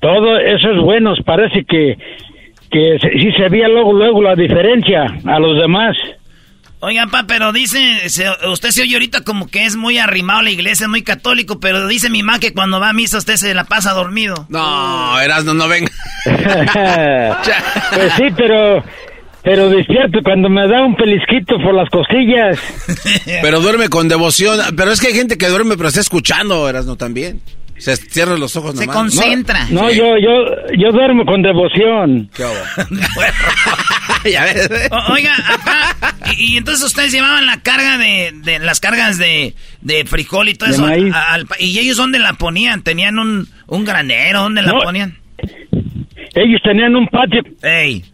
todo 0.00 0.38
eso 0.38 0.70
es 0.70 0.82
bueno, 0.82 1.12
parece 1.24 1.64
que, 1.68 1.98
que 2.70 2.98
sí 2.98 3.30
se 3.36 3.48
veía 3.50 3.68
luego, 3.68 3.92
luego 3.92 4.22
la 4.22 4.34
diferencia 4.34 5.04
a 5.26 5.38
los 5.38 5.60
demás. 5.60 5.96
Oiga, 6.80 7.06
pa, 7.06 7.24
pero 7.26 7.52
dice, 7.52 8.08
se- 8.10 8.26
usted 8.50 8.68
se 8.70 8.82
oye 8.82 8.94
ahorita 8.94 9.22
como 9.22 9.48
que 9.48 9.64
es 9.64 9.76
muy 9.76 9.98
arrimado 9.98 10.40
a 10.40 10.42
la 10.42 10.50
iglesia, 10.50 10.86
muy 10.88 11.02
católico, 11.02 11.58
pero 11.58 11.86
dice 11.88 12.10
mi 12.10 12.22
mamá 12.22 12.38
que 12.38 12.52
cuando 12.52 12.78
va 12.78 12.90
a 12.90 12.92
misa 12.92 13.16
usted 13.18 13.36
se 13.36 13.54
la 13.54 13.64
pasa 13.64 13.92
dormido. 13.92 14.46
No, 14.50 15.18
Erasno, 15.20 15.54
no 15.54 15.66
venga. 15.68 15.90
pues 16.26 18.12
sí, 18.16 18.24
pero, 18.36 18.84
pero 19.42 19.70
despierto 19.70 20.18
cuando 20.22 20.48
me 20.50 20.68
da 20.68 20.84
un 20.84 20.94
pelisquito 20.96 21.56
por 21.62 21.74
las 21.74 21.88
costillas. 21.88 22.58
Pero 23.42 23.60
duerme 23.60 23.88
con 23.88 24.08
devoción. 24.08 24.60
Pero 24.76 24.92
es 24.92 25.00
que 25.00 25.08
hay 25.08 25.14
gente 25.14 25.38
que 25.38 25.48
duerme 25.48 25.76
pero 25.76 25.88
está 25.88 26.00
escuchando, 26.00 26.68
Erasno, 26.68 26.96
también. 26.96 27.40
Se 27.78 27.96
cierra 27.96 28.36
los 28.38 28.56
ojos 28.56 28.74
Se 28.78 28.86
nomás. 28.86 28.96
concentra. 28.96 29.66
No, 29.70 29.90
yo, 29.90 30.16
yo, 30.18 30.44
yo 30.78 30.92
duermo 30.92 31.24
con 31.24 31.42
devoción. 31.42 32.30
¿Qué 32.34 32.42
hago? 32.44 32.54
O- 34.90 35.12
oiga, 35.12 35.32
apá, 35.48 36.16
y, 36.36 36.54
y 36.54 36.56
entonces 36.56 36.84
ustedes 36.84 37.12
llevaban 37.12 37.46
la 37.46 37.60
carga 37.62 37.96
de, 37.96 38.32
de 38.42 38.58
las 38.58 38.80
cargas 38.80 39.18
de, 39.18 39.54
de 39.82 40.04
frijol 40.04 40.48
y 40.48 40.54
todo 40.54 40.68
De 40.68 40.74
eso. 40.74 40.86
a- 41.14 41.32
al 41.34 41.46
¿Y 41.60 41.78
ellos 41.78 41.96
dónde 41.96 42.18
la 42.18 42.32
ponían? 42.32 42.82
¿Tenían 42.82 43.18
un, 43.20 43.46
un 43.68 43.84
granero? 43.84 44.40
¿Dónde 44.42 44.62
la 44.62 44.72
ponían? 44.72 45.18
Ellos 46.34 46.60
tenían 46.64 46.96
un 46.96 47.06
patio. 47.06 47.40
Ey. 47.62 48.04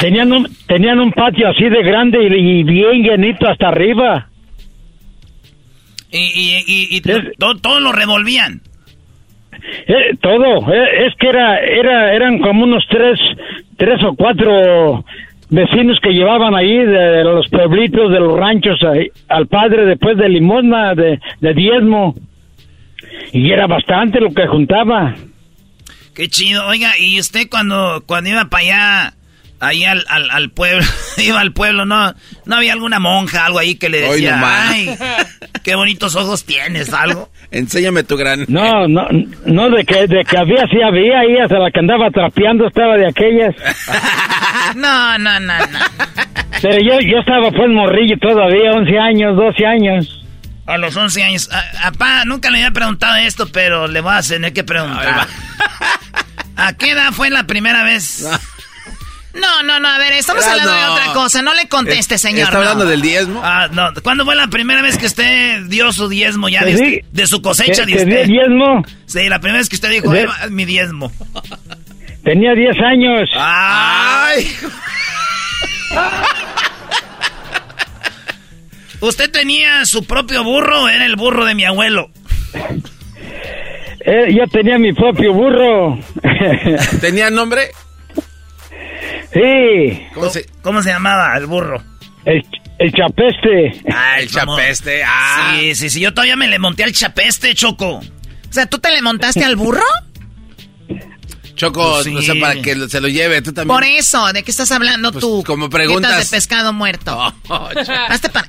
Tenían 0.00 0.30
un, 0.32 0.48
tenían 0.66 0.98
un 1.00 1.12
patio 1.12 1.48
así 1.48 1.64
de 1.64 1.82
grande 1.82 2.18
y, 2.22 2.60
y 2.60 2.62
bien 2.62 3.02
llenito 3.02 3.48
hasta 3.48 3.68
arriba. 3.68 4.28
Y, 6.10 6.18
y, 6.18 6.64
y, 6.66 6.96
y 6.96 7.00
to- 7.02 7.56
todo, 7.60 7.80
lo 7.80 7.92
revolvían. 7.92 8.62
Eh, 9.86 10.16
todo, 10.20 10.72
eh, 10.72 11.06
es 11.06 11.14
que 11.18 11.28
era, 11.28 11.58
era, 11.60 12.14
eran 12.14 12.38
como 12.38 12.64
unos 12.64 12.84
tres, 12.88 13.18
tres 13.76 14.02
o 14.04 14.14
cuatro 14.14 15.04
vecinos 15.50 15.98
que 16.02 16.10
llevaban 16.12 16.54
ahí 16.54 16.76
de 16.78 17.24
los 17.24 17.48
pueblitos, 17.48 18.10
de 18.12 18.20
los 18.20 18.38
ranchos, 18.38 18.78
ahí, 18.84 19.08
al 19.28 19.46
padre 19.46 19.84
después 19.84 20.16
de 20.16 20.28
limosna, 20.28 20.94
de, 20.94 21.18
de 21.40 21.54
diezmo. 21.54 22.14
Y 23.32 23.50
era 23.50 23.66
bastante 23.66 24.20
lo 24.20 24.30
que 24.32 24.46
juntaba. 24.46 25.14
Qué 26.14 26.28
chido. 26.28 26.66
Oiga, 26.66 26.92
y 26.98 27.18
usted 27.20 27.48
cuando, 27.50 28.02
cuando 28.06 28.30
iba 28.30 28.44
para 28.46 28.62
allá, 28.62 29.14
ahí 29.60 29.84
al, 29.84 30.04
al, 30.08 30.30
al 30.30 30.50
pueblo, 30.50 30.84
iba 31.18 31.40
al 31.40 31.52
pueblo, 31.52 31.84
¿no? 31.84 32.14
¿No 32.44 32.56
había 32.56 32.72
alguna 32.72 32.98
monja, 32.98 33.46
algo 33.46 33.58
ahí 33.58 33.74
que 33.74 33.88
le 33.88 34.00
decía, 34.00 34.40
ay, 34.42 34.96
qué 35.62 35.74
bonitos 35.74 36.14
ojos 36.16 36.44
tienes, 36.44 36.92
algo? 36.92 37.30
Enséñame 37.50 38.04
tu 38.04 38.16
gran. 38.16 38.44
No, 38.48 38.86
no, 38.86 39.06
no, 39.46 39.70
de 39.70 39.84
que, 39.84 40.06
de 40.06 40.24
que 40.24 40.36
había, 40.38 40.66
sí 40.70 40.82
había, 40.84 41.20
ahí 41.20 41.38
hasta 41.42 41.58
la 41.58 41.70
que 41.70 41.80
andaba 41.80 42.10
trapeando 42.10 42.66
estaba 42.66 42.96
de 42.96 43.08
aquellas. 43.08 43.54
No, 44.74 45.18
no, 45.18 45.40
no, 45.40 45.58
no. 45.58 45.78
Pero 46.60 46.78
yo, 46.78 47.00
yo 47.00 47.18
estaba 47.20 47.50
pues 47.50 47.70
morrillo 47.70 48.16
todavía, 48.20 48.72
11 48.72 48.98
años, 48.98 49.36
12 49.36 49.66
años. 49.66 50.24
A 50.66 50.76
los 50.76 50.94
11 50.94 51.22
años. 51.22 51.48
A, 51.50 51.88
apá, 51.88 52.24
nunca 52.26 52.50
le 52.50 52.58
había 52.58 52.70
preguntado 52.72 53.16
esto, 53.16 53.48
pero 53.50 53.86
le 53.86 54.00
voy 54.00 54.14
a 54.14 54.20
tener 54.20 54.52
que 54.52 54.64
preguntar. 54.64 55.26
¿A 56.56 56.72
qué 56.74 56.90
edad 56.90 57.12
fue 57.12 57.30
la 57.30 57.44
primera 57.44 57.82
vez? 57.84 58.28
No, 59.34 59.62
no, 59.62 59.78
no, 59.78 59.88
a 59.88 59.98
ver, 59.98 60.14
estamos 60.14 60.44
Ya 60.44 60.52
hablando 60.52 60.72
de 60.72 60.84
otra 60.86 61.12
cosa. 61.12 61.42
No 61.42 61.52
le 61.54 61.68
conteste, 61.68 62.14
Es- 62.16 62.20
señor. 62.22 62.40
está 62.44 62.52
no. 62.54 62.58
hablando 62.60 62.86
del 62.86 63.02
diezmo? 63.02 63.40
Ah, 63.44 63.68
no. 63.70 63.90
¿Cuándo 64.02 64.24
fue 64.24 64.34
la 64.34 64.48
primera 64.48 64.80
vez 64.82 64.96
que 64.98 65.06
usted 65.06 65.62
dio 65.66 65.92
su 65.92 66.08
diezmo 66.08 66.48
ya 66.48 66.64
de, 66.64 66.74
usted- 66.74 67.00
de 67.12 67.26
su 67.26 67.42
cosecha? 67.42 67.84
que- 67.84 67.94
de 67.96 68.02
usted? 68.04 68.26
diezmo. 68.26 68.82
Sí, 69.06 69.28
la 69.28 69.38
primera 69.38 69.58
vez 69.58 69.68
que 69.68 69.76
usted 69.76 69.90
dijo, 69.90 70.10
De- 70.10 70.20
"Ahí 70.20 70.26
va 70.26 70.46
mi 70.48 70.64
diezmo. 70.64 71.12
Tenía 72.24 72.52
10 72.54 72.76
años. 72.80 73.28
¡Ay! 73.36 74.50
¿Usted 79.00 79.30
tenía 79.30 79.84
su 79.86 80.04
propio 80.04 80.42
burro 80.42 80.84
o 80.84 80.88
era 80.88 81.06
el 81.06 81.16
burro 81.16 81.44
de 81.44 81.54
mi 81.54 81.64
abuelo? 81.64 82.10
Eh, 84.00 84.34
yo 84.34 84.46
tenía 84.50 84.78
mi 84.78 84.92
propio 84.92 85.32
burro. 85.32 85.98
¿Tenía 87.00 87.30
nombre? 87.30 87.70
Sí. 89.32 90.06
¿Cómo 90.14 90.30
se, 90.30 90.46
cómo 90.62 90.82
se 90.82 90.90
llamaba 90.90 91.36
el 91.36 91.46
burro? 91.46 91.82
El, 92.24 92.44
el 92.78 92.92
chapeste. 92.92 93.82
Ah, 93.92 94.20
El 94.20 94.30
chapeste, 94.30 95.02
ah. 95.04 95.54
Sí, 95.58 95.74
sí, 95.74 95.90
sí, 95.90 96.00
yo 96.00 96.12
todavía 96.14 96.36
me 96.36 96.48
le 96.48 96.58
monté 96.58 96.84
al 96.84 96.92
chapeste, 96.92 97.54
Choco. 97.54 97.96
O 97.98 98.02
sea, 98.52 98.66
¿tú 98.66 98.78
te 98.78 98.90
le 98.90 99.02
montaste 99.02 99.44
al 99.44 99.56
burro? 99.56 99.82
Choco, 101.54 101.92
Pues 101.94 102.04
sí. 102.04 102.12
no 102.14 102.22
sé, 102.22 102.34
para 102.36 102.60
que 102.62 102.88
se 102.88 103.00
lo 103.00 103.08
lleve, 103.08 103.42
tú 103.42 103.52
también. 103.52 103.74
Por 103.74 103.84
eso, 103.84 104.32
¿de 104.32 104.42
qué 104.44 104.50
estás 104.50 104.70
hablando 104.70 105.10
tú? 105.12 105.42
como 105.44 105.68
preguntas. 105.68 106.30
De 106.30 106.36
pescado 106.36 106.72
muerto. 106.72 107.20
Hazte 108.08 108.28
para... 108.28 108.46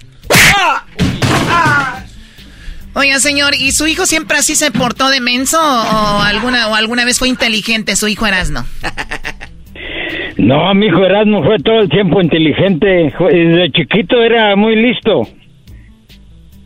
Oiga, 2.94 3.20
señor, 3.20 3.56
¿y 3.56 3.72
su 3.72 3.88
hijo 3.88 4.06
siempre 4.06 4.38
así 4.38 4.56
se 4.56 4.72
portó 4.72 5.10
de 5.10 5.22
menso 5.22 5.60
o 5.60 6.20
alguna, 6.22 6.68
o 6.68 6.76
alguna 6.76 7.06
vez 7.06 7.20
fue 7.20 7.28
inteligente 7.30 7.96
su 7.96 8.08
hijo 8.08 8.26
Erasno? 8.28 8.66
No, 10.38 10.74
mi 10.74 10.88
hijo 10.88 11.04
Erasmo 11.06 11.44
fue 11.44 11.58
todo 11.60 11.80
el 11.82 11.90
tiempo 11.90 12.22
inteligente. 12.22 13.14
Desde 13.20 13.72
chiquito 13.72 14.22
era 14.22 14.56
muy 14.56 14.76
listo. 14.76 15.28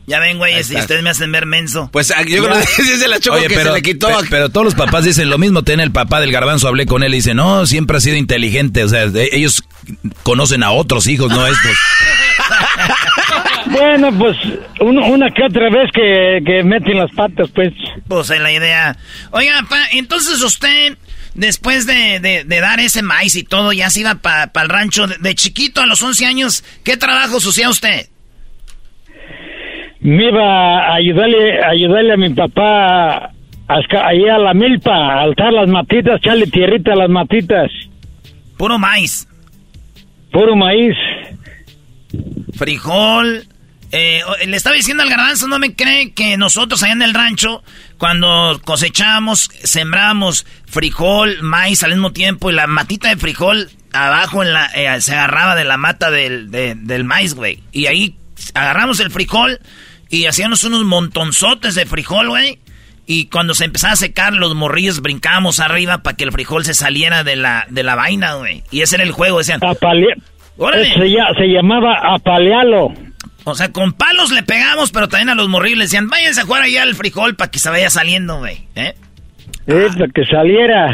Ya 0.05 0.19
ven, 0.19 0.37
güeyes, 0.37 0.69
y 0.69 0.73
está. 0.73 0.81
ustedes 0.81 1.01
me 1.01 1.11
hacen 1.11 1.31
ver 1.31 1.45
menso. 1.45 1.89
Pues 1.93 2.11
ah, 2.11 2.23
yo 2.27 2.43
creo 2.43 2.55
que 2.75 2.83
dice 2.83 3.07
la 3.07 3.19
Choco 3.21 3.37
Oye, 3.37 3.47
que 3.47 3.55
pero, 3.55 3.69
se 3.69 3.75
le 3.77 3.81
quitó. 3.81 4.07
pe- 4.09 4.27
pero 4.29 4.49
todos 4.49 4.65
los 4.65 4.75
papás 4.75 5.05
dicen 5.05 5.29
lo 5.29 5.37
mismo. 5.37 5.63
Tiene 5.63 5.83
el 5.83 5.91
papá 5.91 6.19
del 6.19 6.31
garbanzo, 6.31 6.67
hablé 6.67 6.85
con 6.85 7.03
él 7.03 7.13
y 7.13 7.17
dice, 7.17 7.33
no, 7.33 7.65
siempre 7.65 7.95
ha 7.97 7.99
sido 8.01 8.17
inteligente. 8.17 8.83
O 8.83 8.89
sea, 8.89 9.07
de- 9.07 9.29
ellos 9.31 9.63
conocen 10.23 10.61
a 10.63 10.71
otros 10.71 11.07
hijos, 11.07 11.29
no 11.29 11.41
a 11.41 11.49
estos. 11.49 11.71
Bueno, 13.71 14.09
pues 14.17 14.37
uno- 14.81 15.05
una 15.07 15.31
que 15.31 15.43
otra 15.43 15.69
vez 15.69 15.89
que, 15.93 16.41
que 16.45 16.63
meten 16.63 16.97
las 16.97 17.11
patas, 17.11 17.49
pues. 17.55 17.73
Pues 18.07 18.29
es 18.29 18.39
la 18.41 18.51
idea. 18.51 18.97
Oiga, 19.31 19.63
pa, 19.69 19.77
entonces 19.93 20.41
usted, 20.41 20.97
después 21.35 21.85
de, 21.85 22.19
de- 22.19 22.43
de 22.43 22.59
dar 22.59 22.79
ese 22.79 23.01
maíz 23.01 23.35
y 23.35 23.43
todo, 23.43 23.73
ya 23.73 23.89
se 23.89 24.01
iba 24.01 24.15
para 24.15 24.51
el 24.63 24.69
rancho. 24.69 25.07
De, 25.07 25.17
de 25.19 25.35
chiquito, 25.35 25.81
a 25.81 25.85
los 25.85 26.01
11 26.01 26.25
años, 26.25 26.63
¿qué 26.83 26.97
trabajo 26.97 27.37
hacía 27.37 27.69
usted? 27.69 28.07
Me 30.01 30.27
iba 30.27 30.87
a 30.87 30.95
ayudarle, 30.95 31.63
a 31.63 31.69
ayudarle 31.69 32.13
a 32.13 32.17
mi 32.17 32.29
papá 32.33 33.31
ahí 33.67 34.27
a 34.29 34.37
la 34.37 34.53
milpa, 34.53 34.91
a 34.93 35.21
alzar 35.21 35.53
las 35.53 35.69
matitas, 35.69 36.19
echarle 36.19 36.45
tierrita 36.47 36.91
a 36.91 36.95
las 36.97 37.09
matitas. 37.09 37.71
Puro 38.57 38.77
maíz. 38.77 39.27
Puro 40.31 40.55
maíz. 40.55 40.95
Frijol. 42.55 43.45
Eh, 43.91 44.21
le 44.47 44.57
estaba 44.57 44.75
diciendo 44.75 45.03
al 45.03 45.09
garbanzo, 45.09 45.47
no 45.47 45.59
me 45.59 45.75
cree 45.75 46.13
que 46.13 46.35
nosotros 46.35 46.81
allá 46.83 46.93
en 46.93 47.01
el 47.03 47.13
rancho, 47.13 47.63
cuando 48.03 48.59
cosechábamos, 48.65 49.49
sembrábamos 49.63 50.45
frijol, 50.65 51.41
maíz 51.41 51.83
al 51.83 51.91
mismo 51.91 52.11
tiempo, 52.11 52.49
y 52.51 52.53
la 52.53 52.67
matita 52.67 53.07
de 53.07 53.15
frijol 53.15 53.69
abajo 53.93 54.43
en 54.43 54.51
la, 54.51 54.65
eh, 54.75 54.99
se 54.99 55.13
agarraba 55.15 55.55
de 55.55 55.63
la 55.63 55.77
mata 55.77 56.11
del, 56.11 56.51
de- 56.51 56.75
del 56.75 57.05
maíz, 57.05 57.33
güey. 57.33 57.59
Y 57.71 57.85
ahí 57.85 58.17
agarramos 58.55 58.99
el 58.99 59.09
frijol 59.09 59.57
y 60.09 60.25
hacíamos 60.25 60.65
unos 60.65 60.83
montonzotes 60.83 61.75
de 61.75 61.85
frijol, 61.85 62.27
güey. 62.27 62.59
Y 63.07 63.27
cuando 63.27 63.53
se 63.53 63.63
empezaba 63.63 63.93
a 63.93 63.95
secar, 63.95 64.33
los 64.33 64.53
morrillos 64.53 64.99
brincábamos 65.01 65.61
arriba 65.61 65.99
para 66.03 66.17
que 66.17 66.25
el 66.25 66.33
frijol 66.33 66.65
se 66.65 66.73
saliera 66.73 67.23
de 67.23 67.37
la, 67.37 67.65
de 67.69 67.83
la 67.83 67.95
vaina, 67.95 68.33
güey. 68.33 68.63
Y 68.69 68.81
ese 68.81 68.95
era 68.97 69.05
el 69.05 69.13
juego, 69.13 69.37
decían. 69.37 69.61
Apale-. 69.63 70.17
Se, 70.99 71.07
se 71.39 71.47
llamaba 71.47 71.99
apalealo. 72.15 72.93
O 73.45 73.55
sea, 73.55 73.71
con 73.71 73.93
palos 73.93 74.31
le 74.31 74.43
pegamos, 74.43 74.91
pero 74.91 75.07
también 75.09 75.29
a 75.29 75.35
los 75.35 75.49
morrillos 75.49 75.77
le 75.79 75.83
decían, 75.85 76.07
váyanse 76.09 76.41
a 76.41 76.45
jugar 76.45 76.61
allá 76.63 76.83
al 76.83 76.95
frijol 76.95 77.35
para 77.35 77.51
que 77.51 77.59
se 77.59 77.69
vaya 77.69 77.89
saliendo, 77.89 78.37
güey. 78.37 78.67
¿Eh? 78.75 78.93
Eh, 79.67 79.87
para 79.97 80.07
que 80.13 80.25
saliera. 80.25 80.89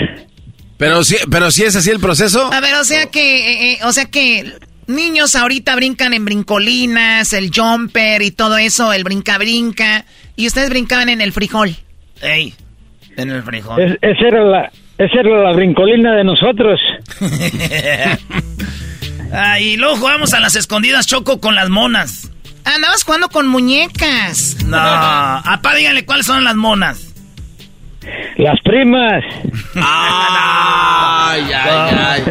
Pero 0.78 1.04
sí, 1.04 1.18
pero 1.30 1.52
sí 1.52 1.64
es 1.64 1.76
así 1.76 1.90
el 1.90 2.00
proceso. 2.00 2.52
A 2.54 2.60
ver, 2.62 2.76
o 2.76 2.84
sea 2.84 3.08
que, 3.08 3.52
eh, 3.52 3.74
eh, 3.74 3.80
o 3.84 3.92
sea 3.92 4.06
que 4.06 4.54
niños 4.88 5.36
ahorita 5.36 5.76
brincan 5.76 6.14
en 6.14 6.26
brincolinas, 6.26 7.34
el 7.34 7.52
jumper 7.54 8.22
y 8.24 8.32
todo 8.32 8.58
eso, 8.58 8.94
el 8.94 9.04
brinca-brinca, 9.04 10.06
y 10.36 10.48
ustedes 10.48 10.70
brincaban 10.70 11.10
en 11.10 11.22
el 11.22 11.32
frijol. 11.34 11.76
Ey, 12.22 12.54
en 13.18 13.30
el 13.30 13.44
frijol. 13.44 13.80
Es- 13.82 13.98
esa, 14.02 14.28
era 14.28 14.44
la, 14.44 14.72
esa 14.98 15.20
era 15.20 15.44
la 15.44 15.52
brincolina 15.54 16.16
de 16.16 16.24
nosotros. 16.24 16.80
ah, 19.34 19.60
y 19.60 19.78
luego 19.78 19.98
jugamos 19.98 20.34
a 20.34 20.40
las 20.40 20.56
escondidas, 20.56 21.06
Choco, 21.08 21.40
con 21.40 21.56
las 21.56 21.70
monas. 21.70 22.32
Andabas 22.76 23.04
jugando 23.04 23.30
con 23.30 23.48
muñecas. 23.48 24.58
No, 24.66 24.78
apá, 24.78 25.76
díganle 25.76 26.06
cuáles 26.06 26.26
son 26.26 26.44
las 26.44 26.56
monas. 26.56 27.14
Las 28.38 28.60
primas. 28.62 29.24
Ay, 29.76 31.44
ay, 31.52 31.96
ay. 31.98 32.24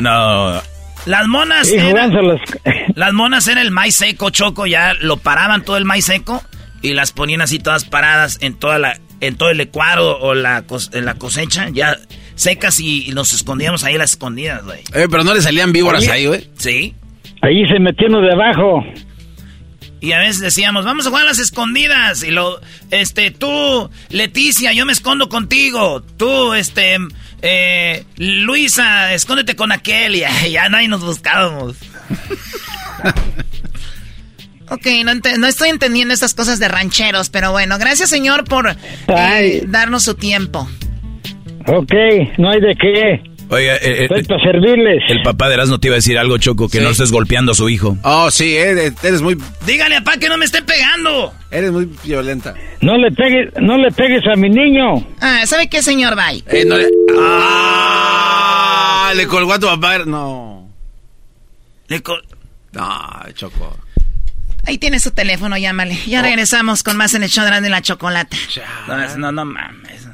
No. 0.00 0.60
Las 1.06 1.26
monas 1.28 1.70
Y 1.70 1.74
eran, 1.74 1.90
jugándolas. 1.90 2.40
las 2.94 3.12
monas 3.12 3.48
era 3.48 3.62
el 3.62 3.70
maíz 3.70 3.96
seco, 3.96 4.30
Choco, 4.30 4.66
ya 4.66 4.94
lo 5.00 5.16
paraban 5.16 5.64
todo 5.64 5.76
el 5.76 5.84
maíz 5.84 6.06
seco 6.06 6.42
y 6.82 6.94
las 6.94 7.12
ponían 7.12 7.40
así 7.40 7.58
todas 7.58 7.84
paradas 7.84 8.38
en 8.40 8.54
toda 8.54 8.78
la 8.78 8.98
en 9.20 9.36
todo 9.36 9.50
el 9.50 9.60
ecuador 9.60 10.18
o 10.20 10.34
la, 10.34 10.64
en 10.92 11.04
la 11.04 11.14
cosecha, 11.14 11.68
ya 11.70 11.98
secas 12.34 12.80
y, 12.80 13.10
nos 13.12 13.34
escondíamos 13.34 13.84
ahí 13.84 13.96
a 13.96 13.98
las 13.98 14.12
escondidas, 14.12 14.64
güey. 14.64 14.80
Eh, 14.94 15.06
pero 15.10 15.24
no 15.24 15.34
le 15.34 15.42
salían 15.42 15.72
víboras 15.72 16.08
ahí, 16.08 16.24
güey. 16.24 16.48
Sí. 16.56 16.94
Ahí 17.42 17.66
se 17.66 17.78
metiendo 17.78 18.20
debajo. 18.22 18.82
Y 20.00 20.12
a 20.12 20.18
veces 20.18 20.40
decíamos, 20.40 20.84
vamos 20.84 21.06
a 21.06 21.10
jugar 21.10 21.24
a 21.24 21.28
las 21.28 21.38
escondidas. 21.38 22.22
Y 22.22 22.30
lo, 22.30 22.60
este, 22.90 23.30
tú, 23.30 23.90
Leticia, 24.08 24.72
yo 24.72 24.86
me 24.86 24.92
escondo 24.92 25.28
contigo. 25.28 26.02
Tú, 26.16 26.54
este, 26.54 26.96
eh, 27.42 28.04
Luisa, 28.16 29.12
escóndete 29.12 29.56
con 29.56 29.72
aquel. 29.72 30.16
Y 30.16 30.20
ya 30.50 30.68
nadie 30.70 30.88
nos 30.88 31.02
buscábamos. 31.02 31.76
ok, 34.70 34.86
no, 35.04 35.46
estoy 35.46 35.68
entendiendo 35.68 36.14
estas 36.14 36.34
cosas 36.34 36.58
de 36.58 36.68
rancheros, 36.68 37.28
pero 37.28 37.52
bueno, 37.52 37.78
gracias 37.78 38.08
señor 38.08 38.44
por 38.44 38.74
eh, 39.08 39.64
darnos 39.66 40.04
su 40.04 40.14
tiempo. 40.14 40.66
Ok, 41.66 41.92
no 42.38 42.50
hay 42.50 42.60
de 42.60 42.74
qué. 42.74 43.29
Oiga, 43.50 43.74
eh, 43.76 44.04
eh 44.04 44.08
para 44.08 44.40
servirles. 44.44 45.02
El 45.08 45.22
papá 45.22 45.48
de 45.48 45.54
Erasmo 45.54 45.80
te 45.80 45.88
iba 45.88 45.94
a 45.94 45.98
decir 45.98 46.16
algo, 46.16 46.38
Choco, 46.38 46.68
que 46.68 46.80
no 46.80 46.90
estés 46.90 47.10
golpeando 47.10 47.50
a 47.50 47.54
su 47.56 47.68
hijo. 47.68 47.98
Oh, 48.04 48.30
sí, 48.30 48.56
eres, 48.56 49.22
muy... 49.22 49.36
Dígale, 49.66 50.00
papá, 50.02 50.18
que 50.18 50.28
no 50.28 50.36
me 50.36 50.44
esté 50.44 50.62
pegando. 50.62 51.34
Eres 51.50 51.72
muy 51.72 51.90
violenta. 52.04 52.54
No 52.80 52.96
le 52.96 53.10
pegues, 53.10 53.52
no 53.60 53.76
le 53.76 53.90
pegues 53.90 54.22
a 54.32 54.36
mi 54.36 54.48
niño. 54.48 55.04
Ah, 55.20 55.42
¿sabe 55.46 55.68
qué, 55.68 55.82
señor 55.82 56.14
Bay? 56.14 56.44
Eh, 56.46 56.64
no 56.64 56.78
le... 56.78 56.88
Ah, 57.18 59.12
le 59.16 59.26
colgó 59.26 59.54
a 59.54 59.58
tu 59.58 59.66
papá. 59.66 59.98
No. 60.06 60.70
Le 61.88 62.00
col... 62.02 62.22
No, 62.72 62.86
Choco. 63.34 63.76
Ahí 64.64 64.78
tiene 64.78 65.00
su 65.00 65.10
teléfono, 65.10 65.58
llámale. 65.58 65.98
Ya 66.06 66.20
oh. 66.20 66.22
regresamos 66.22 66.84
con 66.84 66.96
más 66.96 67.14
en 67.14 67.24
el 67.24 67.28
show 67.28 67.44
de 67.44 67.68
la 67.68 67.82
chocolate. 67.82 68.36
No, 68.86 69.16
no, 69.16 69.32
no 69.32 69.44
mames. 69.44 70.06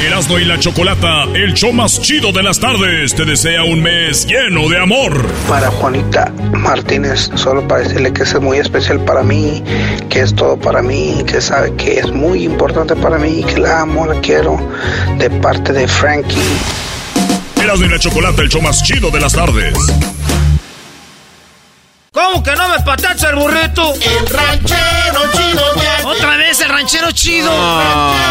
Erasmo 0.00 0.38
y 0.38 0.44
la 0.44 0.58
Chocolata, 0.58 1.24
el 1.34 1.54
show 1.54 1.72
más 1.72 2.00
chido 2.00 2.32
de 2.32 2.42
las 2.42 2.58
tardes, 2.58 3.14
te 3.14 3.24
desea 3.24 3.64
un 3.64 3.82
mes 3.82 4.26
lleno 4.26 4.68
de 4.68 4.78
amor. 4.78 5.26
Para 5.48 5.70
Juanita 5.70 6.32
Martínez, 6.52 7.30
solo 7.36 7.66
para 7.66 7.82
decirle 7.82 8.12
que 8.12 8.24
es 8.24 8.40
muy 8.40 8.58
especial 8.58 9.00
para 9.04 9.22
mí, 9.22 9.62
que 10.10 10.20
es 10.20 10.34
todo 10.34 10.58
para 10.58 10.82
mí, 10.82 11.22
que 11.26 11.40
sabe 11.40 11.74
que 11.76 11.98
es 12.00 12.10
muy 12.12 12.44
importante 12.44 12.96
para 12.96 13.18
mí, 13.18 13.44
que 13.44 13.60
la 13.60 13.82
amo, 13.82 14.06
la 14.06 14.20
quiero, 14.20 14.58
de 15.18 15.30
parte 15.30 15.72
de 15.72 15.86
Frankie. 15.86 16.40
Erasmo 17.62 17.86
y 17.86 17.88
la 17.88 17.98
Chocolata, 17.98 18.42
el 18.42 18.48
show 18.48 18.60
más 18.60 18.82
chido 18.82 19.10
de 19.10 19.20
las 19.20 19.32
tardes. 19.32 19.74
¿Cómo 22.14 22.44
que 22.44 22.52
no 22.52 22.68
me 22.68 22.78
patacha 22.84 23.30
el 23.30 23.34
burrito? 23.34 23.92
El 23.92 24.26
ranchero 24.28 25.32
chido 25.32 25.74
ya. 25.82 26.06
Otra 26.06 26.36
vez 26.36 26.60
el 26.60 26.68
ranchero 26.68 27.10
chido. 27.10 27.50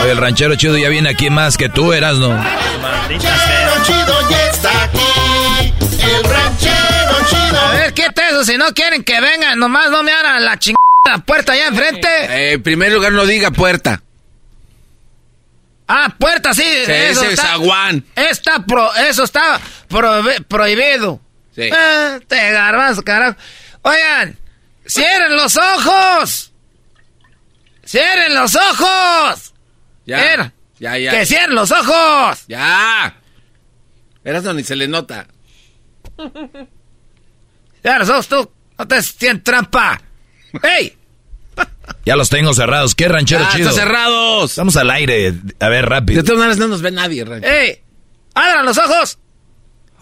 el 0.10 0.16
ranchero 0.16 0.56
chido 0.56 0.78
ya 0.78 0.88
viene 0.88 1.10
aquí 1.10 1.30
más 1.30 1.58
que 1.58 1.68
tú, 1.68 1.92
eras, 1.92 2.18
¿no? 2.18 2.32
El 2.32 2.42
ranchero 2.42 3.84
chido 3.86 4.30
ya 4.30 4.50
está 4.50 4.84
aquí. 4.86 5.74
El 6.02 6.24
ranchero 6.24 7.26
chido. 7.30 7.60
A 7.60 7.72
ver, 7.72 7.94
¿qué 7.94 8.04
es 8.04 8.32
eso? 8.32 8.46
Si 8.46 8.58
no 8.58 8.74
quieren 8.74 9.04
que 9.04 9.20
vengan, 9.20 9.60
nomás 9.60 9.92
no 9.92 10.02
me 10.02 10.14
abran 10.14 10.46
la 10.46 10.58
chingada 10.58 11.26
puerta 11.26 11.52
allá 11.52 11.68
enfrente. 11.68 12.08
Eh, 12.08 12.54
en 12.54 12.64
primer 12.64 12.90
lugar, 12.94 13.12
no 13.12 13.26
diga 13.26 13.52
puerta. 13.52 14.02
Ah, 15.90 16.16
puerta, 16.18 16.54
sí. 16.54 16.64
sí 16.64 16.92
eso 16.94 17.24
ese 17.26 17.34
está, 17.34 17.58
Está 18.16 18.66
pro, 18.66 18.96
eso 18.96 19.26
está 19.26 19.60
prohibido. 20.48 21.20
Sí. 21.54 21.70
Ah, 21.70 22.18
te 22.26 22.52
garbanzo, 22.52 23.04
carajo. 23.04 23.36
Oigan, 23.84 24.38
cierren 24.86 25.36
los 25.36 25.58
ojos. 25.58 26.52
Cierren 27.86 28.34
los 28.34 28.56
ojos. 28.56 29.54
Ya. 30.06 30.54
Ya, 30.80 30.98
ya. 30.98 31.12
Que 31.12 31.26
cierren 31.26 31.56
los 31.56 31.72
ojos. 31.72 32.46
Ya. 32.48 33.16
Verás, 34.24 34.44
ni 34.56 34.64
se 34.64 34.76
le 34.76 34.88
nota. 34.88 35.28
Cierren 37.82 38.00
los 38.00 38.10
ojos 38.10 38.28
tú. 38.28 38.52
No 38.78 38.88
te 38.88 39.02
sientes 39.02 39.44
trampa. 39.44 40.02
¡Ey! 40.64 40.98
Ya 42.06 42.16
los 42.16 42.30
tengo 42.30 42.54
cerrados. 42.54 42.96
¿Qué 42.96 43.08
ranchero 43.08 43.46
chido? 43.52 43.70
Están 43.70 43.86
cerrados. 43.88 44.52
Estamos 44.52 44.76
al 44.78 44.90
aire. 44.90 45.34
A 45.60 45.70
ver, 45.70 45.86
rápido. 45.88 46.22
De 46.22 46.26
todas 46.26 46.40
maneras 46.40 46.58
no 46.58 46.68
nos 46.68 46.82
ve 46.82 46.92
nadie, 46.92 47.24
ranchero. 47.24 47.54
¡Ey! 47.54 47.82
¡Abran 48.34 48.66
los 48.66 48.78
ojos! 48.78 49.20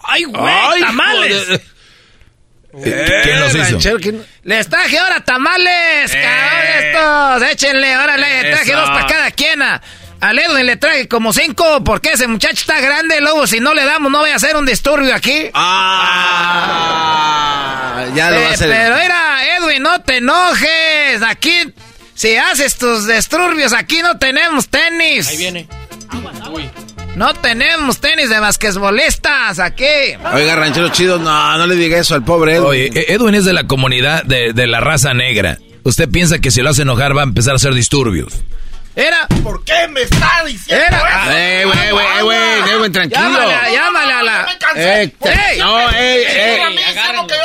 ¡Ay, 0.04 0.24
güey! 0.24 0.82
¡Tamales! 0.82 1.62
¿Quién 2.72 3.40
los 3.40 3.56
hizo? 3.56 3.78
Les 4.44 4.68
traje 4.68 4.98
ahora 4.98 5.24
tamales, 5.24 6.14
eh. 6.14 6.22
cabrón 6.22 6.62
estos. 6.80 7.44
Échenle, 7.52 7.94
ahora 7.94 8.18
le 8.18 8.52
traje 8.52 8.74
dos 8.74 8.90
para 8.90 9.06
cada 9.08 9.32
quien. 9.32 9.62
A, 9.62 9.82
Edwin 10.22 10.66
le 10.68 10.78
traje 10.78 11.08
como 11.08 11.34
cinco 11.34 11.84
porque 11.84 12.12
ese 12.12 12.28
muchacho 12.28 12.54
está 12.56 12.80
grande. 12.80 13.20
Luego, 13.22 13.48
si 13.48 13.60
no 13.60 13.74
le 13.74 13.84
damos, 13.84 14.12
no 14.12 14.20
voy 14.20 14.30
a 14.30 14.36
hacer 14.36 14.56
un 14.56 14.66
disturbio 14.66 15.16
aquí. 15.16 15.50
Ah, 15.54 16.46
ya 18.16 18.30
lo 18.32 18.40
va 18.42 18.48
a 18.48 18.52
hacer. 18.54 18.70
Pero 18.70 18.98
era, 18.98 19.58
Edwin, 19.58 19.82
no 19.82 20.00
te 20.02 20.18
enojes. 20.18 21.24
Aquí, 21.28 21.74
si 22.14 22.36
haces 22.38 22.78
tus 22.78 23.08
disturbios, 23.08 23.74
aquí 23.74 24.02
no 24.02 24.18
tenemos 24.18 24.70
tenis. 24.70 25.28
Ahí 25.28 25.38
viene. 25.38 25.68
Uy. 26.52 26.70
No 27.16 27.34
tenemos 27.34 28.00
tenis 28.00 28.30
de 28.30 28.40
basquetbolistas 28.40 29.60
aquí. 29.60 29.84
Oiga, 30.34 30.56
ranchero 30.56 30.90
chido, 30.90 31.20
no, 31.20 31.58
no 31.58 31.68
le 31.68 31.76
diga 31.76 31.98
eso 31.98 32.16
al 32.16 32.24
pobre 32.24 32.56
Edwin. 32.56 32.68
Oye, 32.70 32.86
e- 32.94 33.14
Edwin 33.14 33.36
es 33.36 33.44
de 33.46 33.52
la 33.54 33.68
comunidad 33.68 34.24
de, 34.24 34.54
de 34.54 34.68
la 34.68 34.80
raza 34.80 35.14
negra. 35.14 35.58
¿Usted 35.84 36.08
piensa 36.10 36.40
que 36.40 36.52
si 36.52 36.62
lo 36.62 36.70
hace 36.70 36.84
enojar 36.84 37.16
va 37.16 37.22
a 37.22 37.26
empezar 37.26 37.54
a 37.54 37.56
hacer 37.58 37.74
disturbios? 37.74 38.44
Era. 38.96 39.28
¿Por 39.44 39.64
qué 39.64 39.88
me 39.88 40.02
está 40.02 40.44
diciendo 40.46 40.86
Era. 40.86 40.98
eso? 41.00 41.32
Eh, 41.32 41.66
güey, 41.66 41.92
güey, 41.92 42.22
güey, 42.22 42.78
güey, 42.78 42.90
tranquilo. 42.92 43.22
Llámale, 43.22 43.74
llámale 43.74 44.14
a 44.14 44.24
la. 44.24 44.48
Eh, 44.76 45.16
no, 45.60 45.90
ey, 45.92 46.24
ey. 46.26 46.62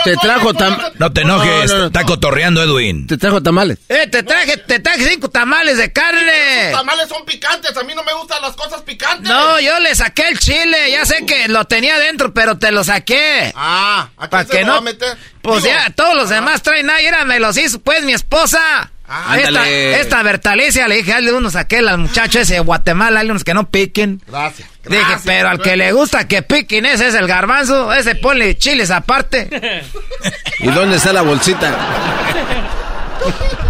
Te 0.04 0.16
trajo 0.16 0.54
tamales. 0.54 0.92
No 0.98 1.12
te 1.12 1.20
enojes, 1.22 1.70
está 1.70 2.04
cotorreando 2.04 2.62
Edwin. 2.62 3.06
Te 3.06 3.16
trajo 3.16 3.42
tamales. 3.42 3.78
Eh, 3.88 4.06
te 4.08 4.22
traje, 4.22 4.56
te 4.56 4.80
traje 4.80 5.08
cinco 5.08 5.28
tamales 5.30 5.78
de 5.78 5.92
carne. 5.92 6.70
Los 6.70 6.80
tamales 6.80 7.08
son 7.08 7.24
picantes, 7.24 7.76
a 7.76 7.82
mí 7.82 7.94
no 7.94 8.02
me 8.02 8.12
gustan 8.14 8.42
las 8.42 8.56
cosas 8.56 8.82
picantes. 8.82 9.28
No, 9.28 9.60
yo 9.60 9.78
le 9.80 9.94
saqué 9.94 10.28
el 10.28 10.38
chile, 10.38 10.90
ya 10.90 11.04
sé 11.04 11.24
que 11.26 11.48
lo 11.48 11.64
tenía 11.64 11.98
dentro, 11.98 12.34
pero 12.34 12.58
te 12.58 12.72
lo 12.72 12.82
saqué. 12.84 13.52
Ah, 13.54 14.08
¿a 14.16 14.28
¿Para 14.28 14.44
que 14.44 14.64
no? 14.64 14.72
Va 14.72 14.78
a 14.78 14.82
meter? 14.82 15.16
Pues 15.42 15.62
ya, 15.62 15.90
todos 15.94 16.14
los 16.14 16.28
demás 16.28 16.62
traen 16.62 16.90
ahí, 16.90 17.06
era, 17.06 17.24
me 17.24 17.38
los 17.38 17.56
hizo, 17.56 17.78
pues, 17.78 18.02
mi 18.02 18.12
esposa. 18.12 18.90
Ah, 19.08 19.38
esta, 19.38 19.68
esta 19.68 20.22
Bertalicia 20.22 20.88
le 20.88 20.96
dije, 20.96 21.12
hazle 21.12 21.32
unos 21.32 21.54
a 21.54 21.60
aquel 21.60 21.88
al 21.88 21.98
muchacho 21.98 22.40
ese 22.40 22.54
de 22.54 22.60
Guatemala, 22.60 23.20
hazle 23.20 23.30
unos 23.30 23.44
que 23.44 23.54
no 23.54 23.70
piquen. 23.70 24.20
Gracias. 24.26 24.68
Dije, 24.84 25.16
pero 25.24 25.48
al 25.48 25.60
que 25.60 25.76
le 25.76 25.92
gusta 25.92 26.26
que 26.26 26.42
piquen, 26.42 26.86
ese 26.86 27.08
es 27.08 27.14
el 27.14 27.26
garbanzo, 27.26 27.92
ese 27.92 28.16
ponle 28.16 28.56
chiles 28.58 28.90
aparte. 28.90 29.48
¿Y 30.60 30.66
dónde 30.68 30.96
está 30.96 31.12
la 31.12 31.22
bolsita? 31.22 31.72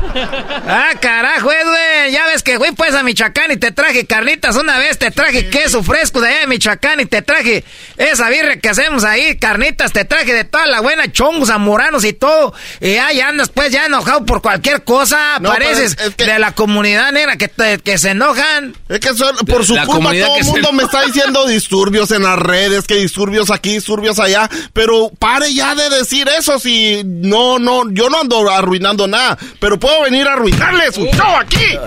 Ah, 0.69 0.93
carajo, 1.01 1.51
Edwin. 1.53 2.13
Ya 2.13 2.27
ves 2.27 2.43
que 2.43 2.59
fui 2.59 2.73
pues 2.73 2.95
a 2.95 3.03
Michoacán 3.03 3.51
y 3.53 3.57
te 3.57 3.71
traje 3.73 4.07
carnitas 4.07 4.57
una 4.57 4.79
vez, 4.79 4.99
te 4.99 5.11
traje 5.11 5.49
queso 5.49 5.83
fresco 5.83 6.21
de 6.21 6.29
allá 6.29 6.41
de 6.41 6.47
Michoacán 6.47 7.01
y 7.01 7.07
te 7.07 7.23
traje 7.23 7.65
esa 7.97 8.29
birra 8.29 8.57
que 8.57 8.69
hacemos 8.69 9.05
ahí, 9.05 9.37
carnitas, 9.37 9.93
te 9.93 10.05
traje 10.05 10.33
de 10.33 10.45
toda 10.45 10.67
la 10.67 10.81
buena, 10.81 11.11
chongos, 11.11 11.51
amoranos 11.51 12.05
y 12.05 12.13
todo. 12.13 12.55
Y 12.81 12.97
ahí 12.97 13.21
andas 13.21 13.49
pues 13.49 13.73
ya 13.73 13.87
enojado 13.87 14.25
por 14.25 14.43
cualquier 14.43 14.85
cosa. 14.85 15.39
Pareces 15.43 15.97
de 16.17 16.39
la 16.39 16.53
comunidad 16.53 17.13
negra 17.13 17.37
que, 17.37 17.51
que 17.83 17.99
se 17.99 18.11
enojan. 18.11 18.75
Es 18.89 19.01
que 19.01 19.11
por 19.47 19.65
su 19.65 19.77
culpa 19.85 20.11
todo 20.11 20.37
el 20.37 20.45
mundo 20.45 20.73
me 20.73 20.85
está 20.85 21.03
diciendo 21.03 21.47
disturbios 21.47 22.11
en 22.11 22.23
las 22.23 22.39
redes, 22.39 22.87
que 22.87 22.97
disturbios 22.97 23.51
aquí, 23.51 23.75
disturbios 23.75 24.19
allá. 24.19 24.49
Pero 24.73 25.11
pare 25.19 25.53
ya 25.55 25.75
de 25.75 25.91
decir 25.91 26.29
eso 26.29 26.59
si 26.59 27.03
no, 27.05 27.59
no, 27.59 27.91
yo 27.91 28.09
no 28.09 28.21
ando 28.21 28.51
arruinando 28.51 29.07
nada. 29.07 29.39
Pero 29.61 29.79
puedo 29.79 30.06
venir 30.11 30.27
a 30.29 30.33
arruinarle 30.33 30.93
su 30.93 31.07
show 31.07 31.37
aquí. 31.37 31.79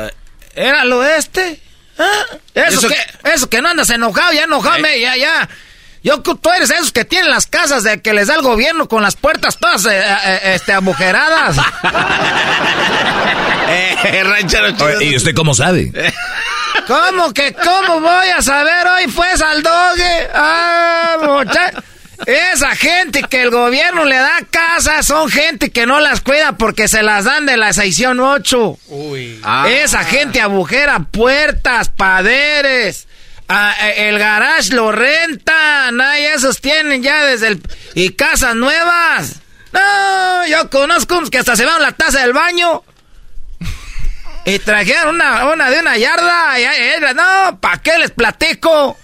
¿Era 0.56 0.86
lo 0.86 1.06
este? 1.06 1.60
¿Ah? 1.98 2.38
Eso, 2.54 2.88
que, 2.88 2.96
eso 3.34 3.50
que 3.50 3.62
no 3.62 3.70
andas 3.70 3.90
enojado, 3.90 4.34
ya 4.34 4.44
enojado, 4.44 4.78
ya, 4.80 5.16
ya. 5.16 5.50
Yo, 6.02 6.22
tú 6.22 6.50
eres 6.56 6.70
esos 6.70 6.94
que 6.94 7.04
tienen 7.04 7.30
las 7.30 7.46
casas 7.46 7.84
de 7.84 8.02
que 8.02 8.14
les 8.14 8.28
da 8.28 8.36
el 8.36 8.41
gobierno 8.41 8.88
con 8.88 9.04
las 9.04 9.18
puertas 9.18 9.58
todas 9.58 9.86
eh, 9.86 10.00
eh, 10.00 10.18
eh, 10.26 10.40
este, 10.56 10.74
agujeradas. 10.74 11.58
¿Y 15.02 15.16
usted 15.16 15.36
cómo 15.36 15.54
sabe? 15.54 15.91
¿Cómo 16.88 17.34
que 17.34 17.54
cómo 17.54 18.00
voy 18.00 18.30
a 18.30 18.41
saber 18.41 18.88
hoy 18.88 19.08
pues 19.08 19.41
al 19.41 19.62
doge? 19.62 20.30
Ah, 20.34 21.18
muchacho. 21.22 21.84
Esa 22.26 22.76
gente 22.76 23.24
que 23.24 23.41
el 23.41 23.50
gobierno 23.50 24.06
le 24.06 24.18
da 24.18 24.40
casa 24.50 25.04
son 25.04 25.30
gente 25.30 25.72
que 25.72 25.86
no 25.86 26.00
las 26.00 26.22
cuida 26.22 26.54
porque 26.54 26.88
se 26.88 27.02
las 27.02 27.26
dan 27.26 27.46
de 27.46 27.58
la 27.58 27.74
sección 27.74 28.20
8. 28.20 28.78
Uy. 28.88 29.40
Ah. 29.44 29.68
Esa 29.70 30.04
gente 30.04 30.41
agujera 30.41 31.00
puertas, 31.00 31.90
paderes. 31.90 33.08
Ah, 33.48 33.74
eh, 33.82 34.10
el 34.10 34.20
garage 34.20 34.74
lo 34.74 34.91
rentan. 34.91 36.00
Ay, 36.02 36.26
esos 36.26 36.62
tienen 36.62 37.02
ya 37.02 37.26
desde 37.26 37.48
el... 37.48 37.62
Y 37.96 38.12
casas 38.12 38.56
nuevas. 38.56 39.41
No, 39.72 40.48
yo 40.48 40.70
conozco 40.70 41.18
unos 41.18 41.30
que 41.30 41.40
hasta 41.40 41.56
se 41.56 41.66
van 41.66 41.82
la 41.82 41.94
taza 41.94 42.20
del 42.20 42.34
baño. 42.34 42.84
Y 44.46 44.60
trajeron 44.60 45.16
una, 45.16 45.46
una 45.52 45.70
de 45.70 45.80
una 45.80 45.98
yarda. 45.98 46.60
Y 46.60 46.64
era, 46.64 47.14
no, 47.14 47.60
¿para 47.60 47.82
qué 47.82 47.98
les 47.98 48.12
platico? 48.12 48.98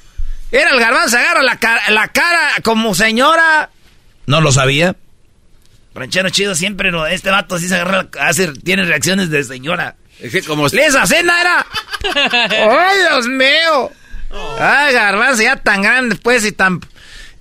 Era 0.56 0.70
el 0.70 0.80
garbanzo, 0.80 1.18
agarra 1.18 1.44
la 1.44 1.58
cara, 1.58 1.82
la 1.90 2.08
cara 2.08 2.50
como 2.64 2.96
señora. 2.96 3.70
¿No 4.26 4.40
lo 4.40 4.54
sabía? 4.54 4.96
Ranchero 5.94 6.30
chido 6.30 6.56
siempre, 6.56 6.92
no, 6.92 7.06
este 7.06 7.30
vato 7.30 7.56
así 7.56 7.68
se 7.68 7.76
agarra, 7.76 8.08
hace, 8.22 8.54
tiene 8.54 8.86
reacciones 8.86 9.30
de 9.30 9.44
señora. 9.44 9.98
Es 10.22 10.32
que 10.32 10.42
como... 10.44 10.68
¡Esa 10.68 11.06
cena 11.08 11.42
era! 11.42 11.66
¡Ay, 12.50 13.00
Dios 13.00 13.28
mío! 13.28 13.92
¡Ay, 14.58 14.94
garbanzo, 14.94 15.44
ya 15.44 15.58
tan 15.58 15.82
grande, 15.82 16.16
pues, 16.16 16.46
y 16.46 16.54
tan... 16.54 16.80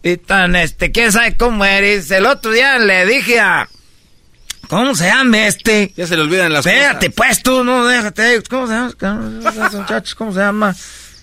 Y 0.02 0.16
tan, 0.16 0.56
este, 0.56 0.90
quién 0.90 1.12
sabe 1.12 1.36
cómo 1.36 1.64
eres. 1.64 2.10
El 2.10 2.26
otro 2.26 2.50
día 2.50 2.80
le 2.80 3.06
dije 3.06 3.38
a... 3.38 3.68
¿Cómo 4.68 4.96
se 4.96 5.06
llama 5.06 5.46
este? 5.46 5.92
Ya 5.96 6.08
se 6.08 6.16
le 6.16 6.22
olvidan 6.22 6.52
las 6.52 6.66
Espérate, 6.66 7.10
pues, 7.10 7.44
tú, 7.44 7.62
no, 7.62 7.86
déjate. 7.86 8.42
¿Cómo 8.50 8.66
se 8.66 8.72
llama? 8.72 10.02
¿cómo 10.16 10.32
se 10.32 10.40
llama? 10.40 10.74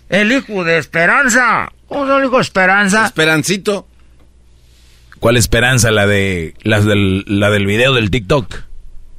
El 0.07 0.31
hijo 0.31 0.63
de 0.63 0.77
Esperanza. 0.77 1.69
¿Cómo 1.91 2.31
se 2.31 2.41
Esperanza? 2.41 3.05
Esperancito. 3.05 3.85
¿Cuál 5.19 5.35
esperanza? 5.35 5.91
La 5.91 6.07
de 6.07 6.55
la 6.63 6.79
del, 6.79 7.25
la 7.27 7.49
del 7.49 7.65
video 7.65 7.93
del 7.93 8.09
TikTok. 8.09 8.61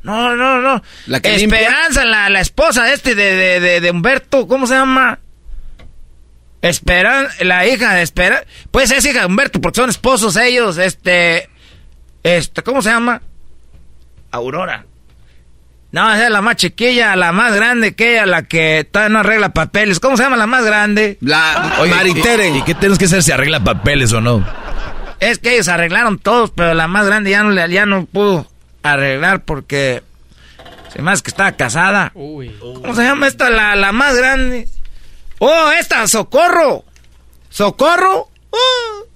No, 0.05 0.35
no, 0.35 0.59
no. 0.63 0.83
La 1.07 1.21
que 1.21 1.35
Esperanza, 1.35 2.07
la, 2.07 2.31
la 2.31 2.41
esposa 2.41 2.85
de 2.85 2.95
este, 2.95 3.15
de, 3.15 3.37
de, 3.37 3.61
de, 3.61 3.81
de 3.83 3.91
Humberto, 3.91 4.49
¿cómo 4.49 4.67
se 4.67 4.73
llama? 4.73 5.19
Esperan, 6.63 7.29
la 7.41 7.67
hija 7.67 7.95
de 7.95 8.03
Esperanza. 8.03 8.47
Pues 8.71 8.91
es 8.91 9.05
hija 9.05 9.21
de 9.21 9.27
Humberto, 9.27 9.61
porque 9.61 9.77
son 9.77 9.91
esposos 9.91 10.37
ellos, 10.37 10.79
este. 10.79 11.51
Este, 12.23 12.63
¿cómo 12.63 12.81
se 12.81 12.89
llama? 12.89 13.21
Aurora. 14.31 14.87
No, 15.93 16.13
esa 16.13 16.25
es 16.25 16.31
la 16.31 16.41
más 16.41 16.57
chiquilla, 16.57 17.15
la 17.17 17.33
más 17.33 17.55
grande 17.55 17.95
que 17.95 18.15
ella, 18.15 18.27
la 18.27 18.43
que 18.45 18.89
todavía 18.91 19.13
no 19.13 19.19
arregla 19.21 19.51
papeles. 19.51 20.01
¿Cómo 20.01 20.17
se 20.17 20.23
llama 20.23 20.39
la 20.39 20.47
más 20.47 20.65
grande? 20.65 21.19
La 21.21 21.77
Oye, 21.81 21.91
Maritere. 21.91 22.49
¿y, 22.49 22.59
y 22.59 22.63
qué 22.63 22.75
tienes 22.75 22.99
que 22.99 23.05
hacer 23.05 23.23
si 23.23 23.31
arregla 23.31 23.63
papeles 23.63 24.13
o 24.15 24.21
no? 24.23 24.45
Es 25.21 25.39
que 25.39 25.55
ellos 25.55 25.69
arreglaron 25.69 26.19
todos, 26.19 26.51
pero 26.51 26.73
la 26.75 26.89
más 26.89 27.07
grande 27.07 27.31
ya 27.31 27.43
no, 27.43 27.67
ya 27.67 27.87
no 27.87 28.07
pudo 28.07 28.47
arreglar 28.83 29.45
porque 29.45 30.03
se 30.93 31.03
más 31.03 31.23
que 31.23 31.31
estaba 31.31 31.53
casada. 31.53 32.11
¿Cómo 32.15 32.95
se 32.95 33.03
llama 33.03 33.29
esta, 33.29 33.51
la, 33.51 33.77
la 33.77 33.93
más 33.93 34.17
grande? 34.17 34.69
Oh, 35.39 35.71
esta, 35.79 36.07
Socorro. 36.09 36.85
Socorro. 37.51 38.31
Oh. 38.51 39.07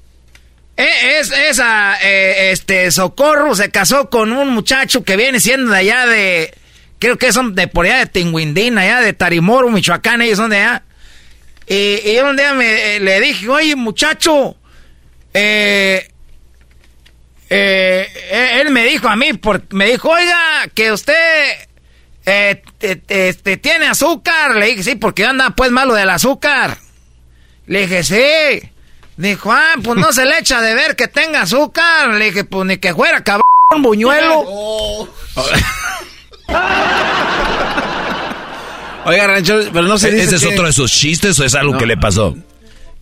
Eh, 0.77 1.19
es 1.21 1.33
esa, 1.33 1.97
eh, 2.03 2.51
este, 2.53 2.91
Socorro 2.91 3.55
se 3.55 3.71
casó 3.71 4.11
con 4.11 4.33
un 4.33 4.51
muchacho 4.51 5.05
que 5.05 5.17
viene 5.17 5.41
siendo 5.41 5.73
de 5.73 5.79
allá 5.79 6.07
de, 6.07 6.55
creo 6.99 7.19
que 7.19 7.33
son 7.33 7.55
de 7.55 7.69
por 7.69 7.87
allá 7.87 7.99
de 7.99 8.07
Tinguindín, 8.07 8.79
allá 8.79 9.01
de 9.01 9.13
Tarimoro, 9.13 9.71
Michoacán, 9.71 10.23
ellos 10.23 10.39
son 10.39 10.51
de 10.51 10.59
allá. 10.59 10.83
Y, 11.69 12.01
y 12.05 12.15
yo 12.17 12.29
un 12.29 12.37
día 12.37 12.53
me, 12.55 12.97
eh, 12.97 13.01
le 13.01 13.21
dije, 13.21 13.49
oye, 13.49 13.75
muchacho, 13.77 14.57
eh, 15.35 16.09
eh, 17.51 18.09
eh, 18.31 18.59
él 18.61 18.71
me 18.71 18.85
dijo 18.85 19.09
a 19.09 19.17
mí, 19.17 19.33
por- 19.35 19.63
me 19.75 19.87
dijo, 19.87 20.11
oiga, 20.11 20.69
que 20.75 20.93
usted 20.93 21.15
eh, 22.25 22.63
te- 22.79 22.97
te- 22.97 23.29
este, 23.29 23.57
tiene 23.57 23.87
azúcar. 23.87 24.57
Le 24.57 24.67
dije, 24.67 24.83
sí, 24.83 24.95
porque 24.97 25.23
yo 25.23 25.29
andaba 25.31 25.55
pues 25.55 25.71
malo 25.71 25.95
del 25.95 26.11
azúcar. 26.11 26.79
Le 27.67 27.87
dije, 27.87 28.03
sí. 28.05 28.69
Dijo, 29.17 29.51
ah, 29.53 29.75
pues 29.83 29.97
no 29.99 30.13
se 30.13 30.25
le 30.27 30.39
echa 30.39 30.61
de 30.61 30.75
ver 30.75 30.95
que 30.97 31.09
tenga 31.09 31.43
azúcar. 31.43 32.09
Le 32.11 32.27
dije, 32.27 32.45
pues 32.45 32.67
ni 32.67 32.79
que 32.79 32.95
fuera 32.95 33.23
cabrón, 33.23 33.43
buñuelo. 33.81 34.45
Oiga, 39.05 39.27
ranchero, 39.29 39.61
pero 39.73 39.87
no 39.87 39.99
se 39.99 40.11
dice 40.11 40.25
¿Ese 40.25 40.37
es 40.37 40.43
que- 40.43 40.49
otro 40.49 40.67
de 40.67 40.73
sus 40.73 40.91
chistes 40.93 41.39
o 41.39 41.45
es 41.45 41.55
algo 41.55 41.75
No. 41.75 41.79
que 41.79 41.87
le 41.87 41.97
pasó? 41.97 42.37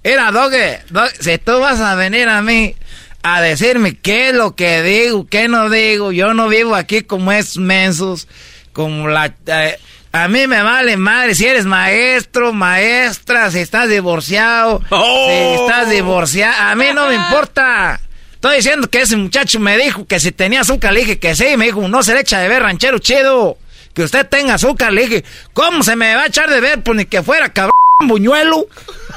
Era, 0.03 0.31
Doge, 0.31 0.83
si 1.21 1.39
tú 1.39 1.61
vas 1.61 1.81
a 1.81 1.95
venir 1.95 2.29
a 2.29 2.43
mí 2.43 2.75
a 3.23 3.41
decirme 3.41 3.97
qué 3.97 4.29
es 4.29 4.35
lo 4.35 4.55
que 4.55 4.83
digo, 4.83 5.27
qué 5.27 5.49
no 5.49 5.71
digo, 5.71 6.13
yo 6.13 6.35
no 6.35 6.49
vivo 6.49 6.75
aquí 6.75 7.03
como 7.03 7.33
es 7.33 7.57
mensos, 7.57 8.29
como 8.75 9.09
la... 9.09 9.33
eh, 9.47 9.79
a 10.13 10.29
mí 10.29 10.47
me 10.47 10.63
vale 10.63 10.99
madre 10.99 11.35
si 11.35 11.47
eres 11.47 11.65
maestro, 11.65 12.53
maestra, 12.53 13.51
si 13.51 13.61
estás 13.61 13.89
divorciado, 13.89 14.83
si 14.91 15.63
estás 15.63 15.89
divorciado, 15.89 16.55
a 16.71 16.75
mí 16.75 16.85
no 16.95 17.09
me 17.09 17.15
importa. 17.15 17.99
Estoy 18.45 18.59
diciendo 18.59 18.91
que 18.91 19.01
ese 19.01 19.17
muchacho 19.17 19.59
me 19.59 19.79
dijo 19.79 20.07
que 20.07 20.21
si 20.21 20.31
tenía 20.31 20.61
azúcar, 20.61 20.93
le 20.93 21.01
dije 21.01 21.19
que 21.19 21.35
sí, 21.35 21.57
me 21.57 21.65
dijo, 21.65 21.89
no 21.89 22.03
se 22.03 22.13
le 22.13 22.21
echa 22.21 22.41
de 22.41 22.49
ver 22.49 22.63
ranchero 22.63 22.99
chido, 22.99 23.57
que 23.95 24.03
usted 24.03 24.27
tenga 24.27 24.53
azúcar, 24.57 24.93
le 24.93 25.07
dije, 25.07 25.25
¿cómo 25.55 25.83
se 25.83 25.97
me 25.97 26.15
va 26.15 26.25
a 26.25 26.27
echar 26.27 26.51
de 26.51 26.61
ver? 26.61 26.83
Pues 26.83 26.95
ni 26.95 27.07
que 27.07 27.23
fuera 27.23 27.49
cabrón 27.55 27.73
buñuelo. 28.03 28.67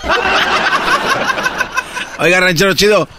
Oiga, 2.20 2.40
ranchero 2.40 2.74
chido, 2.74 3.10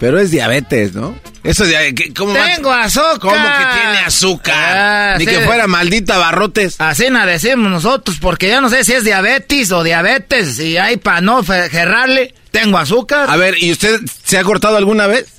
pero 0.00 0.18
es 0.18 0.32
diabetes, 0.32 0.94
¿no? 0.94 1.16
Eso 1.44 1.64
¿qué- 1.64 2.12
¿cómo 2.12 2.34
va- 2.34 2.44
Tengo 2.56 2.72
azúcar. 2.72 3.18
¿Cómo 3.20 3.34
que 3.36 3.80
tiene 3.80 3.98
azúcar? 4.04 4.76
Ah, 4.76 5.14
Ni 5.16 5.26
sí. 5.26 5.30
que 5.30 5.40
fuera 5.42 5.68
maldita 5.68 6.18
barrotes. 6.18 6.74
Así 6.80 7.08
nos 7.08 7.24
decimos 7.24 7.70
nosotros, 7.70 8.16
porque 8.20 8.48
yo 8.50 8.60
no 8.60 8.68
sé 8.68 8.82
si 8.82 8.94
es 8.94 9.04
diabetes 9.04 9.70
o 9.70 9.84
diabetes, 9.84 10.58
y 10.58 10.76
hay 10.76 10.96
para 10.96 11.20
no 11.20 11.44
gerrarle, 11.44 12.34
tengo 12.50 12.78
azúcar. 12.78 13.30
A 13.30 13.36
ver, 13.36 13.62
¿y 13.62 13.70
usted 13.70 14.00
se 14.24 14.38
ha 14.38 14.42
cortado 14.42 14.76
alguna 14.76 15.06
vez? 15.06 15.34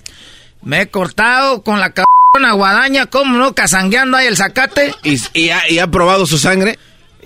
Me 0.61 0.81
he 0.81 0.89
cortado 0.89 1.61
con 1.63 1.79
la 1.79 1.93
cabrona 1.93 2.53
guadaña, 2.53 3.05
¿cómo 3.05 3.38
no? 3.38 3.53
Casangueando 3.55 4.17
ahí 4.17 4.27
el 4.27 4.38
zacate. 4.38 4.93
¿Y, 5.03 5.19
y 5.34 5.49
ha, 5.49 5.69
y 5.69 5.79
ha 5.79 5.88
probado 5.88 6.25
su 6.25 6.38
sangre? 6.38 6.77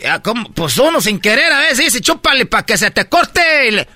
Ya, 0.02 0.20
¿cómo? 0.20 0.52
Pues 0.54 0.78
uno 0.78 1.02
sin 1.02 1.20
querer 1.20 1.52
a 1.52 1.60
veces 1.60 1.78
dice, 1.80 2.02
chúpale 2.02 2.46
para 2.46 2.66
que 2.66 2.78
se 2.78 2.92
te 2.92 3.08
corte. 3.10 3.42
Y 3.68 3.72
le- 3.72 3.88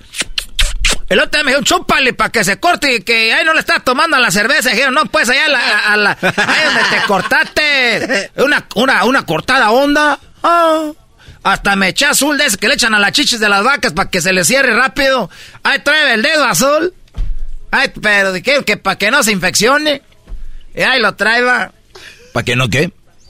El 1.09 1.19
otro 1.19 1.31
día 1.39 1.43
me 1.43 1.51
dijo, 1.51 1.63
chúpale 1.63 2.13
para 2.13 2.31
que 2.31 2.43
se 2.43 2.59
corte 2.59 2.95
y 2.95 3.01
que 3.01 3.33
ahí 3.33 3.45
no 3.45 3.53
le 3.53 3.59
estás 3.59 3.83
tomando 3.83 4.15
a 4.17 4.19
la 4.19 4.31
cerveza. 4.31 4.69
Y 4.69 4.73
dijeron, 4.73 4.93
no, 4.95 5.05
pues 5.05 5.29
allá 5.29 5.45
a 5.45 5.49
la, 5.49 5.79
a 5.93 5.97
la- 5.97 6.11
ahí 6.21 6.65
donde 6.65 6.83
te 6.91 7.03
cortaste. 7.07 8.31
Una, 8.37 8.65
una, 8.75 9.03
una 9.05 9.25
cortada 9.25 9.71
honda. 9.71 10.19
Ah. 10.43 10.91
Hasta 11.43 11.75
me 11.75 11.89
eché 11.89 12.05
azul 12.05 12.37
de 12.39 12.45
ese 12.47 12.57
que 12.57 12.67
le 12.67 12.73
echan 12.73 12.93
a 12.95 12.99
las 12.99 13.11
chichis 13.11 13.39
de 13.39 13.47
las 13.49 13.63
vacas 13.63 13.93
para 13.93 14.09
que 14.09 14.19
se 14.21 14.33
le 14.33 14.43
cierre 14.43 14.75
rápido. 14.75 15.29
Ahí 15.63 15.79
trae 15.79 16.13
el 16.15 16.23
dedo 16.23 16.43
azul. 16.43 16.93
Ay, 17.77 17.91
pero 18.01 18.31
de 18.31 18.41
qué, 18.41 18.63
que 18.63 18.77
para 18.77 18.97
que 18.97 19.11
no 19.11 19.21
se 19.21 19.33
infeccione. 19.33 20.01
Y 20.73 20.81
ahí 20.81 21.01
lo 21.01 21.15
trae, 21.15 21.41
va. 21.41 21.73
¿Para 22.31 22.45
qué 22.45 22.55
no 22.55 22.69
qué? 22.69 22.89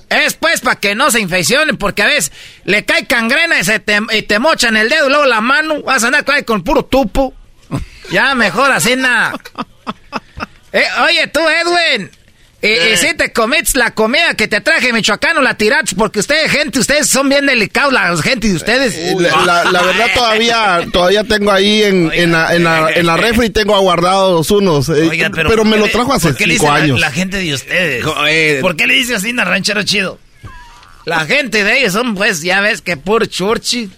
Es 0.10 0.36
pues 0.36 0.62
para 0.62 0.80
que 0.80 0.94
no 0.94 1.10
se 1.10 1.20
infeccione, 1.20 1.74
porque 1.74 2.04
a 2.04 2.06
veces 2.06 2.32
le 2.64 2.86
cae 2.86 3.08
cangrena 3.08 3.60
y, 3.60 3.64
se 3.64 3.80
te, 3.80 4.00
y 4.12 4.22
te 4.22 4.38
mochan 4.38 4.78
el 4.78 4.88
dedo 4.88 5.08
y 5.08 5.10
luego 5.10 5.26
la 5.26 5.42
mano. 5.42 5.82
Vas 5.82 6.04
a 6.04 6.08
andar 6.08 6.26
con, 6.26 6.44
con 6.44 6.64
puro 6.64 6.86
tupo. 6.86 7.34
Ya, 8.12 8.36
mejor 8.36 8.72
así 8.72 8.96
nada. 8.96 9.34
Eh, 10.78 10.84
oye, 11.08 11.26
tú, 11.28 11.40
Edwin. 11.40 12.12
Y, 12.66 12.94
y 12.94 12.98
si 12.98 13.14
te 13.16 13.32
comiste 13.32 13.78
la 13.80 13.92
comida 13.92 14.34
que 14.36 14.48
te 14.48 14.62
traje 14.62 14.92
michoacano, 14.94 15.42
la 15.42 15.56
tiraste, 15.56 15.96
porque 15.96 16.20
ustedes, 16.20 16.52
gente, 16.52 16.80
ustedes 16.80 17.08
son 17.08 17.30
bien 17.30 17.46
delicados, 17.46 17.94
la 17.94 18.16
gente 18.22 18.48
de 18.48 18.56
ustedes. 18.56 18.96
La, 19.20 19.44
la- 19.46 19.72
la 19.72 19.82
verdad 19.82 20.08
todavía 20.14 20.80
todavía 20.92 21.24
tengo 21.24 21.52
ahí 21.52 21.84
en, 21.84 22.12
en, 22.14 22.32
la, 22.32 22.56
en, 22.56 22.64
la, 22.64 22.90
en 22.92 23.06
la 23.06 23.18
refri 23.18 23.50
tengo 23.50 23.76
aguardados 23.76 24.50
unos, 24.52 24.90
eh, 24.90 25.08
Oiga, 25.10 25.30
pero, 25.34 25.50
¿por 25.50 25.66
me 25.66 25.78
lo 25.78 25.86
le- 25.86 25.92
trajo 25.92 26.14
hace 26.14 26.30
por 26.30 26.38
qué 26.38 26.48
le 26.48 26.54
cinco 26.56 26.66
dice 26.66 26.78
la- 26.78 26.84
años. 26.84 27.00
La, 27.00 27.12
gente 27.12 27.38
de 27.38 27.54
ustedes. 27.54 28.04
Joder. 28.04 28.62
¿Por 28.62 28.76
qué 28.76 28.88
le 28.88 28.94
dice 28.96 29.16
así 29.16 29.32
ranchero 29.34 29.84
chido? 29.84 30.20
La 31.06 31.20
gente 31.26 31.64
de 31.64 31.80
ellos 31.80 31.94
son, 31.94 32.16
pues, 32.16 32.42
ya 32.42 32.62
ves, 32.62 32.82
que 32.82 32.98
puro 32.98 33.26
churchi. 33.28 33.92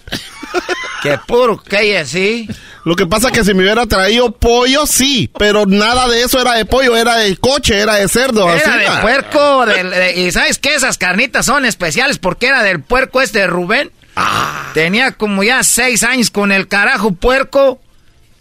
Que 1.02 1.18
puro 1.26 1.62
que 1.62 1.98
así. 1.98 2.48
Lo 2.84 2.96
que 2.96 3.06
pasa 3.06 3.30
que 3.30 3.44
si 3.44 3.54
me 3.54 3.62
hubiera 3.62 3.86
traído 3.86 4.32
pollo, 4.32 4.86
sí, 4.86 5.30
pero 5.38 5.66
nada 5.66 6.08
de 6.08 6.22
eso 6.22 6.40
era 6.40 6.54
de 6.54 6.64
pollo, 6.64 6.96
era 6.96 7.16
de 7.16 7.36
coche, 7.36 7.78
era 7.78 7.94
de 7.96 8.08
cerdo. 8.08 8.48
así, 8.48 8.62
Era 8.64 8.76
de 8.76 8.86
ah. 8.86 9.00
puerco. 9.02 9.66
de- 9.66 10.14
y 10.16 10.32
¿sabes 10.32 10.58
qué? 10.58 10.74
Esas 10.74 10.98
carnitas 10.98 11.46
son 11.46 11.64
especiales 11.64 12.18
porque 12.18 12.46
era 12.46 12.62
del 12.62 12.80
puerco 12.80 13.20
este 13.20 13.40
de 13.40 13.46
Rubén. 13.46 13.92
Ah. 14.16 14.70
Tenía 14.74 15.12
como 15.12 15.42
ya 15.44 15.62
seis 15.62 16.02
años 16.02 16.30
con 16.30 16.50
el 16.50 16.66
carajo 16.68 17.12
puerco. 17.12 17.80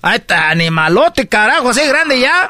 Ahí 0.01 0.17
está, 0.17 0.49
animalote, 0.49 1.27
carajo, 1.27 1.69
así 1.69 1.85
grande 1.85 2.19
ya. 2.19 2.49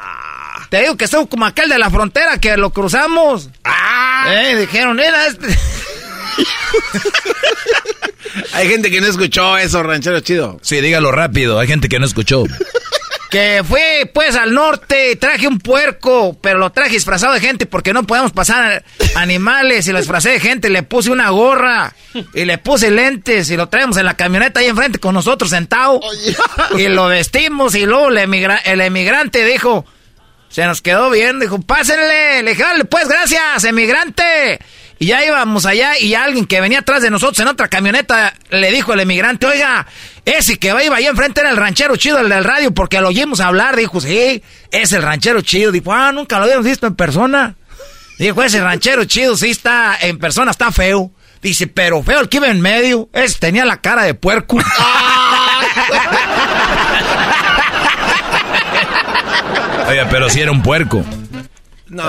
Te 0.70 0.82
digo 0.82 0.96
que 0.96 1.06
estuvo 1.06 1.26
como 1.26 1.46
aquel 1.46 1.68
de 1.68 1.78
la 1.78 1.90
frontera 1.90 2.38
que 2.38 2.56
lo 2.56 2.70
cruzamos. 2.70 3.48
Eh, 4.28 4.56
dijeron, 4.56 5.00
era 5.00 5.26
este. 5.26 5.46
Hay 8.52 8.68
gente 8.68 8.90
que 8.90 9.00
no 9.00 9.06
escuchó 9.06 9.56
eso, 9.56 9.82
ranchero 9.82 10.20
chido. 10.20 10.58
Sí, 10.62 10.80
dígalo 10.80 11.12
rápido. 11.12 11.58
Hay 11.58 11.66
gente 11.66 11.88
que 11.88 11.98
no 11.98 12.06
escuchó. 12.06 12.44
Que 13.30 13.62
fui 13.66 13.80
pues 14.14 14.36
al 14.36 14.54
norte, 14.54 15.14
traje 15.16 15.46
un 15.46 15.58
puerco, 15.58 16.38
pero 16.40 16.58
lo 16.58 16.70
traje 16.72 16.92
disfrazado 16.92 17.34
de 17.34 17.40
gente 17.40 17.66
porque 17.66 17.92
no 17.92 18.04
podemos 18.04 18.32
pasar 18.32 18.84
animales 19.16 19.86
y 19.86 19.92
lo 19.92 19.98
disfrazé 19.98 20.30
de 20.30 20.40
gente, 20.40 20.70
le 20.70 20.82
puse 20.82 21.10
una 21.10 21.28
gorra 21.28 21.94
y 22.32 22.46
le 22.46 22.56
puse 22.56 22.90
lentes 22.90 23.50
y 23.50 23.56
lo 23.58 23.68
traemos 23.68 23.98
en 23.98 24.06
la 24.06 24.16
camioneta 24.16 24.60
ahí 24.60 24.66
enfrente 24.66 24.98
con 24.98 25.14
nosotros 25.14 25.50
sentado 25.50 26.00
y 26.78 26.88
lo 26.88 27.08
vestimos 27.08 27.74
y 27.74 27.84
luego 27.84 28.08
el, 28.08 28.16
emigra- 28.16 28.62
el 28.64 28.80
emigrante 28.80 29.44
dijo, 29.44 29.84
se 30.48 30.64
nos 30.64 30.80
quedó 30.80 31.10
bien, 31.10 31.38
dijo, 31.38 31.60
pásenle, 31.60 32.42
le 32.42 32.52
dije, 32.52 32.64
"Órale, 32.64 32.86
pues 32.86 33.08
gracias, 33.08 33.62
emigrante. 33.64 34.58
Y 35.00 35.06
ya 35.06 35.24
íbamos 35.24 35.64
allá 35.64 35.96
y 35.98 36.14
alguien 36.14 36.44
que 36.44 36.60
venía 36.60 36.80
atrás 36.80 37.02
de 37.02 37.10
nosotros 37.10 37.38
en 37.38 37.46
otra 37.48 37.68
camioneta 37.68 38.34
le 38.50 38.72
dijo 38.72 38.92
al 38.92 39.00
emigrante, 39.00 39.46
oiga, 39.46 39.86
ese 40.24 40.58
que 40.58 40.68
iba 40.68 40.96
ahí 40.96 41.06
enfrente 41.06 41.40
era 41.40 41.50
el 41.50 41.56
ranchero 41.56 41.96
chido, 41.96 42.18
el 42.18 42.28
del 42.28 42.42
radio, 42.42 42.72
porque 42.72 43.00
lo 43.00 43.08
oímos 43.08 43.40
hablar. 43.40 43.76
Dijo, 43.76 44.00
sí, 44.00 44.42
es 44.72 44.92
el 44.92 45.02
ranchero 45.02 45.40
chido. 45.40 45.70
Dijo, 45.70 45.92
ah, 45.92 46.10
nunca 46.12 46.38
lo 46.38 46.44
habíamos 46.44 46.66
visto 46.66 46.86
en 46.88 46.96
persona. 46.96 47.54
Dijo, 48.18 48.42
ese 48.42 48.60
ranchero 48.60 49.04
chido 49.04 49.36
sí 49.36 49.50
está, 49.50 49.96
en 50.00 50.18
persona 50.18 50.50
está 50.50 50.72
feo. 50.72 51.12
Dice, 51.40 51.68
pero 51.68 52.02
feo 52.02 52.18
el 52.20 52.28
que 52.28 52.38
iba 52.38 52.48
en 52.48 52.60
medio. 52.60 53.08
Ese 53.12 53.38
tenía 53.38 53.64
la 53.64 53.80
cara 53.80 54.02
de 54.02 54.14
puerco. 54.14 54.58
Oiga, 59.88 60.08
pero 60.10 60.28
si 60.28 60.40
era 60.40 60.50
un 60.50 60.62
puerco. 60.62 61.04
No. 61.86 62.02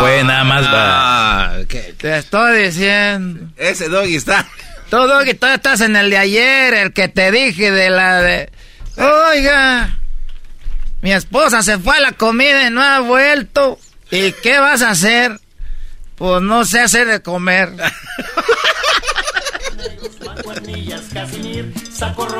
Pues 0.00 0.24
nada 0.24 0.44
más. 0.44 0.66
Ah, 0.68 1.58
Te 1.68 2.18
estoy 2.18 2.64
diciendo. 2.64 3.48
Ese 3.56 3.88
doggy 3.88 4.16
está. 4.16 4.46
Tú, 4.88 4.96
doggy, 4.96 5.34
tú 5.34 5.46
estás 5.46 5.80
en 5.82 5.94
el 5.96 6.10
de 6.10 6.16
ayer, 6.18 6.74
el 6.74 6.92
que 6.92 7.08
te 7.08 7.30
dije 7.30 7.70
de 7.70 7.90
la 7.90 8.22
de. 8.22 8.50
Oiga. 8.96 9.96
Mi 11.02 11.12
esposa 11.12 11.62
se 11.62 11.78
fue 11.78 11.96
a 11.96 12.00
la 12.00 12.12
comida 12.12 12.66
y 12.66 12.70
no 12.70 12.82
ha 12.82 13.00
vuelto. 13.00 13.78
¿Y 14.10 14.32
qué 14.32 14.58
vas 14.58 14.82
a 14.82 14.90
hacer? 14.90 15.38
Pues 16.16 16.42
no 16.42 16.64
sé 16.64 16.80
hacer 16.80 17.06
de 17.06 17.22
comer. 17.22 17.70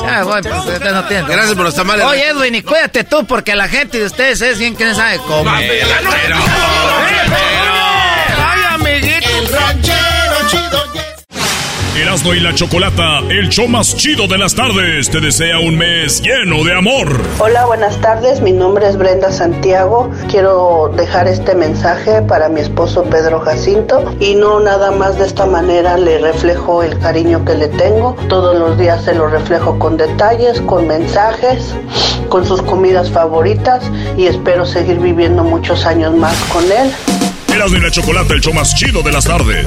Ya, 0.02 0.24
voy, 0.24 0.42
pues 0.42 0.54
usted 0.66 0.92
no 0.92 1.04
tiene. 1.04 1.28
Gracias 1.28 1.54
por 1.54 1.64
los 1.64 1.74
tamales. 1.74 2.04
Oye, 2.06 2.28
Edwin, 2.28 2.54
y 2.54 2.62
cuídate 2.62 3.04
tú, 3.04 3.26
porque 3.26 3.54
la 3.54 3.68
gente 3.68 3.98
de 3.98 4.06
ustedes 4.06 4.40
es 4.40 4.58
bien 4.58 4.74
que 4.76 4.94
sabe 4.94 5.18
comer. 5.18 5.84
¡Ay, 8.36 8.62
amiguito! 8.70 9.28
El 9.28 9.48
ranchero 9.48 10.48
chido 10.48 10.92
Erasmo 12.00 12.32
y 12.32 12.40
la 12.40 12.54
Chocolata, 12.54 13.18
el 13.28 13.50
show 13.50 13.68
más 13.68 13.94
chido 13.94 14.26
de 14.26 14.38
las 14.38 14.54
tardes, 14.54 15.10
te 15.10 15.20
desea 15.20 15.58
un 15.58 15.76
mes 15.76 16.22
lleno 16.22 16.64
de 16.64 16.74
amor. 16.74 17.20
Hola, 17.38 17.66
buenas 17.66 18.00
tardes. 18.00 18.40
Mi 18.40 18.52
nombre 18.52 18.88
es 18.88 18.96
Brenda 18.96 19.30
Santiago. 19.30 20.10
Quiero 20.30 20.90
dejar 20.96 21.28
este 21.28 21.54
mensaje 21.54 22.22
para 22.22 22.48
mi 22.48 22.60
esposo 22.60 23.04
Pedro 23.04 23.40
Jacinto 23.40 24.14
y 24.18 24.34
no 24.34 24.60
nada 24.60 24.92
más 24.92 25.18
de 25.18 25.26
esta 25.26 25.44
manera 25.44 25.98
le 25.98 26.18
reflejo 26.18 26.82
el 26.82 26.98
cariño 27.00 27.44
que 27.44 27.54
le 27.54 27.68
tengo. 27.68 28.16
Todos 28.30 28.58
los 28.58 28.78
días 28.78 29.04
se 29.04 29.14
lo 29.14 29.28
reflejo 29.28 29.78
con 29.78 29.98
detalles, 29.98 30.58
con 30.62 30.86
mensajes, 30.86 31.74
con 32.30 32.46
sus 32.46 32.62
comidas 32.62 33.10
favoritas 33.10 33.84
y 34.16 34.24
espero 34.24 34.64
seguir 34.64 35.00
viviendo 35.00 35.44
muchos 35.44 35.84
años 35.84 36.14
más 36.14 36.36
con 36.44 36.64
él. 36.64 36.90
Erasmo 37.54 37.76
y 37.76 37.80
la 37.82 37.90
Chocolata, 37.90 38.32
el 38.32 38.40
show 38.40 38.54
más 38.54 38.74
chido 38.74 39.02
de 39.02 39.12
las 39.12 39.26
tardes. 39.26 39.66